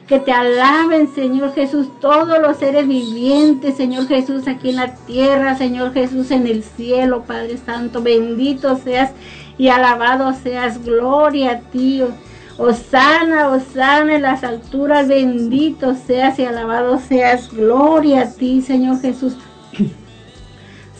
Que 0.07 0.19
te 0.19 0.33
alaben, 0.33 1.13
Señor 1.13 1.53
Jesús, 1.53 1.87
todos 2.01 2.39
los 2.39 2.57
seres 2.57 2.85
vivientes, 2.87 3.77
Señor 3.77 4.07
Jesús, 4.07 4.47
aquí 4.47 4.71
en 4.71 4.75
la 4.75 4.95
tierra, 4.95 5.57
Señor 5.57 5.93
Jesús, 5.93 6.29
en 6.31 6.45
el 6.45 6.63
cielo, 6.63 7.23
Padre 7.23 7.57
Santo. 7.57 8.01
Bendito 8.01 8.77
seas 8.77 9.11
y 9.57 9.69
alabado 9.69 10.33
seas. 10.33 10.83
Gloria 10.83 11.51
a 11.51 11.59
ti. 11.59 12.03
Osana, 12.57 13.49
Osana 13.49 14.15
en 14.15 14.21
las 14.21 14.43
alturas, 14.43 15.07
bendito 15.07 15.95
seas 15.95 16.37
y 16.37 16.45
alabado 16.45 16.99
seas. 16.99 17.49
Gloria 17.51 18.21
a 18.23 18.31
ti, 18.31 18.61
Señor 18.61 18.99
Jesús. 19.01 19.37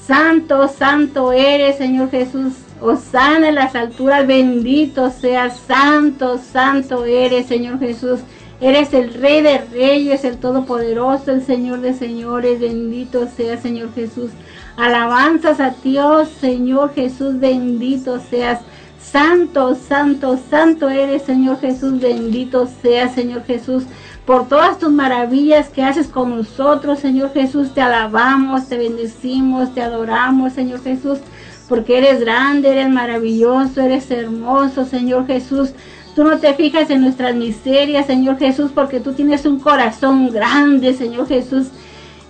Santo, 0.08 0.68
santo 0.68 1.32
eres, 1.32 1.78
Señor 1.78 2.10
Jesús. 2.10 2.54
Osana 2.82 3.50
en 3.50 3.56
las 3.56 3.76
alturas, 3.76 4.28
bendito 4.28 5.10
seas. 5.12 5.58
Santo, 5.66 6.38
santo 6.38 7.06
eres, 7.06 7.46
Señor 7.48 7.80
Jesús. 7.80 8.20
Eres 8.64 8.94
el 8.94 9.14
Rey 9.16 9.42
de 9.42 9.58
Reyes, 9.58 10.24
el 10.24 10.38
Todopoderoso, 10.38 11.32
el 11.32 11.46
Señor 11.46 11.82
de 11.82 11.94
Señores. 11.94 12.62
Bendito 12.62 13.28
seas, 13.28 13.62
Señor 13.62 13.94
Jesús. 13.94 14.32
Alabanzas 14.78 15.60
a 15.60 15.72
Dios, 15.84 16.30
Señor 16.40 16.94
Jesús. 16.94 17.42
Bendito 17.42 18.22
seas. 18.22 18.62
Santo, 19.02 19.76
santo, 19.76 20.40
santo 20.50 20.88
eres, 20.88 21.24
Señor 21.24 21.60
Jesús. 21.60 22.00
Bendito 22.00 22.70
seas, 22.82 23.14
Señor 23.14 23.44
Jesús. 23.44 23.84
Por 24.26 24.48
todas 24.48 24.80
tus 24.80 24.94
maravillas 24.94 25.68
que 25.68 25.84
haces 25.84 26.08
con 26.08 26.30
nosotros, 26.30 27.00
Señor 27.00 27.34
Jesús. 27.34 27.74
Te 27.74 27.82
alabamos, 27.82 28.70
te 28.70 28.78
bendecimos, 28.78 29.74
te 29.74 29.82
adoramos, 29.82 30.54
Señor 30.54 30.82
Jesús. 30.82 31.20
Porque 31.68 31.98
eres 31.98 32.22
grande, 32.22 32.72
eres 32.72 32.90
maravilloso, 32.90 33.82
eres 33.82 34.10
hermoso, 34.10 34.86
Señor 34.86 35.28
Jesús. 35.28 35.74
Tú 36.16 36.24
no 36.24 36.38
te 36.38 36.54
fijas 36.54 36.90
en 36.92 37.02
nuestras 37.02 37.36
miserias, 37.36 38.06
Señor 38.06 38.38
Jesús, 38.38 38.72
porque 38.74 39.00
tú 39.00 39.14
tienes 39.14 39.46
un 39.46 39.60
corazón 39.60 40.30
grande, 40.30 40.94
Señor 40.94 41.28
Jesús, 41.28 41.68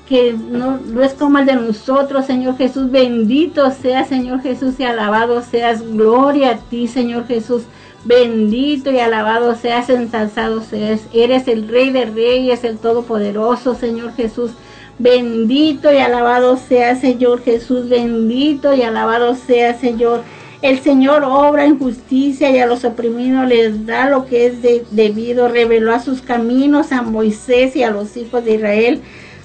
que 0.08 0.34
no, 0.34 0.80
es 1.02 1.14
como 1.14 1.40
el 1.40 1.46
de 1.46 1.56
nosotros, 1.56 2.26
Señor 2.26 2.58
Jesús. 2.58 2.90
Bendito 2.92 3.72
sea, 3.72 4.06
Señor 4.06 4.42
Jesús, 4.42 4.80
y 4.80 4.84
alabado 4.84 5.42
seas. 5.42 5.82
Gloria 5.82 6.52
a 6.52 6.58
ti, 6.58 6.88
Señor 6.88 7.28
Jesús. 7.28 7.64
Bendito 8.06 8.92
y 8.92 9.00
alabado 9.00 9.56
seas, 9.56 9.90
ensalzado 9.90 10.62
seas. 10.62 11.02
Eres 11.14 11.48
el 11.48 11.68
Rey 11.68 11.90
de 11.90 12.06
Reyes, 12.06 12.64
el 12.64 12.78
Todopoderoso, 12.78 13.76
Señor 13.76 14.14
Jesús. 14.14 14.52
Bendito 15.00 15.92
y 15.92 15.98
alabado 15.98 16.56
sea, 16.58 16.96
Señor 16.96 17.42
Jesús. 17.42 17.90
Bendito 17.90 18.74
y 18.74 18.84
alabado 18.84 19.36
sea, 19.36 19.78
Señor. 19.78 20.22
El 20.64 20.80
Señor 20.80 21.26
obra 21.26 21.66
en 21.66 21.78
justicia 21.78 22.50
y 22.50 22.58
a 22.58 22.66
los 22.66 22.86
oprimidos 22.86 23.46
les 23.50 23.86
da 23.86 24.10
lo 24.10 24.26
que 24.26 24.46
es 24.46 24.62
de, 24.62 24.86
debido. 24.92 25.50
Reveló 25.50 25.94
a 25.94 26.00
sus 26.00 26.22
caminos 26.22 26.94
a 26.94 27.02
Moisés 27.02 27.76
y 27.76 27.84
a 27.84 27.92
los 27.92 28.16
hijos 28.16 28.46
de 28.46 28.54
Israel 28.54 29.02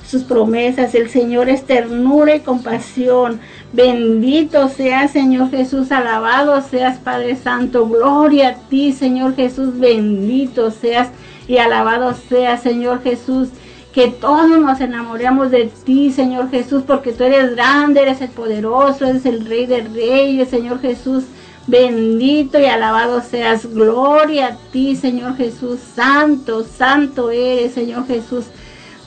sus 0.09 0.23
promesas. 0.23 0.95
El 0.95 1.11
Señor 1.11 1.49
es 1.49 1.65
ternura 1.65 2.37
y 2.37 2.41
compasión. 2.41 3.41
Bendito 3.73 4.69
seas, 4.69 5.11
Señor 5.11 5.51
Jesús, 5.51 5.91
alabado 5.91 6.63
seas, 6.63 6.99
Padre 6.99 7.35
Santo. 7.35 7.89
Gloria 7.89 8.51
a 8.51 8.55
ti, 8.69 8.93
Señor 8.93 9.35
Jesús, 9.35 9.77
bendito 9.77 10.71
seas 10.71 11.09
y 11.49 11.59
alabado 11.59 12.15
seas, 12.15 12.63
Señor 12.63 13.03
Jesús. 13.03 13.49
Que 13.99 14.07
todos 14.07 14.61
nos 14.61 14.81
enamoremos 14.81 15.51
de 15.51 15.73
ti, 15.85 16.13
Señor 16.13 16.51
Jesús, 16.53 16.85
porque 16.87 17.11
tú 17.11 17.25
eres 17.25 17.57
grande, 17.57 18.01
eres 18.01 18.21
el 18.21 18.29
poderoso, 18.29 19.05
eres 19.05 19.27
el 19.27 19.45
Rey 19.45 19.67
de 19.67 19.81
Reyes, 19.81 20.51
Señor 20.51 20.81
Jesús. 20.81 21.25
Bendito 21.67 22.61
y 22.61 22.67
alabado 22.67 23.21
seas. 23.21 23.67
Gloria 23.67 24.47
a 24.47 24.57
ti, 24.71 24.95
Señor 24.95 25.37
Jesús. 25.37 25.81
Santo, 25.97 26.63
santo 26.63 27.33
eres, 27.33 27.75
Señor 27.75 28.07
Jesús. 28.07 28.45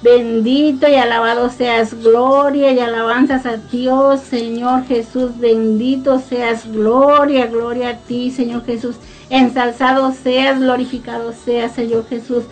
Bendito 0.02 0.90
y 0.90 0.96
alabado 0.96 1.50
seas. 1.50 1.94
Gloria 1.94 2.74
y 2.74 2.80
alabanzas 2.82 3.46
a 3.46 3.56
Dios, 3.56 4.20
Señor 4.20 4.84
Jesús. 4.88 5.40
Bendito 5.40 6.20
seas. 6.20 6.70
Gloria, 6.70 7.48
gloria 7.48 7.92
a 7.92 7.96
ti, 7.96 8.30
Señor 8.30 8.66
Jesús. 8.66 8.98
Ensalzado 9.30 10.12
seas, 10.12 10.60
glorificado 10.60 11.32
seas, 11.32 11.72
Señor 11.72 12.06
Jesús. 12.10 12.44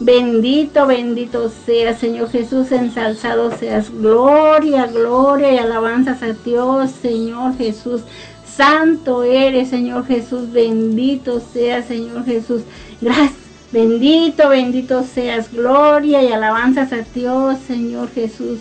Bendito, 0.00 0.86
bendito 0.86 1.50
seas, 1.66 1.98
Señor 1.98 2.30
Jesús, 2.30 2.70
ensalzado 2.70 3.50
seas. 3.56 3.90
Gloria, 3.90 4.86
gloria 4.86 5.52
y 5.52 5.58
alabanzas 5.58 6.22
a 6.22 6.32
Dios, 6.32 6.92
Señor 7.02 7.56
Jesús. 7.56 8.02
Santo 8.46 9.24
eres, 9.24 9.70
Señor 9.70 10.06
Jesús. 10.06 10.52
Bendito 10.52 11.40
seas, 11.40 11.86
Señor 11.86 12.24
Jesús. 12.24 12.62
Gracias. 13.00 13.48
Bendito, 13.72 14.48
bendito 14.48 15.02
seas. 15.02 15.52
Gloria 15.52 16.22
y 16.22 16.32
alabanzas 16.32 16.92
a 16.92 17.04
Dios, 17.14 17.58
Señor 17.66 18.08
Jesús. 18.10 18.60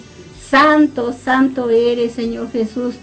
Santo, 0.50 1.14
santo 1.14 1.70
eres, 1.70 2.14
Señor 2.14 2.52
Jesús. 2.52 2.96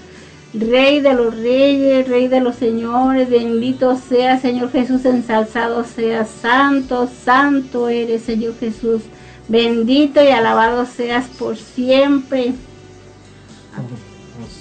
Rey 0.55 1.01
de 1.01 1.15
los 1.15 1.35
reyes, 1.35 2.09
Rey 2.09 2.29
de 2.29 2.41
los 2.41 2.55
señores, 2.55 3.29
bendito 3.29 3.97
sea 3.97 4.41
Señor 4.41 4.71
Jesús, 4.71 5.05
ensalzado 5.05 5.85
sea, 5.85 6.25
santo, 6.25 7.09
santo 7.25 7.89
eres 7.89 8.23
Señor 8.23 8.55
Jesús, 8.61 9.03
bendito 9.49 10.23
y 10.23 10.29
alabado 10.29 10.87
seas 10.87 11.27
por 11.27 11.57
siempre. 11.57 12.55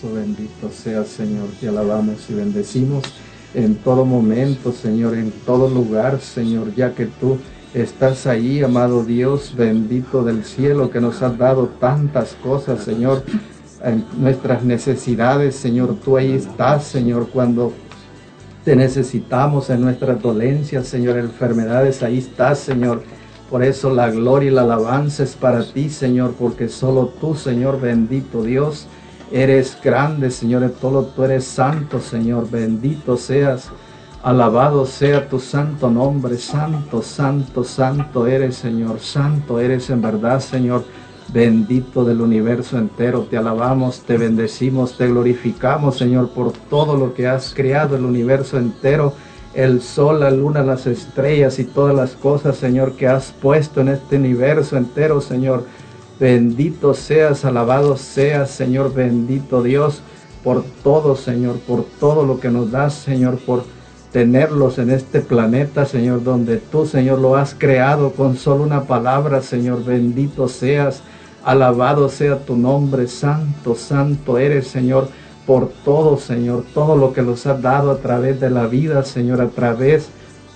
Bendito 0.03 0.69
sea 0.71 1.03
Señor, 1.05 1.47
te 1.61 1.69
alabamos 1.69 2.29
y 2.29 2.33
bendecimos 2.33 3.03
en 3.53 3.75
todo 3.75 4.03
momento, 4.03 4.71
Señor, 4.71 5.15
en 5.15 5.31
todo 5.45 5.69
lugar, 5.69 6.19
Señor, 6.19 6.73
ya 6.75 6.93
que 6.93 7.05
tú 7.05 7.37
estás 7.73 8.25
ahí, 8.25 8.63
amado 8.63 9.03
Dios, 9.03 9.53
bendito 9.55 10.23
del 10.23 10.43
cielo, 10.43 10.89
que 10.89 10.99
nos 10.99 11.21
has 11.21 11.37
dado 11.37 11.67
tantas 11.79 12.33
cosas, 12.41 12.83
Señor, 12.83 13.23
en 13.83 14.05
nuestras 14.17 14.63
necesidades, 14.63 15.55
Señor, 15.55 15.97
tú 16.03 16.17
ahí 16.17 16.33
estás, 16.33 16.85
Señor, 16.85 17.27
cuando 17.31 17.73
te 18.63 18.75
necesitamos 18.77 19.69
en 19.69 19.81
nuestras 19.81 20.21
dolencias, 20.21 20.87
Señor, 20.87 21.17
enfermedades, 21.17 22.01
ahí 22.01 22.19
estás, 22.19 22.59
Señor. 22.59 23.03
Por 23.49 23.61
eso 23.61 23.93
la 23.93 24.09
gloria 24.09 24.49
y 24.49 24.53
la 24.53 24.61
alabanza 24.61 25.23
es 25.23 25.35
para 25.35 25.63
ti, 25.63 25.89
Señor, 25.89 26.33
porque 26.39 26.69
solo 26.69 27.07
tú, 27.19 27.35
Señor, 27.35 27.79
bendito 27.79 28.41
Dios, 28.41 28.87
eres 29.31 29.77
grande, 29.83 30.31
Señor, 30.31 30.67
todo 30.79 31.03
tú 31.03 31.25
eres 31.25 31.43
santo, 31.43 31.99
Señor, 31.99 32.49
bendito 32.49 33.17
seas. 33.17 33.69
Alabado 34.23 34.85
sea 34.85 35.27
tu 35.27 35.37
santo 35.37 35.91
nombre, 35.91 36.37
santo, 36.37 37.01
santo, 37.01 37.65
santo 37.65 38.25
eres, 38.25 38.55
Señor, 38.55 39.01
santo 39.01 39.59
eres 39.59 39.89
en 39.89 40.01
verdad, 40.01 40.39
Señor. 40.39 40.85
Bendito 41.33 42.05
del 42.05 42.21
universo 42.21 42.77
entero, 42.77 43.25
te 43.27 43.37
alabamos, 43.37 44.01
te 44.01 44.17
bendecimos, 44.17 44.95
te 44.97 45.07
glorificamos, 45.07 45.97
Señor, 45.97 46.29
por 46.29 46.51
todo 46.51 46.95
lo 46.95 47.15
que 47.15 47.25
has 47.25 47.55
creado, 47.55 47.95
el 47.95 48.05
universo 48.05 48.59
entero, 48.59 49.13
el 49.55 49.81
sol, 49.81 50.19
la 50.19 50.29
luna, 50.29 50.61
las 50.61 50.85
estrellas 50.85 51.57
y 51.57 51.63
todas 51.63 51.95
las 51.95 52.11
cosas, 52.11 52.57
Señor, 52.57 52.93
que 52.93 53.07
has 53.07 53.31
puesto 53.31 53.81
en 53.81 53.87
este 53.87 54.17
universo 54.17 54.77
entero, 54.77 55.21
Señor. 55.21 55.65
Bendito 56.19 56.93
seas, 56.93 57.45
alabado 57.45 57.97
seas, 57.97 58.51
Señor, 58.51 58.93
bendito 58.93 59.63
Dios, 59.63 60.03
por 60.43 60.63
todo, 60.83 61.15
Señor, 61.15 61.57
por 61.61 61.83
todo 61.99 62.27
lo 62.27 62.39
que 62.39 62.51
nos 62.51 62.69
das, 62.69 62.93
Señor, 62.93 63.39
por 63.39 63.63
tenerlos 64.11 64.77
en 64.77 64.91
este 64.91 65.19
planeta, 65.19 65.87
Señor, 65.87 66.23
donde 66.23 66.57
tú, 66.57 66.85
Señor, 66.85 67.17
lo 67.17 67.35
has 67.35 67.55
creado 67.55 68.11
con 68.11 68.37
solo 68.37 68.63
una 68.63 68.83
palabra, 68.83 69.41
Señor, 69.41 69.83
bendito 69.83 70.47
seas. 70.47 71.01
Alabado 71.43 72.07
sea 72.09 72.39
tu 72.39 72.55
nombre, 72.55 73.07
santo, 73.07 73.75
santo 73.75 74.37
eres, 74.37 74.67
Señor, 74.67 75.09
por 75.45 75.69
todo, 75.83 76.17
Señor, 76.17 76.63
todo 76.73 76.95
lo 76.95 77.11
que 77.11 77.21
nos 77.21 77.45
has 77.45 77.61
dado 77.61 77.91
a 77.91 77.97
través 77.97 78.39
de 78.39 78.49
la 78.49 78.65
vida, 78.67 79.03
Señor, 79.03 79.41
a 79.41 79.49
través 79.49 80.07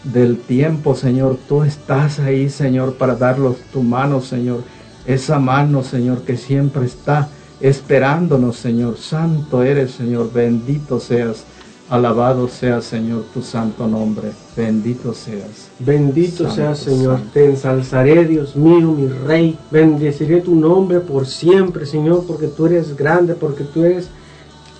del 0.04 0.38
tiempo, 0.38 0.96
Señor. 0.96 1.38
Tú 1.48 1.64
estás 1.64 2.20
ahí, 2.20 2.50
Señor, 2.50 2.94
para 2.94 3.16
darlos 3.16 3.58
tu 3.74 3.84
mano, 3.84 4.22
Señor. 4.22 4.64
Esa 5.06 5.40
mano, 5.40 5.84
Señor, 5.84 6.22
que 6.22 6.38
siempre 6.38 6.86
está 6.86 7.28
esperándonos, 7.60 8.58
Señor. 8.58 8.98
Santo 8.98 9.64
eres, 9.64 9.92
Señor, 9.92 10.32
bendito 10.32 11.00
seas. 11.00 11.44
Alabado 11.90 12.50
sea, 12.50 12.82
Señor, 12.82 13.24
tu 13.34 13.42
santo 13.42 13.88
nombre. 13.88 14.32
Bendito 14.58 15.14
seas. 15.14 15.70
Bendito 15.80 16.44
Santo, 16.44 16.56
seas, 16.56 16.80
Señor. 16.80 17.20
santo. 17.20 17.32
Te 17.34 17.46
ensalzaré, 17.46 18.26
Dios 18.26 18.58
mío, 18.58 18.92
mi 18.92 19.08
Rey. 19.08 19.58
Bendeciré 19.72 20.42
tu 20.42 20.54
nombre 20.54 21.00
por 21.00 21.26
siempre, 21.26 21.86
Señor, 21.86 22.26
porque 22.28 22.48
tú 22.48 22.66
eres 22.66 22.98
grande, 22.98 23.36
porque 23.36 23.64
tú 23.64 23.86
eres, 23.86 24.10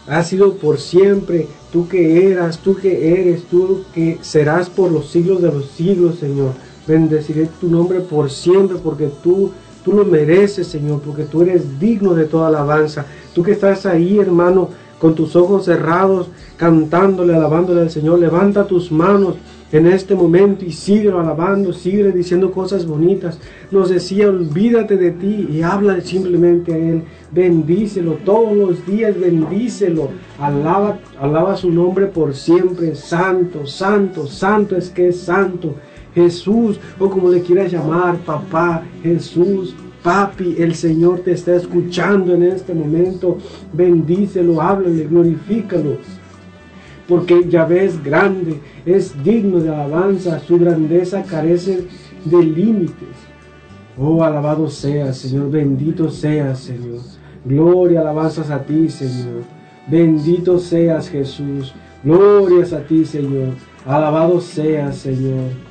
has 0.06 0.28
sido 0.28 0.56
por 0.56 0.80
siempre. 0.80 1.48
Tú 1.72 1.88
que 1.88 2.30
eras, 2.30 2.58
tú 2.58 2.76
que 2.76 3.14
eres, 3.22 3.44
tú 3.44 3.84
que 3.94 4.18
serás 4.22 4.70
por 4.70 4.92
los 4.92 5.10
siglos 5.10 5.42
de 5.42 5.52
los 5.52 5.68
siglos, 5.72 6.20
Señor. 6.20 6.52
Bendeciré 6.86 7.50
tu 7.62 7.70
nombre 7.70 8.02
por 8.02 8.30
siempre, 8.30 8.80
porque 8.84 9.10
tú, 9.24 9.52
tú 9.86 9.94
lo 9.94 10.04
mereces, 10.04 10.68
Señor, 10.68 11.00
porque 11.00 11.24
tú 11.24 11.42
eres 11.42 11.80
digno 11.80 12.14
de 12.14 12.26
toda 12.26 12.50
alabanza. 12.50 13.06
Tú 13.34 13.44
que 13.44 13.52
estás 13.52 13.86
ahí, 13.86 14.20
hermano, 14.20 14.70
con 15.00 15.16
tus 15.16 15.36
ojos 15.36 15.66
cerrados, 15.66 16.30
cantándole, 16.58 17.36
alabándole 17.36 17.82
al 17.82 17.90
Señor. 17.90 18.20
Levanta 18.20 18.66
tus 18.66 18.92
manos 18.92 19.36
en 19.72 19.86
este 19.86 20.16
momento 20.16 20.64
y 20.66 20.72
sigue 20.72 21.10
alabando, 21.10 21.74
sigue 21.74 22.12
diciendo 22.12 22.52
cosas 22.52 22.86
bonitas. 22.86 23.40
Nos 23.70 23.90
decía, 23.90 24.30
olvídate 24.30 24.98
de 24.98 25.12
ti 25.12 25.48
y 25.52 25.62
habla 25.62 26.00
simplemente 26.02 26.74
a 26.74 26.78
Él. 26.78 27.04
Bendícelo 27.32 28.14
todos 28.26 28.56
los 28.56 28.86
días, 28.86 29.20
bendícelo. 29.20 30.10
Alaba, 30.40 31.00
alaba 31.20 31.58
su 31.58 31.72
nombre 31.72 32.08
por 32.08 32.34
siempre. 32.34 32.96
Santo, 32.96 33.66
santo, 33.66 34.28
santo 34.28 34.76
es 34.78 34.90
que 34.90 35.10
es 35.10 35.20
santo. 35.20 35.76
Jesús, 36.16 36.80
o 37.00 37.10
como 37.10 37.30
le 37.30 37.42
quieras 37.42 37.72
llamar, 37.72 38.18
papá, 38.18 38.84
Jesús, 39.04 39.76
papi, 40.08 40.56
el 40.58 40.74
Señor 40.74 41.20
te 41.20 41.34
está 41.34 41.54
escuchando 41.58 42.34
en 42.34 42.44
este 42.44 42.74
momento. 42.74 43.40
Bendícelo, 43.74 44.62
háblale, 44.62 45.04
glorifícalo 45.04 45.98
porque 47.10 47.46
Yahvé 47.50 47.86
es 47.86 48.02
grande, 48.04 48.60
es 48.86 49.22
digno 49.24 49.60
de 49.60 49.70
alabanza, 49.70 50.40
su 50.40 50.58
grandeza 50.58 51.24
carece 51.24 51.88
de 52.24 52.44
límites. 52.44 53.16
Oh, 53.98 54.24
alabado 54.24 54.70
seas, 54.70 55.18
Señor, 55.18 55.50
bendito 55.50 56.10
seas, 56.10 56.60
Señor. 56.60 57.00
Gloria, 57.44 58.02
alabanzas 58.02 58.50
a 58.50 58.62
ti, 58.62 58.90
Señor. 58.90 59.44
Bendito 59.90 60.58
seas, 60.58 61.10
Jesús. 61.10 61.74
Glorias 62.04 62.72
a 62.74 62.80
ti, 62.80 63.04
Señor. 63.06 63.56
Alabado 63.86 64.40
seas, 64.40 64.98
Señor. 64.98 65.67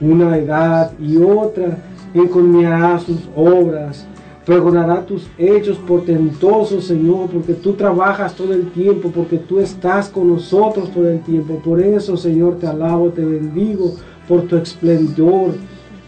Una 0.00 0.36
edad 0.36 0.92
y 0.98 1.16
otra 1.18 1.78
encomiará 2.14 2.98
sus 2.98 3.28
obras 3.36 4.06
pregonará 4.50 5.06
tus 5.06 5.28
hechos 5.38 5.76
portentosos, 5.78 6.84
Señor, 6.84 7.30
porque 7.30 7.54
tú 7.54 7.74
trabajas 7.74 8.34
todo 8.34 8.52
el 8.52 8.70
tiempo, 8.72 9.12
porque 9.14 9.38
tú 9.38 9.60
estás 9.60 10.08
con 10.08 10.28
nosotros 10.28 10.90
todo 10.90 11.08
el 11.08 11.20
tiempo. 11.20 11.60
Por 11.62 11.80
eso, 11.80 12.16
Señor, 12.16 12.58
te 12.58 12.66
alabo, 12.66 13.10
te 13.10 13.24
bendigo 13.24 13.94
por 14.26 14.42
tu 14.42 14.56
esplendor, 14.56 15.54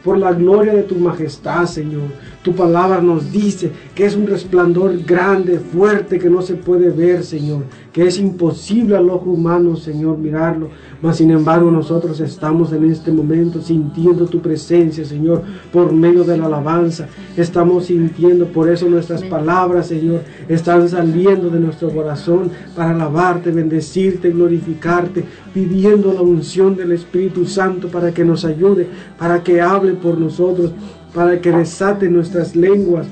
por 0.03 0.19
la 0.19 0.33
gloria 0.33 0.75
de 0.75 0.83
tu 0.83 0.97
majestad, 0.97 1.67
Señor. 1.67 2.09
Tu 2.43 2.53
palabra 2.57 3.01
nos 3.01 3.31
dice 3.31 3.71
que 3.95 4.05
es 4.05 4.17
un 4.17 4.27
resplandor 4.27 4.99
grande, 5.05 5.61
fuerte, 5.61 6.19
que 6.19 6.29
no 6.29 6.43
se 6.43 6.55
puede 6.55 6.91
ver, 6.91 7.23
Señor, 7.23 7.63
que 7.93 8.05
es 8.05 8.19
imposible 8.19 8.97
al 8.97 9.09
ojo 9.11 9.31
humano, 9.31 9.77
Señor, 9.77 10.19
mirarlo. 10.19 10.69
Mas, 11.01 11.19
sin 11.19 11.31
embargo, 11.31 11.71
nosotros 11.71 12.19
estamos 12.19 12.73
en 12.73 12.91
este 12.91 13.13
momento 13.13 13.63
sintiendo 13.63 14.27
tu 14.27 14.41
presencia, 14.41 15.05
Señor, 15.05 15.43
por 15.73 15.93
medio 15.93 16.25
de 16.25 16.37
la 16.37 16.47
alabanza. 16.47 17.07
Estamos 17.37 17.85
sintiendo, 17.87 18.47
por 18.47 18.69
eso 18.69 18.89
nuestras 18.89 19.23
palabras, 19.23 19.87
Señor, 19.87 20.23
están 20.49 20.89
saliendo 20.89 21.49
de 21.49 21.61
nuestro 21.61 21.91
corazón 21.91 22.51
para 22.75 22.91
alabarte, 22.91 23.53
bendecirte, 23.53 24.31
glorificarte, 24.31 25.25
pidiendo 25.55 26.13
la 26.13 26.23
unción 26.23 26.75
del 26.75 26.91
Espíritu 26.91 27.47
Santo 27.47 27.87
para 27.87 28.13
que 28.13 28.25
nos 28.25 28.45
ayude, 28.45 28.89
para 29.17 29.45
que 29.45 29.61
hable 29.61 29.93
por 29.93 30.19
nosotros, 30.19 30.73
para 31.15 31.41
que 31.41 31.51
desate 31.51 32.09
nuestras 32.09 32.57
lenguas 32.57 33.07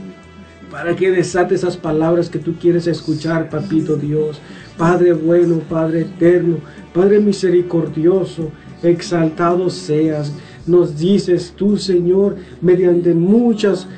para 0.70 0.94
que 0.94 1.10
desate 1.10 1.56
esas 1.56 1.77
palabras 1.77 2.31
que 2.31 2.39
tú 2.39 2.55
quieres 2.55 2.86
escuchar, 2.86 3.51
papito 3.51 3.97
Dios. 3.97 4.40
Padre 4.78 5.12
bueno, 5.12 5.60
Padre 5.68 6.02
eterno, 6.02 6.59
Padre 6.94 7.18
misericordioso, 7.18 8.51
exaltado 8.82 9.68
seas. 9.68 10.32
Nos 10.66 10.97
dices 10.97 11.52
tú, 11.56 11.77
Señor, 11.77 12.36
mediante 12.60 13.14
muchas 13.14 13.89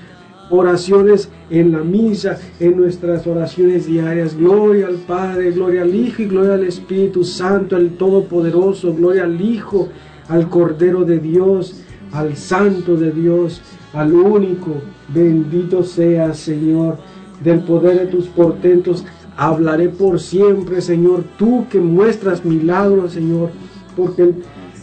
oraciones 0.49 1.29
en 1.51 1.73
la 1.73 1.81
misa, 1.81 2.39
en 2.59 2.77
nuestras 2.77 3.27
oraciones 3.27 3.87
diarias. 3.87 4.35
Gloria 4.37 4.87
al 4.87 4.97
Padre, 4.97 5.51
gloria 5.51 5.83
al 5.83 5.95
Hijo 5.95 6.23
y 6.23 6.27
gloria 6.27 6.55
al 6.55 6.65
Espíritu 6.65 7.23
Santo, 7.25 7.77
el 7.77 7.97
Todopoderoso. 7.97 8.95
Gloria 8.95 9.25
al 9.25 9.41
Hijo, 9.41 9.89
al 10.29 10.49
Cordero 10.49 11.05
de 11.05 11.19
Dios, 11.19 11.82
al 12.13 12.37
Santo 12.37 12.97
de 12.97 13.11
Dios, 13.11 13.63
al 13.93 14.13
único. 14.13 14.75
Bendito 15.09 15.83
sea, 15.83 16.35
Señor, 16.35 16.99
del 17.43 17.61
poder 17.61 18.01
de 18.01 18.07
tus 18.07 18.27
portentos. 18.27 19.05
Hablaré 19.37 19.89
por 19.89 20.21
siempre, 20.21 20.81
Señor, 20.81 21.25
tú 21.39 21.67
que 21.71 21.81
muestras 21.81 22.45
milagros, 22.45 23.13
Señor, 23.13 23.51
porque 23.97 24.35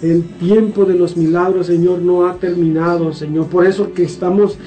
el, 0.01 0.23
tiempo 0.39 0.85
de 0.85 0.95
los 0.95 1.15
milagros, 1.17 1.67
Señor, 1.67 1.99
no 1.99 2.27
ha 2.27 2.35
terminado, 2.35 3.13
Señor. 3.13 3.47
Por 3.47 3.65
eso 3.65 3.93
que 3.93 4.03
estamos 4.03 4.57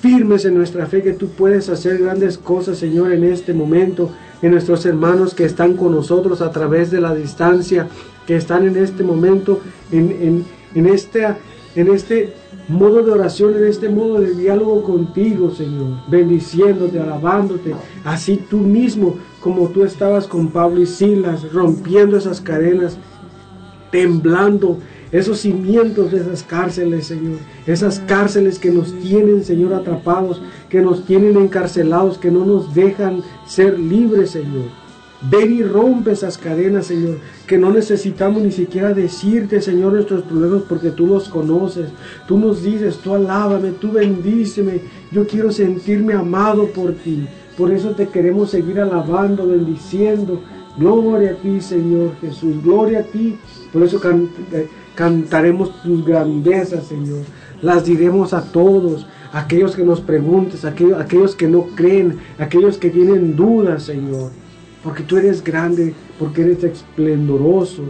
firmes 0.00 0.44
en 0.44 0.54
nuestra 0.54 0.86
fe 0.86 1.02
que 1.02 1.14
tú 1.14 1.28
puedes 1.28 1.68
hacer 1.68 1.98
grandes 1.98 2.38
cosas, 2.38 2.78
Señor, 2.78 3.12
en 3.12 3.24
este 3.24 3.52
momento, 3.54 4.10
en 4.42 4.52
nuestros 4.52 4.86
hermanos 4.86 5.34
que 5.34 5.44
están 5.44 5.74
con 5.74 5.92
nosotros 5.92 6.40
a 6.42 6.52
través 6.52 6.90
de 6.90 7.00
la 7.00 7.14
distancia, 7.14 7.88
que 8.26 8.36
están 8.36 8.66
en 8.66 8.76
este 8.76 9.02
momento, 9.02 9.60
en, 9.90 10.10
en, 10.20 10.44
en, 10.74 10.86
este, 10.86 11.26
en 11.76 11.88
este 11.88 12.32
modo 12.68 13.02
de 13.02 13.12
oración, 13.12 13.54
en 13.54 13.66
este 13.66 13.88
modo 13.88 14.20
de 14.20 14.34
diálogo 14.34 14.82
contigo, 14.82 15.50
Señor, 15.50 15.98
bendiciéndote, 16.08 16.98
alabándote, 16.98 17.74
así 18.04 18.38
tú 18.50 18.58
mismo, 18.58 19.16
como 19.40 19.68
tú 19.68 19.84
estabas 19.84 20.26
con 20.26 20.48
Pablo 20.48 20.80
y 20.80 20.86
Silas, 20.86 21.52
rompiendo 21.52 22.16
esas 22.16 22.40
cadenas, 22.40 22.98
temblando, 23.90 24.78
esos 25.12 25.40
cimientos 25.40 26.10
de 26.10 26.18
esas 26.18 26.42
cárceles, 26.42 27.06
Señor. 27.06 27.38
Esas 27.66 28.00
cárceles 28.00 28.58
que 28.58 28.70
nos 28.70 28.92
tienen, 29.00 29.44
Señor, 29.44 29.74
atrapados, 29.74 30.42
que 30.68 30.80
nos 30.80 31.04
tienen 31.04 31.36
encarcelados, 31.36 32.18
que 32.18 32.30
no 32.30 32.44
nos 32.44 32.74
dejan 32.74 33.22
ser 33.46 33.78
libres, 33.78 34.30
Señor. 34.30 34.85
Ven 35.22 35.54
y 35.54 35.62
rompe 35.62 36.12
esas 36.12 36.36
cadenas, 36.36 36.86
Señor, 36.86 37.18
que 37.46 37.56
no 37.56 37.70
necesitamos 37.70 38.42
ni 38.42 38.52
siquiera 38.52 38.92
decirte, 38.92 39.62
Señor, 39.62 39.94
nuestros 39.94 40.22
problemas 40.22 40.62
porque 40.68 40.90
tú 40.90 41.06
los 41.06 41.28
conoces. 41.28 41.88
Tú 42.28 42.38
nos 42.38 42.62
dices, 42.62 42.98
tú 42.98 43.14
alábame, 43.14 43.72
tú 43.72 43.92
bendíceme. 43.92 44.80
Yo 45.10 45.26
quiero 45.26 45.50
sentirme 45.50 46.12
amado 46.12 46.66
por 46.66 46.92
ti. 46.92 47.26
Por 47.56 47.72
eso 47.72 47.92
te 47.92 48.08
queremos 48.08 48.50
seguir 48.50 48.78
alabando, 48.78 49.46
bendiciendo. 49.46 50.42
Gloria 50.78 51.30
a 51.30 51.34
ti, 51.36 51.60
Señor 51.62 52.12
Jesús. 52.20 52.62
Gloria 52.62 53.00
a 53.00 53.02
ti. 53.02 53.38
Por 53.72 53.82
eso 53.82 53.98
eh, 54.52 54.68
cantaremos 54.94 55.82
tus 55.82 56.04
grandezas, 56.04 56.86
Señor. 56.86 57.20
Las 57.62 57.86
diremos 57.86 58.34
a 58.34 58.42
todos, 58.42 59.06
aquellos 59.32 59.74
que 59.74 59.82
nos 59.82 60.02
preguntes, 60.02 60.66
aquellos 60.66 61.34
que 61.34 61.48
no 61.48 61.68
creen, 61.74 62.18
aquellos 62.38 62.76
que 62.76 62.90
tienen 62.90 63.34
dudas, 63.34 63.84
Señor. 63.84 64.30
Porque 64.86 65.02
tú 65.02 65.16
eres 65.16 65.42
grande, 65.42 65.92
porque 66.16 66.42
eres 66.42 66.62
esplendoroso. 66.62 67.82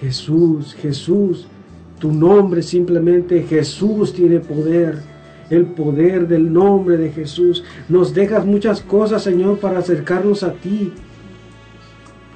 Jesús, 0.00 0.72
Jesús, 0.80 1.48
tu 1.98 2.12
nombre 2.12 2.62
simplemente 2.62 3.42
Jesús 3.42 4.12
tiene 4.12 4.38
poder. 4.38 5.02
El 5.50 5.66
poder 5.66 6.28
del 6.28 6.52
nombre 6.52 6.96
de 6.96 7.10
Jesús. 7.10 7.64
Nos 7.88 8.14
dejas 8.14 8.46
muchas 8.46 8.80
cosas, 8.80 9.24
Señor, 9.24 9.58
para 9.58 9.80
acercarnos 9.80 10.44
a 10.44 10.52
ti. 10.52 10.92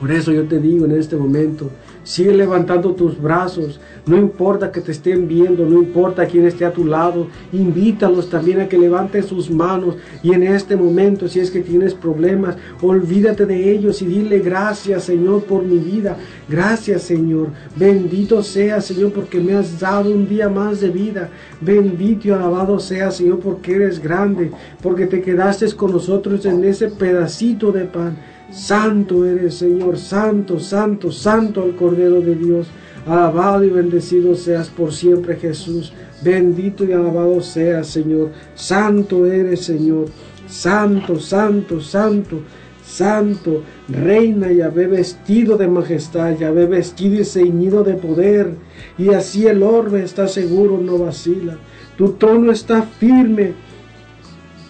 Por 0.01 0.11
eso 0.11 0.33
yo 0.33 0.49
te 0.49 0.59
digo 0.59 0.85
en 0.85 0.91
este 0.91 1.15
momento, 1.15 1.71
Sigue 2.07 2.33
levantando 2.33 2.95
tus 2.95 3.21
brazos. 3.21 3.81
No 4.07 4.17
importa 4.17 4.71
que 4.71 4.81
te 4.81 4.93
estén 4.93 5.27
viendo, 5.27 5.67
no 5.67 5.81
importa 5.81 6.25
quién 6.27 6.47
esté 6.47 6.65
a 6.65 6.73
tu 6.73 6.85
lado. 6.85 7.27
Invítalos 7.53 8.31
también 8.31 8.61
a 8.61 8.69
que 8.69 8.79
levanten 8.79 9.25
sus 9.25 9.51
manos. 9.51 9.97
Y 10.23 10.33
en 10.33 10.45
este 10.45 10.77
momento, 10.77 11.27
si 11.27 11.41
es 11.41 11.51
que 11.51 11.63
tienes 11.63 11.95
problemas, 11.95 12.57
olvídate 12.81 13.45
de 13.45 13.73
ellos 13.73 14.03
y 14.03 14.07
dile 14.07 14.39
gracias, 14.39 15.03
Señor, 15.03 15.43
por 15.43 15.65
mi 15.65 15.79
vida. 15.79 16.17
Gracias, 16.49 17.03
Señor. 17.03 17.49
Bendito 17.75 18.41
sea, 18.45 18.81
Señor, 18.81 19.11
porque 19.11 19.41
me 19.41 19.55
has 19.55 19.81
dado 19.81 20.09
un 20.09 20.29
día 20.29 20.49
más 20.49 20.81
de 20.81 20.91
vida. 20.91 21.29
Bendito 21.61 22.29
y 22.29 22.31
alabado 22.31 22.79
sea, 22.79 23.11
Señor, 23.11 23.41
porque 23.41 23.75
eres 23.75 24.01
grande, 24.01 24.53
porque 24.81 25.07
te 25.07 25.21
quedaste 25.21 25.67
con 25.75 25.91
nosotros 25.91 26.47
en 26.47 26.63
ese 26.63 26.87
pedacito 26.87 27.73
de 27.73 27.85
pan. 27.85 28.17
Santo 28.51 29.25
eres, 29.25 29.57
Señor, 29.57 29.99
santo, 29.99 30.61
santo, 30.61 31.11
santo 31.11 31.65
el 31.65 31.75
Cordero 31.75 32.21
de 32.21 32.35
Dios. 32.35 32.69
Alabado 33.07 33.65
y 33.65 33.71
bendecido 33.71 34.35
seas 34.35 34.69
por 34.69 34.93
siempre, 34.93 35.37
Jesús. 35.37 35.93
Bendito 36.23 36.85
y 36.85 36.93
alabado 36.93 37.41
seas, 37.41 37.89
Señor. 37.89 38.31
Santo 38.55 39.27
eres, 39.27 39.65
Señor. 39.65 40.07
Santo, 40.49 41.19
santo, 41.19 41.81
santo, 41.81 42.41
santo. 42.85 43.63
Reina 43.89 44.51
Yahvé 44.51 44.87
vestido 44.87 45.57
de 45.57 45.69
majestad, 45.69 46.37
Yahvé 46.37 46.67
vestido 46.67 47.21
y 47.21 47.25
ceñido 47.25 47.83
de 47.85 47.95
poder. 47.95 48.55
Y 48.97 49.11
así 49.11 49.47
el 49.47 49.63
orbe 49.63 50.03
está 50.03 50.29
seguro, 50.29 50.79
no 50.79 50.99
vacila. 50.99 51.57
Tu 51.97 52.13
trono 52.13 52.53
está 52.53 52.83
firme 52.83 53.55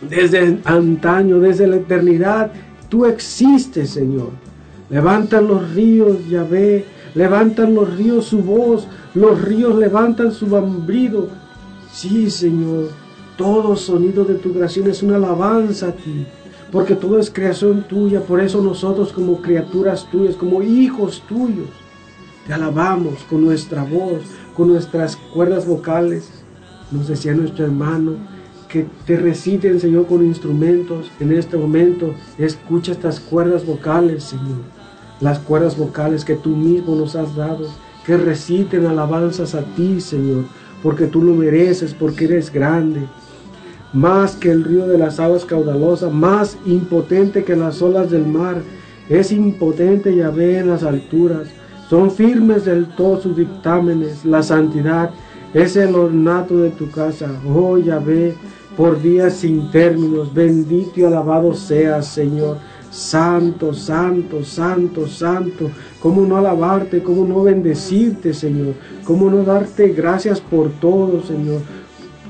desde 0.09 0.59
antaño, 0.65 1.41
desde 1.41 1.67
la 1.67 1.77
eternidad 1.77 2.53
Tú 2.89 3.05
existes, 3.07 3.91
Señor. 3.91 4.31
Levantan 4.91 5.49
los 5.49 5.75
ríos, 5.75 6.29
Yahvé. 6.29 6.85
Levantan 7.15 7.75
los 7.75 7.97
ríos 7.97 8.27
su 8.27 8.39
voz. 8.39 8.87
Los 9.15 9.43
ríos 9.43 9.77
levantan 9.77 10.33
su 10.33 10.47
bambrido. 10.47 11.29
Sí, 11.93 12.31
Señor. 12.31 12.91
Todo 13.37 13.77
sonido 13.77 14.25
de 14.25 14.35
tu 14.35 14.53
creación 14.53 14.89
es 14.89 15.03
una 15.03 15.17
alabanza 15.17 15.89
a 15.89 15.93
ti. 15.93 16.27
Porque 16.71 16.95
todo 16.95 17.19
es 17.19 17.31
creación 17.31 17.83
tuya. 17.89 18.21
Por 18.21 18.41
eso 18.41 18.63
nosotros 18.63 19.13
como 19.13 19.41
criaturas 19.41 20.09
tuyas, 20.11 20.37
como 20.37 20.63
hijos 20.63 21.23
tuyos, 21.29 21.69
te 22.47 22.53
alabamos 22.53 23.25
con 23.29 23.45
nuestra 23.45 23.83
voz, 23.83 24.23
con 24.57 24.69
nuestras 24.69 25.17
cuerdas 25.35 25.67
vocales. 25.67 26.31
Nos 26.93 27.09
decía 27.09 27.35
nuestro 27.35 27.65
hermano, 27.65 28.13
que 28.69 28.87
te 29.07 29.17
reciten, 29.17 29.81
Señor, 29.81 30.07
con 30.07 30.25
instrumentos. 30.25 31.11
En 31.21 31.33
este 31.33 31.57
momento, 31.57 32.15
escucha 32.39 32.93
estas 32.93 33.21
cuerdas 33.21 33.65
vocales, 33.65 34.25
Señor. 34.25 34.59
Las 35.21 35.39
cuerdas 35.39 35.77
vocales 35.77 36.25
que 36.25 36.35
tú 36.35 36.51
mismo 36.51 36.95
nos 36.95 37.17
has 37.17 37.35
dado. 37.37 37.69
Que 38.05 38.17
reciten 38.17 38.87
alabanzas 38.87 39.55
a 39.55 39.63
ti, 39.63 40.01
Señor. 40.01 40.45
Porque 40.83 41.07
tú 41.07 41.23
lo 41.23 41.35
mereces, 41.35 41.95
porque 41.95 42.27
eres 42.27 42.53
grande. 42.53 43.03
Más 43.93 44.37
que 44.37 44.51
el 44.51 44.65
río 44.65 44.87
de 44.87 44.99
las 44.99 45.21
aguas 45.21 45.45
caudalosas, 45.45 46.13
más 46.13 46.59
impotente 46.67 47.45
que 47.45 47.57
las 47.57 47.81
olas 47.83 48.11
del 48.11 48.27
mar. 48.27 48.63
Es 49.09 49.33
impotente 49.33 50.15
Yahvé 50.15 50.59
en 50.59 50.69
las 50.69 50.83
alturas. 50.83 51.49
Son 51.89 52.11
firmes 52.11 52.65
del 52.65 52.87
todo 52.87 53.21
sus 53.21 53.37
dictámenes. 53.37 54.25
La 54.25 54.43
santidad 54.43 55.11
es 55.57 55.75
el 55.75 55.95
ornato 55.95 56.59
de 56.59 56.69
tu 56.69 56.91
casa. 56.91 57.31
Oh 57.49 57.79
Yahvé, 57.79 58.35
por 58.77 59.01
días 59.01 59.37
sin 59.37 59.71
términos. 59.71 60.35
Bendito 60.35 61.01
y 61.01 61.05
alabado 61.05 61.55
seas, 61.55 62.09
Señor. 62.09 62.59
Santo, 62.91 63.73
santo, 63.73 64.45
santo, 64.45 65.07
santo. 65.07 65.71
¿Cómo 65.99 66.27
no 66.27 66.37
alabarte? 66.37 67.03
¿Cómo 67.03 67.27
no 67.27 67.43
bendecirte, 67.43 68.35
Señor? 68.35 68.75
¿Cómo 69.05 69.31
no 69.31 69.45
darte 69.45 69.89
gracias 69.89 70.43
por 70.43 70.69
todo, 70.73 71.23
Señor? 71.23 71.63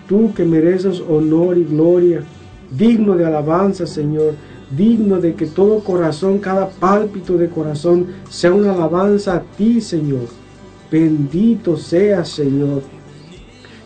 Tú 0.08 0.32
que 0.32 0.44
mereces 0.44 1.00
honor 1.00 1.58
y 1.58 1.64
gloria, 1.64 2.22
digno 2.70 3.16
de 3.16 3.26
alabanza, 3.26 3.88
Señor. 3.88 4.34
Digno 4.70 5.20
de 5.20 5.34
que 5.34 5.46
todo 5.46 5.80
corazón, 5.80 6.38
cada 6.38 6.68
pálpito 6.68 7.36
de 7.36 7.48
corazón 7.48 8.06
sea 8.28 8.52
una 8.52 8.72
alabanza 8.72 9.34
a 9.34 9.40
ti, 9.40 9.80
Señor. 9.80 10.28
Bendito 10.92 11.76
seas, 11.76 12.28
Señor. 12.28 12.82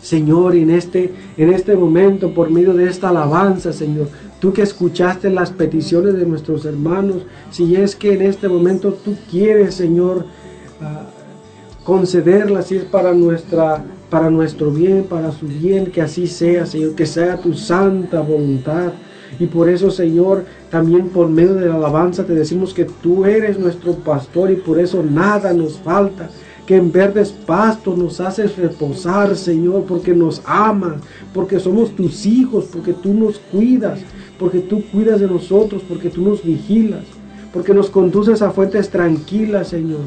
Señor, 0.01 0.55
en 0.55 0.71
este, 0.71 1.13
en 1.37 1.53
este 1.53 1.75
momento, 1.75 2.33
por 2.33 2.49
medio 2.49 2.73
de 2.73 2.89
esta 2.89 3.09
alabanza, 3.09 3.71
Señor, 3.71 4.07
tú 4.39 4.51
que 4.51 4.63
escuchaste 4.63 5.29
las 5.29 5.51
peticiones 5.51 6.15
de 6.15 6.25
nuestros 6.25 6.65
hermanos, 6.65 7.23
si 7.51 7.75
es 7.75 7.95
que 7.95 8.13
en 8.13 8.23
este 8.23 8.47
momento 8.47 8.93
tú 8.93 9.15
quieres, 9.29 9.75
Señor, 9.75 10.25
uh, 10.81 11.83
concederlas, 11.85 12.67
si 12.67 12.77
es 12.77 12.83
para 12.85 13.13
nuestra 13.13 13.83
para 14.11 14.29
nuestro 14.29 14.71
bien, 14.71 15.05
para 15.05 15.31
su 15.31 15.47
bien, 15.47 15.85
que 15.85 16.01
así 16.01 16.27
sea, 16.27 16.65
Señor, 16.65 16.95
que 16.95 17.05
sea 17.05 17.37
tu 17.37 17.53
santa 17.53 18.19
voluntad. 18.19 18.91
Y 19.39 19.47
por 19.47 19.69
eso, 19.69 19.89
Señor, 19.89 20.43
también 20.69 21.07
por 21.07 21.29
medio 21.29 21.53
de 21.53 21.69
la 21.69 21.75
alabanza 21.75 22.25
te 22.25 22.35
decimos 22.35 22.73
que 22.73 22.83
tú 22.83 23.23
eres 23.23 23.57
nuestro 23.57 23.93
pastor 23.93 24.51
y 24.51 24.57
por 24.57 24.77
eso 24.77 25.01
nada 25.01 25.53
nos 25.53 25.79
falta 25.79 26.29
que 26.65 26.75
en 26.75 26.91
verdes 26.91 27.31
pastos 27.31 27.97
nos 27.97 28.19
haces 28.19 28.57
reposar, 28.57 29.35
Señor, 29.35 29.85
porque 29.85 30.13
nos 30.13 30.41
amas, 30.45 31.01
porque 31.33 31.59
somos 31.59 31.95
tus 31.95 32.25
hijos, 32.25 32.65
porque 32.71 32.93
tú 32.93 33.13
nos 33.13 33.39
cuidas, 33.39 33.99
porque 34.39 34.59
tú 34.59 34.83
cuidas 34.91 35.19
de 35.19 35.27
nosotros, 35.27 35.81
porque 35.87 36.09
tú 36.09 36.21
nos 36.21 36.43
vigilas, 36.43 37.03
porque 37.53 37.73
nos 37.73 37.89
conduces 37.89 38.41
a 38.41 38.51
fuentes 38.51 38.89
tranquilas, 38.89 39.69
Señor. 39.69 40.01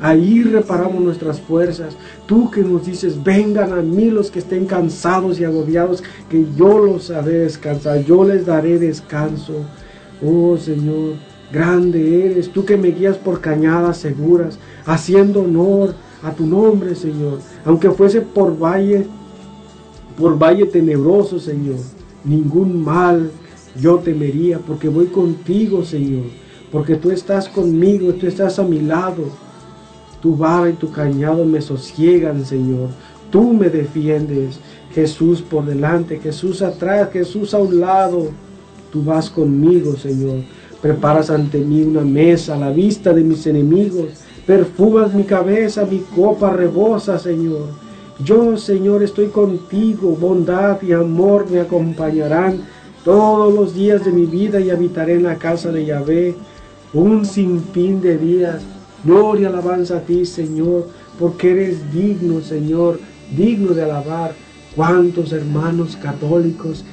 Ahí 0.00 0.42
reparamos 0.42 1.02
nuestras 1.02 1.40
fuerzas. 1.40 1.96
Tú 2.26 2.50
que 2.50 2.62
nos 2.62 2.84
dices, 2.84 3.22
vengan 3.22 3.72
a 3.72 3.80
mí 3.80 4.10
los 4.10 4.30
que 4.30 4.40
estén 4.40 4.66
cansados 4.66 5.40
y 5.40 5.44
agobiados, 5.44 6.02
que 6.28 6.44
yo 6.56 6.78
los 6.78 7.10
haré 7.10 7.38
descansar, 7.40 8.04
yo 8.04 8.24
les 8.24 8.44
daré 8.44 8.78
descanso. 8.78 9.54
Oh 10.22 10.56
Señor, 10.56 11.14
grande 11.52 12.26
eres, 12.26 12.50
tú 12.50 12.64
que 12.64 12.76
me 12.76 12.88
guías 12.88 13.16
por 13.16 13.40
cañadas 13.40 13.98
seguras, 13.98 14.58
haciendo 14.86 15.42
honor 15.42 15.94
a 16.22 16.32
tu 16.32 16.46
nombre, 16.46 16.94
Señor. 16.94 17.38
Aunque 17.64 17.90
fuese 17.90 18.20
por 18.20 18.58
valle, 18.60 19.06
por 20.18 20.38
valle 20.38 20.66
tenebroso, 20.66 21.38
Señor, 21.38 21.78
ningún 22.24 22.82
mal 22.82 23.30
yo 23.80 23.96
temería, 23.96 24.58
porque 24.58 24.88
voy 24.88 25.06
contigo, 25.06 25.84
Señor, 25.84 26.24
porque 26.70 26.96
tú 26.96 27.10
estás 27.10 27.48
conmigo, 27.48 28.12
tú 28.14 28.26
estás 28.26 28.58
a 28.58 28.62
mi 28.62 28.80
lado. 28.80 29.24
Tu 30.20 30.34
vara 30.34 30.70
y 30.70 30.72
tu 30.72 30.90
cañado 30.90 31.44
me 31.44 31.60
sosiegan, 31.60 32.46
Señor. 32.46 32.88
Tú 33.30 33.52
me 33.52 33.68
defiendes. 33.68 34.58
Jesús 34.94 35.42
por 35.42 35.66
delante, 35.66 36.20
Jesús 36.20 36.62
atrás, 36.62 37.10
Jesús 37.12 37.52
a 37.52 37.58
un 37.58 37.80
lado. 37.80 38.28
Tú 38.92 39.02
vas 39.02 39.28
conmigo, 39.28 39.96
Señor. 39.96 40.44
Preparas 40.84 41.30
ante 41.30 41.60
mí 41.60 41.82
una 41.82 42.02
mesa 42.02 42.56
a 42.56 42.58
la 42.58 42.68
vista 42.68 43.14
de 43.14 43.24
mis 43.24 43.46
enemigos. 43.46 44.22
Perfumas 44.46 45.14
mi 45.14 45.24
cabeza, 45.24 45.86
mi 45.86 46.00
copa 46.14 46.50
rebosa, 46.50 47.18
Señor. 47.18 47.68
Yo, 48.22 48.58
Señor, 48.58 49.02
estoy 49.02 49.28
contigo. 49.28 50.14
Bondad 50.14 50.82
y 50.82 50.92
amor 50.92 51.50
me 51.50 51.60
acompañarán 51.60 52.64
todos 53.02 53.54
los 53.54 53.74
días 53.74 54.04
de 54.04 54.12
mi 54.12 54.26
vida 54.26 54.60
y 54.60 54.68
habitaré 54.68 55.14
en 55.14 55.22
la 55.22 55.36
casa 55.36 55.72
de 55.72 55.86
Yahvé 55.86 56.34
un 56.92 57.24
sinfín 57.24 58.02
de 58.02 58.18
días. 58.18 58.60
Gloria, 59.04 59.48
alabanza 59.48 59.96
a 59.96 60.00
ti, 60.00 60.26
Señor, 60.26 60.88
porque 61.18 61.52
eres 61.52 61.94
digno, 61.94 62.42
Señor, 62.42 63.00
digno 63.34 63.72
de 63.72 63.84
alabar. 63.84 64.34
Cuántos 64.76 65.32
hermanos 65.32 65.96
católicos 65.96 66.84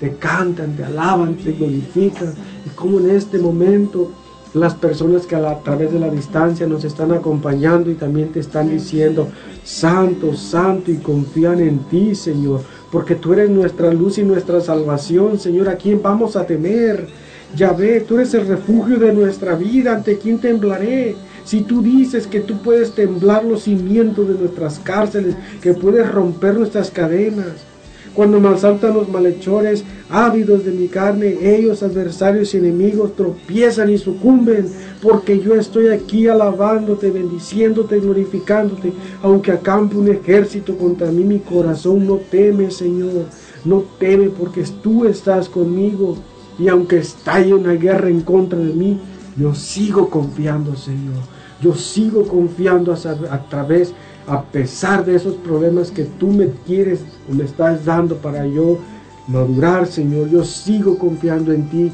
te 0.00 0.14
cantan, 0.16 0.76
te 0.76 0.84
alaban, 0.84 1.34
te 1.36 1.52
glorifican. 1.52 2.34
Y 2.66 2.70
como 2.70 2.98
en 3.00 3.10
este 3.10 3.38
momento 3.38 4.10
las 4.54 4.74
personas 4.74 5.26
que 5.26 5.36
a, 5.36 5.58
través 5.58 5.92
de 5.92 5.98
la 5.98 6.10
distancia 6.10 6.66
nos 6.66 6.84
están 6.84 7.12
acompañando 7.12 7.90
y 7.90 7.94
también 7.94 8.32
te 8.32 8.40
están 8.40 8.70
diciendo, 8.70 9.28
Santo, 9.62 10.34
Santo, 10.34 10.90
y 10.90 10.96
confían 10.96 11.60
en 11.60 11.80
ti, 11.80 12.14
Señor, 12.14 12.62
porque 12.90 13.14
tú 13.14 13.34
eres 13.34 13.50
nuestra 13.50 13.92
luz 13.92 14.18
y 14.18 14.22
nuestra 14.22 14.60
salvación, 14.60 15.38
Señor, 15.38 15.68
¿a 15.68 15.76
quién 15.76 16.00
vamos 16.02 16.36
a 16.36 16.46
temer? 16.46 17.06
Yahvé, 17.54 18.00
tú 18.00 18.16
eres 18.16 18.34
el 18.34 18.46
refugio 18.46 18.98
de 18.98 19.12
nuestra 19.12 19.54
vida, 19.54 19.94
¿ante 19.94 20.18
quién 20.18 20.38
temblaré? 20.38 21.16
Si 21.44 21.62
tú 21.62 21.80
dices 21.80 22.26
que 22.26 22.40
tú 22.40 22.58
puedes 22.58 22.92
temblar 22.92 23.44
los 23.44 23.62
cimientos 23.62 24.28
de 24.28 24.34
nuestras 24.34 24.78
cárceles, 24.78 25.34
que 25.62 25.72
puedes 25.72 26.10
romper 26.10 26.54
nuestras 26.54 26.90
cadenas, 26.90 27.46
cuando 28.14 28.40
me 28.40 28.48
asaltan 28.48 28.94
los 28.94 29.08
malhechores, 29.08 29.84
ávidos 30.10 30.64
de 30.64 30.72
mi 30.72 30.88
carne, 30.88 31.36
ellos, 31.40 31.82
adversarios 31.82 32.54
y 32.54 32.58
enemigos, 32.58 33.14
tropiezan 33.14 33.90
y 33.90 33.98
sucumben, 33.98 34.68
porque 35.02 35.38
yo 35.40 35.54
estoy 35.54 35.88
aquí 35.88 36.28
alabándote, 36.28 37.10
bendiciéndote, 37.10 38.00
glorificándote. 38.00 38.92
Aunque 39.22 39.52
acampe 39.52 39.96
un 39.96 40.08
ejército 40.08 40.76
contra 40.76 41.10
mí, 41.10 41.24
mi 41.24 41.38
corazón 41.38 42.06
no 42.06 42.16
teme, 42.16 42.70
Señor. 42.70 43.26
No 43.64 43.84
teme 43.98 44.30
porque 44.30 44.64
tú 44.82 45.04
estás 45.04 45.48
conmigo. 45.48 46.16
Y 46.58 46.68
aunque 46.68 46.98
estalle 46.98 47.54
una 47.54 47.74
guerra 47.74 48.08
en 48.08 48.22
contra 48.22 48.58
de 48.58 48.72
mí, 48.72 48.98
yo 49.36 49.54
sigo 49.54 50.10
confiando, 50.10 50.74
Señor. 50.76 51.22
Yo 51.60 51.74
sigo 51.74 52.26
confiando 52.26 52.92
a, 52.92 53.48
través, 53.48 53.92
a 54.28 54.42
pesar 54.42 55.04
de 55.04 55.16
esos 55.16 55.34
problemas 55.36 55.90
que 55.90 56.04
tú 56.04 56.28
me 56.28 56.48
quieres 56.66 57.00
o 57.30 57.34
me 57.34 57.44
estás 57.44 57.84
dando 57.84 58.16
para 58.16 58.46
yo 58.46 58.78
madurar, 59.26 59.86
Señor. 59.86 60.28
Yo 60.28 60.44
sigo 60.44 60.98
confiando 60.98 61.52
en 61.52 61.68
ti. 61.68 61.92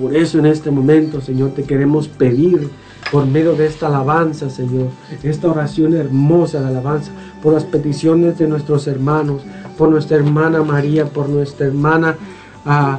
Por 0.00 0.14
eso 0.14 0.38
en 0.38 0.46
este 0.46 0.70
momento, 0.70 1.20
Señor, 1.20 1.52
te 1.52 1.62
queremos 1.62 2.08
pedir 2.08 2.68
por 3.10 3.24
medio 3.26 3.54
de 3.54 3.66
esta 3.66 3.86
alabanza, 3.86 4.50
Señor, 4.50 4.88
esta 5.22 5.48
oración 5.48 5.94
hermosa 5.94 6.60
de 6.60 6.66
alabanza, 6.66 7.12
por 7.42 7.54
las 7.54 7.64
peticiones 7.64 8.36
de 8.38 8.48
nuestros 8.48 8.88
hermanos, 8.88 9.42
por 9.78 9.88
nuestra 9.88 10.16
hermana 10.16 10.62
María, 10.62 11.06
por 11.06 11.28
nuestra 11.28 11.66
hermana 11.66 12.16
ah, 12.66 12.98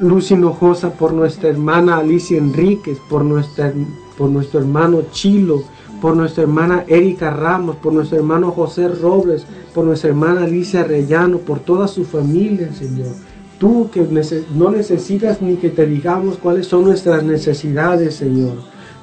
Luz 0.00 0.30
Hinojosa, 0.32 0.90
por 0.90 1.12
nuestra 1.12 1.48
hermana 1.48 1.98
Alicia 1.98 2.36
Enríquez, 2.36 2.98
por 3.08 3.24
nuestro 3.24 4.60
hermano 4.60 5.02
Chilo, 5.12 5.62
por 6.00 6.16
nuestra 6.16 6.42
hermana 6.42 6.84
Erika 6.86 7.30
Ramos, 7.30 7.76
por 7.76 7.92
nuestro 7.92 8.18
hermano 8.18 8.50
José 8.50 8.88
Robles, 8.88 9.46
por 9.74 9.84
nuestra 9.84 10.10
hermana 10.10 10.44
Alicia 10.44 10.80
Arellano, 10.80 11.38
por 11.38 11.60
toda 11.60 11.88
su 11.88 12.04
familia, 12.04 12.72
Señor. 12.72 13.12
Tú 13.58 13.88
que 13.90 14.06
no 14.54 14.70
necesitas 14.70 15.40
ni 15.40 15.56
que 15.56 15.70
te 15.70 15.86
digamos 15.86 16.36
cuáles 16.36 16.66
son 16.66 16.84
nuestras 16.84 17.22
necesidades, 17.22 18.14
Señor. 18.14 18.56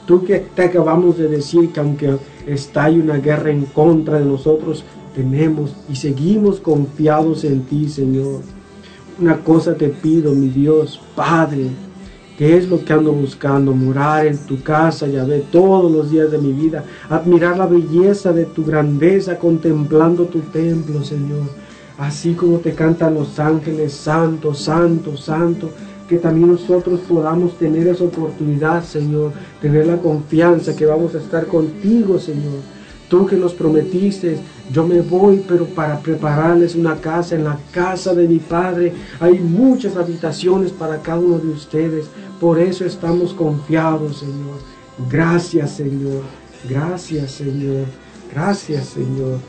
Tú 0.05 0.23
que 0.23 0.39
te 0.39 0.63
acabamos 0.63 1.17
de 1.17 1.27
decir 1.27 1.71
que 1.71 1.79
aunque 1.79 2.17
estalle 2.45 3.01
una 3.01 3.17
guerra 3.17 3.49
en 3.49 3.65
contra 3.65 4.19
de 4.19 4.25
nosotros, 4.25 4.83
tenemos 5.15 5.75
y 5.89 5.95
seguimos 5.95 6.59
confiados 6.59 7.43
en 7.43 7.61
ti, 7.61 7.87
Señor. 7.87 8.41
Una 9.19 9.37
cosa 9.37 9.75
te 9.75 9.89
pido, 9.89 10.33
mi 10.33 10.49
Dios, 10.49 10.99
Padre, 11.15 11.69
que 12.37 12.57
es 12.57 12.67
lo 12.67 12.83
que 12.83 12.93
ando 12.93 13.11
buscando, 13.11 13.73
morar 13.73 14.25
en 14.25 14.37
tu 14.37 14.61
casa, 14.61 15.07
ya 15.07 15.23
ve 15.23 15.43
todos 15.51 15.91
los 15.91 16.09
días 16.09 16.31
de 16.31 16.39
mi 16.39 16.51
vida, 16.51 16.83
admirar 17.09 17.57
la 17.57 17.67
belleza 17.67 18.33
de 18.33 18.45
tu 18.45 18.65
grandeza, 18.65 19.37
contemplando 19.37 20.25
tu 20.25 20.39
templo, 20.39 21.03
Señor. 21.03 21.43
Así 21.97 22.33
como 22.33 22.57
te 22.57 22.73
cantan 22.73 23.13
los 23.13 23.39
ángeles, 23.39 23.93
santo, 23.93 24.53
santo, 24.53 25.15
santo, 25.15 25.69
que 26.09 26.17
también 26.17 26.49
nosotros 26.49 26.99
podamos 27.07 27.57
tener 27.57 27.87
esa 27.87 28.03
oportunidad, 28.03 28.83
Señor, 28.83 29.31
tener 29.61 29.85
la 29.85 29.97
confianza 29.97 30.75
que 30.75 30.85
vamos 30.85 31.13
a 31.15 31.19
estar 31.19 31.45
contigo, 31.45 32.19
Señor. 32.19 32.61
Tú 33.09 33.27
que 33.27 33.35
nos 33.35 33.53
prometiste, 33.53 34.37
yo 34.71 34.87
me 34.87 35.01
voy, 35.01 35.43
pero 35.47 35.65
para 35.65 35.99
prepararles 35.99 36.75
una 36.75 36.95
casa, 36.95 37.35
en 37.35 37.43
la 37.43 37.57
casa 37.71 38.13
de 38.13 38.27
mi 38.27 38.39
Padre 38.39 38.93
hay 39.19 39.39
muchas 39.39 39.97
habitaciones 39.97 40.71
para 40.71 41.01
cada 41.01 41.19
uno 41.19 41.37
de 41.37 41.49
ustedes. 41.49 42.05
Por 42.39 42.59
eso 42.59 42.85
estamos 42.85 43.33
confiados, 43.33 44.19
Señor. 44.19 44.59
Gracias, 45.09 45.71
Señor. 45.71 46.21
Gracias, 46.69 47.31
Señor. 47.31 47.85
Gracias, 48.33 48.85
Señor. 48.87 49.39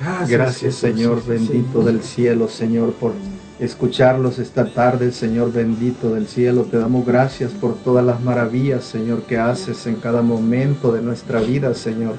Gracias, 0.00 0.30
Gracias 0.30 0.74
Señor, 0.74 1.22
Jesús, 1.22 1.28
bendito 1.28 1.72
Señor. 1.72 1.84
del 1.84 2.02
cielo, 2.02 2.48
Señor, 2.48 2.92
por 2.94 3.12
escucharlos 3.60 4.38
esta 4.38 4.66
tarde, 4.72 5.12
Señor 5.12 5.52
bendito 5.52 6.14
del 6.14 6.26
cielo. 6.26 6.62
Te 6.62 6.78
damos 6.78 7.06
gracias 7.06 7.52
por 7.52 7.76
todas 7.76 8.04
las 8.04 8.20
maravillas, 8.22 8.84
Señor, 8.84 9.22
que 9.22 9.38
haces 9.38 9.86
en 9.86 9.96
cada 9.96 10.22
momento 10.22 10.92
de 10.92 11.02
nuestra 11.02 11.40
vida, 11.40 11.74
Señor. 11.74 12.16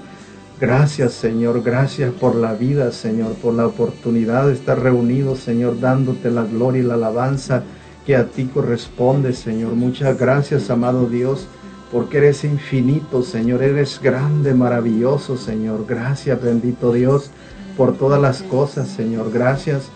Gracias, 0.60 1.12
Señor, 1.12 1.64
gracias 1.64 2.14
por 2.14 2.34
la 2.34 2.54
vida, 2.54 2.94
Señor, 2.94 3.34
por 3.34 3.54
la 3.54 3.68
oportunidad 3.68 4.48
de 4.48 4.54
estar 4.54 4.82
reunidos, 4.82 5.40
Señor, 5.40 5.82
dándote 5.82 6.32
la 6.32 6.44
gloria 6.44 6.82
y 6.82 6.86
la 6.86 6.94
alabanza 6.94 7.64
que 8.06 8.16
a 8.16 8.28
ti 8.28 8.46
corresponde, 8.46 9.34
Señor. 9.34 9.74
Muchas 9.74 10.18
gracias, 10.18 10.70
amado 10.70 11.08
Dios, 11.08 11.48
porque 11.92 12.20
eres 12.20 12.46
infinito, 12.46 13.22
Señor, 13.22 13.64
eres 13.64 14.00
grande, 14.02 14.54
maravilloso, 14.54 15.36
Señor. 15.36 15.86
Gracias, 15.86 16.42
bendito 16.42 16.94
Dios, 16.94 17.32
por 17.76 17.98
todas 17.98 18.22
las 18.22 18.42
cosas, 18.42 18.88
Señor. 18.88 19.32
Gracias, 19.34 19.90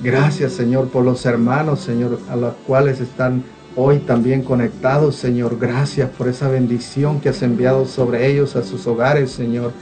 gracias, 0.00 0.52
Señor, 0.52 0.88
por 0.88 1.04
los 1.04 1.26
hermanos, 1.26 1.80
Señor, 1.80 2.20
a 2.30 2.36
los 2.36 2.54
cuales 2.66 3.00
están 3.00 3.44
hoy 3.76 3.98
también 3.98 4.42
conectados, 4.42 5.16
Señor. 5.16 5.58
Gracias 5.58 6.08
por 6.08 6.28
esa 6.28 6.48
bendición 6.48 7.20
que 7.20 7.28
has 7.28 7.42
enviado 7.42 7.84
sobre 7.84 8.30
ellos, 8.30 8.56
a 8.56 8.62
sus 8.62 8.86
hogares, 8.86 9.30
Señor. 9.30 9.72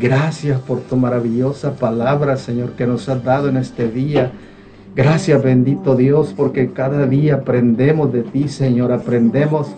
Gracias 0.00 0.58
por 0.60 0.80
tu 0.80 0.96
maravillosa 0.96 1.74
palabra, 1.74 2.36
Señor, 2.36 2.70
que 2.72 2.86
nos 2.86 3.08
has 3.10 3.22
dado 3.22 3.48
en 3.48 3.58
este 3.58 3.88
día. 3.88 4.32
Gracias, 4.96 5.42
bendito 5.42 5.96
Dios, 5.96 6.32
porque 6.34 6.72
cada 6.72 7.06
día 7.06 7.36
aprendemos 7.36 8.10
de 8.10 8.22
ti, 8.22 8.48
Señor. 8.48 8.90
Aprendemos 8.90 9.74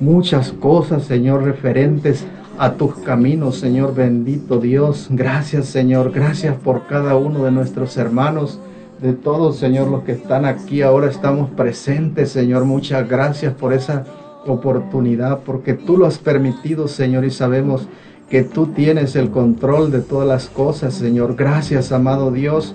muchas 0.00 0.52
cosas, 0.52 1.04
Señor, 1.04 1.42
referentes 1.42 2.24
a 2.58 2.72
tus 2.74 2.94
caminos, 2.96 3.58
Señor 3.58 3.94
bendito 3.94 4.58
Dios. 4.58 5.08
Gracias, 5.10 5.66
Señor. 5.66 6.10
Gracias 6.10 6.56
por 6.56 6.86
cada 6.86 7.14
uno 7.16 7.44
de 7.44 7.50
nuestros 7.50 7.96
hermanos, 7.98 8.58
de 9.02 9.12
todos, 9.12 9.58
Señor, 9.58 9.88
los 9.88 10.04
que 10.04 10.12
están 10.12 10.46
aquí 10.46 10.80
ahora 10.80 11.10
estamos 11.10 11.50
presentes, 11.50 12.30
Señor. 12.30 12.64
Muchas 12.64 13.06
gracias 13.06 13.52
por 13.52 13.74
esa 13.74 14.04
oportunidad, 14.46 15.40
porque 15.40 15.74
tú 15.74 15.98
lo 15.98 16.06
has 16.06 16.18
permitido, 16.18 16.88
Señor, 16.88 17.24
y 17.24 17.30
sabemos 17.30 17.88
que 18.28 18.42
tú 18.42 18.68
tienes 18.68 19.16
el 19.16 19.30
control 19.30 19.90
de 19.90 20.00
todas 20.00 20.26
las 20.26 20.46
cosas, 20.46 20.94
Señor. 20.94 21.36
Gracias, 21.36 21.92
amado 21.92 22.30
Dios, 22.30 22.74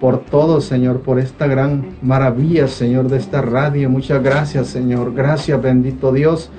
por 0.00 0.20
todo, 0.20 0.60
Señor, 0.60 1.00
por 1.00 1.18
esta 1.18 1.46
gran 1.46 1.96
maravilla, 2.02 2.68
Señor, 2.68 3.08
de 3.08 3.16
esta 3.16 3.42
radio. 3.42 3.88
Muchas 3.90 4.22
gracias, 4.22 4.68
Señor. 4.68 5.14
Gracias, 5.14 5.60
bendito 5.60 6.12
Dios, 6.12 6.50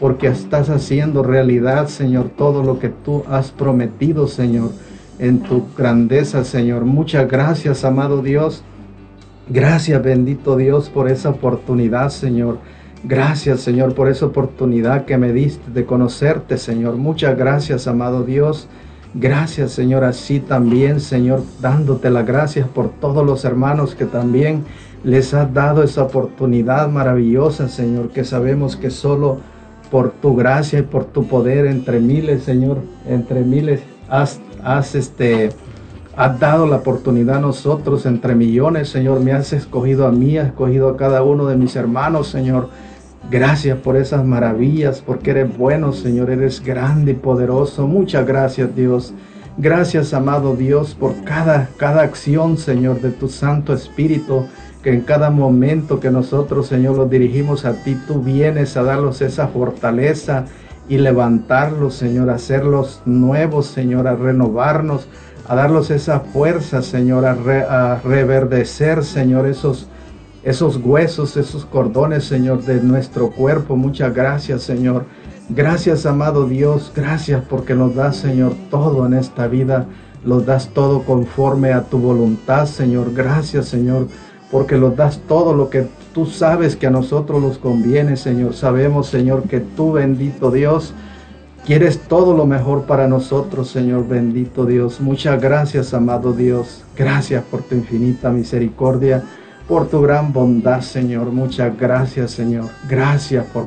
porque 0.00 0.28
estás 0.28 0.70
haciendo 0.70 1.22
realidad, 1.22 1.88
Señor, 1.88 2.30
todo 2.36 2.62
lo 2.62 2.78
que 2.78 2.88
tú 2.88 3.24
has 3.28 3.50
prometido, 3.50 4.28
Señor, 4.28 4.70
en 5.18 5.40
tu 5.40 5.64
grandeza, 5.76 6.44
Señor. 6.44 6.84
Muchas 6.84 7.28
gracias, 7.28 7.84
amado 7.84 8.22
Dios. 8.22 8.62
Gracias, 9.48 10.02
bendito 10.02 10.56
Dios, 10.56 10.88
por 10.88 11.08
esa 11.10 11.30
oportunidad, 11.30 12.10
Señor. 12.10 12.58
Gracias, 13.04 13.60
Señor, 13.60 13.94
por 13.94 14.08
esa 14.08 14.26
oportunidad 14.26 15.04
que 15.04 15.18
me 15.18 15.32
diste 15.32 15.70
de 15.70 15.84
conocerte, 15.84 16.58
Señor. 16.58 16.96
Muchas 16.96 17.38
gracias, 17.38 17.86
amado 17.86 18.24
Dios. 18.24 18.68
Gracias, 19.14 19.72
Señor, 19.72 20.04
así 20.04 20.40
también, 20.40 21.00
Señor, 21.00 21.42
dándote 21.60 22.10
las 22.10 22.26
gracias 22.26 22.68
por 22.68 22.90
todos 22.90 23.24
los 23.24 23.44
hermanos 23.44 23.94
que 23.94 24.04
también 24.04 24.64
les 25.04 25.32
has 25.32 25.52
dado 25.54 25.82
esa 25.82 26.02
oportunidad 26.02 26.88
maravillosa, 26.88 27.68
Señor, 27.68 28.10
que 28.10 28.24
sabemos 28.24 28.76
que 28.76 28.90
solo 28.90 29.38
por 29.90 30.10
tu 30.10 30.36
gracia 30.36 30.80
y 30.80 30.82
por 30.82 31.04
tu 31.04 31.26
poder 31.26 31.66
entre 31.66 32.00
miles, 32.00 32.42
Señor, 32.42 32.78
entre 33.06 33.42
miles 33.42 33.80
has, 34.10 34.40
has 34.62 34.94
este, 34.94 35.50
has 36.16 36.38
dado 36.38 36.66
la 36.66 36.76
oportunidad 36.76 37.36
a 37.36 37.40
nosotros 37.40 38.04
entre 38.04 38.34
millones, 38.34 38.88
Señor. 38.88 39.20
Me 39.20 39.32
has 39.32 39.52
escogido 39.52 40.06
a 40.06 40.12
mí, 40.12 40.36
has 40.36 40.48
escogido 40.48 40.88
a 40.88 40.96
cada 40.96 41.22
uno 41.22 41.46
de 41.46 41.56
mis 41.56 41.76
hermanos, 41.76 42.28
Señor. 42.28 42.68
Gracias 43.30 43.76
por 43.78 43.96
esas 43.96 44.24
maravillas, 44.24 45.02
porque 45.04 45.32
eres 45.32 45.56
bueno, 45.56 45.92
Señor. 45.92 46.30
Eres 46.30 46.62
grande 46.62 47.12
y 47.12 47.14
poderoso. 47.14 47.86
Muchas 47.86 48.26
gracias, 48.26 48.74
Dios. 48.74 49.12
Gracias, 49.60 50.14
amado 50.14 50.54
Dios, 50.54 50.94
por 50.94 51.24
cada, 51.24 51.68
cada 51.78 52.02
acción, 52.02 52.58
Señor, 52.58 53.00
de 53.00 53.10
tu 53.10 53.28
Santo 53.28 53.74
Espíritu, 53.74 54.46
que 54.84 54.94
en 54.94 55.00
cada 55.00 55.30
momento 55.30 55.98
que 55.98 56.12
nosotros, 56.12 56.68
Señor, 56.68 56.96
los 56.96 57.10
dirigimos 57.10 57.64
a 57.64 57.72
ti, 57.82 57.98
tú 58.06 58.22
vienes 58.22 58.76
a 58.76 58.84
darlos 58.84 59.20
esa 59.20 59.48
fortaleza 59.48 60.44
y 60.88 60.98
levantarlos, 60.98 61.94
Señor, 61.94 62.30
a 62.30 62.36
hacerlos 62.36 63.02
nuevos, 63.04 63.66
Señor, 63.66 64.06
a 64.06 64.14
renovarnos, 64.14 65.08
a 65.48 65.56
darlos 65.56 65.90
esa 65.90 66.20
fuerza, 66.20 66.80
Señor, 66.80 67.26
a, 67.26 67.32
a 67.32 68.00
reverdecer, 68.00 69.04
Señor, 69.04 69.48
esos, 69.48 69.88
esos 70.42 70.76
huesos, 70.76 71.36
esos 71.36 71.64
cordones, 71.64 72.24
Señor, 72.24 72.64
de 72.64 72.80
nuestro 72.82 73.30
cuerpo. 73.30 73.76
Muchas 73.76 74.14
gracias, 74.14 74.62
Señor. 74.62 75.04
Gracias, 75.48 76.06
amado 76.06 76.46
Dios. 76.46 76.92
Gracias 76.94 77.42
porque 77.48 77.74
nos 77.74 77.94
das, 77.94 78.16
Señor, 78.16 78.52
todo 78.70 79.06
en 79.06 79.14
esta 79.14 79.46
vida. 79.46 79.86
Los 80.24 80.46
das 80.46 80.68
todo 80.68 81.02
conforme 81.02 81.72
a 81.72 81.82
tu 81.82 81.98
voluntad, 81.98 82.66
Señor. 82.66 83.12
Gracias, 83.14 83.66
Señor, 83.66 84.08
porque 84.50 84.76
los 84.76 84.96
das 84.96 85.20
todo 85.26 85.54
lo 85.54 85.70
que 85.70 85.86
tú 86.12 86.26
sabes 86.26 86.76
que 86.76 86.86
a 86.86 86.90
nosotros 86.90 87.40
nos 87.40 87.58
conviene, 87.58 88.16
Señor. 88.16 88.54
Sabemos, 88.54 89.06
Señor, 89.08 89.44
que 89.44 89.60
tú, 89.60 89.92
bendito 89.92 90.50
Dios, 90.50 90.94
Quieres 91.68 91.98
todo 91.98 92.34
lo 92.34 92.46
mejor 92.46 92.84
para 92.84 93.06
nosotros, 93.08 93.68
Señor 93.68 94.08
bendito 94.08 94.64
Dios. 94.64 95.02
Muchas 95.02 95.38
gracias, 95.38 95.92
amado 95.92 96.32
Dios. 96.32 96.82
Gracias 96.96 97.44
por 97.44 97.60
tu 97.60 97.74
infinita 97.74 98.30
misericordia, 98.30 99.22
por 99.68 99.88
tu 99.88 100.00
gran 100.00 100.32
bondad, 100.32 100.80
Señor. 100.80 101.30
Muchas 101.30 101.78
gracias, 101.78 102.30
Señor. 102.30 102.64
Gracias 102.88 103.44
por, 103.46 103.66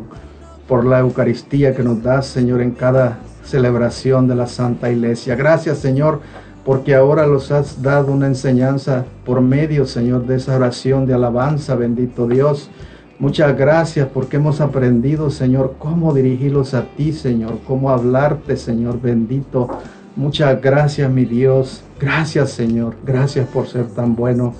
por 0.67 0.83
la 0.83 0.99
Eucaristía 0.99 1.75
que 1.75 1.83
nos 1.83 2.01
das, 2.01 2.25
Señor, 2.25 2.61
en 2.61 2.71
cada 2.71 3.19
celebración 3.43 4.27
de 4.27 4.35
la 4.35 4.47
Santa 4.47 4.89
Iglesia. 4.89 5.35
Gracias, 5.35 5.77
Señor, 5.77 6.21
porque 6.65 6.95
ahora 6.95 7.27
los 7.27 7.51
has 7.51 7.83
dado 7.83 8.11
una 8.11 8.25
enseñanza 8.25 9.05
por 9.25 9.41
medio, 9.41 9.85
Señor, 9.85 10.25
de 10.25 10.37
esa 10.37 10.55
oración 10.55 11.05
de 11.05 11.13
alabanza, 11.13 11.75
bendito 11.75 12.27
Dios. 12.27 12.71
Muchas 13.19 13.55
gracias 13.55 14.07
porque 14.11 14.37
hemos 14.37 14.59
aprendido, 14.59 15.29
Señor, 15.29 15.75
cómo 15.77 16.11
dirigirlos 16.15 16.73
a 16.73 16.85
ti, 16.97 17.13
Señor, 17.13 17.59
cómo 17.67 17.91
hablarte, 17.91 18.57
Señor 18.57 18.99
bendito. 18.99 19.69
Muchas 20.15 20.59
gracias, 20.59 21.11
mi 21.11 21.25
Dios. 21.25 21.83
Gracias, 21.99 22.49
Señor. 22.49 22.95
Gracias 23.05 23.47
por 23.47 23.67
ser 23.67 23.85
tan 23.89 24.15
bueno 24.15 24.55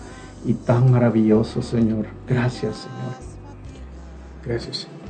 y 0.46 0.54
tan 0.54 0.92
maravilloso, 0.92 1.62
Señor. 1.62 2.08
Gracias, 2.28 2.88
Señor. 2.88 3.16
Gracias. 4.46 4.78
Señor. 4.78 5.02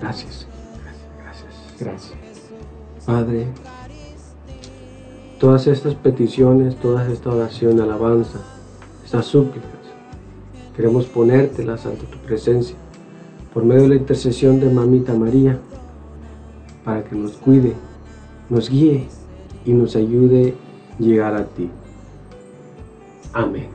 Gracias. 0.00 0.46
Gracias. 1.20 1.80
Gracias. 1.80 2.18
Padre, 3.06 3.46
todas 5.38 5.66
estas 5.66 5.94
peticiones, 5.94 6.76
toda 6.76 7.10
esta 7.10 7.30
oración, 7.30 7.80
alabanza, 7.80 8.38
estas 9.04 9.26
súplicas, 9.26 9.70
queremos 10.76 11.06
ponértelas 11.06 11.84
ante 11.86 12.06
tu 12.06 12.18
presencia 12.18 12.76
por 13.52 13.64
medio 13.64 13.82
de 13.82 13.88
la 13.88 13.94
intercesión 13.96 14.60
de 14.60 14.70
Mamita 14.70 15.14
María, 15.14 15.58
para 16.84 17.04
que 17.04 17.14
nos 17.14 17.32
cuide, 17.32 17.74
nos 18.48 18.70
guíe 18.70 19.08
y 19.64 19.72
nos 19.72 19.94
ayude 19.94 20.54
a 20.98 21.02
llegar 21.02 21.34
a 21.34 21.44
ti. 21.44 21.70
Amén. 23.32 23.68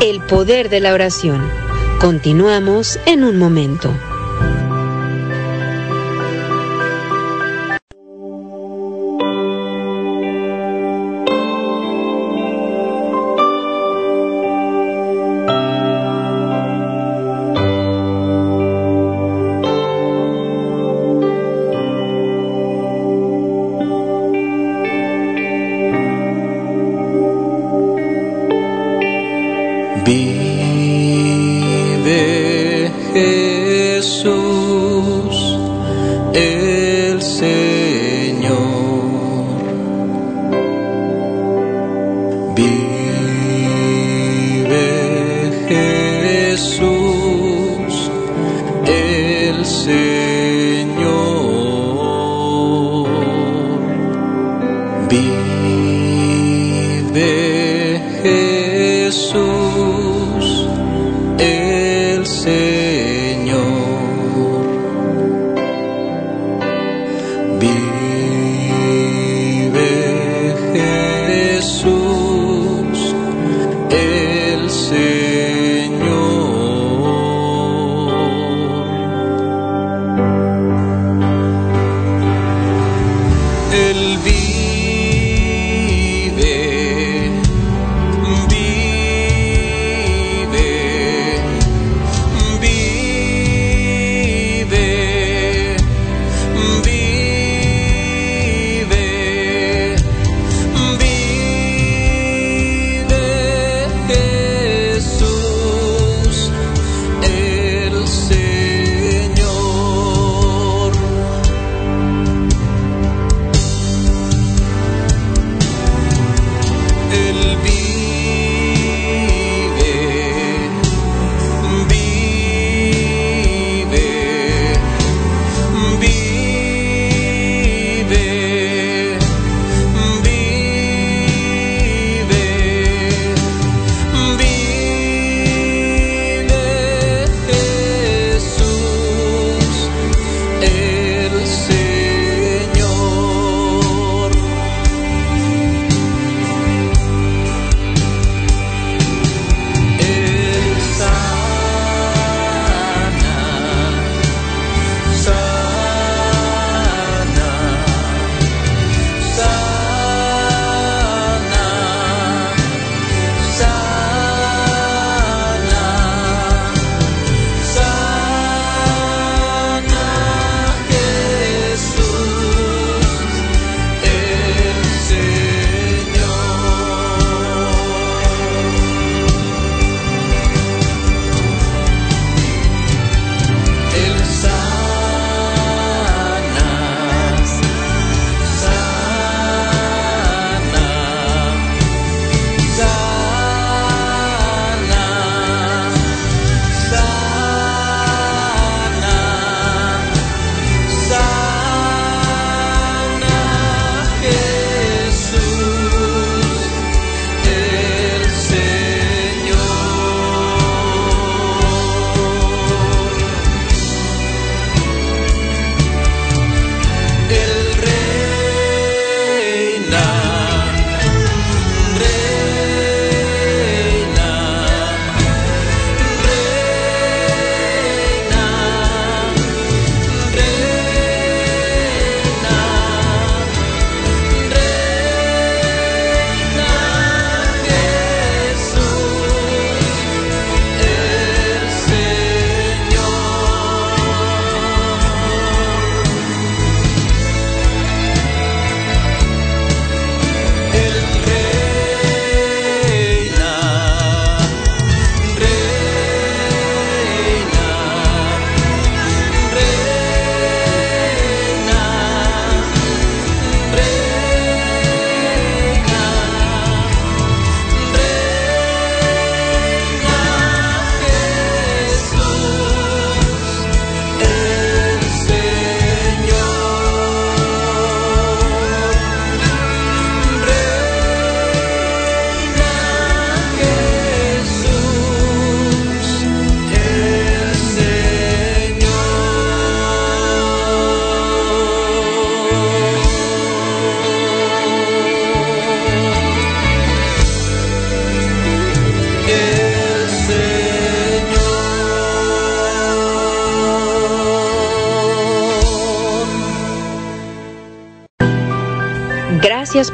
El 0.00 0.20
poder 0.22 0.68
de 0.68 0.80
la 0.80 0.92
oración. 0.92 1.48
Continuamos 2.00 2.98
en 3.06 3.22
un 3.22 3.38
momento. 3.38 3.94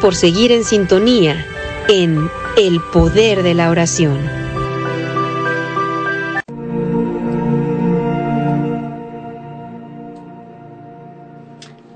Por 0.00 0.14
seguir 0.14 0.52
en 0.52 0.64
sintonía 0.64 1.44
en 1.88 2.28
El 2.56 2.80
Poder 2.92 3.42
de 3.42 3.54
la 3.54 3.70
Oración. 3.70 4.18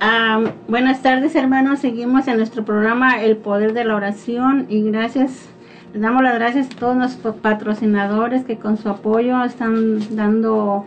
Ah, 0.01 0.41
buenas 0.67 1.03
tardes 1.03 1.37
hermanos, 1.37 1.79
seguimos 1.79 2.27
en 2.27 2.39
nuestro 2.39 2.65
programa 2.65 3.23
El 3.23 3.37
Poder 3.37 3.73
de 3.73 3.85
la 3.85 3.95
Oración 3.95 4.67
y 4.69 4.83
gracias, 4.83 5.49
les 5.93 6.03
damos 6.03 6.23
las 6.23 6.35
gracias 6.35 6.67
a 6.67 6.79
todos 6.79 6.97
nuestros 6.97 7.37
patrocinadores 7.37 8.45
que 8.45 8.59
con 8.59 8.79
su 8.79 8.89
apoyo 8.89 9.45
están 9.45 10.17
dando 10.17 10.87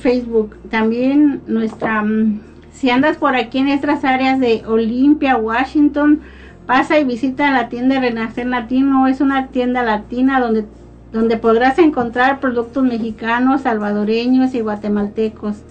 Facebook. 0.00 0.56
También 0.70 1.42
nuestra, 1.46 2.02
mm, 2.02 2.40
si 2.72 2.90
andas 2.90 3.16
por 3.16 3.34
aquí 3.34 3.58
en 3.58 3.68
estas 3.68 4.04
áreas 4.04 4.38
de 4.38 4.62
Olimpia, 4.66 5.36
Washington, 5.36 6.20
pasa 6.66 6.98
y 6.98 7.04
visita 7.04 7.50
la 7.50 7.68
tienda 7.68 8.00
Renacer 8.00 8.46
Latino. 8.46 9.08
Es 9.08 9.20
una 9.20 9.48
tienda 9.48 9.82
latina 9.82 10.40
donde, 10.40 10.64
donde 11.12 11.36
podrás 11.36 11.78
encontrar 11.78 12.40
productos 12.40 12.84
mexicanos, 12.84 13.62
salvadoreños 13.62 14.54
y 14.54 14.60
guatemaltecos. 14.60 15.62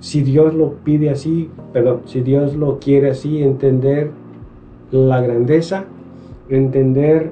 si 0.00 0.22
Dios 0.22 0.54
lo 0.54 0.74
pide 0.84 1.10
así, 1.10 1.50
perdón, 1.72 2.02
si 2.04 2.20
Dios 2.20 2.54
lo 2.54 2.78
quiere 2.78 3.10
así, 3.10 3.42
entender 3.42 4.10
la 4.90 5.20
grandeza, 5.22 5.84
entender 6.48 7.30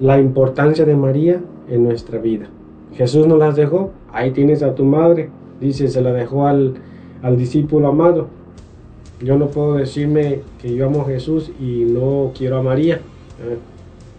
la 0.00 0.18
importancia 0.18 0.84
de 0.84 0.96
María 0.96 1.40
en 1.68 1.84
nuestra 1.84 2.18
vida. 2.18 2.46
Jesús 2.94 3.26
nos 3.26 3.38
las 3.38 3.56
dejó, 3.56 3.90
ahí 4.12 4.30
tienes 4.30 4.62
a 4.62 4.74
tu 4.74 4.84
madre, 4.84 5.28
dice, 5.60 5.88
se 5.88 6.00
la 6.00 6.12
dejó 6.12 6.46
al, 6.46 6.74
al 7.22 7.36
discípulo 7.36 7.88
amado. 7.88 8.28
Yo 9.20 9.36
no 9.36 9.48
puedo 9.48 9.74
decirme 9.74 10.40
que 10.60 10.74
yo 10.74 10.86
amo 10.86 11.02
a 11.02 11.06
Jesús 11.06 11.50
y 11.60 11.84
no 11.84 12.32
quiero 12.36 12.58
a 12.58 12.62
María. 12.62 12.96
¿eh? 12.96 13.58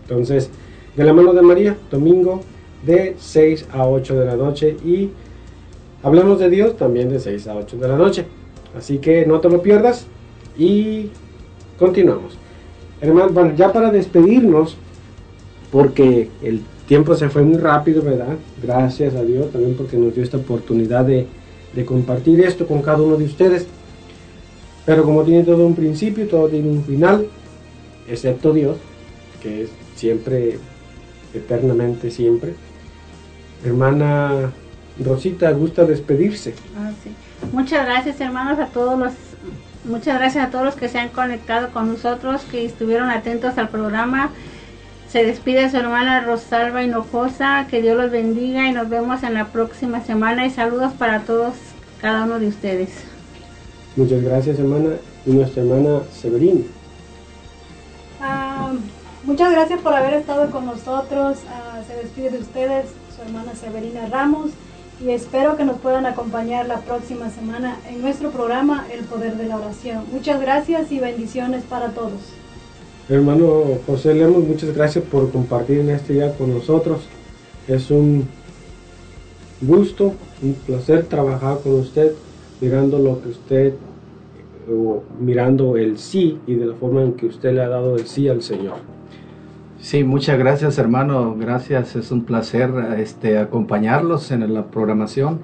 Entonces, 0.04 0.50
de 0.96 1.04
la 1.04 1.14
mano 1.14 1.34
de 1.34 1.42
María, 1.42 1.78
domingo 1.90 2.42
de 2.86 3.16
6 3.18 3.68
a 3.72 3.88
8 3.88 4.20
de 4.20 4.26
la 4.26 4.36
noche 4.36 4.76
y 4.86 5.10
hablemos 6.04 6.40
de 6.40 6.50
Dios 6.50 6.78
también 6.78 7.10
de 7.10 7.20
6 7.20 7.48
a 7.48 7.56
8 7.56 7.78
de 7.78 7.88
la 7.88 7.96
noche. 7.96 8.26
Así 8.78 8.98
que 8.98 9.26
no 9.26 9.40
te 9.40 9.50
lo 9.50 9.62
pierdas 9.62 10.06
y 10.58 11.10
continuamos. 11.78 12.38
Hermano, 13.02 13.30
bueno, 13.30 13.54
ya 13.56 13.72
para 13.72 13.92
despedirnos, 13.92 14.76
porque 15.72 16.30
el 16.44 16.62
tiempo 16.88 17.16
se 17.16 17.30
fue 17.30 17.44
muy 17.44 17.58
rápido, 17.58 18.02
¿verdad? 18.02 18.36
Gracias 18.62 19.16
a 19.16 19.24
Dios 19.24 19.52
también 19.52 19.76
porque 19.76 19.96
nos 19.96 20.14
dio 20.14 20.24
esta 20.24 20.38
oportunidad 20.38 21.06
de, 21.06 21.28
de 21.74 21.86
compartir 21.86 22.42
esto 22.42 22.68
con 22.68 22.82
cada 22.82 23.02
uno 23.02 23.16
de 23.16 23.26
ustedes. 23.26 23.68
Pero 24.90 25.04
como 25.04 25.22
tiene 25.22 25.44
todo 25.44 25.68
un 25.68 25.76
principio, 25.76 26.28
todo 26.28 26.48
tiene 26.48 26.68
un 26.68 26.84
final, 26.84 27.28
excepto 28.08 28.54
Dios, 28.54 28.78
que 29.40 29.62
es 29.62 29.70
siempre, 29.94 30.58
eternamente 31.32 32.10
siempre. 32.10 32.56
Hermana 33.64 34.52
Rosita, 35.00 35.52
gusta 35.52 35.86
despedirse. 35.86 36.56
Ah. 36.76 36.90
Muchas 37.52 37.86
gracias 37.86 38.20
hermanos 38.20 38.58
a 38.58 38.66
todos 38.66 38.98
los 38.98 39.14
muchas 39.86 40.18
gracias 40.18 40.48
a 40.48 40.50
todos 40.50 40.66
los 40.66 40.74
que 40.74 40.90
se 40.90 40.98
han 40.98 41.10
conectado 41.10 41.70
con 41.70 41.90
nosotros, 41.90 42.42
que 42.50 42.66
estuvieron 42.66 43.12
atentos 43.12 43.60
al 43.60 43.70
programa. 43.70 44.32
Se 45.08 45.24
despide 45.24 45.70
su 45.70 45.78
hermana 45.78 46.22
Rosalba 46.22 46.82
Hinojosa, 46.82 47.68
que 47.70 47.84
Dios 47.84 47.96
los 47.96 48.10
bendiga 48.10 48.68
y 48.68 48.72
nos 48.72 48.90
vemos 48.90 49.22
en 49.22 49.36
la 49.36 49.46
próxima 49.50 50.02
semana 50.02 50.48
y 50.48 50.50
saludos 50.50 50.94
para 50.94 51.20
todos, 51.20 51.54
cada 52.02 52.24
uno 52.24 52.40
de 52.40 52.48
ustedes. 52.48 53.09
Muchas 53.96 54.22
gracias, 54.22 54.60
hermana. 54.60 54.92
Y 55.26 55.32
nuestra 55.32 55.64
hermana 55.64 56.02
Severina. 56.14 56.62
Ah, 58.22 58.72
muchas 59.24 59.52
gracias 59.52 59.82
por 59.82 59.94
haber 59.94 60.14
estado 60.14 60.50
con 60.52 60.66
nosotros. 60.66 61.40
Ah, 61.50 61.82
se 61.88 61.96
despide 61.96 62.32
de 62.32 62.40
ustedes 62.40 62.86
su 63.16 63.22
hermana 63.22 63.54
Severina 63.56 64.08
Ramos 64.08 64.52
y 65.02 65.12
espero 65.12 65.56
que 65.56 65.64
nos 65.64 65.78
puedan 65.78 66.06
acompañar 66.06 66.68
la 66.68 66.82
próxima 66.82 67.30
semana 67.30 67.78
en 67.90 68.02
nuestro 68.02 68.32
programa 68.32 68.86
El 68.92 69.06
Poder 69.06 69.38
de 69.38 69.46
la 69.46 69.58
Oración. 69.58 70.04
Muchas 70.12 70.42
gracias 70.42 70.92
y 70.92 71.00
bendiciones 71.00 71.64
para 71.64 71.90
todos. 71.90 72.20
Hermano 73.08 73.64
José 73.88 74.14
Lemos, 74.14 74.44
muchas 74.44 74.76
gracias 74.76 75.04
por 75.06 75.32
compartir 75.32 75.80
en 75.80 75.90
este 75.90 76.14
día 76.14 76.36
con 76.38 76.54
nosotros. 76.54 77.02
Es 77.68 77.90
un 77.92 78.28
gusto, 79.62 80.14
un 80.42 80.54
placer 80.54 81.06
trabajar 81.06 81.60
con 81.64 81.80
usted, 81.80 82.14
mirando 82.62 83.00
lo 83.00 83.22
que 83.22 83.30
usted, 83.30 83.74
o 84.72 85.04
mirando 85.20 85.78
el 85.78 85.98
sí 85.98 86.38
y 86.46 86.54
de 86.54 86.68
la 86.68 86.76
forma 86.76 87.02
en 87.02 87.14
que 87.14 87.26
usted 87.26 87.54
le 87.54 87.62
ha 87.62 87.70
dado 87.70 87.96
el 87.96 88.06
sí 88.06 88.28
al 88.28 88.42
Señor. 88.42 88.76
Sí, 89.80 90.04
muchas 90.04 90.38
gracias 90.38 90.78
hermano, 90.78 91.36
gracias, 91.40 91.96
es 91.96 92.12
un 92.12 92.24
placer 92.24 92.70
este, 92.98 93.38
acompañarlos 93.40 94.30
en 94.32 94.54
la 94.54 94.66
programación 94.68 95.40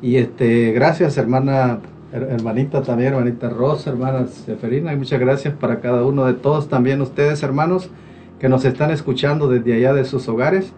y 0.00 0.16
este, 0.16 0.72
gracias 0.72 1.16
hermana, 1.16 1.80
her- 2.12 2.28
hermanita 2.30 2.82
también, 2.82 3.14
hermanita 3.14 3.48
Rosa, 3.48 3.90
hermana 3.90 4.26
Seferina, 4.26 4.92
y 4.92 4.96
muchas 4.96 5.18
gracias 5.18 5.54
para 5.54 5.80
cada 5.80 6.04
uno 6.04 6.26
de 6.26 6.34
todos, 6.34 6.68
también 6.68 7.00
ustedes 7.00 7.42
hermanos 7.42 7.90
que 8.38 8.48
nos 8.48 8.64
están 8.64 8.90
escuchando 8.90 9.48
desde 9.48 9.72
allá 9.72 9.94
de 9.94 10.04
sus 10.04 10.28
hogares. 10.28 10.72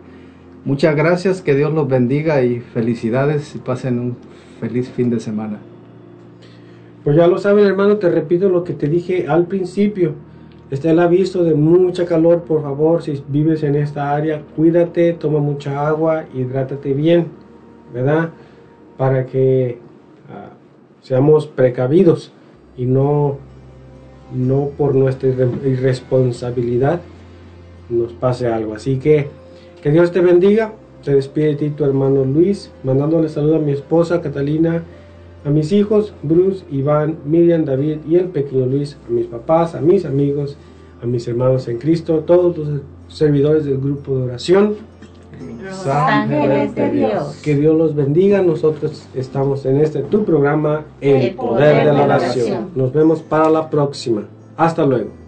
Muchas 0.64 0.94
gracias, 0.94 1.42
que 1.42 1.54
Dios 1.54 1.74
los 1.74 1.88
bendiga 1.88 2.42
y 2.42 2.60
felicidades 2.60 3.54
y 3.54 3.58
pasen 3.58 3.98
un 3.98 4.16
feliz 4.60 4.88
fin 4.88 5.10
de 5.10 5.20
semana. 5.20 5.58
Pues 7.05 7.16
ya 7.16 7.27
lo 7.27 7.39
saben, 7.39 7.64
hermano, 7.64 7.97
te 7.97 8.10
repito 8.10 8.48
lo 8.48 8.62
que 8.64 8.74
te 8.74 8.86
dije 8.89 9.27
al 9.27 9.47
principio. 9.47 10.14
Está 10.70 10.90
el 10.90 11.01
aviso 11.01 11.43
de 11.43 11.55
mucha 11.55 12.05
calor, 12.05 12.43
por 12.43 12.62
favor, 12.62 13.02
si 13.02 13.20
vives 13.28 13.62
en 13.64 13.74
esta 13.74 14.14
área, 14.14 14.43
cuídate, 14.55 15.14
toma 15.14 15.40
mucha 15.40 15.89
agua, 15.89 16.27
hidrátate 16.32 16.93
bien, 16.93 17.27
¿verdad? 17.93 18.31
Para 18.97 19.27
que 19.27 19.78
ah, 20.28 20.51
seamos 21.02 21.47
precavidos 21.48 22.32
y 22.77 22.85
no, 22.85 23.39
no 24.32 24.68
por 24.78 24.94
nuestra 24.94 25.31
irre- 25.31 25.66
irresponsabilidad 25.66 27.01
nos 27.89 28.12
pase 28.12 28.47
algo. 28.47 28.74
Así 28.74 28.98
que 28.98 29.28
que 29.82 29.90
Dios 29.90 30.12
te 30.12 30.20
bendiga. 30.20 30.72
Se 31.02 31.14
despide 31.14 31.47
de 31.47 31.55
ti 31.56 31.70
tu 31.70 31.85
hermano 31.85 32.24
Luis, 32.27 32.70
mandándole 32.85 33.31
saludo 33.31 33.56
a 33.56 33.59
mi 33.59 33.72
esposa 33.72 34.20
Catalina, 34.20 34.82
a 35.44 35.50
mis 35.50 35.72
hijos, 35.72 36.12
Bruce, 36.22 36.64
Iván, 36.70 37.18
Miriam, 37.24 37.64
David 37.64 37.98
y 38.08 38.16
el 38.16 38.26
pequeño 38.26 38.66
Luis, 38.66 38.96
a 39.08 39.10
mis 39.10 39.26
papás, 39.26 39.74
a 39.74 39.80
mis 39.80 40.04
amigos, 40.04 40.56
a 41.02 41.06
mis 41.06 41.26
hermanos 41.26 41.66
en 41.68 41.78
Cristo, 41.78 42.24
todos 42.26 42.56
los 42.56 42.80
servidores 43.08 43.64
del 43.64 43.78
grupo 43.78 44.16
de 44.16 44.22
oración. 44.24 44.74
Los 45.64 45.86
ángeles 45.86 46.74
de 46.74 46.90
Dios. 46.90 47.40
Que 47.42 47.54
Dios 47.54 47.76
los 47.76 47.94
bendiga. 47.94 48.42
Nosotros 48.42 49.06
estamos 49.14 49.64
en 49.64 49.80
este 49.80 50.00
tu 50.02 50.24
programa, 50.24 50.84
El, 51.00 51.34
poder, 51.34 51.86
de 51.86 51.92
la 51.92 52.04
oración. 52.04 52.70
Nos 52.74 52.92
vemos 52.92 53.22
para 53.22 53.48
la 53.48 53.70
próxima. 53.70 54.24
Hasta 54.56 54.84
luego. 54.84 55.19